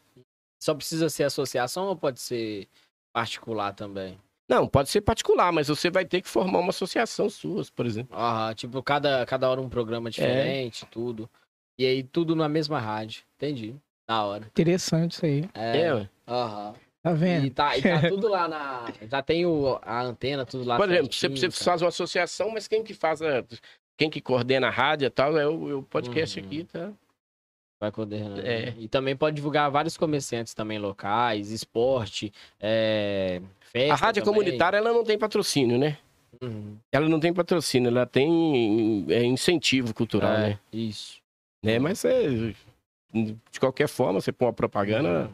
Só 0.62 0.74
precisa 0.74 1.08
ser 1.10 1.24
associação 1.24 1.86
ou 1.88 1.96
pode 1.96 2.20
ser 2.20 2.66
particular 3.12 3.72
também? 3.74 4.18
Não, 4.48 4.66
pode 4.66 4.88
ser 4.88 5.00
particular, 5.02 5.52
mas 5.52 5.68
você 5.68 5.90
vai 5.90 6.04
ter 6.04 6.22
que 6.22 6.28
formar 6.28 6.60
uma 6.60 6.70
associação 6.70 7.28
suas, 7.28 7.68
por 7.68 7.84
exemplo. 7.84 8.16
Ah, 8.16 8.52
tipo, 8.54 8.82
cada, 8.82 9.26
cada 9.26 9.50
hora 9.50 9.60
um 9.60 9.66
É. 9.66 9.68
programa 9.70 10.10
diferente, 10.10 10.86
tudo. 10.86 11.28
E 11.78 11.84
aí 11.84 12.02
tudo 12.02 12.34
na 12.34 12.48
mesma 12.48 12.78
rádio. 12.80 13.22
Entendi. 13.36 13.74
Na 14.08 14.24
hora. 14.24 14.46
Interessante 14.46 15.12
isso 15.12 15.26
aí. 15.26 15.48
É. 15.52 15.78
É, 15.82 15.94
ué. 15.94 16.10
Aham. 16.26 16.74
Tá 17.02 17.12
vendo? 17.12 17.46
E 17.46 17.50
tá, 17.50 17.76
e 17.76 17.82
tá 17.82 18.00
tudo 18.08 18.28
lá 18.28 18.48
na. 18.48 18.86
Já 19.10 19.20
tem 19.22 19.44
o, 19.44 19.78
a 19.82 20.00
antena, 20.02 20.46
tudo 20.46 20.64
lá. 20.64 20.76
Por 20.76 20.88
exemplo, 20.90 21.12
você, 21.12 21.28
você 21.28 21.50
faz 21.50 21.82
uma 21.82 21.88
associação, 21.88 22.50
mas 22.50 22.66
quem 22.66 22.82
que 22.82 22.94
faz 22.94 23.20
a, 23.20 23.44
quem 23.96 24.10
que 24.10 24.20
coordena 24.20 24.68
a 24.68 24.70
rádio 24.70 25.06
e 25.06 25.10
tal 25.10 25.36
é 25.38 25.46
o, 25.46 25.70
é 25.70 25.74
o 25.74 25.82
podcast 25.82 26.38
Uhum. 26.38 26.46
aqui, 26.46 26.64
tá? 26.64 26.92
Vai 27.80 27.90
coordenando. 27.92 28.40
É. 28.40 28.74
E 28.78 28.88
também 28.88 29.14
pode 29.16 29.36
divulgar 29.36 29.70
vários 29.70 29.96
comerciantes 29.96 30.54
também 30.54 30.78
locais, 30.78 31.50
esporte, 31.50 32.32
é, 32.60 33.40
festa. 33.60 33.92
a 33.92 33.96
rádio 33.96 34.22
também. 34.24 34.38
comunitária 34.40 34.78
ela 34.78 34.92
não 34.92 35.04
tem 35.04 35.18
patrocínio, 35.18 35.78
né? 35.78 35.98
Uhum. 36.42 36.76
Ela 36.92 37.08
não 37.08 37.20
tem 37.20 37.32
patrocínio, 37.32 37.88
ela 37.88 38.06
tem 38.06 39.06
é, 39.10 39.24
incentivo 39.24 39.92
cultural, 39.94 40.32
É, 40.34 40.48
né? 40.50 40.58
Isso. 40.72 41.20
né? 41.62 41.78
Mas 41.78 42.04
é, 42.04 42.28
de 43.12 43.60
qualquer 43.60 43.88
forma, 43.88 44.20
você 44.20 44.32
põe 44.32 44.46
uma 44.48 44.52
propaganda, 44.54 45.30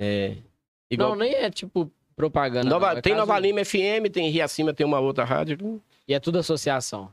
é 0.00 0.36
igual 0.90 1.10
Não, 1.10 1.16
nem 1.16 1.34
é 1.34 1.50
tipo 1.50 1.90
propaganda. 2.16 2.68
Nova- 2.68 2.98
é 2.98 3.00
tem 3.02 3.12
caso- 3.14 3.26
Nova 3.26 3.38
Lima 3.38 3.64
FM, 3.64 4.10
tem 4.12 4.28
Rio 4.30 4.44
Acima, 4.44 4.72
tem 4.74 4.86
uma 4.86 5.00
outra 5.00 5.24
rádio. 5.24 5.80
E 6.06 6.14
é 6.14 6.18
tudo 6.20 6.38
associação. 6.38 7.12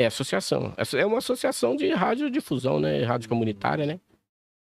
É 0.00 0.06
associação. 0.06 0.72
É 0.96 1.04
uma 1.04 1.18
associação 1.18 1.76
de 1.76 1.90
radiodifusão, 1.90 2.80
né? 2.80 3.02
Rádio 3.02 3.28
comunitária, 3.28 3.84
né? 3.84 4.00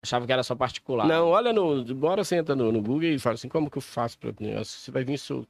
Achava 0.03 0.27
que 0.27 0.33
era 0.33 0.43
só 0.43 0.57
particular. 0.57 1.07
Não, 1.07 1.29
olha 1.29 1.53
no. 1.53 1.85
Bora 1.95 2.25
você 2.25 2.37
entra 2.37 2.57
no, 2.57 2.73
no 2.73 2.83
Google 2.83 3.05
e 3.11 3.19
fala 3.19 3.35
assim, 3.35 3.49
como 3.49 3.71
que 3.71 3.79
eu 3.79 3.83
faço 3.83 4.19
pra. 4.19 4.33
Você 4.59 4.91
vai 4.91 5.05
vir 5.05 5.19
seu, 5.19 5.47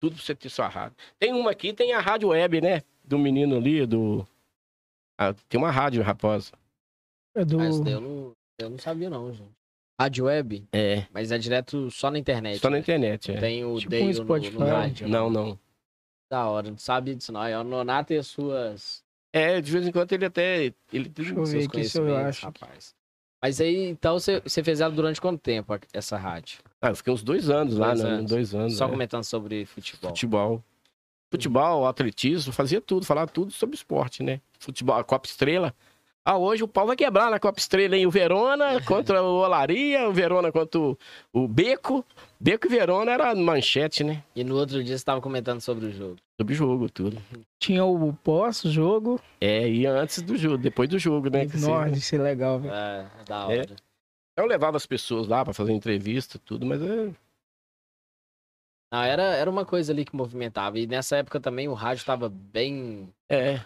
tudo 0.00 0.14
pra 0.16 0.24
você 0.24 0.34
ter 0.34 0.48
sua 0.48 0.66
rádio. 0.68 0.96
Tem 1.18 1.32
uma 1.34 1.50
aqui, 1.50 1.74
tem 1.74 1.92
a 1.92 2.00
rádio 2.00 2.28
web, 2.30 2.60
né? 2.62 2.80
Do 3.04 3.18
menino 3.18 3.56
ali, 3.56 3.84
do. 3.84 4.26
Ah, 5.20 5.34
tem 5.46 5.60
uma 5.60 5.70
rádio, 5.70 6.02
rapaz. 6.02 6.50
É 7.36 7.44
do... 7.44 7.58
Mas 7.58 7.78
eu 7.80 8.00
não, 8.00 8.32
eu 8.58 8.70
não 8.70 8.78
sabia, 8.78 9.10
não, 9.10 9.30
gente. 9.30 9.50
Rádio 10.00 10.24
web, 10.24 10.64
É. 10.72 11.06
mas 11.12 11.32
é 11.32 11.36
direto 11.38 11.90
só 11.90 12.10
na 12.10 12.18
internet. 12.18 12.60
Só 12.60 12.70
na 12.70 12.76
né? 12.76 12.80
internet, 12.80 13.32
é. 13.32 13.40
Tem 13.40 13.64
o 13.64 13.76
Tipo 13.78 13.90
Dale 13.90 14.04
um 14.04 14.06
no- 14.06 14.14
Spotify. 14.14 14.58
no, 14.58 14.64
rádio. 14.66 15.08
Não, 15.08 15.28
não. 15.28 15.58
Da 16.30 16.46
hora, 16.48 16.70
não 16.70 16.78
sabia 16.78 17.14
disso, 17.14 17.32
não. 17.32 17.44
É 17.44 17.58
o 17.58 17.64
Nonato 17.64 18.12
e 18.12 18.16
as 18.16 18.28
suas. 18.28 19.02
É, 19.32 19.60
de 19.60 19.70
vez 19.70 19.86
em 19.86 19.92
quando 19.92 20.12
ele 20.12 20.24
até. 20.24 20.72
Ele 20.92 21.08
tem 21.08 21.24
Deixa 21.24 21.32
eu 21.32 21.44
ver 21.44 21.46
seus 21.46 21.64
aqui 21.66 21.84
se 21.84 21.98
eu 21.98 22.02
conhecimentos, 22.04 22.28
acho. 22.36 22.46
rapaz. 22.46 22.94
Mas 23.40 23.60
aí, 23.60 23.88
então, 23.88 24.18
você, 24.18 24.40
você 24.40 24.64
fez 24.64 24.80
ela 24.80 24.92
durante 24.92 25.20
quanto 25.20 25.40
tempo, 25.40 25.72
essa 25.92 26.16
rádio? 26.16 26.58
Ah, 26.82 26.88
eu 26.88 26.96
fiquei 26.96 27.12
uns 27.12 27.22
dois 27.22 27.48
anos 27.48 27.76
lá, 27.76 27.88
Dois 27.88 28.02
né? 28.02 28.10
anos. 28.10 28.30
Dois 28.30 28.54
anos. 28.54 28.76
Só 28.76 28.86
é. 28.86 28.90
comentando 28.90 29.22
sobre 29.24 29.64
futebol. 29.64 30.10
Futebol. 30.10 30.64
Futebol, 31.30 31.86
atletismo, 31.86 32.52
fazia 32.52 32.80
tudo, 32.80 33.04
falava 33.04 33.30
tudo 33.30 33.52
sobre 33.52 33.76
esporte, 33.76 34.22
né? 34.22 34.40
Futebol, 34.58 34.96
a 34.96 35.04
Copa 35.04 35.26
Estrela. 35.28 35.74
Ah, 36.30 36.36
hoje 36.36 36.62
o 36.62 36.68
pau 36.68 36.86
vai 36.86 36.94
quebrar 36.94 37.30
na 37.30 37.40
Copa 37.40 37.58
Estrela, 37.58 37.96
hein? 37.96 38.06
O 38.06 38.10
Verona 38.10 38.78
contra 38.84 39.22
o 39.22 39.36
Olaria, 39.42 40.06
o 40.06 40.12
Verona 40.12 40.52
contra 40.52 40.78
o, 40.78 40.98
o 41.32 41.48
Beco. 41.48 42.04
Beco 42.38 42.66
e 42.66 42.68
Verona 42.68 43.12
era 43.12 43.34
manchete, 43.34 44.04
né? 44.04 44.22
E 44.36 44.44
no 44.44 44.54
outro 44.56 44.76
dia 44.84 44.88
você 44.88 45.00
estava 45.00 45.22
comentando 45.22 45.62
sobre 45.62 45.86
o 45.86 45.90
jogo. 45.90 46.16
Sobre 46.38 46.54
jogo, 46.54 46.90
tudo. 46.90 47.16
Tinha 47.58 47.82
o 47.82 48.12
pós-jogo. 48.12 49.18
É, 49.40 49.66
e 49.70 49.86
antes 49.86 50.20
do 50.20 50.36
jogo, 50.36 50.58
depois 50.58 50.86
do 50.90 50.98
jogo, 50.98 51.30
né? 51.30 51.46
Que 51.46 51.56
Nossa, 51.56 51.88
você- 51.88 51.96
isso 51.98 52.14
é 52.14 52.18
legal, 52.18 52.60
velho. 52.60 52.74
É, 52.74 53.06
da 53.26 53.36
É. 53.50 53.60
hora. 53.60 53.76
Eu 54.36 54.44
levava 54.44 54.76
as 54.76 54.84
pessoas 54.84 55.26
lá 55.26 55.42
pra 55.42 55.54
fazer 55.54 55.72
entrevista, 55.72 56.38
tudo, 56.44 56.66
mas 56.66 56.82
é. 56.82 57.10
Não, 58.92 59.02
era, 59.02 59.22
era 59.34 59.50
uma 59.50 59.64
coisa 59.64 59.92
ali 59.92 60.04
que 60.04 60.14
movimentava. 60.14 60.78
E 60.78 60.86
nessa 60.86 61.16
época 61.16 61.40
também 61.40 61.68
o 61.68 61.74
rádio 61.74 62.00
estava 62.02 62.28
bem, 62.28 63.08
É, 63.30 63.60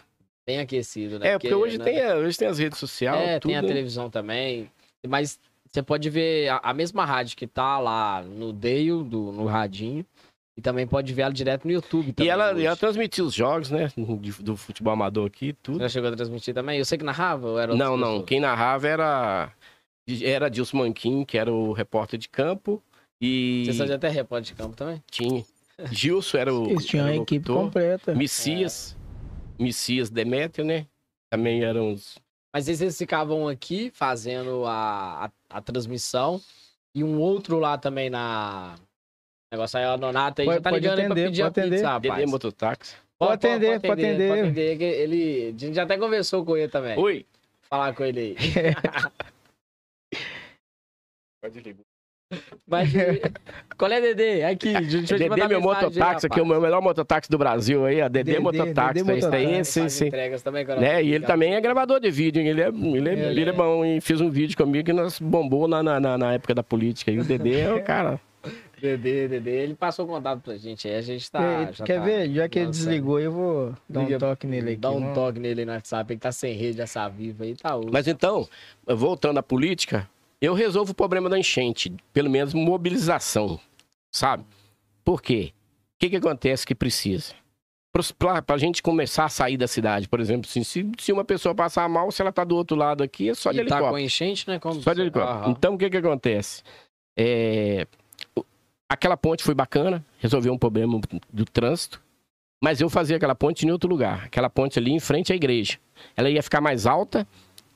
bem 0.46 0.58
aquecido, 0.60 1.18
né? 1.18 1.28
é 1.28 1.38
porque 1.38 1.54
hoje, 1.54 1.78
né, 1.78 1.84
tem, 1.84 2.00
a- 2.02 2.16
hoje 2.16 2.36
tem 2.38 2.48
as 2.48 2.58
redes 2.58 2.78
sociais, 2.78 3.20
É, 3.28 3.38
tudo. 3.40 3.50
tem 3.50 3.58
a 3.58 3.62
né? 3.62 3.68
televisão 3.68 4.10
também. 4.10 4.70
Mas 5.06 5.38
você 5.68 5.82
pode 5.82 6.08
ver 6.10 6.48
a, 6.48 6.58
a 6.58 6.74
mesma 6.74 7.04
rádio 7.04 7.36
que 7.36 7.46
tá 7.46 7.78
lá 7.78 8.22
no 8.22 8.52
Dale, 8.52 9.02
do, 9.04 9.32
no 9.32 9.46
radinho. 9.46 10.04
E 10.54 10.60
também 10.60 10.86
pode 10.86 11.14
ver 11.14 11.22
ela 11.22 11.32
direto 11.32 11.64
no 11.64 11.72
YouTube 11.72 12.10
E 12.10 12.12
também. 12.12 12.30
ela, 12.30 12.52
hoje. 12.52 12.60
e 12.60 12.66
ela 12.66 12.76
transmitia 12.76 13.24
os 13.24 13.32
jogos, 13.32 13.70
né? 13.70 13.90
de- 13.96 14.42
do 14.42 14.54
futebol 14.54 14.92
amador 14.92 15.26
aqui, 15.26 15.54
tudo. 15.62 15.88
Chegou 15.88 16.10
a 16.10 16.14
transmitir 16.14 16.52
também? 16.52 16.78
Eu 16.78 16.84
sei 16.84 16.98
que 16.98 17.04
narrava 17.04 17.48
ou 17.48 17.58
era 17.58 17.74
Não, 17.74 17.96
não. 17.96 18.08
pessoas? 18.10 18.24
Quem 18.28 18.40
narrava 18.40 18.86
era. 18.86 19.50
Era 20.22 20.50
Dilson 20.50 20.76
Manquim, 20.78 21.24
que 21.24 21.38
era 21.38 21.50
o 21.50 21.72
repórter 21.72 22.18
de 22.18 22.28
campo. 22.28 22.82
E 23.20 23.62
Você 23.64 23.72
fazia 23.72 23.94
até 23.94 24.08
repórter 24.10 24.52
de 24.52 24.54
campo 24.54 24.76
também? 24.76 25.02
tinha. 25.10 25.42
Gilson 25.90 26.36
era 26.36 26.52
o. 26.52 26.68
Eles 26.68 26.84
tinham 26.84 27.06
a 27.06 27.10
o 27.12 27.22
equipe 27.22 27.46
completa. 27.46 28.14
Messias. 28.14 28.94
Messias 29.62 30.10
Demétrio, 30.10 30.64
né? 30.64 30.86
Também 31.30 31.62
eram 31.64 31.92
os. 31.92 32.18
Mas 32.52 32.66
vocês 32.66 32.98
ficavam 32.98 33.48
aqui 33.48 33.90
fazendo 33.94 34.64
a, 34.66 35.26
a, 35.26 35.30
a 35.58 35.60
transmissão 35.62 36.40
e 36.94 37.02
um 37.02 37.18
outro 37.20 37.58
lá 37.58 37.78
também 37.78 38.10
na. 38.10 38.74
O 38.76 39.54
negócio 39.54 39.78
aí, 39.78 39.84
a 39.84 39.96
Nonata 39.96 40.42
aí 40.42 40.46
Pode- 40.46 40.56
já 40.58 40.62
tá 40.62 40.70
pode 40.70 40.82
ligando 40.82 40.98
aí 40.98 41.04
pra 41.06 41.12
atender, 41.12 41.28
pedir 41.30 41.42
a 41.42 41.44
pode 41.46 41.60
atender. 41.60 41.76
pizza, 41.76 41.90
rapaz. 41.90 42.30
Mototáxi. 42.30 42.96
Pode 43.18 43.32
atender, 43.34 43.80
pode 43.80 43.92
atender. 44.02 44.28
Pode 44.28 44.40
atender, 44.40 44.78
que 44.78 44.84
ele, 44.84 45.46
a 45.48 45.50
gente 45.58 45.74
já 45.74 45.82
até 45.84 45.96
conversou 45.98 46.44
com 46.44 46.56
ele 46.56 46.68
também. 46.68 46.98
Oi. 46.98 47.26
Falar 47.62 47.94
com 47.94 48.04
ele 48.04 48.20
aí. 48.20 48.36
Pode 51.40 51.60
ligar. 51.60 51.84
Mas, 52.66 52.90
qual 53.76 53.90
é, 53.92 54.00
Dedê? 54.00 54.42
Aqui, 54.44 54.72
deixa 54.72 54.96
eu 54.98 55.04
te 55.04 55.12
Dedê, 55.14 55.28
mandar 55.28 55.48
meu 55.48 55.60
mototáxi 55.60 56.26
aqui, 56.26 56.40
o 56.40 56.42
rapaz. 56.44 56.48
meu 56.48 56.60
melhor 56.60 56.80
mototáxi 56.82 57.30
do 57.30 57.38
Brasil 57.38 57.84
aí, 57.84 58.00
a 58.00 58.08
Dedê 58.08 58.32
Dedê, 58.32 58.38
Mototáxi. 58.42 58.94
Dedê 59.04 59.14
Mototáxi. 59.14 59.80
esse, 59.80 60.06
entregas 60.06 60.42
também, 60.42 60.64
né? 60.64 61.02
E 61.02 61.12
ele 61.14 61.26
também 61.26 61.54
é 61.54 61.60
gravador 61.60 62.00
de 62.00 62.10
vídeo, 62.10 62.40
hein? 62.40 62.48
Ele 62.48 62.60
é, 62.62 62.68
ele 62.68 63.08
é, 63.08 63.12
Ele 63.12 63.40
ele 63.40 63.50
é 63.50 63.52
é. 63.52 63.52
bom, 63.52 63.84
hein? 63.84 64.00
Fiz 64.00 64.20
um 64.20 64.30
vídeo 64.30 64.56
comigo 64.56 64.84
que 64.86 64.92
nós 64.92 65.18
bombou 65.18 65.68
na, 65.68 65.82
na, 65.82 66.00
na- 66.00 66.18
na 66.18 66.32
época 66.34 66.54
da 66.54 66.62
política. 66.62 67.10
E 67.10 67.18
o 67.18 67.24
Dedê 67.24 67.60
é 67.60 67.72
o 67.72 67.82
cara. 67.84 68.20
Dedê, 68.80 69.28
Dedê, 69.28 69.50
ele 69.62 69.74
passou 69.74 70.04
contato 70.06 70.40
pra 70.40 70.56
gente 70.56 70.88
aí, 70.88 70.96
a 70.96 71.00
gente 71.02 71.30
tá... 71.30 71.70
Quer- 71.84 71.98
tá 72.00 72.04
ver? 72.04 72.28
Já 72.32 72.48
que 72.48 72.58
ele 72.58 72.70
desligou, 72.70 73.20
eu 73.20 73.30
vou 73.30 73.72
dar 73.88 74.00
um 74.00 74.18
toque 74.18 74.44
nele 74.46 74.70
aqui. 74.72 74.80
Dá 74.80 74.90
um 74.90 74.94
vamos- 74.98 75.14
toque 75.14 75.38
nele 75.38 75.64
no 75.64 75.70
WhatsApp, 75.70 76.12
ele 76.12 76.18
tá 76.18 76.32
sem 76.32 76.52
rede, 76.54 76.80
essa 76.80 77.08
viva 77.08 77.44
aí, 77.44 77.54
tá 77.54 77.76
útil. 77.76 77.90
Mas 77.92 78.08
então, 78.08 78.48
voltando 78.84 79.38
à 79.38 79.42
política, 79.42 80.08
eu 80.42 80.52
resolvo 80.52 80.92
o 80.92 80.94
problema 80.94 81.30
da 81.30 81.38
enchente, 81.38 81.94
pelo 82.12 82.28
menos 82.28 82.52
mobilização, 82.52 83.58
sabe? 84.10 84.44
Por 85.04 85.22
quê? 85.22 85.52
O 85.94 85.98
que, 86.00 86.10
que 86.10 86.16
acontece 86.16 86.66
que 86.66 86.74
precisa? 86.74 87.34
Para 88.18 88.42
a 88.54 88.58
gente 88.58 88.82
começar 88.82 89.26
a 89.26 89.28
sair 89.28 89.56
da 89.56 89.68
cidade, 89.68 90.08
por 90.08 90.18
exemplo, 90.18 90.48
assim, 90.48 90.64
se, 90.64 90.90
se 90.98 91.12
uma 91.12 91.24
pessoa 91.24 91.54
passar 91.54 91.88
mal, 91.88 92.10
se 92.10 92.20
ela 92.20 92.32
tá 92.32 92.42
do 92.42 92.56
outro 92.56 92.76
lado 92.76 93.02
aqui, 93.02 93.30
é 93.30 93.34
só 93.34 93.52
de 93.52 93.56
e 93.56 93.60
tá 93.60 93.76
helicóptero. 93.76 93.90
com 93.92 93.98
enchente, 93.98 94.48
né? 94.48 94.58
Como 94.58 94.80
Só 94.82 94.92
de 94.92 95.02
helicóptero. 95.02 95.38
Aham. 95.38 95.50
Então, 95.50 95.74
o 95.74 95.78
que 95.78 95.88
que 95.88 95.96
acontece? 95.98 96.62
É, 97.16 97.86
Aquela 98.92 99.16
ponte 99.16 99.42
foi 99.42 99.54
bacana, 99.54 100.04
resolveu 100.18 100.52
um 100.52 100.58
problema 100.58 101.00
do 101.32 101.46
trânsito, 101.46 101.98
mas 102.62 102.78
eu 102.78 102.90
fazia 102.90 103.16
aquela 103.16 103.34
ponte 103.34 103.66
em 103.66 103.70
outro 103.70 103.88
lugar. 103.88 104.24
Aquela 104.24 104.50
ponte 104.50 104.78
ali 104.78 104.92
em 104.92 105.00
frente 105.00 105.32
à 105.32 105.36
igreja. 105.36 105.78
Ela 106.14 106.28
ia 106.28 106.42
ficar 106.42 106.60
mais 106.60 106.86
alta 106.86 107.26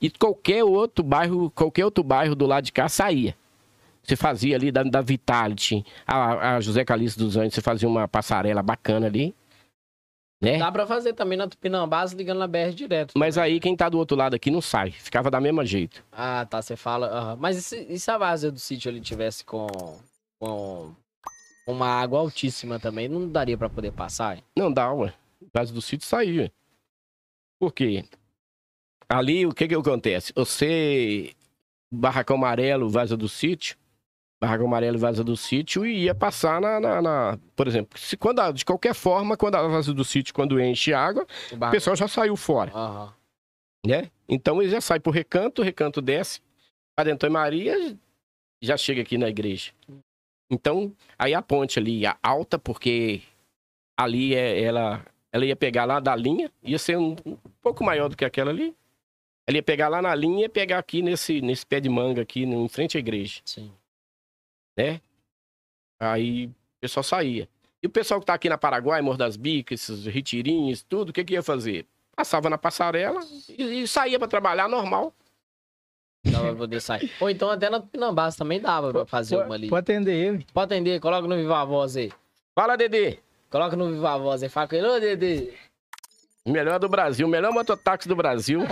e 0.01 0.11
qualquer 0.11 0.63
outro 0.65 1.05
bairro, 1.05 1.51
qualquer 1.51 1.85
outro 1.85 2.05
bairro 2.05 2.35
do 2.35 2.47
lado 2.47 2.65
de 2.65 2.73
cá 2.73 2.89
saía. 2.89 3.37
Você 4.03 4.15
fazia 4.15 4.55
ali 4.57 4.71
da, 4.71 4.83
da 4.85 5.01
Vitality, 5.01 5.85
a, 6.07 6.57
a 6.57 6.61
José 6.61 6.85
Calixto 6.85 7.19
dos 7.25 7.37
Anjos, 7.37 7.55
você 7.55 7.61
fazia 7.61 7.89
uma 7.89 8.07
passarela 8.07 8.63
bacana 8.63 9.07
ali. 9.07 9.35
Né? 10.41 10.59
Dá 10.59 10.71
pra 10.71 10.87
fazer 10.87 11.15
também 11.15 11.37
na 11.37 11.49
Tupinambás 11.49 12.13
ligando 12.13 12.39
na 12.39 12.47
BR 12.47 12.71
direto. 12.75 13.15
Mas 13.17 13.39
aí 13.39 13.59
quem 13.59 13.75
tá 13.75 13.89
do 13.89 13.99
outro 13.99 14.17
lado 14.17 14.35
aqui 14.37 14.51
não 14.51 14.61
sai, 14.61 14.91
ficava 14.91 15.31
da 15.31 15.41
mesma 15.41 15.65
jeito. 15.65 16.05
Ah, 16.13 16.47
tá, 16.49 16.61
você 16.61 16.77
fala. 16.77 17.35
Mas 17.37 17.57
e 17.57 17.63
se, 17.63 17.87
e 17.89 17.99
se 17.99 18.11
a 18.11 18.19
base 18.19 18.51
do 18.51 18.59
sítio 18.59 18.91
ele 18.91 19.01
tivesse 19.01 19.45
com, 19.45 19.67
com 20.39 20.93
uma 21.67 21.89
água 21.89 22.21
altíssima 22.21 22.79
também, 22.79 23.09
não 23.09 23.29
daria 23.29 23.57
pra 23.57 23.69
poder 23.71 23.93
passar? 23.93 24.37
hein? 24.37 24.45
Não 24.57 24.71
dá, 24.73 24.93
ué. 24.93 25.13
Base 25.53 25.73
do 25.73 25.81
sítio 25.81 26.07
saiu. 26.07 26.43
ué. 26.43 26.51
Por 27.59 27.73
quê? 27.73 28.05
Ali, 29.09 29.47
o 29.47 29.53
que 29.53 29.69
que 29.69 29.75
acontece? 29.75 30.33
Você, 30.35 31.33
barracão 31.93 32.37
amarelo, 32.37 32.89
vaza 32.89 33.17
do 33.17 33.29
sítio, 33.29 33.77
barracão 34.41 34.67
amarelo, 34.67 34.99
vaza 34.99 35.23
do 35.23 35.37
sítio, 35.37 35.87
e 35.87 36.05
ia 36.05 36.15
passar 36.15 36.61
na, 36.61 36.81
na- 36.81 37.03
na- 37.03 37.39
por 37.55 37.69
exemplo, 37.69 37.99
se, 37.99 38.17
quando, 38.17 38.41
a- 38.41 38.51
de 38.51 38.65
qualquer 38.65 38.95
forma, 38.95 39.37
quando 39.37 39.55
a 39.55 39.69
vaza 39.69 39.95
do 39.95 40.05
sítio, 40.05 40.35
quando 40.35 40.61
enche 40.61 40.93
água, 40.93 41.27
O 41.53 41.55
o 41.57 41.71
pessoal 41.71 41.95
já 41.95 42.09
saiu 42.09 42.37
fora, 42.37 42.73
Aham. 42.75 43.15
né? 43.87 44.11
Então 44.29 44.61
ele 44.61 44.71
já 44.71 44.81
sai 44.81 44.99
pro 44.99 45.13
recanto, 45.13 45.63
o 45.63 45.65
recanto 45.65 46.03
desce, 46.03 46.41
para 46.97 47.13
Antônio 47.13 47.35
Maria, 47.35 47.97
já 48.61 48.77
chega 48.77 49.03
aqui 49.03 49.17
na 49.17 49.29
igreja. 49.29 49.71
Então, 50.51 50.93
aí 51.19 51.33
a 51.35 51.43
ponte 51.43 51.79
ali, 51.79 52.05
a 52.07 52.17
alta, 52.23 52.59
porque 52.59 53.23
ali 53.99 54.35
é, 54.35 54.63
ela, 54.63 55.05
ela 55.33 55.45
ia 55.45 55.55
pegar 55.57 55.85
lá 55.85 56.01
da 56.01 56.15
linha, 56.17 56.51
ia 56.63 56.79
ser 56.79 56.97
um, 56.99 57.15
um 57.25 57.37
pouco 57.63 57.85
maior 57.85 58.09
do 58.09 58.17
que 58.17 58.25
aquela 58.25 58.51
ali. 58.51 58.75
Ela 59.47 59.59
ia 59.59 59.63
pegar 59.63 59.89
lá 59.89 60.03
na 60.03 60.15
linha 60.15 60.39
e 60.39 60.43
ia 60.43 60.49
pegar 60.49 60.79
aqui 60.79 61.03
nesse, 61.03 61.41
nesse 61.41 61.65
pé 61.65 61.79
de 61.81 61.89
manga 61.89 62.23
aqui, 62.23 62.45
no- 62.45 62.65
em 62.65 62.69
frente 62.69 62.97
à 62.97 63.01
igreja. 63.01 63.41
Sim. 63.45 63.71
Aí 66.01 66.47
o 66.47 66.55
pessoal 66.81 67.05
saía. 67.05 67.49
E 67.83 67.87
o 67.87 67.91
pessoal 67.91 68.21
que 68.21 68.27
tá 68.27 68.35
aqui 68.35 68.49
na 68.49 68.59
Paraguai, 68.59 69.01
Morro 69.01 69.17
das 69.19 69.37
Bicas, 69.37 69.89
esses 69.89 70.07
retirinhos, 70.07 70.83
tudo, 70.83 71.11
o 71.11 71.13
que 71.13 71.25
que 71.25 71.35
ia 71.35 71.43
fazer? 71.43 71.87
Passava 72.15 72.49
na 72.51 72.59
passarela 72.59 73.21
e, 73.49 73.83
e 73.83 73.89
saía 73.89 74.19
para 74.19 74.29
trabalhar 74.29 74.69
normal. 74.69 75.13
Dava 76.27 76.49
pra 76.49 76.57
poder 76.57 76.81
sair. 76.81 77.11
Ou 77.21 77.31
então 77.31 77.49
até 77.51 77.71
na 77.71 77.79
Tupinambás 77.81 78.35
também 78.37 78.61
dava 78.61 78.91
pra 78.93 79.07
fazer 79.07 79.37
uma 79.37 79.55
ali. 79.55 79.69
Pode 79.69 79.81
atender 79.93 80.13
ele. 80.15 80.47
Pode 80.53 80.75
atender, 80.75 81.01
coloca 81.01 81.29
no 81.29 81.37
Viva 81.37 81.65
Voz 81.65 81.97
aí. 81.97 82.11
Fala, 82.55 82.77
Dedê! 82.77 83.19
Coloca 83.49 83.77
no 83.77 83.93
Viva 83.93 84.19
Voz 84.19 84.43
aí. 84.43 84.49
Fala 84.49 84.67
com 84.67 84.75
ele, 84.75 84.87
ô 84.89 84.99
Dedê. 84.99 85.53
Melhor 86.47 86.79
do 86.79 86.89
Brasil, 86.89 87.27
melhor 87.27 87.53
mototáxi 87.53 88.09
do 88.09 88.15
Brasil. 88.17 88.61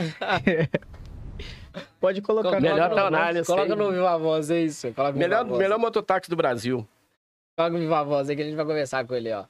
Pode 2.00 2.22
colocar 2.22 2.60
Melhor 2.60 2.90
no- 2.90 2.94
Tonalha, 2.96 3.44
Coloca 3.44 3.74
no 3.74 3.90
Viva 3.90 4.16
Voz, 4.18 4.48
é 4.50 4.60
isso. 4.60 4.92
Coloca 4.92 5.18
melhor, 5.18 5.38
Viva 5.38 5.48
Voz. 5.50 5.58
melhor 5.60 5.78
mototáxi 5.78 6.30
do 6.30 6.36
Brasil. 6.36 6.86
Coloca 7.56 7.72
no 7.74 7.80
Viva 7.80 8.04
Voz 8.04 8.28
aí 8.30 8.36
que 8.36 8.42
a 8.42 8.44
gente 8.44 8.54
vai 8.54 8.64
conversar 8.64 9.04
com 9.06 9.14
ele, 9.14 9.32
ó. 9.32 9.44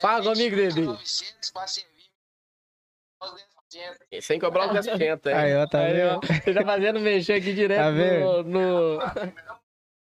Fala 0.00 0.22
comigo. 0.24 0.56
E 4.10 4.22
Sem 4.22 4.40
cobrar 4.40 4.72
os 4.72 4.86
10%, 4.86 5.26
é. 5.26 5.34
Aí, 5.34 5.54
ó, 5.56 5.66
tá 5.66 5.80
Aí, 5.80 6.02
ó, 6.06 6.18
vendo? 6.20 6.42
Você 6.42 6.54
tá 6.54 6.64
fazendo 6.64 7.00
mexer 7.00 7.34
aqui 7.34 7.52
direto 7.52 7.78
Tá 7.80 7.90
no... 7.92 8.42
no... 8.44 8.98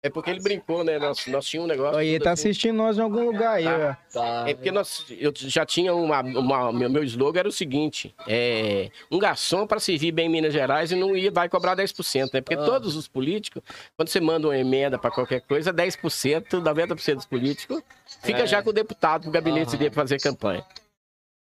É 0.04 0.10
porque 0.10 0.28
ele 0.28 0.40
brincou, 0.42 0.84
né? 0.84 0.98
Nós, 0.98 1.26
nós 1.28 1.46
tínhamos 1.46 1.70
um 1.70 1.74
negócio. 1.74 2.02
E 2.02 2.12
tudo 2.12 2.24
tá 2.24 2.32
assim. 2.32 2.48
assistindo 2.50 2.76
nós 2.76 2.98
em 2.98 3.00
algum 3.00 3.24
lugar 3.24 3.54
aí, 3.54 3.64
ó. 3.66 3.94
Tá. 4.12 4.44
É 4.46 4.52
porque 4.52 4.70
nós, 4.70 5.06
eu 5.18 5.32
já 5.34 5.64
tinha 5.64 5.94
uma, 5.94 6.20
uma- 6.20 6.70
meu, 6.74 6.90
meu 6.90 7.02
slogan 7.04 7.38
era 7.40 7.48
o 7.48 7.52
seguinte: 7.52 8.14
é, 8.28 8.90
um 9.10 9.18
garçom 9.18 9.66
para 9.66 9.80
servir 9.80 10.12
bem 10.12 10.26
em 10.26 10.28
Minas 10.28 10.52
Gerais 10.52 10.92
e 10.92 10.94
não 10.94 11.16
ia, 11.16 11.30
vai 11.30 11.48
cobrar 11.48 11.74
10%, 11.74 12.34
né? 12.34 12.42
Porque 12.42 12.54
Ah. 12.54 12.64
todos 12.66 12.96
os 12.96 13.08
políticos, 13.08 13.62
quando 13.96 14.08
você 14.10 14.20
manda 14.20 14.46
uma 14.46 14.58
emenda 14.58 14.98
para 14.98 15.10
qualquer 15.10 15.40
coisa, 15.40 15.72
10%, 15.72 16.60
90% 16.60 17.14
dos 17.16 17.26
políticos 17.26 17.82
fica 18.22 18.40
É. 18.42 18.46
já 18.46 18.62
com 18.62 18.68
o 18.68 18.72
deputado, 18.74 19.22
com 19.22 19.30
o 19.30 19.32
gabinete 19.32 19.68
Aham. 19.70 19.78
dele 19.78 19.90
para 19.90 20.02
fazer 20.02 20.20
campanha. 20.20 20.62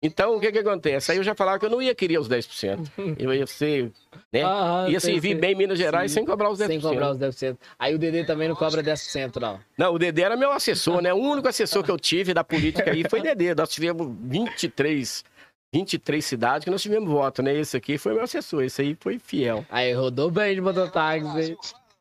Então, 0.03 0.35
o 0.35 0.39
que 0.39 0.51
que 0.51 0.57
acontece? 0.57 1.11
Aí 1.11 1.17
eu 1.17 1.23
já 1.23 1.35
falava 1.35 1.59
que 1.59 1.65
eu 1.65 1.69
não 1.69 1.79
ia 1.79 1.93
querer 1.93 2.17
os 2.17 2.27
10%. 2.27 2.89
Eu 3.19 3.31
ia 3.31 3.45
ser, 3.45 3.91
né? 4.33 4.41
Aham, 4.41 4.89
ia 4.89 4.99
sei, 4.99 5.13
servir 5.13 5.29
sei. 5.33 5.39
bem 5.39 5.51
em 5.51 5.55
Minas 5.55 5.77
Gerais 5.77 6.09
Sim. 6.09 6.15
sem 6.15 6.25
cobrar 6.25 6.49
os 6.49 6.57
10%. 6.57 6.67
Sem 6.67 6.81
cobrar 6.81 7.11
os 7.11 7.17
10%. 7.19 7.57
Aí 7.77 7.93
o 7.93 7.99
Dedê 7.99 8.23
também 8.23 8.49
não 8.49 8.55
cobra 8.55 8.81
10%, 8.81 9.39
não. 9.39 9.59
Não, 9.77 9.93
o 9.93 9.99
Dedê 9.99 10.23
era 10.23 10.35
meu 10.35 10.51
assessor, 10.51 11.01
né? 11.01 11.13
O 11.13 11.17
único 11.17 11.47
assessor 11.47 11.83
que 11.83 11.91
eu 11.91 11.99
tive 11.99 12.33
da 12.33 12.43
política 12.43 12.89
aí 12.89 13.03
foi 13.07 13.21
Dedê. 13.21 13.53
Nós 13.53 13.69
tivemos 13.69 14.11
23, 14.21 15.23
23 15.71 16.25
cidades 16.25 16.65
que 16.65 16.71
nós 16.71 16.81
tivemos 16.81 17.07
voto, 17.07 17.43
né? 17.43 17.55
Esse 17.55 17.77
aqui 17.77 17.99
foi 17.99 18.13
meu 18.13 18.23
assessor, 18.23 18.63
esse 18.63 18.81
aí 18.81 18.97
foi 18.99 19.19
fiel. 19.19 19.63
Aí 19.69 19.93
rodou 19.93 20.31
bem 20.31 20.55
de 20.55 20.61
mototáxi, 20.61 21.51
hein? 21.51 21.57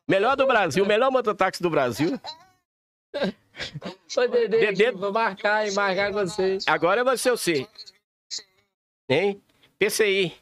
Melhor 0.07 0.35
do 0.35 0.47
Brasil, 0.47 0.85
melhor 0.85 1.11
mototáxi 1.11 1.61
do 1.61 1.69
Brasil. 1.69 2.19
Ô, 4.17 4.27
Dedê, 4.27 4.59
Dedê- 4.71 4.91
vou 4.91 5.11
marcar 5.11 5.67
e 5.67 5.71
marcar 5.73 6.11
com 6.11 6.19
vocês. 6.19 6.65
Agora 6.67 7.03
vai 7.03 7.17
ser 7.17 7.31
você. 7.31 7.67
Hein? 9.09 9.41
PCI. 9.77 10.33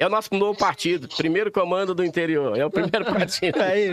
É 0.00 0.06
o 0.06 0.10
nosso 0.10 0.32
novo 0.34 0.56
partido, 0.58 1.08
primeiro 1.08 1.50
comando 1.50 1.94
do 1.94 2.04
interior. 2.04 2.56
É 2.56 2.64
o 2.64 2.70
primeiro 2.70 3.04
partido. 3.12 3.60
Aí, 3.60 3.90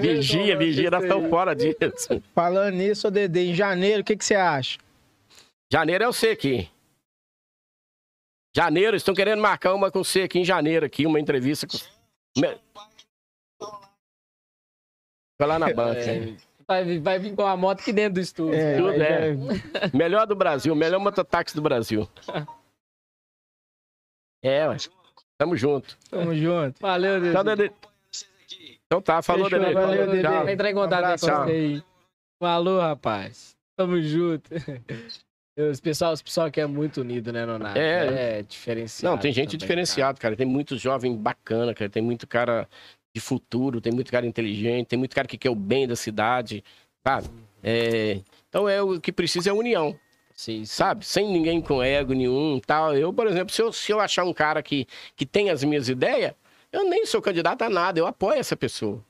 Vigia, 0.00 0.56
vigia, 0.56 0.90
nós 0.90 1.02
estamos 1.02 1.30
fora 1.30 1.54
disso. 1.54 1.76
falando 2.34 2.74
nisso, 2.74 3.10
Dedê, 3.10 3.46
em 3.50 3.54
janeiro, 3.54 4.02
o 4.02 4.04
que, 4.04 4.16
que 4.16 4.24
você 4.24 4.34
acha? 4.34 4.78
Janeiro 5.72 6.04
é 6.04 6.08
o 6.08 6.12
C 6.12 6.30
aqui. 6.30 6.68
Janeiro, 8.54 8.96
estão 8.96 9.14
querendo 9.14 9.40
marcar 9.40 9.74
uma 9.74 9.90
com 9.90 10.04
você 10.04 10.22
aqui 10.22 10.38
em 10.40 10.44
janeiro, 10.44 10.84
aqui, 10.84 11.06
uma 11.06 11.18
entrevista 11.18 11.66
com. 11.66 11.78
Foi 15.40 15.46
lá 15.46 15.58
na 15.58 15.66
banca. 15.74 16.00
É, 16.00 16.36
vai, 16.66 16.84
vir- 16.84 17.00
vai 17.00 17.18
vir 17.18 17.34
com 17.34 17.46
a 17.46 17.56
moto 17.56 17.80
aqui 17.80 17.92
dentro 17.92 18.14
do 18.14 18.20
estúdio. 18.20 18.54
É, 18.54 18.76
Tudo 18.76 18.90
é. 19.02 19.34
já- 19.36 19.90
Melhor 19.96 20.26
do 20.26 20.34
Brasil, 20.36 20.74
melhor 20.74 21.00
mototáxi 21.00 21.54
do 21.54 21.62
Brasil. 21.62 22.08
É, 24.44 24.68
ué. 24.68 24.76
Tamo 25.38 25.56
junto. 25.56 25.96
Tamo 26.10 26.34
junto. 26.34 26.80
Valeu, 26.80 27.20
Dedê. 27.20 27.32
Tchau, 27.32 27.44
Dedê. 27.44 27.70
Então 28.86 29.00
tá, 29.00 29.22
falou, 29.22 29.48
Fechou, 29.48 29.60
Dedê. 29.60 29.72
valeu, 29.74 30.20
tchau. 30.22 30.44
Vai 30.44 30.52
entrar 30.52 30.70
em 30.70 30.74
contato 30.74 31.04
Abraço, 31.04 31.26
com 31.30 31.44
você 31.44 31.50
aí. 31.52 31.82
Falou, 32.40 32.80
rapaz. 32.80 33.56
Tamo 33.76 34.00
junto. 34.02 34.50
Os 35.70 35.80
pessoal, 35.80 36.14
os 36.14 36.22
pessoal 36.22 36.50
que 36.50 36.60
é 36.62 36.66
muito 36.66 37.02
unido, 37.02 37.30
né, 37.30 37.44
Nonato? 37.44 37.78
É. 37.78 38.38
É 38.38 38.42
diferenciado. 38.42 39.14
Não, 39.14 39.20
tem 39.20 39.30
gente 39.32 39.48
também, 39.50 39.58
diferenciado, 39.58 40.18
cara. 40.18 40.34
Tem 40.34 40.46
muito 40.46 40.78
jovem 40.78 41.14
bacana, 41.14 41.74
cara. 41.74 41.90
Tem 41.90 42.02
muito 42.02 42.26
cara 42.26 42.66
de 43.14 43.20
futuro, 43.20 43.80
tem 43.80 43.92
muito 43.92 44.10
cara 44.10 44.26
inteligente, 44.26 44.86
tem 44.88 44.98
muito 44.98 45.14
cara 45.14 45.28
que 45.28 45.36
quer 45.36 45.50
o 45.50 45.54
bem 45.54 45.86
da 45.86 45.94
cidade, 45.96 46.64
sabe? 47.04 47.28
É, 47.62 48.20
Então 48.48 48.68
é 48.68 48.80
o 48.82 49.00
que 49.00 49.12
precisa 49.12 49.50
é 49.50 49.52
união. 49.52 49.98
Sim, 50.34 50.60
sim. 50.60 50.64
sabe? 50.64 51.04
Sem 51.04 51.30
ninguém 51.30 51.60
com 51.60 51.82
ego 51.82 52.14
nenhum 52.14 52.58
tal. 52.58 52.96
Eu, 52.96 53.12
por 53.12 53.26
exemplo, 53.26 53.52
se 53.54 53.60
eu, 53.62 53.70
se 53.72 53.92
eu 53.92 54.00
achar 54.00 54.24
um 54.24 54.32
cara 54.32 54.62
que, 54.62 54.86
que 55.14 55.26
tem 55.26 55.50
as 55.50 55.62
minhas 55.62 55.88
ideias, 55.90 56.32
eu 56.72 56.88
nem 56.88 57.04
sou 57.04 57.20
candidato 57.20 57.62
a 57.62 57.68
nada, 57.68 57.98
eu 58.00 58.06
apoio 58.06 58.40
essa 58.40 58.56
pessoa, 58.56 59.04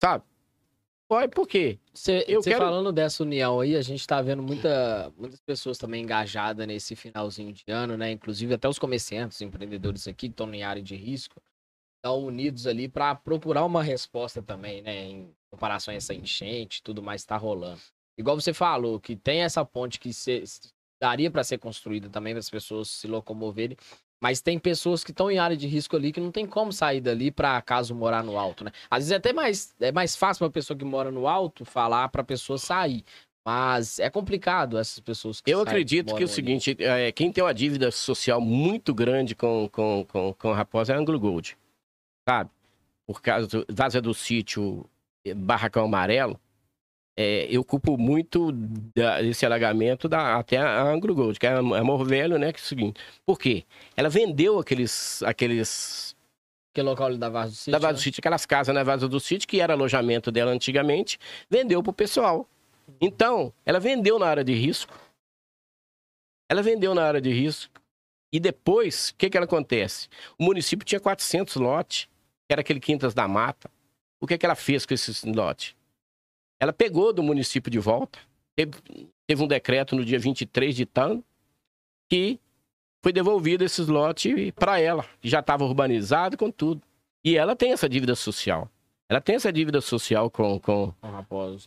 sabe? 0.00 0.24
Apoio 1.10 1.28
por 1.28 1.46
quê? 1.48 1.78
Você 1.92 2.24
Eu 2.28 2.40
quero- 2.42 2.58
falando 2.64 2.90
dessa 2.92 3.22
união 3.24 3.60
aí, 3.60 3.76
a 3.76 3.82
gente 3.82 4.06
tá 4.06 4.22
vendo 4.22 4.42
muita, 4.42 5.12
muitas 5.18 5.40
pessoas 5.40 5.76
também 5.76 6.02
engajadas 6.04 6.66
nesse 6.66 6.94
finalzinho 6.96 7.52
de 7.52 7.64
ano, 7.68 7.96
né? 7.96 8.12
Inclusive 8.12 8.54
até 8.54 8.66
os 8.68 8.78
comerciantes, 8.78 9.40
empreendedores 9.42 10.06
aqui 10.08 10.28
que 10.28 10.32
estão 10.32 10.52
em 10.54 10.62
área 10.62 10.80
de 10.80 10.94
risco. 10.94 11.42
Estão 12.02 12.24
unidos 12.24 12.66
ali 12.66 12.88
para 12.88 13.14
procurar 13.14 13.64
uma 13.64 13.82
resposta 13.82 14.42
também, 14.42 14.82
né? 14.82 15.04
Em 15.04 15.30
comparação 15.50 15.94
a 15.94 15.96
essa 15.96 16.12
enchente 16.12 16.80
e 16.80 16.82
tudo 16.82 17.00
mais 17.00 17.22
que 17.22 17.28
tá 17.28 17.36
rolando. 17.36 17.80
Igual 18.18 18.38
você 18.38 18.52
falou, 18.52 18.98
que 18.98 19.14
tem 19.14 19.42
essa 19.42 19.64
ponte 19.64 20.00
que 20.00 20.12
se, 20.12 20.42
daria 21.00 21.30
para 21.30 21.44
ser 21.44 21.58
construída 21.58 22.08
também 22.08 22.32
para 22.32 22.40
as 22.40 22.50
pessoas 22.50 22.88
se 22.88 23.06
locomoverem. 23.06 23.76
Mas 24.20 24.40
tem 24.40 24.56
pessoas 24.56 25.02
que 25.02 25.10
estão 25.10 25.30
em 25.30 25.38
área 25.38 25.56
de 25.56 25.66
risco 25.66 25.96
ali 25.96 26.12
que 26.12 26.20
não 26.20 26.30
tem 26.30 26.46
como 26.46 26.72
sair 26.72 27.00
dali 27.00 27.30
para 27.30 27.60
caso 27.60 27.92
morar 27.92 28.22
no 28.22 28.38
alto, 28.38 28.64
né? 28.64 28.70
Às 28.88 28.98
vezes 29.00 29.12
é 29.12 29.16
até 29.16 29.32
mais, 29.32 29.74
é 29.80 29.90
mais 29.90 30.14
fácil 30.14 30.40
para 30.44 30.52
pessoa 30.52 30.78
que 30.78 30.84
mora 30.84 31.10
no 31.10 31.26
alto 31.26 31.64
falar 31.64 32.08
para 32.08 32.22
a 32.22 32.24
pessoa 32.24 32.58
sair. 32.58 33.04
Mas 33.44 33.98
é 33.98 34.08
complicado 34.08 34.78
essas 34.78 35.00
pessoas 35.00 35.40
que 35.40 35.50
Eu 35.50 35.58
saem, 35.58 35.68
acredito 35.68 36.06
que 36.06 36.12
moram 36.12 36.24
o 36.24 36.28
seguinte, 36.28 36.76
é, 36.78 37.10
quem 37.10 37.32
tem 37.32 37.42
uma 37.42 37.52
dívida 37.52 37.90
social 37.90 38.40
muito 38.40 38.94
grande 38.94 39.34
com, 39.34 39.68
com, 39.72 40.04
com, 40.08 40.32
com 40.34 40.50
a 40.52 40.54
Raposa 40.54 40.92
é 40.92 40.96
a 40.96 40.98
Anglo 41.00 41.18
Gold, 41.18 41.56
sabe? 42.28 42.50
Por 43.06 43.20
causa 43.20 43.46
do 43.48 43.66
Vaza 43.70 44.00
do 44.00 44.14
Sítio, 44.14 44.88
eh, 45.24 45.34
Barracão 45.34 45.84
Amarelo, 45.84 46.38
é, 47.16 47.46
eu 47.50 47.62
culpo 47.64 47.98
muito 47.98 48.52
da- 48.96 49.20
desse 49.20 49.44
alagamento 49.44 50.08
da, 50.08 50.36
até 50.38 50.56
a 50.56 50.82
Anglo 50.82 51.14
Gold, 51.14 51.38
que 51.38 51.46
é 51.46 51.52
a 51.56 51.62
Morro 51.62 52.04
Velho, 52.04 52.38
né? 52.38 52.52
Que 52.52 52.60
é 52.60 52.62
o 52.62 52.66
seguinte, 52.66 53.00
por 53.26 53.38
quê? 53.38 53.64
Ela 53.96 54.08
vendeu 54.08 54.58
aqueles, 54.58 55.22
aqueles. 55.22 56.16
Que 56.74 56.80
local 56.80 57.08
ali 57.08 57.18
da 57.18 57.28
Vaz 57.28 57.50
do 57.50 57.56
Sítio? 57.56 57.72
da 57.72 57.78
Vaza 57.78 57.92
né? 57.92 57.98
do 57.98 58.02
Sítio, 58.02 58.20
aquelas 58.20 58.46
casas 58.46 58.74
na 58.74 58.82
Vaza 58.82 59.06
do 59.06 59.20
Sítio, 59.20 59.46
que 59.46 59.60
era 59.60 59.74
alojamento 59.74 60.32
dela 60.32 60.50
antigamente, 60.52 61.18
vendeu 61.50 61.82
pro 61.82 61.92
pessoal. 61.92 62.48
Então, 62.98 63.52
ela 63.66 63.78
vendeu 63.78 64.18
na 64.18 64.26
área 64.26 64.42
de 64.42 64.54
risco. 64.54 64.98
Ela 66.50 66.62
vendeu 66.62 66.94
na 66.94 67.04
área 67.04 67.20
de 67.20 67.30
risco. 67.30 67.72
E 68.32 68.40
depois, 68.40 69.10
o 69.10 69.14
que 69.16 69.28
que 69.28 69.36
ela 69.36 69.44
acontece? 69.44 70.08
O 70.38 70.44
município 70.44 70.84
tinha 70.86 70.98
400 71.00 71.56
lotes, 71.56 72.08
que 72.46 72.52
era 72.52 72.60
aquele 72.60 72.80
Quintas 72.80 73.14
da 73.14 73.26
Mata. 73.26 73.70
O 74.20 74.26
que 74.26 74.38
que 74.38 74.46
ela 74.46 74.54
fez 74.54 74.86
com 74.86 74.94
esses 74.94 75.24
lotes? 75.24 75.74
Ela 76.60 76.72
pegou 76.72 77.12
do 77.12 77.22
município 77.22 77.70
de 77.70 77.78
volta, 77.78 78.18
teve, 78.54 78.72
teve 79.26 79.42
um 79.42 79.48
decreto 79.48 79.96
no 79.96 80.04
dia 80.04 80.18
23 80.18 80.74
de 80.74 80.86
tanto, 80.86 81.24
que 82.08 82.38
foi 83.02 83.12
devolvido 83.12 83.64
esses 83.64 83.88
lotes 83.88 84.52
para 84.52 84.78
ela, 84.78 85.04
que 85.20 85.28
já 85.28 85.40
estava 85.40 85.64
urbanizado 85.64 86.36
com 86.36 86.50
tudo. 86.50 86.80
E 87.24 87.36
ela 87.36 87.56
tem 87.56 87.72
essa 87.72 87.88
dívida 87.88 88.14
social. 88.14 88.70
Ela 89.08 89.20
tem 89.20 89.34
essa 89.34 89.52
dívida 89.52 89.80
social 89.80 90.30
com, 90.30 90.58
com, 90.60 90.94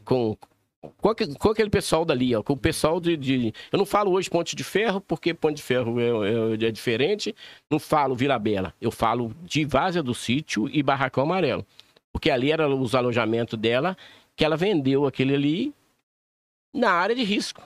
Com. 0.03 0.37
Com, 0.97 1.13
com, 1.37 1.49
aquele, 1.49 1.69
pessoal 1.69 2.03
dali, 2.05 2.35
ó, 2.35 2.41
com 2.43 2.53
o 2.53 2.57
pessoal 2.57 2.99
de, 2.99 3.15
de- 3.17 3.53
Eu 3.71 3.77
não 3.77 3.85
falo 3.85 4.11
hoje 4.11 4.29
Ponte 4.29 4.55
de 4.55 4.63
Ferro, 4.63 5.01
porque 5.01 5.33
Ponte 5.33 5.57
de 5.57 5.63
Ferro 5.63 5.99
é, 5.99 6.53
é- 6.63 6.67
é 6.67 6.71
diferente. 6.71 7.35
Não 7.69 7.79
falo 7.79 8.15
Vila 8.15 8.37
Bela. 8.39 8.73
Eu 8.79 8.91
falo 8.91 9.33
de 9.43 9.65
Várzea 9.65 10.03
do 10.03 10.13
Sítio 10.13 10.69
e 10.71 10.81
Barracão 10.83 11.23
Amarelo. 11.23 11.65
Porque 12.11 12.29
ali 12.29 12.51
eram 12.51 12.79
os 12.81 12.95
alojamentos 12.95 13.57
dela, 13.59 13.97
que 14.35 14.45
ela 14.45 14.55
vendeu 14.57 15.05
aquele 15.05 15.33
ali 15.35 15.73
na 16.73 16.91
área 16.91 17.15
de 17.15 17.23
risco. 17.23 17.61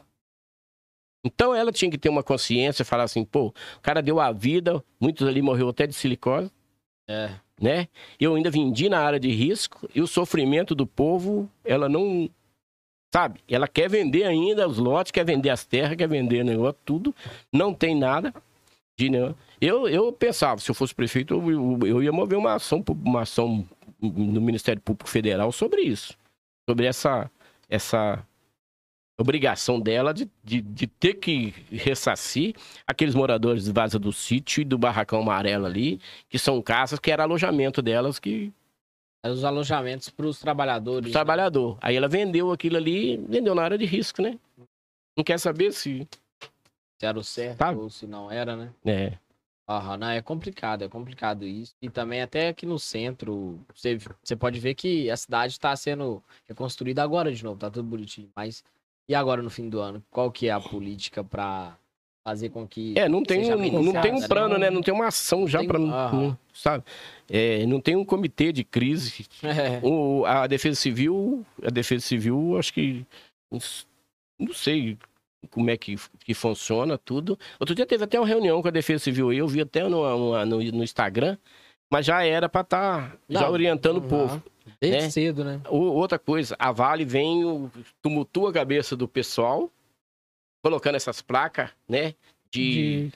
Então 1.24 1.54
ela 1.54 1.72
tinha 1.72 1.92
que 1.92 1.98
ter 1.98 2.10
uma 2.10 2.24
consciência, 2.24 2.86
falar 2.86 3.04
assim, 3.04 3.26
pô, 3.26 3.48
o 3.48 3.82
cara 3.82 4.02
deu 4.02 4.20
a 4.20 4.32
vida, 4.32 4.84
muitos 5.00 5.28
ali 5.28 5.42
morreu 5.42 5.68
até 5.70 5.86
de 5.86 5.94
silicose 5.94 6.50
É. 7.08 7.32
né? 7.62 7.88
Eu 8.20 8.36
ainda 8.36 8.50
vendi 8.50 8.88
na 8.88 9.00
área 9.02 9.20
de 9.20 9.30
risco 9.30 9.90
e 9.94 10.02
o 10.02 10.08
sofrimento 10.08 10.74
do 10.74 10.88
povo, 10.88 11.50
ela 11.66 11.90
não. 11.90 12.30
Sabe? 13.14 13.39
Ela 13.47 13.68
quer 13.68 13.89
vender 13.89 14.24
ainda 14.24 14.68
os 14.68 14.78
lotes, 14.78 15.12
quer 15.12 15.26
vender 15.26 15.49
as 15.49 15.66
terras, 15.66 15.95
quer 15.95 16.07
vender 16.07 16.43
negócio, 16.43 16.78
tudo. 16.86 17.14
Não 17.51 17.74
tem 17.74 17.95
nada. 17.95 18.34
De, 18.97 19.10
né? 19.10 19.34
eu, 19.60 19.88
eu 19.88 20.12
pensava, 20.12 20.60
se 20.60 20.70
eu 20.70 20.76
fosse 20.76 20.93
prefeito, 20.93 21.34
eu, 21.34 21.88
eu- 21.88 22.03
ia 22.03 22.12
mover 22.12 22.38
uma 22.38 22.53
ação, 22.55 22.84
uma 23.03 23.22
ação 23.22 23.66
no 24.01 24.41
Ministério 24.41 24.82
Público 24.82 25.10
Federal 25.10 25.51
sobre 25.51 25.82
isso. 25.82 26.16
Sobre 26.70 26.86
essa, 26.86 27.32
essa 27.68 28.24
obrigação 29.18 29.80
dela 29.80 30.14
de, 30.14 30.30
de, 30.43 30.62
de 30.62 30.86
ter 30.88 31.16
que 31.16 31.53
ressarcir 31.72 32.55
aqueles 32.86 33.16
moradores 33.16 33.66
de 33.66 33.72
Vaza 33.72 33.97
do 33.97 34.14
Sítio 34.14 34.62
e 34.62 34.66
do 34.66 34.78
Barracão 34.78 35.22
Amarelo 35.22 35.66
ali, 35.66 35.99
que 36.30 36.38
são 36.38 36.62
casas 36.62 36.99
que 36.99 37.12
era 37.12 37.24
alojamento 37.24 37.82
delas 37.82 38.20
que 38.20 38.53
Os 39.26 39.44
alojamentos 39.44 40.10
para 40.10 40.26
os 40.26 40.40
trabalhadores. 40.40 41.10
o 41.10 41.12
trabalhador. 41.12 41.78
Aí 41.82 41.96
ela 41.96 42.08
vendeu 42.08 42.52
aquilo 42.52 42.78
ali, 42.78 43.18
vendeu 43.18 43.54
na 43.54 43.64
área 43.64 43.78
de 43.78 43.86
risco, 43.86 44.22
né? 44.22 44.40
Não 45.18 45.24
quer 45.24 45.38
saber 45.40 45.74
se. 45.74 46.08
Se 46.98 47.06
era 47.06 47.20
o 47.20 47.24
certo 47.24 47.58
Tá. 47.58 47.72
ou 47.72 47.90
se 47.90 48.08
não 48.08 48.32
era, 48.32 48.56
né? 48.56 48.74
É. 48.86 49.18
Aham, 49.68 49.98
não, 49.98 50.10
é 50.10 50.22
complicado, 50.22 50.84
é 50.84 50.90
complicado 50.90 51.46
isso. 51.46 51.74
E 51.82 51.90
também 51.90 52.22
até 52.22 52.48
aqui 52.48 52.66
no 52.66 52.80
centro, 52.80 53.60
você, 53.76 54.00
você 54.24 54.36
pode 54.36 54.60
ver 54.60 54.74
que 54.74 55.12
a 55.12 55.18
cidade 55.18 55.54
está 55.54 55.76
sendo 55.76 56.24
reconstruída 56.48 57.04
agora 57.04 57.32
de 57.32 57.44
novo, 57.44 57.60
tá 57.60 57.70
tudo 57.70 57.88
bonitinho. 57.88 58.30
Mas 58.36 58.64
e 59.08 59.14
agora 59.14 59.42
no 59.44 59.50
fim 59.50 59.70
do 59.70 59.80
ano? 59.80 60.04
Qual 60.10 60.32
que 60.32 60.48
é 60.48 60.52
a 60.52 60.60
política 60.60 61.24
para 61.24 61.78
fazer 62.24 62.50
com 62.50 62.68
que 62.68 62.94
É, 62.98 63.08
não 63.10 63.24
tem, 63.24 63.40
um, 63.54 63.82
não 63.82 64.02
tem 64.02 64.14
um 64.14 64.20
né? 64.20 64.28
plano, 64.28 64.58
né? 64.58 64.70
Não 64.70 64.82
tem 64.82 64.94
uma 64.94 65.08
ação 65.08 65.48
já 65.48 65.64
para. 65.64 65.80
Aham. 65.80 66.38
Sabe? 66.54 66.84
É, 67.30 67.66
não 67.66 67.80
tem 67.80 67.96
um 67.96 68.04
comitê 68.04 68.52
de 68.52 68.64
crise. 68.64 69.26
É, 69.44 69.80
O, 69.84 70.26
a 70.26 70.46
Defesa 70.48 70.76
Civil, 70.80 71.46
a 71.64 71.70
Defesa 71.70 72.06
Civil, 72.06 72.58
acho 72.58 72.74
que. 72.74 73.06
Não 74.40 74.54
sei 74.54 74.98
como 75.50 75.70
é 75.70 75.78
que, 75.78 75.96
que 76.24 76.34
funciona 76.34 76.98
tudo. 76.98 77.38
Outro 77.60 77.74
dia 77.74 77.86
teve 77.86 78.04
até 78.04 78.20
uma 78.20 78.28
reunião 78.28 78.62
com 78.62 78.68
a 78.68 78.72
Defesa 78.72 79.04
Civil 79.06 79.30
aí, 79.30 79.38
eu 79.38 79.48
vi 79.48 79.62
até 79.62 79.84
no, 79.88 79.90
no, 80.18 80.46
no- 80.46 80.58
no 80.72 80.84
Instagram, 80.84 81.38
mas 81.92 82.06
já 82.06 82.24
era 82.24 82.48
para 82.50 82.62
estar 82.62 83.18
já 83.30 83.42
Não, 83.42 83.52
orientando 83.52 83.98
o 83.98 84.02
povo. 84.02 84.44
Desde 84.82 85.02
né? 85.04 85.10
cedo, 85.10 85.44
né? 85.44 85.60
O- 85.70 85.78
outra 85.94 86.20
coisa, 86.20 86.56
a 86.60 86.72
Vale 86.72 87.04
vem, 87.06 87.70
tumultua 88.02 88.50
a 88.50 88.54
cabeça 88.54 88.96
do 88.96 89.08
pessoal, 89.08 89.70
colocando 90.62 90.95
essas 90.95 91.22
placas, 91.22 91.70
né? 91.88 92.14
De. 92.51 93.10
De 93.10 93.14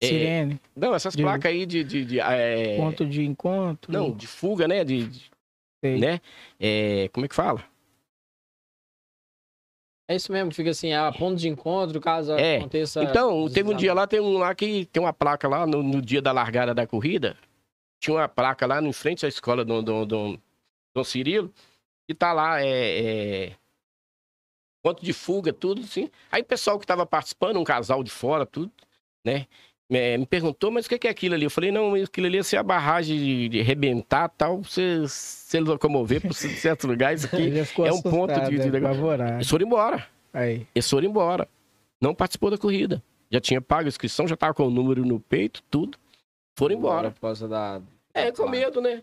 é, 0.00 0.06
sirene, 0.08 0.60
não, 0.74 0.94
essas 0.94 1.14
de- 1.14 1.22
placas 1.22 1.52
aí 1.52 1.64
de. 1.64 1.84
de, 1.84 2.04
de, 2.04 2.20
é, 2.20 2.76
ponto 2.76 3.06
de 3.06 3.24
encontro. 3.24 3.92
não, 3.92 4.10
de 4.10 4.26
fuga, 4.26 4.66
né? 4.66 4.82
De, 4.82 5.08
né? 5.82 6.20
É, 6.58 7.08
como 7.12 7.24
é 7.24 7.28
que 7.28 7.34
fala? 7.34 7.64
É 10.08 10.16
isso 10.16 10.32
mesmo, 10.32 10.52
fica 10.52 10.70
assim, 10.70 10.92
a 10.92 11.10
ponto 11.12 11.36
de 11.36 11.48
encontro, 11.48 12.00
caso 12.00 12.32
É, 12.32 12.58
aconteça. 12.58 13.02
Então, 13.02 13.48
teve 13.48 13.70
um 13.70 13.76
dia 13.76 13.94
lá, 13.94 14.06
tem 14.06 14.20
um 14.20 14.36
lá 14.36 14.54
que 14.54 14.84
tem 14.86 15.02
uma 15.02 15.12
placa 15.12 15.48
lá 15.48 15.66
no, 15.66 15.82
no 15.82 16.02
dia 16.02 16.20
da 16.20 16.32
largada 16.32 16.74
da 16.74 16.86
corrida. 16.86 17.36
Tinha 18.00 18.16
uma 18.16 18.28
placa 18.28 18.66
lá 18.66 18.82
em 18.82 18.92
frente 18.92 19.24
à 19.24 19.28
escola 19.28 19.64
do, 19.64 19.80
do, 19.80 20.04
do, 20.04 20.40
do 20.94 21.04
Cirilo. 21.04 21.52
E 22.08 22.14
tá 22.14 22.32
lá, 22.32 22.60
é, 22.60 22.66
é. 23.46 23.52
Ponto 24.82 25.04
de 25.04 25.12
fuga, 25.12 25.52
tudo 25.52 25.80
assim. 25.82 26.10
Aí 26.30 26.42
o 26.42 26.44
pessoal 26.44 26.78
que 26.78 26.86
tava 26.86 27.06
participando, 27.06 27.58
um 27.58 27.64
casal 27.64 28.02
de 28.02 28.10
fora, 28.10 28.44
tudo, 28.44 28.70
né? 29.24 29.46
é, 29.90 30.16
me 30.16 30.24
perguntou, 30.26 30.70
mas 30.70 30.86
o 30.86 30.88
que 30.88 30.98
que 30.98 31.06
é 31.06 31.10
aquilo 31.10 31.34
ali? 31.34 31.44
Eu 31.44 31.50
falei, 31.50 31.70
não, 31.70 31.94
aquilo 31.94 32.26
ali 32.26 32.38
é 32.38 32.42
se 32.42 32.56
a 32.56 32.62
barragem 32.62 33.18
de, 33.18 33.48
de 33.50 33.60
arrebentar 33.60 34.28
tal, 34.30 34.62
você 34.62 35.06
se 35.06 35.60
locomover 35.60 36.20
para 36.22 36.32
certos 36.32 36.88
lugares 36.88 37.24
aqui. 37.26 37.52
É 37.84 37.92
um 37.92 38.00
ponto 38.02 38.32
de- 38.40 38.56
de 38.58 38.62
é, 38.62 38.70
negócio. 38.70 38.86
apavorado. 38.96 39.34
Eles 39.34 39.48
foram 39.50 39.66
embora. 39.66 40.08
Aí. 40.32 40.66
Eles 40.74 40.88
foram 40.88 41.06
embora. 41.08 41.46
Não 42.00 42.14
participou 42.14 42.50
da 42.50 42.56
corrida. 42.58 43.02
Já 43.30 43.40
tinha 43.40 43.60
pago 43.60 43.84
a 43.84 43.88
inscrição, 43.88 44.26
já 44.26 44.36
tava 44.36 44.54
com 44.54 44.66
o 44.66 44.70
número 44.70 45.04
no 45.04 45.20
peito, 45.20 45.62
tudo. 45.70 45.96
Foram 46.58 46.74
embora. 46.74 47.10
Por 47.12 47.20
causa 47.20 47.46
da. 47.46 47.80
É, 48.12 48.30
com 48.30 48.36
placa. 48.44 48.50
medo, 48.50 48.80
né? 48.80 49.02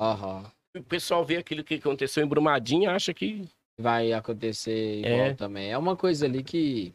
Aham. 0.00 0.44
O 0.76 0.82
pessoal 0.82 1.24
vê 1.24 1.36
aquilo 1.36 1.62
que 1.64 1.74
aconteceu 1.74 2.22
em 2.24 2.26
Brumadinho, 2.28 2.90
acha 2.90 3.14
que. 3.14 3.48
Vai 3.78 4.12
acontecer 4.12 5.00
igual 5.00 5.26
É. 5.26 5.34
também. 5.34 5.70
É 5.72 5.78
uma 5.78 5.96
coisa 5.96 6.26
ali 6.26 6.42
que. 6.44 6.92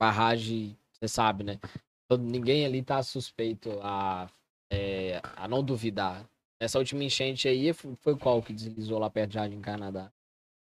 Barragem, 0.00 0.76
você 0.92 1.08
sabe, 1.08 1.42
né? 1.44 1.58
Todo, 2.08 2.22
ninguém 2.22 2.64
ali 2.64 2.82
tá 2.82 3.02
suspeito 3.02 3.78
a, 3.82 4.28
é, 4.72 5.20
a 5.36 5.48
não 5.48 5.62
duvidar. 5.62 6.24
Essa 6.60 6.78
última 6.78 7.04
enchente 7.04 7.48
aí 7.48 7.72
foi, 7.72 7.94
foi 8.00 8.16
qual 8.16 8.40
que 8.42 8.52
deslizou 8.52 8.98
lá 8.98 9.10
perto 9.10 9.30
de 9.30 9.34
Jardim 9.34 9.60
Canadá? 9.60 10.10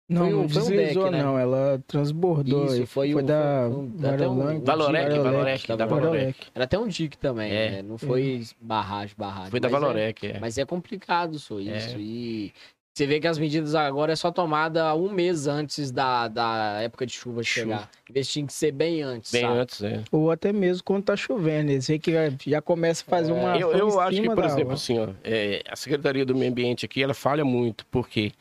Não, 0.10 0.24
Foi 0.24 0.30
não 0.32 0.50
foi 0.50 0.62
um 0.62 0.66
deslizou, 0.66 1.04
deck, 1.04 1.12
né? 1.16 1.24
não. 1.24 1.40
Ela 1.40 1.82
transbordou. 1.88 2.66
Isso, 2.66 2.86
foi 2.88 3.12
foi 3.14 3.16
o- 3.16 3.26
da 3.26 3.70
foi 3.72 3.78
um- 3.80 4.14
até 4.14 4.28
um-. 4.28 4.62
Valorec, 4.64 5.20
Valorec, 5.20 5.68
da 5.68 5.86
Valorec. 5.86 6.02
Valorec. 6.06 6.48
Era 6.54 6.66
até 6.66 6.78
um 6.80 6.88
dique 6.88 7.18
também, 7.18 7.52
É. 7.52 7.72
né? 7.72 7.82
Não 7.84 7.98
foi 7.98 8.44
barragem, 8.60 9.16
barragem. 9.18 9.52
Foi 9.52 9.60
da 9.60 9.68
é- 9.70 9.72
Valorec, 9.72 10.28
é. 10.28 10.40
Mas 10.40 10.58
é 10.58 10.66
complicado 10.66 11.40
só 11.40 11.60
É. 11.60 11.64
isso. 11.64 11.98
E 11.98 12.52
você 12.94 13.08
vê 13.08 13.20
que 13.22 13.28
as 13.28 13.38
medidas 13.40 13.74
agora 13.74 14.12
é 14.12 14.16
só 14.16 14.32
tomada 14.32 14.94
um 14.96 15.10
mês 15.10 15.48
antes 15.48 15.92
da, 15.92 16.28
da 16.28 16.82
época 16.82 17.06
de 17.06 17.14
chuva 17.14 17.42
Chuva. 17.42 17.66
chegar. 17.66 17.92
Em 18.14 18.22
tinha 18.22 18.46
que 18.46 18.54
ser 18.54 18.72
bem 18.74 19.02
antes, 19.02 19.32
Bem 19.32 19.42
sabe? 19.42 19.60
antes, 19.60 19.82
é. 19.82 20.04
Ou 20.12 20.30
até 20.30 20.52
mesmo 20.52 20.84
quando 20.84 21.04
tá 21.06 21.16
chovendo. 21.16 21.72
Eles 21.72 21.88
veem 21.88 22.00
que 22.00 22.12
já- 22.46 22.62
começa 22.62 23.04
a 23.08 23.10
fazer 23.10 23.32
uma. 23.32 23.58
Eu, 23.58 23.72
eu 23.72 24.00
acho 24.02 24.22
que, 24.22 24.30
por 24.30 24.44
exemplo, 24.44 24.74
assim, 24.74 25.00
ó, 25.00 25.08
é, 25.24 25.64
a 25.70 25.76
Secretaria 25.78 26.26
do 26.26 26.36
Meio 26.36 26.52
Ambiente 26.52 26.86
aqui, 26.86 27.02
ela 27.02 27.14
falha 27.14 27.46
muito, 27.46 27.86
porque 27.86 28.34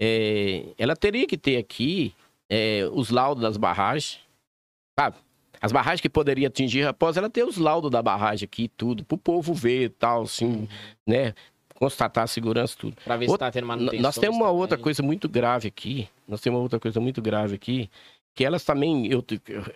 é, 0.00 0.64
ela 0.78 0.94
teria 0.94 1.26
que 1.26 1.38
ter 1.38 1.56
aqui 1.56 2.14
é, 2.50 2.86
os 2.92 3.08
laudos 3.08 3.42
das 3.42 3.56
barragens, 3.56 4.20
sabe? 4.98 5.16
As 5.62 5.72
barragens 5.72 6.02
que 6.02 6.10
poderiam 6.10 6.48
atingir, 6.48 6.86
após 6.86 7.16
ela 7.16 7.30
ter 7.30 7.42
os 7.42 7.56
laudos 7.56 7.90
da 7.90 8.02
barragem 8.02 8.44
aqui, 8.44 8.68
tudo, 8.76 9.02
pro 9.02 9.16
povo 9.16 9.54
ver 9.54 9.84
e 9.84 9.88
tal, 9.88 10.22
assim, 10.24 10.68
né? 11.06 11.32
Constatar 11.84 12.24
a 12.24 12.26
segurança 12.26 12.74
tudo. 12.78 12.96
Pra 13.04 13.16
ver 13.16 13.28
se 13.28 13.38
tá 13.38 13.50
tendo 13.50 13.66
manutenção. 13.66 14.00
Nós 14.02 14.16
temos 14.16 14.36
uma 14.36 14.50
outra 14.50 14.78
coisa 14.78 15.02
muito 15.02 15.28
grave 15.28 15.68
aqui. 15.68 16.08
Nós 16.26 16.40
temos 16.40 16.56
uma 16.58 16.62
outra 16.62 16.80
coisa 16.80 16.98
muito 17.00 17.20
grave 17.20 17.54
aqui. 17.54 17.90
Que 18.36 18.44
elas 18.44 18.64
também, 18.64 19.06
eu, 19.06 19.24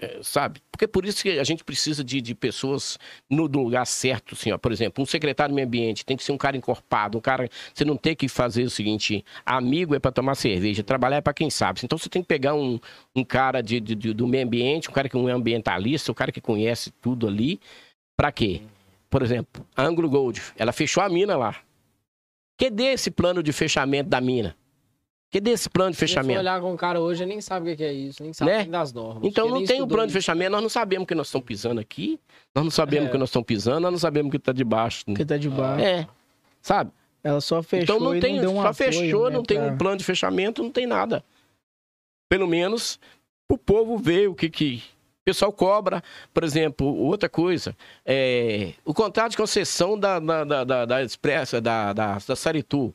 eh, 0.01 0.19
sabe? 0.21 0.61
Porque 0.73 0.85
é 0.85 0.89
por 0.89 1.07
isso 1.07 1.23
que 1.23 1.39
a 1.39 1.45
gente 1.45 1.63
precisa 1.63 2.03
de, 2.03 2.21
de 2.21 2.35
pessoas 2.35 2.99
no 3.31 3.47
do 3.47 3.61
lugar 3.63 3.87
certo, 3.87 4.35
assim, 4.35 4.51
ó. 4.51 4.59
Por 4.59 4.73
exemplo, 4.73 5.01
um 5.01 5.07
secretário 5.07 5.53
do 5.53 5.55
meio 5.55 5.65
ambiente 5.69 6.05
tem 6.05 6.17
que 6.17 6.25
ser 6.25 6.33
um 6.33 6.37
cara 6.37 6.57
encorpado, 6.57 7.17
um 7.17 7.21
cara. 7.21 7.49
Você 7.73 7.85
não 7.85 7.97
tem 7.97 8.17
que 8.17 8.27
fazer 8.29 8.65
o 8.65 8.71
seguinte: 8.71 9.25
amigo 9.47 9.95
é 9.95 10.01
para 10.01 10.11
tomar 10.11 10.35
cerveja, 10.35 10.83
trabalhar 10.83 11.19
é 11.19 11.21
para 11.21 11.33
quem 11.33 11.49
sabe. 11.51 11.79
Então 11.85 11.97
você 11.97 12.09
tem 12.09 12.21
que 12.21 12.27
pegar 12.27 12.55
um, 12.55 12.81
um 13.15 13.23
cara 13.23 13.63
de, 13.63 13.79
de- 13.79 13.95
de- 13.95 14.13
do 14.13 14.27
meio 14.27 14.45
ambiente, 14.45 14.91
um 14.91 14.93
cara 14.93 15.09
que 15.09 15.17
é 15.17 15.21
um 15.21 15.29
ambientalista, 15.29 16.11
um 16.11 16.15
cara 16.15 16.33
que 16.33 16.41
conhece 16.41 16.91
tudo 17.01 17.29
ali. 17.29 17.61
Para 18.17 18.33
quê? 18.33 18.63
Por 19.09 19.23
exemplo, 19.23 19.65
a 19.77 19.85
Anglo 19.85 20.11
Gold, 20.11 20.43
ela 20.57 20.73
fechou 20.73 21.01
a 21.01 21.09
mina 21.09 21.37
lá. 21.37 21.55
Cadê 22.59 22.85
esse 22.93 23.11
plano 23.11 23.43
de 23.43 23.53
fechamento 23.53 24.11
da 24.11 24.21
mina? 24.21 24.57
Cadê 25.31 25.51
esse 25.51 25.69
plano 25.69 25.91
de 25.91 25.97
Se 25.97 26.01
fechamento? 26.01 26.41
olhar 26.41 26.61
com 26.61 26.73
o 26.73 26.77
cara 26.77 27.01
hoje, 27.01 27.23
ele 27.23 27.33
nem 27.33 27.41
sabe 27.41 27.73
o 27.73 27.77
que 27.77 27.85
é 27.85 27.93
isso, 27.93 28.23
nem 28.23 28.33
sabe 28.33 28.51
Né? 28.51 28.59
nem 28.63 28.71
das 28.71 28.93
normas. 28.93 29.23
Então 29.25 29.49
não 29.49 29.63
tem 29.65 29.83
um 29.83 29.87
plano 29.87 30.07
de 30.07 30.13
isso. 30.13 30.19
fechamento, 30.19 30.51
nós 30.53 30.63
não 30.63 30.69
sabemos 30.71 31.07
que 31.07 31.15
nós 31.15 31.29
estamos 31.29 31.47
pisando 31.47 31.81
aqui, 31.81 32.19
nós 32.55 32.65
não 32.65 32.71
sabemos 32.71 33.09
É. 33.09 33.13
que 33.13 33.19
nós 33.19 33.29
estamos 33.29 33.47
pisando, 33.47 33.81
nós 33.81 33.93
não 33.93 33.99
sabemos 33.99 34.31
que 34.31 34.39
está 34.39 34.53
debaixo. 34.53 35.05
Porque 35.05 35.25
tá 35.27 35.37
de 35.37 35.49
baixo. 35.51 35.85
É, 35.85 36.09
sabe? 36.63 36.91
Ela 37.23 37.41
só 37.43 37.63
fechou 37.63 37.83
então 37.97 38.01
não 38.01 38.17
e 38.17 38.21
tem, 38.21 38.35
não 38.37 38.41
deu 38.41 38.51
um 38.53 38.55
só 38.63 38.69
apoio, 38.69 38.75
fechou, 38.93 39.29
né, 39.31 39.37
não 39.37 39.43
tem 39.43 39.59
pra- 39.59 39.67
um 39.67 39.77
plano 39.77 39.97
de 39.99 40.05
fechamento, 40.05 40.63
não 40.63 40.71
tem 40.71 40.87
nada. 40.87 41.23
Pelo 42.29 42.47
menos 42.47 42.99
o 43.51 43.59
povo 43.59 43.99
vê 43.99 44.27
o 44.27 44.35
que 44.35 44.49
que 44.49 44.83
o 44.98 44.98
pessoal 45.29 45.53
cobra. 45.53 46.03
Por 46.33 46.43
exemplo, 46.43 46.87
outra 46.87 47.29
coisa, 47.29 47.77
é, 48.05 48.73
o 48.85 48.95
contrato 48.95 49.33
de 49.33 49.37
concessão 49.37 49.99
da, 49.99 50.19
da, 50.19 50.65
da, 50.65 50.85
da, 50.87 51.03
Expressa, 51.03 51.61
da, 51.61 51.93
da, 51.93 52.15
da 52.19 52.37
Saritu. 52.37 52.95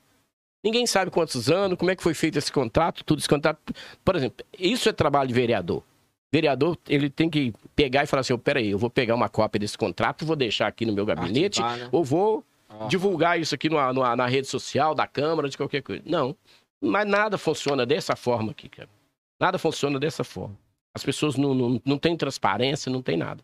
Ninguém 0.66 0.88
sabe 0.88 1.12
quantos 1.12 1.50
anos, 1.50 1.78
como 1.78 1.92
é 1.92 1.96
que 1.96 2.02
foi 2.02 2.14
feito 2.14 2.38
esse 2.38 2.52
contrato, 2.52 3.04
tudo 3.04 3.20
esse 3.20 3.28
contrato. 3.30 3.60
Por 4.04 4.16
exemplo, 4.16 4.46
isso 4.58 4.90
é 4.90 4.94
trabalho 4.94 5.28
de 5.28 5.34
vereador. 5.34 5.84
Vereador, 6.34 6.78
ele 6.88 7.10
tem 7.10 7.30
que 7.30 7.54
pegar 7.76 8.04
e 8.04 8.08
falar 8.08 8.22
assim, 8.22 8.34
oh, 8.34 8.40
peraí, 8.40 8.72
eu 8.72 8.78
vou 8.80 8.90
pegar 8.90 9.14
uma 9.14 9.30
cópia 9.30 9.60
desse 9.60 9.78
contrato, 9.78 10.26
vou 10.26 10.36
deixar 10.36 10.66
aqui 10.68 10.86
no 10.86 10.94
meu 10.94 11.06
gabinete, 11.06 11.62
Arquivar, 11.62 11.86
né? 11.86 11.90
ou 11.92 12.04
vou 12.04 12.44
Ó. 12.70 12.88
divulgar 12.88 13.40
isso 13.40 13.54
aqui 13.54 13.70
numa- 13.70 13.94
numa- 13.94 14.16
na 14.16 14.26
rede 14.26 14.48
social 14.48 14.96
da 14.96 15.06
Câmara, 15.06 15.48
de 15.50 15.58
qualquer 15.58 15.84
coisa. 15.84 16.02
Não. 16.06 16.36
Mas 16.82 17.06
nada 17.08 17.38
funciona 17.38 17.86
dessa 17.86 18.16
forma 18.16 18.52
aqui, 18.52 18.68
cara. 18.70 18.90
Nada 19.40 19.60
funciona 19.60 20.00
dessa 20.00 20.24
forma. 20.24 20.58
As 20.95 21.03
pessoas 21.03 21.36
não, 21.36 21.53
não, 21.53 21.82
não 21.84 21.98
têm 21.98 22.15
transparência, 22.15 22.91
não 22.91 23.02
tem 23.02 23.18
nada. 23.18 23.44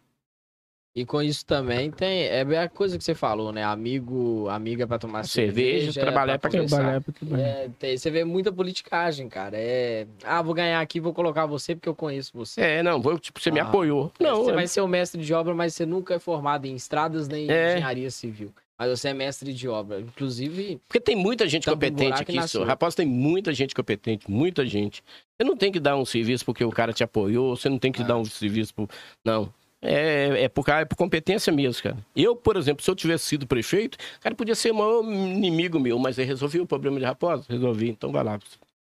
E 0.95 1.05
com 1.05 1.21
isso 1.21 1.45
também 1.45 1.89
tem. 1.91 2.23
É 2.23 2.41
a 2.57 2.67
coisa 2.67 2.97
que 2.97 3.03
você 3.03 3.13
falou, 3.13 3.53
né? 3.53 3.63
Amigo, 3.63 4.47
amiga 4.49 4.85
pra 4.87 4.97
tomar 4.97 5.23
Cerveja, 5.23 5.91
cerveja. 5.91 6.01
trabalhar 6.01 6.39
pra 6.39 6.49
quem 6.49 6.59
conversar. 6.61 6.77
Trabalhar 6.77 7.01
pra 7.01 7.13
trabalhar. 7.13 7.43
É, 7.47 7.69
tem- 7.79 7.95
você 7.97 8.09
vê 8.11 8.23
muita 8.25 8.51
politicagem, 8.51 9.29
cara. 9.29 9.55
É. 9.55 10.07
Ah, 10.23 10.41
vou 10.41 10.53
ganhar 10.53 10.81
aqui, 10.81 10.99
vou 10.99 11.13
colocar 11.13 11.45
você 11.45 11.75
porque 11.75 11.87
eu 11.87 11.95
conheço 11.95 12.31
você. 12.33 12.59
É, 12.59 12.83
não, 12.83 12.99
vou, 13.01 13.17
tipo, 13.19 13.39
você 13.39 13.51
me 13.51 13.59
Ah, 13.59 13.63
apoiou. 13.63 14.11
Não, 14.19 14.43
você 14.43 14.51
é- 14.51 14.55
vai 14.55 14.67
ser 14.67 14.81
o 14.81 14.87
mestre 14.87 15.21
de 15.23 15.33
obra, 15.33 15.53
mas 15.53 15.73
você 15.75 15.85
nunca 15.85 16.15
é 16.15 16.19
formado 16.19 16.65
em 16.65 16.75
estradas 16.75 17.27
nem 17.27 17.45
em 17.45 17.51
É. 17.51 17.73
engenharia 17.73 18.09
civil. 18.11 18.51
Mas 18.77 18.89
você 18.99 19.09
é 19.09 19.13
mestre 19.13 19.53
de 19.53 19.67
obra. 19.67 19.99
Inclusive, 20.01 20.81
Porque 20.87 20.99
tem 20.99 21.15
muita 21.15 21.47
gente 21.47 21.69
competente 21.69 22.21
aqui, 22.21 22.47
senhor. 22.47 22.65
Rapaz, 22.65 22.95
tem 22.95 23.05
muita 23.05 23.53
gente 23.53 23.75
competente, 23.75 24.29
muita 24.29 24.65
gente. 24.65 25.03
Você 25.41 25.47
não 25.47 25.55
tem 25.55 25.71
que 25.71 25.79
dar 25.79 25.95
um 25.95 26.03
serviço 26.03 26.43
porque 26.43 26.65
o 26.65 26.69
cara 26.69 26.91
te 26.91 27.01
apoiou, 27.01 27.55
você 27.55 27.69
não 27.69 27.79
tem 27.79 27.93
que 27.93 28.01
Ah. 28.01 28.05
dar 28.07 28.17
um 28.17 28.25
serviço 28.25 28.73
por. 28.73 28.89
Não. 29.23 29.51
É, 29.81 30.43
é, 30.43 30.49
por, 30.49 30.65
ca- 30.65 30.81
é 30.81 30.85
por 30.85 30.97
competência 30.97 31.53
mesmo, 31.53 31.81
cara. 31.81 31.97
Eu, 32.13 32.35
por 32.35 32.57
exemplo, 32.57 32.83
se 32.83 32.91
eu 32.91 32.95
tivesse 32.95 33.23
sido 33.25 33.47
prefeito, 33.47 33.97
o 34.17 34.19
cara 34.19 34.35
podia 34.35 34.53
ser 34.53 34.71
o 34.71 34.75
maior 34.75 35.01
inimigo 35.05 35.79
meu, 35.79 35.97
mas 35.97 36.17
eu 36.17 36.25
resolvi 36.25 36.59
o 36.59 36.65
problema 36.67 36.99
de 36.99 37.05
Raposa? 37.05 37.45
Resolvi, 37.47 37.87
então 37.89 38.11
vai 38.11 38.21
lá. 38.21 38.37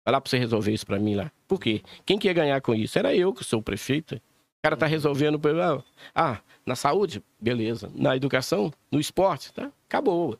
Vai 0.04 0.12
lá 0.12 0.20
pra 0.20 0.28
você 0.28 0.36
resolver 0.36 0.70
isso 0.74 0.84
pra 0.84 0.98
mim 0.98 1.14
lá. 1.14 1.32
Por 1.48 1.58
quê? 1.58 1.80
Quem 2.04 2.18
que 2.18 2.28
ia 2.28 2.34
ganhar 2.34 2.60
com 2.60 2.74
isso? 2.74 2.98
Era 2.98 3.14
eu 3.16 3.32
que 3.32 3.42
sou 3.42 3.60
o 3.60 3.62
prefeito. 3.62 4.16
O 4.16 4.20
cara 4.62 4.76
tá 4.76 4.84
resolvendo 4.84 5.36
o 5.36 5.38
problema. 5.38 5.82
Ah, 6.14 6.40
na 6.66 6.76
saúde? 6.76 7.22
Beleza. 7.40 7.90
Na 7.94 8.14
educação? 8.14 8.70
No 8.92 9.00
esporte? 9.00 9.50
Tá? 9.54 9.72
Acabou. 9.88 10.38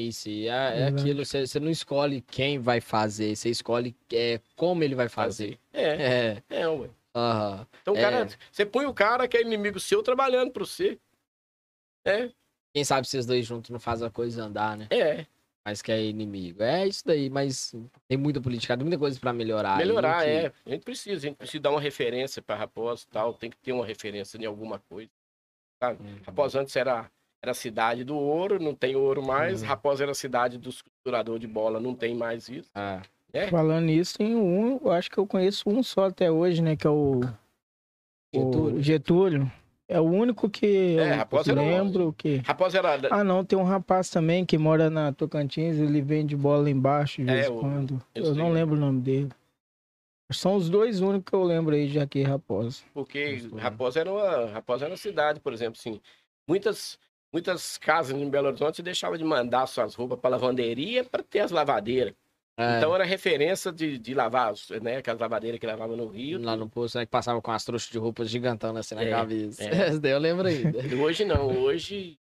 Isso 0.00 0.28
é, 0.28 0.46
é 0.82 0.86
aquilo. 0.88 1.24
Você, 1.24 1.58
não 1.60 1.70
escolhe 1.70 2.20
quem 2.20 2.58
vai 2.58 2.80
fazer, 2.80 3.34
você 3.34 3.48
escolhe 3.50 3.94
é, 4.12 4.40
como 4.54 4.82
ele 4.84 4.94
vai 4.94 5.08
fazer. 5.08 5.58
É, 5.72 5.82
É. 5.82 6.42
é, 6.50 6.68
ué. 6.68 6.90
Aham. 7.14 7.66
Então, 7.80 7.94
o 7.94 7.96
É. 7.96 8.00
cara, 8.02 8.28
você 8.52 8.66
põe 8.66 8.84
o 8.86 8.92
cara 8.92 9.26
que 9.26 9.36
é 9.36 9.40
inimigo 9.42 9.80
seu 9.80 10.02
trabalhando 10.02 10.50
pra 10.52 10.64
você. 10.64 10.98
É, 12.06 12.30
Quem 12.74 12.84
sabe 12.84 13.06
vocês 13.08 13.24
dois 13.24 13.46
juntos 13.46 13.70
não 13.70 13.80
fazem 13.80 14.06
a 14.06 14.10
coisa 14.10 14.44
andar, 14.44 14.76
né? 14.76 14.86
é. 14.90 15.26
Mas 15.64 15.82
que 15.82 15.90
é 15.90 16.00
inimigo. 16.04 16.62
É 16.62 16.86
isso 16.86 17.02
daí, 17.04 17.28
mas 17.28 17.74
tem 18.06 18.16
muita 18.16 18.40
política, 18.40 18.76
tem 18.76 18.84
muita 18.84 18.98
coisa 19.00 19.18
pra 19.18 19.32
melhorar. 19.32 19.78
Melhorar, 19.78 20.22
que- 20.22 20.28
é. 20.30 20.52
A 20.64 20.70
gente 20.70 20.84
precisa, 20.84 21.16
a 21.16 21.18
gente 21.18 21.34
precisa 21.36 21.60
dar 21.60 21.70
uma 21.70 21.80
referência 21.80 22.40
pra 22.40 22.54
Raposa 22.54 23.04
e 23.08 23.12
tal. 23.12 23.34
Tem 23.34 23.50
que 23.50 23.56
ter 23.56 23.72
uma 23.72 23.84
referência 23.84 24.38
em 24.38 24.44
alguma 24.44 24.78
coisa. 24.78 25.10
Sabe? 25.82 26.00
Uhum. 26.04 26.20
Raposa 26.24 26.60
antes 26.60 26.76
era, 26.76 27.10
era 27.42 27.52
a 27.52 27.54
cidade 27.54 28.04
do 28.04 28.16
ouro, 28.16 28.58
não 28.62 28.74
tem 28.74 28.96
ouro 28.96 29.22
mais. 29.24 29.62
Uhum. 29.62 29.68
Raposa 29.68 30.02
era 30.04 30.12
a 30.12 30.14
cidade 30.14 30.58
dos 30.58 30.82
costuradores 30.82 31.40
de 31.40 31.46
bola, 31.46 31.78
não 31.80 31.94
tem 31.94 32.14
mais 32.14 32.48
isso. 32.48 32.70
Ah, 32.74 33.02
Falando 33.50 33.84
nisso, 33.86 34.16
tem 34.16 34.34
um, 34.34 34.78
eu 34.82 34.90
acho 34.90 35.10
que 35.10 35.18
eu 35.18 35.26
conheço 35.26 35.68
um 35.68 35.82
só 35.82 36.06
até 36.06 36.30
hoje, 36.30 36.62
né? 36.62 36.74
Que 36.74 36.86
é 36.86 36.90
o 36.90 37.20
Getúlio. 38.34 38.76
o 38.76 38.82
Getúlio. 38.82 39.52
É 39.88 40.00
o 40.00 40.04
único 40.04 40.50
que 40.50 40.96
É, 40.98 41.20
eu 41.46 41.54
lembro 41.54 42.12
que. 42.12 42.38
Raposa 42.38 42.78
era. 42.78 42.98
Ah, 43.10 43.22
não, 43.22 43.44
tem 43.44 43.56
um 43.56 43.62
rapaz 43.62 44.10
também 44.10 44.44
que 44.44 44.58
mora 44.58 44.90
na 44.90 45.12
Tocantins, 45.12 45.76
ele 45.76 46.00
vende 46.02 46.34
bola 46.34 46.64
lá 46.64 46.70
embaixo 46.70 47.22
de 47.22 47.30
É, 47.30 47.34
vez 47.34 47.46
em 47.46 47.52
o- 47.52 47.60
quando. 47.60 48.02
eu 48.14 48.24
Eu 48.24 48.34
não 48.34 48.50
lembro 48.50 48.74
o 48.74 48.78
nome 48.80 49.00
dele. 49.00 49.28
São 50.32 50.56
os 50.56 50.68
dois 50.68 51.00
únicos 51.00 51.30
que 51.30 51.36
eu 51.36 51.44
lembro 51.44 51.72
aí 51.74 51.86
de 51.88 52.00
aqui, 52.00 52.22
Raposa. 52.22 52.82
Porque. 52.92 53.36
Raposa 53.56 54.00
era 54.00 54.10
uma, 54.10 54.46
Raposa 54.46 54.86
era 54.86 54.90
uma 54.92 54.96
cidade, 54.98 55.38
por 55.38 55.52
exemplo, 55.52 55.78
assim. 55.78 56.00
Muitas, 56.48 56.98
muitas 57.32 57.76
casas 57.78 58.16
em 58.16 58.28
Belo 58.28 58.48
Horizonte 58.48 58.82
deixavam 58.82 59.16
de 59.18 59.24
mandar 59.24 59.66
suas 59.66 59.94
roupas 59.94 60.18
para 60.18 60.30
lavanderia 60.30 61.04
para 61.04 61.22
ter 61.22 61.40
as 61.40 61.50
lavadeiras. 61.50 62.14
é, 62.56 62.76
Então 62.78 62.94
era 62.94 63.04
referência 63.04 63.70
de, 63.72 63.98
de 63.98 64.14
lavar, 64.14 64.54
né? 64.82 64.96
Aquelas 64.98 65.20
lavadeiras 65.20 65.60
que 65.60 65.66
lavavam 65.66 65.96
no 65.96 66.06
Rio. 66.08 66.40
lá 66.40 66.56
no 66.56 66.68
posto, 66.68 66.98
né, 66.98 67.04
que 67.04 67.10
passava 67.10 67.40
com 67.42 67.50
as 67.50 67.64
trouxas 67.64 67.90
de 67.90 67.98
roupas 67.98 68.30
gigantonas 68.30 68.86
assim 68.86 68.94
na 68.94 69.02
É, 69.04 69.10
cabeça. 69.10 69.62
é. 69.62 69.68
Essa 69.90 70.00
daí 70.00 70.12
eu 70.12 70.18
lembro 70.18 70.46
ainda. 70.48 70.78
E 70.86 70.94
Hoje 70.94 71.24
não, 71.24 71.48
hoje. 71.58 72.18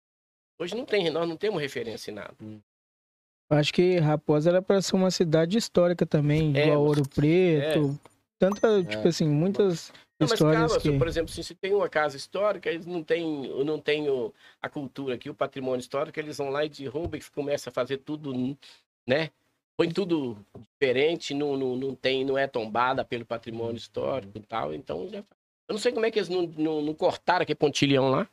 Hoje 0.59 0.73
não 0.75 0.85
tem, 0.85 1.09
nós 1.09 1.27
não 1.27 1.35
temos 1.35 1.61
referência 1.61 2.11
em 2.11 2.13
nada. 2.13 2.33
Eu 2.41 3.57
Acho 3.57 3.73
que 3.73 3.97
Raposa 3.99 4.49
era 4.49 4.61
para 4.61 4.81
ser 4.81 4.95
uma 4.95 5.11
cidade 5.11 5.57
histórica 5.57 6.05
também, 6.05 6.55
É, 6.55 6.63
igual 6.63 6.81
Ouro 6.81 7.07
Preto. 7.07 7.99
Tanta, 8.39 8.83
tipo 8.83 9.07
assim, 9.07 9.27
muitas 9.29 9.93
Não, 10.19 10.27
mas 10.29 10.39
cara, 10.39 10.79
que. 10.79 10.97
por 10.97 11.07
exemplo, 11.07 11.31
se 11.31 11.55
tem 11.55 11.73
uma 11.73 11.89
casa 11.89 12.15
histórica, 12.15 12.69
eles 12.69 12.85
não 12.85 13.03
têm, 13.03 13.49
não 13.65 13.79
têm 13.79 14.05
a 14.61 14.69
cultura 14.69 15.15
aqui, 15.15 15.29
o 15.29 15.35
patrimônio 15.35 15.81
histórico, 15.81 16.17
eles 16.17 16.37
vão 16.37 16.49
lá 16.49 16.63
e 16.63 16.69
derrubam 16.69 17.19
e 17.19 17.31
começam 17.31 17.69
a 17.69 17.73
fazer 17.73 17.97
tudo, 17.97 18.33
né? 19.05 19.29
Põe 19.77 19.91
tudo 19.91 20.37
diferente, 20.79 21.33
não, 21.33 21.57
não, 21.57 21.75
não 21.75 21.93
tem, 21.93 22.23
não 22.23 22.37
é 22.37 22.47
tombada 22.47 23.03
pelo 23.03 23.25
patrimônio 23.25 23.75
histórico 23.75 24.37
e 24.37 24.41
tal. 24.41 24.73
Então 24.73 25.09
já. 25.09 25.17
Eu 25.67 25.73
não 25.73 25.79
sei 25.79 25.91
como 25.91 26.05
é 26.05 26.11
que 26.11 26.19
eles 26.19 26.29
não, 26.29 26.43
não, 26.43 26.81
não 26.81 26.93
cortaram 26.93 27.41
aquele 27.41 27.57
pontilhão 27.57 28.09
lá. 28.09 28.27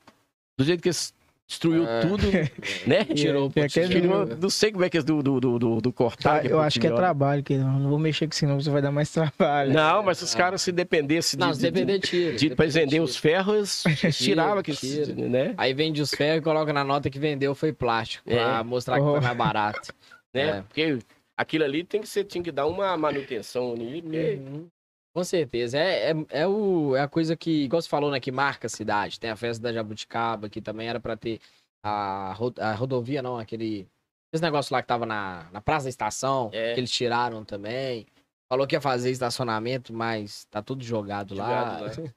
Do 0.57 0.65
jeito 0.65 0.83
que 0.83 0.89
eles 0.89 1.13
destruiu 1.49 1.87
É. 1.87 2.01
tudo, 2.01 2.23
né? 2.87 3.05
Tirou 3.05 3.49
o 3.49 3.53
É, 3.57 3.61
é. 3.65 3.69
Tirou, 3.69 4.27
não 4.27 4.51
sei 4.51 4.73
como 4.73 4.85
é 4.85 4.89
que 4.91 4.97
eles 4.97 5.05
do, 5.05 5.23
do, 5.23 5.39
do, 5.41 5.59
do, 5.59 5.81
do 5.81 5.93
cortaram. 5.93 6.41
Ah, 6.41 6.47
eu 6.49 6.61
acho 6.61 6.81
que 6.81 6.87
é 6.87 6.91
trabalho, 6.91 7.43
que 7.43 7.57
não, 7.59 7.79
não 7.79 7.91
vou 7.91 7.99
mexer 7.99 8.27
com 8.27 8.31
isso, 8.33 8.41
senão 8.41 8.61
você 8.61 8.71
vai 8.71 8.81
dar 8.81 8.91
mais 8.91 9.11
trabalho. 9.11 9.73
Não, 9.73 10.03
mas 10.03 10.19
se 10.19 10.25
os 10.25 10.35
caras 10.35 10.63
se 10.63 10.73
dependessem 10.73 11.39
de, 11.39 11.45
Não, 11.45 11.53
se 11.53 11.61
de, 11.61 11.71
depender, 11.71 11.99
tira. 11.99 12.33
de, 12.37 12.47
pra 12.55 12.65
depender, 12.67 12.73
vender 12.81 12.91
tira. 12.93 13.03
os 13.05 13.17
ferros, 13.17 13.85
eles 14.03 14.17
tiravam 14.19 14.63
que 14.63 14.73
tira. 14.73 15.15
né? 15.15 15.55
Aí 15.59 15.75
vende 15.75 16.01
os 16.01 16.11
ferros 16.11 16.39
e 16.39 16.43
coloca 16.43 16.73
na 16.73 16.85
nota 16.85 17.11
que 17.11 17.19
vendeu 17.19 17.55
foi 17.55 17.73
plástico, 17.73 18.25
pra 18.25 18.61
É. 18.61 18.63
mostrar 18.63 18.97
que 18.97 19.03
Oh. 19.03 19.13
foi 19.13 19.21
mais 19.21 19.37
barato. 19.37 19.93
né? 20.33 20.59
É. 20.59 20.63
Porque 20.63 20.99
aquilo 21.37 21.65
ali 21.65 21.85
tem 21.85 22.01
que 22.01 22.09
ser, 22.09 22.25
tinha 22.25 22.43
que 22.43 22.53
dar 22.53 22.67
uma 22.67 22.97
manutenção 22.97 23.73
ali, 23.73 24.01
porque 24.01 24.39
Uhum. 24.43 24.67
Com 25.15 25.23
certeza. 25.25 25.79
É, 25.79 26.11
é, 26.11 26.15
é, 26.31 26.47
o, 26.47 26.97
é 26.97 27.01
a 27.03 27.09
coisa 27.09 27.37
que, 27.37 27.65
igual 27.65 27.83
você 27.83 27.89
falou, 27.89 28.11
né? 28.11 28.19
Que 28.19 28.33
marca 28.33 28.67
a 28.67 28.71
cidade. 28.71 29.21
Tem 29.21 29.31
a 29.31 29.37
festa 29.37 29.63
da 29.63 29.73
Jabuticaba, 29.73 30.49
que 30.49 30.61
também 30.61 30.89
era 30.89 30.99
pra 30.99 31.17
ter 31.17 31.39
a, 31.85 32.35
a 32.61 32.73
rodovia, 32.75 33.21
não, 33.23 33.39
aquele. 33.39 33.87
Esse 34.33 34.43
negócio 34.43 34.73
lá 34.73 34.81
que 34.81 34.89
tava 34.89 35.05
na, 35.05 35.49
na 35.53 35.61
Praça 35.61 35.85
da 35.85 35.91
Estação, 35.91 36.49
É. 36.55 36.73
que 36.73 36.81
eles 36.81 36.91
tiraram 36.91 37.45
também. 37.45 38.07
Falou 38.51 38.67
que 38.67 38.75
ia 38.75 38.81
fazer 38.81 39.11
estacionamento, 39.11 39.93
mas 39.93 40.47
tá 40.51 40.63
tudo 40.63 40.83
jogado, 40.85 41.35
lá. 41.35 41.79
Jogado 41.89 42.15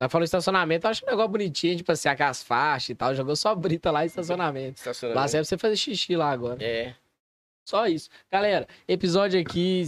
Ela 0.00 0.08
falou 0.10 0.24
estacionamento, 0.24 0.86
acho 0.88 1.04
um 1.04 1.10
negócio 1.10 1.30
bonitinho, 1.30 1.76
tipo 1.76 1.90
assim, 1.92 2.08
com 2.16 2.22
as 2.24 2.42
faixas 2.42 2.88
e 2.90 2.94
tal. 2.94 3.14
Jogou 3.14 3.36
só 3.36 3.54
brita 3.54 3.90
lá 3.90 4.04
e 4.04 4.06
estacionamento. 4.06 4.80
Lá 4.84 4.92
estacionamento. 4.92 5.28
serve 5.28 5.42
pra 5.42 5.48
você 5.48 5.58
fazer 5.58 5.76
xixi 5.76 6.16
lá 6.16 6.30
agora. 6.30 6.62
É, 6.62 6.94
Só 7.64 7.86
isso. 7.86 8.08
Galera, 8.30 8.66
episódio 8.88 9.40
aqui 9.40 9.84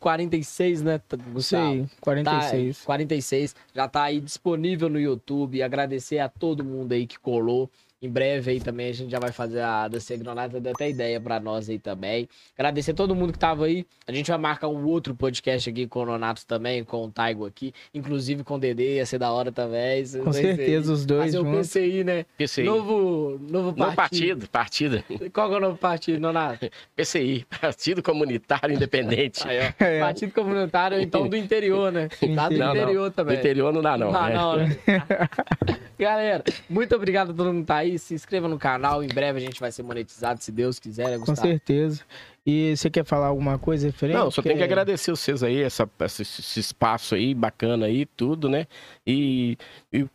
046, 0.00 0.82
né, 0.82 0.98
T- 0.98 1.16
Isso 1.16 1.30
Gustavo? 1.30 1.72
aí, 1.72 1.82
Tá, 1.86 1.96
46. 2.00 2.80
46. 2.84 3.56
Já 3.74 3.88
tá 3.88 4.02
aí 4.04 4.20
disponível 4.20 4.88
no 4.88 4.98
YouTube. 5.00 5.62
Agradecer 5.62 6.18
a 6.18 6.28
todo 6.28 6.64
mundo 6.64 6.92
aí 6.92 7.06
que 7.06 7.18
colou. 7.18 7.70
Em 8.04 8.08
breve 8.10 8.50
aí 8.50 8.60
também 8.60 8.90
a 8.90 8.92
gente 8.92 9.10
já 9.10 9.18
vai 9.18 9.32
fazer 9.32 9.60
a 9.62 9.88
da 9.88 9.98
Segronata, 9.98 10.60
deu 10.60 10.72
até 10.72 10.90
ideia 10.90 11.18
pra 11.18 11.40
nós 11.40 11.70
aí 11.70 11.78
também. 11.78 12.28
Agradecer 12.58 12.90
a 12.90 12.94
todo 12.94 13.14
mundo 13.14 13.32
que 13.32 13.38
tava 13.38 13.64
aí. 13.64 13.86
A 14.06 14.12
gente 14.12 14.30
vai 14.30 14.36
marcar 14.36 14.68
um 14.68 14.84
outro 14.84 15.14
podcast 15.14 15.70
aqui 15.70 15.86
com 15.86 16.00
o 16.00 16.04
Nonato 16.04 16.46
também, 16.46 16.84
com 16.84 17.02
o 17.06 17.10
Taigo 17.10 17.46
aqui. 17.46 17.72
Inclusive 17.94 18.44
com 18.44 18.56
o 18.56 18.58
Dedê, 18.58 18.96
ia 18.96 19.06
ser 19.06 19.16
da 19.18 19.32
hora 19.32 19.50
também. 19.50 20.04
Com 20.22 20.32
certeza, 20.34 20.92
os 20.92 21.06
dois 21.06 21.24
Fazer 21.34 21.38
o 21.38 21.44
juntos. 21.44 21.68
PCI, 21.70 22.04
né? 22.04 22.26
PCI. 22.36 22.64
Novo, 22.64 23.40
novo 23.48 23.68
Não, 23.74 23.94
partido. 23.94 24.46
partido, 24.46 25.00
partida. 25.00 25.30
Qual 25.32 25.48
que 25.48 25.54
é 25.54 25.56
o 25.56 25.60
novo 25.60 25.78
partido, 25.78 26.20
Nonato? 26.20 26.68
PCI, 26.94 27.46
Partido 27.58 28.02
Comunitário 28.02 28.74
Independente. 28.74 29.48
Aí, 29.48 29.60
ó. 29.60 29.82
É. 29.82 30.00
Partido 30.00 30.32
comunitário, 30.34 31.00
então, 31.00 31.26
do 31.26 31.36
interior, 31.36 31.90
né? 31.90 32.08
Tá 32.36 32.50
do 32.50 32.58
Não, 32.58 32.66
não. 32.66 32.76
interior 32.76 33.08
Do 33.10 33.14
também. 33.14 33.38
interior 33.38 33.72
não 33.72 33.80
dá, 33.80 33.96
não. 33.96 34.12
Não, 34.12 34.26
né? 34.26 34.34
não, 34.34 34.56
né? 34.56 34.76
Galera, 35.98 36.42
muito 36.68 36.94
obrigado 36.96 37.30
a 37.30 37.34
todo 37.34 37.52
mundo 37.52 37.60
que 37.62 37.66
tá 37.68 37.76
aí. 37.76 37.93
Se 37.98 38.14
inscreva 38.14 38.48
no 38.48 38.58
canal. 38.58 39.02
Em 39.02 39.08
breve 39.08 39.38
a 39.38 39.40
gente 39.40 39.60
vai 39.60 39.70
ser 39.72 39.82
monetizado, 39.82 40.42
se 40.42 40.50
Deus 40.52 40.78
quiser, 40.78 41.10
né, 41.10 41.18
Com 41.18 41.26
Gustavo? 41.26 41.48
certeza. 41.48 42.02
E 42.46 42.76
você 42.76 42.90
quer 42.90 43.04
falar 43.04 43.28
alguma 43.28 43.58
coisa 43.58 43.86
referente? 43.86 44.18
Não, 44.18 44.30
só 44.30 44.42
tenho 44.42 44.56
que 44.56 44.62
agradecer 44.62 45.10
vocês 45.10 45.42
aí, 45.42 45.62
essa, 45.62 45.88
essa- 45.98 46.22
esse 46.22 46.60
espaço 46.60 47.14
aí, 47.14 47.34
bacana 47.34 47.86
aí, 47.86 48.04
tudo, 48.04 48.48
né? 48.50 48.66
E, 49.06 49.56
e 49.92 50.06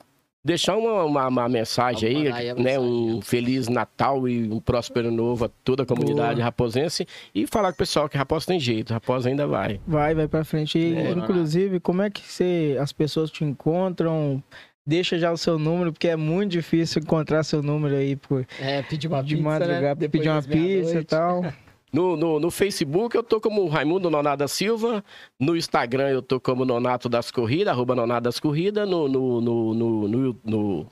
deixar 0.45 0.77
uma, 0.77 1.03
uma, 1.03 1.27
uma 1.27 1.49
mensagem 1.49 2.13
Vamos 2.13 2.31
aí, 2.37 2.53
né? 2.53 2.53
mensagem. 2.55 2.79
Um 2.79 3.21
Feliz 3.21 3.67
Natal 3.67 4.27
e 4.27 4.43
um 4.51 4.59
próspero 4.59 5.09
novo 5.11 5.45
a 5.45 5.49
toda 5.63 5.81
a 5.83 5.85
comunidade 5.87 6.35
Boa. 6.35 6.43
raposense. 6.45 7.07
E 7.33 7.47
falar 7.47 7.69
com 7.71 7.75
o 7.75 7.77
pessoal 7.79 8.07
que 8.07 8.15
Raposo 8.17 8.45
tem 8.45 8.59
jeito, 8.59 8.93
Raposo 8.93 9.27
ainda 9.27 9.47
vai. 9.47 9.81
Vai, 9.87 10.13
vai 10.13 10.27
pra 10.27 10.43
frente. 10.43 10.77
E, 10.77 10.95
É. 10.95 11.11
inclusive, 11.11 11.79
como 11.79 12.03
é 12.03 12.09
que 12.11 12.21
você, 12.21 12.77
as 12.79 12.91
pessoas 12.93 13.31
te 13.31 13.43
encontram? 13.43 14.41
Deixa 14.85 15.19
já 15.19 15.31
o 15.31 15.37
seu 15.37 15.59
número, 15.59 15.93
porque 15.93 16.07
é 16.07 16.15
muito 16.15 16.51
difícil 16.51 17.01
encontrar 17.01 17.43
seu 17.43 17.61
número 17.61 17.95
aí 17.95 18.15
por, 18.15 18.45
É, 18.59 18.81
pedir 18.81 19.07
uma 19.07 19.21
de 19.21 19.35
pizza, 19.35 19.49
madrugada, 19.49 20.01
né? 20.01 20.07
Pedir 20.07 20.29
uma 20.29 20.41
pizza 20.41 20.99
e 20.99 21.03
tal. 21.03 21.41
No, 21.91 22.15
no, 22.15 22.39
no 22.39 22.51
Facebook 22.51 23.15
eu 23.15 23.23
tô 23.23 23.41
como 23.41 23.67
Raimundo 23.67 24.11
Nonada 24.11 24.47
Silva. 24.47 25.03
No 25.39 25.57
Instagram 25.57 26.09
eu 26.09 26.21
tô 26.21 26.39
como 26.39 26.63
Nonato 26.63 27.09
das 27.09 27.31
Corridas, 27.31 27.73
arroba 27.73 27.95
Nonato 27.95 28.21
das 28.25 28.39
Corridas. 28.39 28.87
No, 28.87 29.07
no, 29.07 29.41
no, 29.41 29.73
no, 29.73 30.07
no, 30.07 30.39
no, 30.43 30.87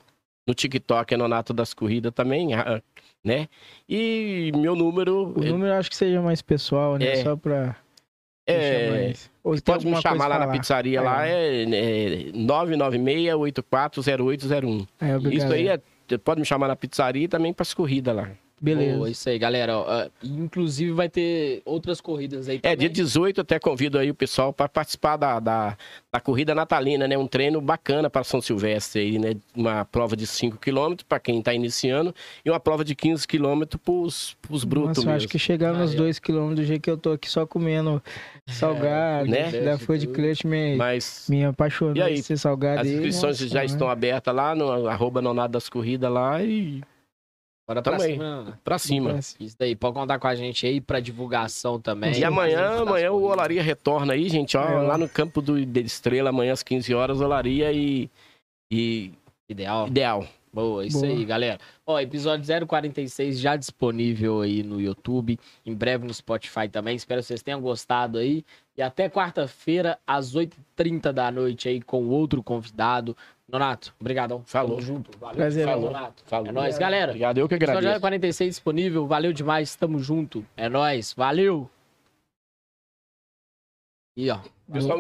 no 0.47 0.53
TikTok 0.55 1.13
é 1.13 1.17
Nonato 1.17 1.53
das 1.53 1.71
Corridas 1.71 2.11
também, 2.13 2.55
ah, 2.55 2.81
né? 3.23 3.47
E 3.87 4.51
meu 4.55 4.75
número 4.75 5.33
O 5.35 5.43
número 5.43 5.71
eu 5.71 5.77
acho 5.77 5.89
que 5.89 5.95
seja 5.95 6.19
mais 6.19 6.41
pessoal, 6.41 6.97
né? 6.97 7.19
É. 7.19 7.23
Só 7.23 7.35
pra 7.35 7.75
é. 8.53 8.89
mais... 8.89 9.29
Ou 9.43 9.61
Pode 9.61 9.85
me 9.85 10.01
chamar 10.01 10.27
lá 10.27 10.39
na 10.39 10.47
pizzaria, 10.47 11.01
lá 11.01 11.27
é, 11.27 11.63
é 11.63 12.31
996-840801. 12.33 14.87
É, 14.99 15.15
obrigado. 15.15 15.33
Isso 15.33 15.53
aí 15.53 15.67
é, 15.67 15.79
pode 16.17 16.39
me 16.39 16.45
chamar 16.45 16.67
na 16.67 16.75
pizzaria 16.75 17.25
e 17.25 17.27
também 17.27 17.53
pras 17.53 17.71
corridas 17.73 18.15
lá. 18.15 18.31
Beleza. 18.59 18.97
Boa, 18.97 19.09
isso 19.09 19.29
aí, 19.29 19.37
galera. 19.37 19.77
ó, 19.77 19.85
ó, 19.87 20.07
inclusive 20.23 20.91
vai 20.91 21.07
ter 21.07 21.61
outras 21.63 22.01
corridas 22.01 22.49
aí 22.49 22.55
É, 22.57 22.59
também. 22.59 22.77
dia 22.77 22.89
18 22.89 23.37
eu 23.37 23.41
até 23.43 23.59
convido 23.59 23.99
aí 23.99 24.09
o 24.09 24.15
pessoal 24.15 24.51
para 24.51 24.67
participar 24.67 25.15
da, 25.15 25.39
da, 25.39 25.77
da 26.11 26.19
corrida 26.19 26.55
natalina, 26.55 27.07
né? 27.07 27.15
Um 27.17 27.27
treino 27.27 27.61
bacana 27.61 28.09
para 28.09 28.23
São 28.23 28.41
Silvestre 28.41 29.01
aí, 29.01 29.19
né? 29.19 29.35
Uma 29.55 29.85
prova 29.85 30.15
de 30.15 30.25
5 30.25 30.57
km 30.57 30.95
para 31.07 31.19
quem 31.19 31.41
tá 31.41 31.53
iniciando 31.53 32.15
e 32.43 32.49
uma 32.49 32.59
prova 32.59 32.83
de 32.83 32.95
15 32.95 33.27
km 33.27 33.61
pros, 33.85 34.35
pros 34.41 34.63
brutos 34.63 35.03
Nossa, 35.03 35.15
acho 35.17 35.27
que 35.27 35.37
chegaram 35.37 35.77
nos 35.77 35.91
Aí, 35.91 35.95
ó. 35.97 35.99
dois 35.99 36.17
quilômetros 36.17 36.65
do 36.65 36.67
jeito 36.67 36.81
que 36.81 36.89
eu 36.89 36.97
tô 36.97 37.11
aqui 37.11 37.29
só 37.29 37.45
comendo 37.45 38.01
salgado, 38.47 39.29
né? 39.29 39.51
Da 39.51 39.77
foi 39.77 39.97
de 39.97 40.07
clutch 40.07 40.43
me, 40.45 40.75
Mas 40.75 41.27
me 41.29 41.43
apaixonou 41.45 41.95
E 41.95 42.01
aí, 42.01 42.15
por 42.17 42.23
ser 42.23 42.37
salgado. 42.37 42.81
as 42.81 42.87
aí, 42.87 42.93
inscrições 42.93 43.39
nossa, 43.39 43.47
já 43.53 43.59
né? 43.59 43.65
estão 43.65 43.89
abertas 43.89 44.33
lá 44.33 44.55
no 44.55 44.87
arroba 44.87 45.21
nonado 45.21 45.51
das 45.51 45.69
corridas 45.69 46.11
lá 46.11 46.41
e 46.43 46.81
Bora 47.67 47.81
pra 47.81 47.91
Tamo 47.97 48.03
aí. 48.03 48.13
cima. 48.13 48.59
Pra 48.63 48.79
cima. 48.79 49.19
Isso 49.39 49.55
daí, 49.59 49.75
pode 49.75 49.93
contar 49.93 50.17
com 50.19 50.27
a 50.27 50.35
gente 50.35 50.65
aí 50.65 50.79
pra 50.79 51.01
divulgação 51.01 51.79
também. 51.79 52.17
E 52.17 52.23
amanhã, 52.23 52.81
amanhã 52.81 53.11
o. 53.11 53.21
Olaria 53.23 53.61
retorna 53.61 54.13
aí, 54.13 54.29
gente, 54.29 54.55
ó, 54.55 54.63
É, 54.63 54.81
lá 54.83 54.97
no 54.97 55.09
campo 55.09 55.41
do 55.41 55.63
de 55.65 55.81
Estrela, 55.81 56.29
amanhã 56.29 56.53
às 56.53 56.63
15 56.63 56.93
horas, 56.95 57.19
Olaria 57.19 57.71
e, 57.73 58.09
e 58.71 59.11
Ideal. 59.49 59.87
Ideal. 59.87 60.25
Boa, 60.51 60.85
isso 60.85 61.01
Boa. 61.01 61.11
aí, 61.11 61.23
galera. 61.25 61.59
Ó, 61.85 61.99
episódio 61.99 62.45
046 62.65 63.37
já 63.37 63.55
disponível 63.55 64.41
aí 64.41 64.63
no 64.63 64.81
YouTube, 64.81 65.37
em 65.65 65.73
breve 65.73 66.07
no 66.07 66.13
Spotify 66.13 66.67
também. 66.67 66.95
Espero 66.95 67.21
que 67.21 67.27
vocês 67.27 67.43
tenham 67.43 67.61
gostado 67.61 68.17
aí. 68.17 68.43
E 68.75 68.81
até 68.81 69.09
quarta-feira, 69.09 69.99
às 70.07 70.33
8h30 70.35 71.11
da 71.11 71.29
noite 71.31 71.67
aí, 71.69 71.81
com 71.81 72.07
outro 72.07 72.41
convidado. 72.41 73.15
Nonato, 73.49 73.95
obrigadão. 73.99 74.43
Falou. 74.45 74.71
Tamo 74.71 74.81
junto. 74.81 75.17
Valeu. 75.17 75.35
Prazer. 75.37 75.65
Falou. 75.65 75.93
Falou. 76.25 76.47
É 76.47 76.51
nóis, 76.51 76.77
galera. 76.77 77.11
Obrigado, 77.11 77.37
eu 77.37 77.47
que 77.47 77.55
agradeço. 77.55 78.01
046 78.01 78.55
disponível. 78.55 79.07
Valeu 79.07 79.31
demais, 79.31 79.73
tamo 79.75 79.99
junto. 79.99 80.45
É 80.57 80.67
nóis. 80.67 81.13
Valeu. 81.13 81.69
E 84.17 84.29
ó. 84.29 84.39
Pessoal. 84.71 84.99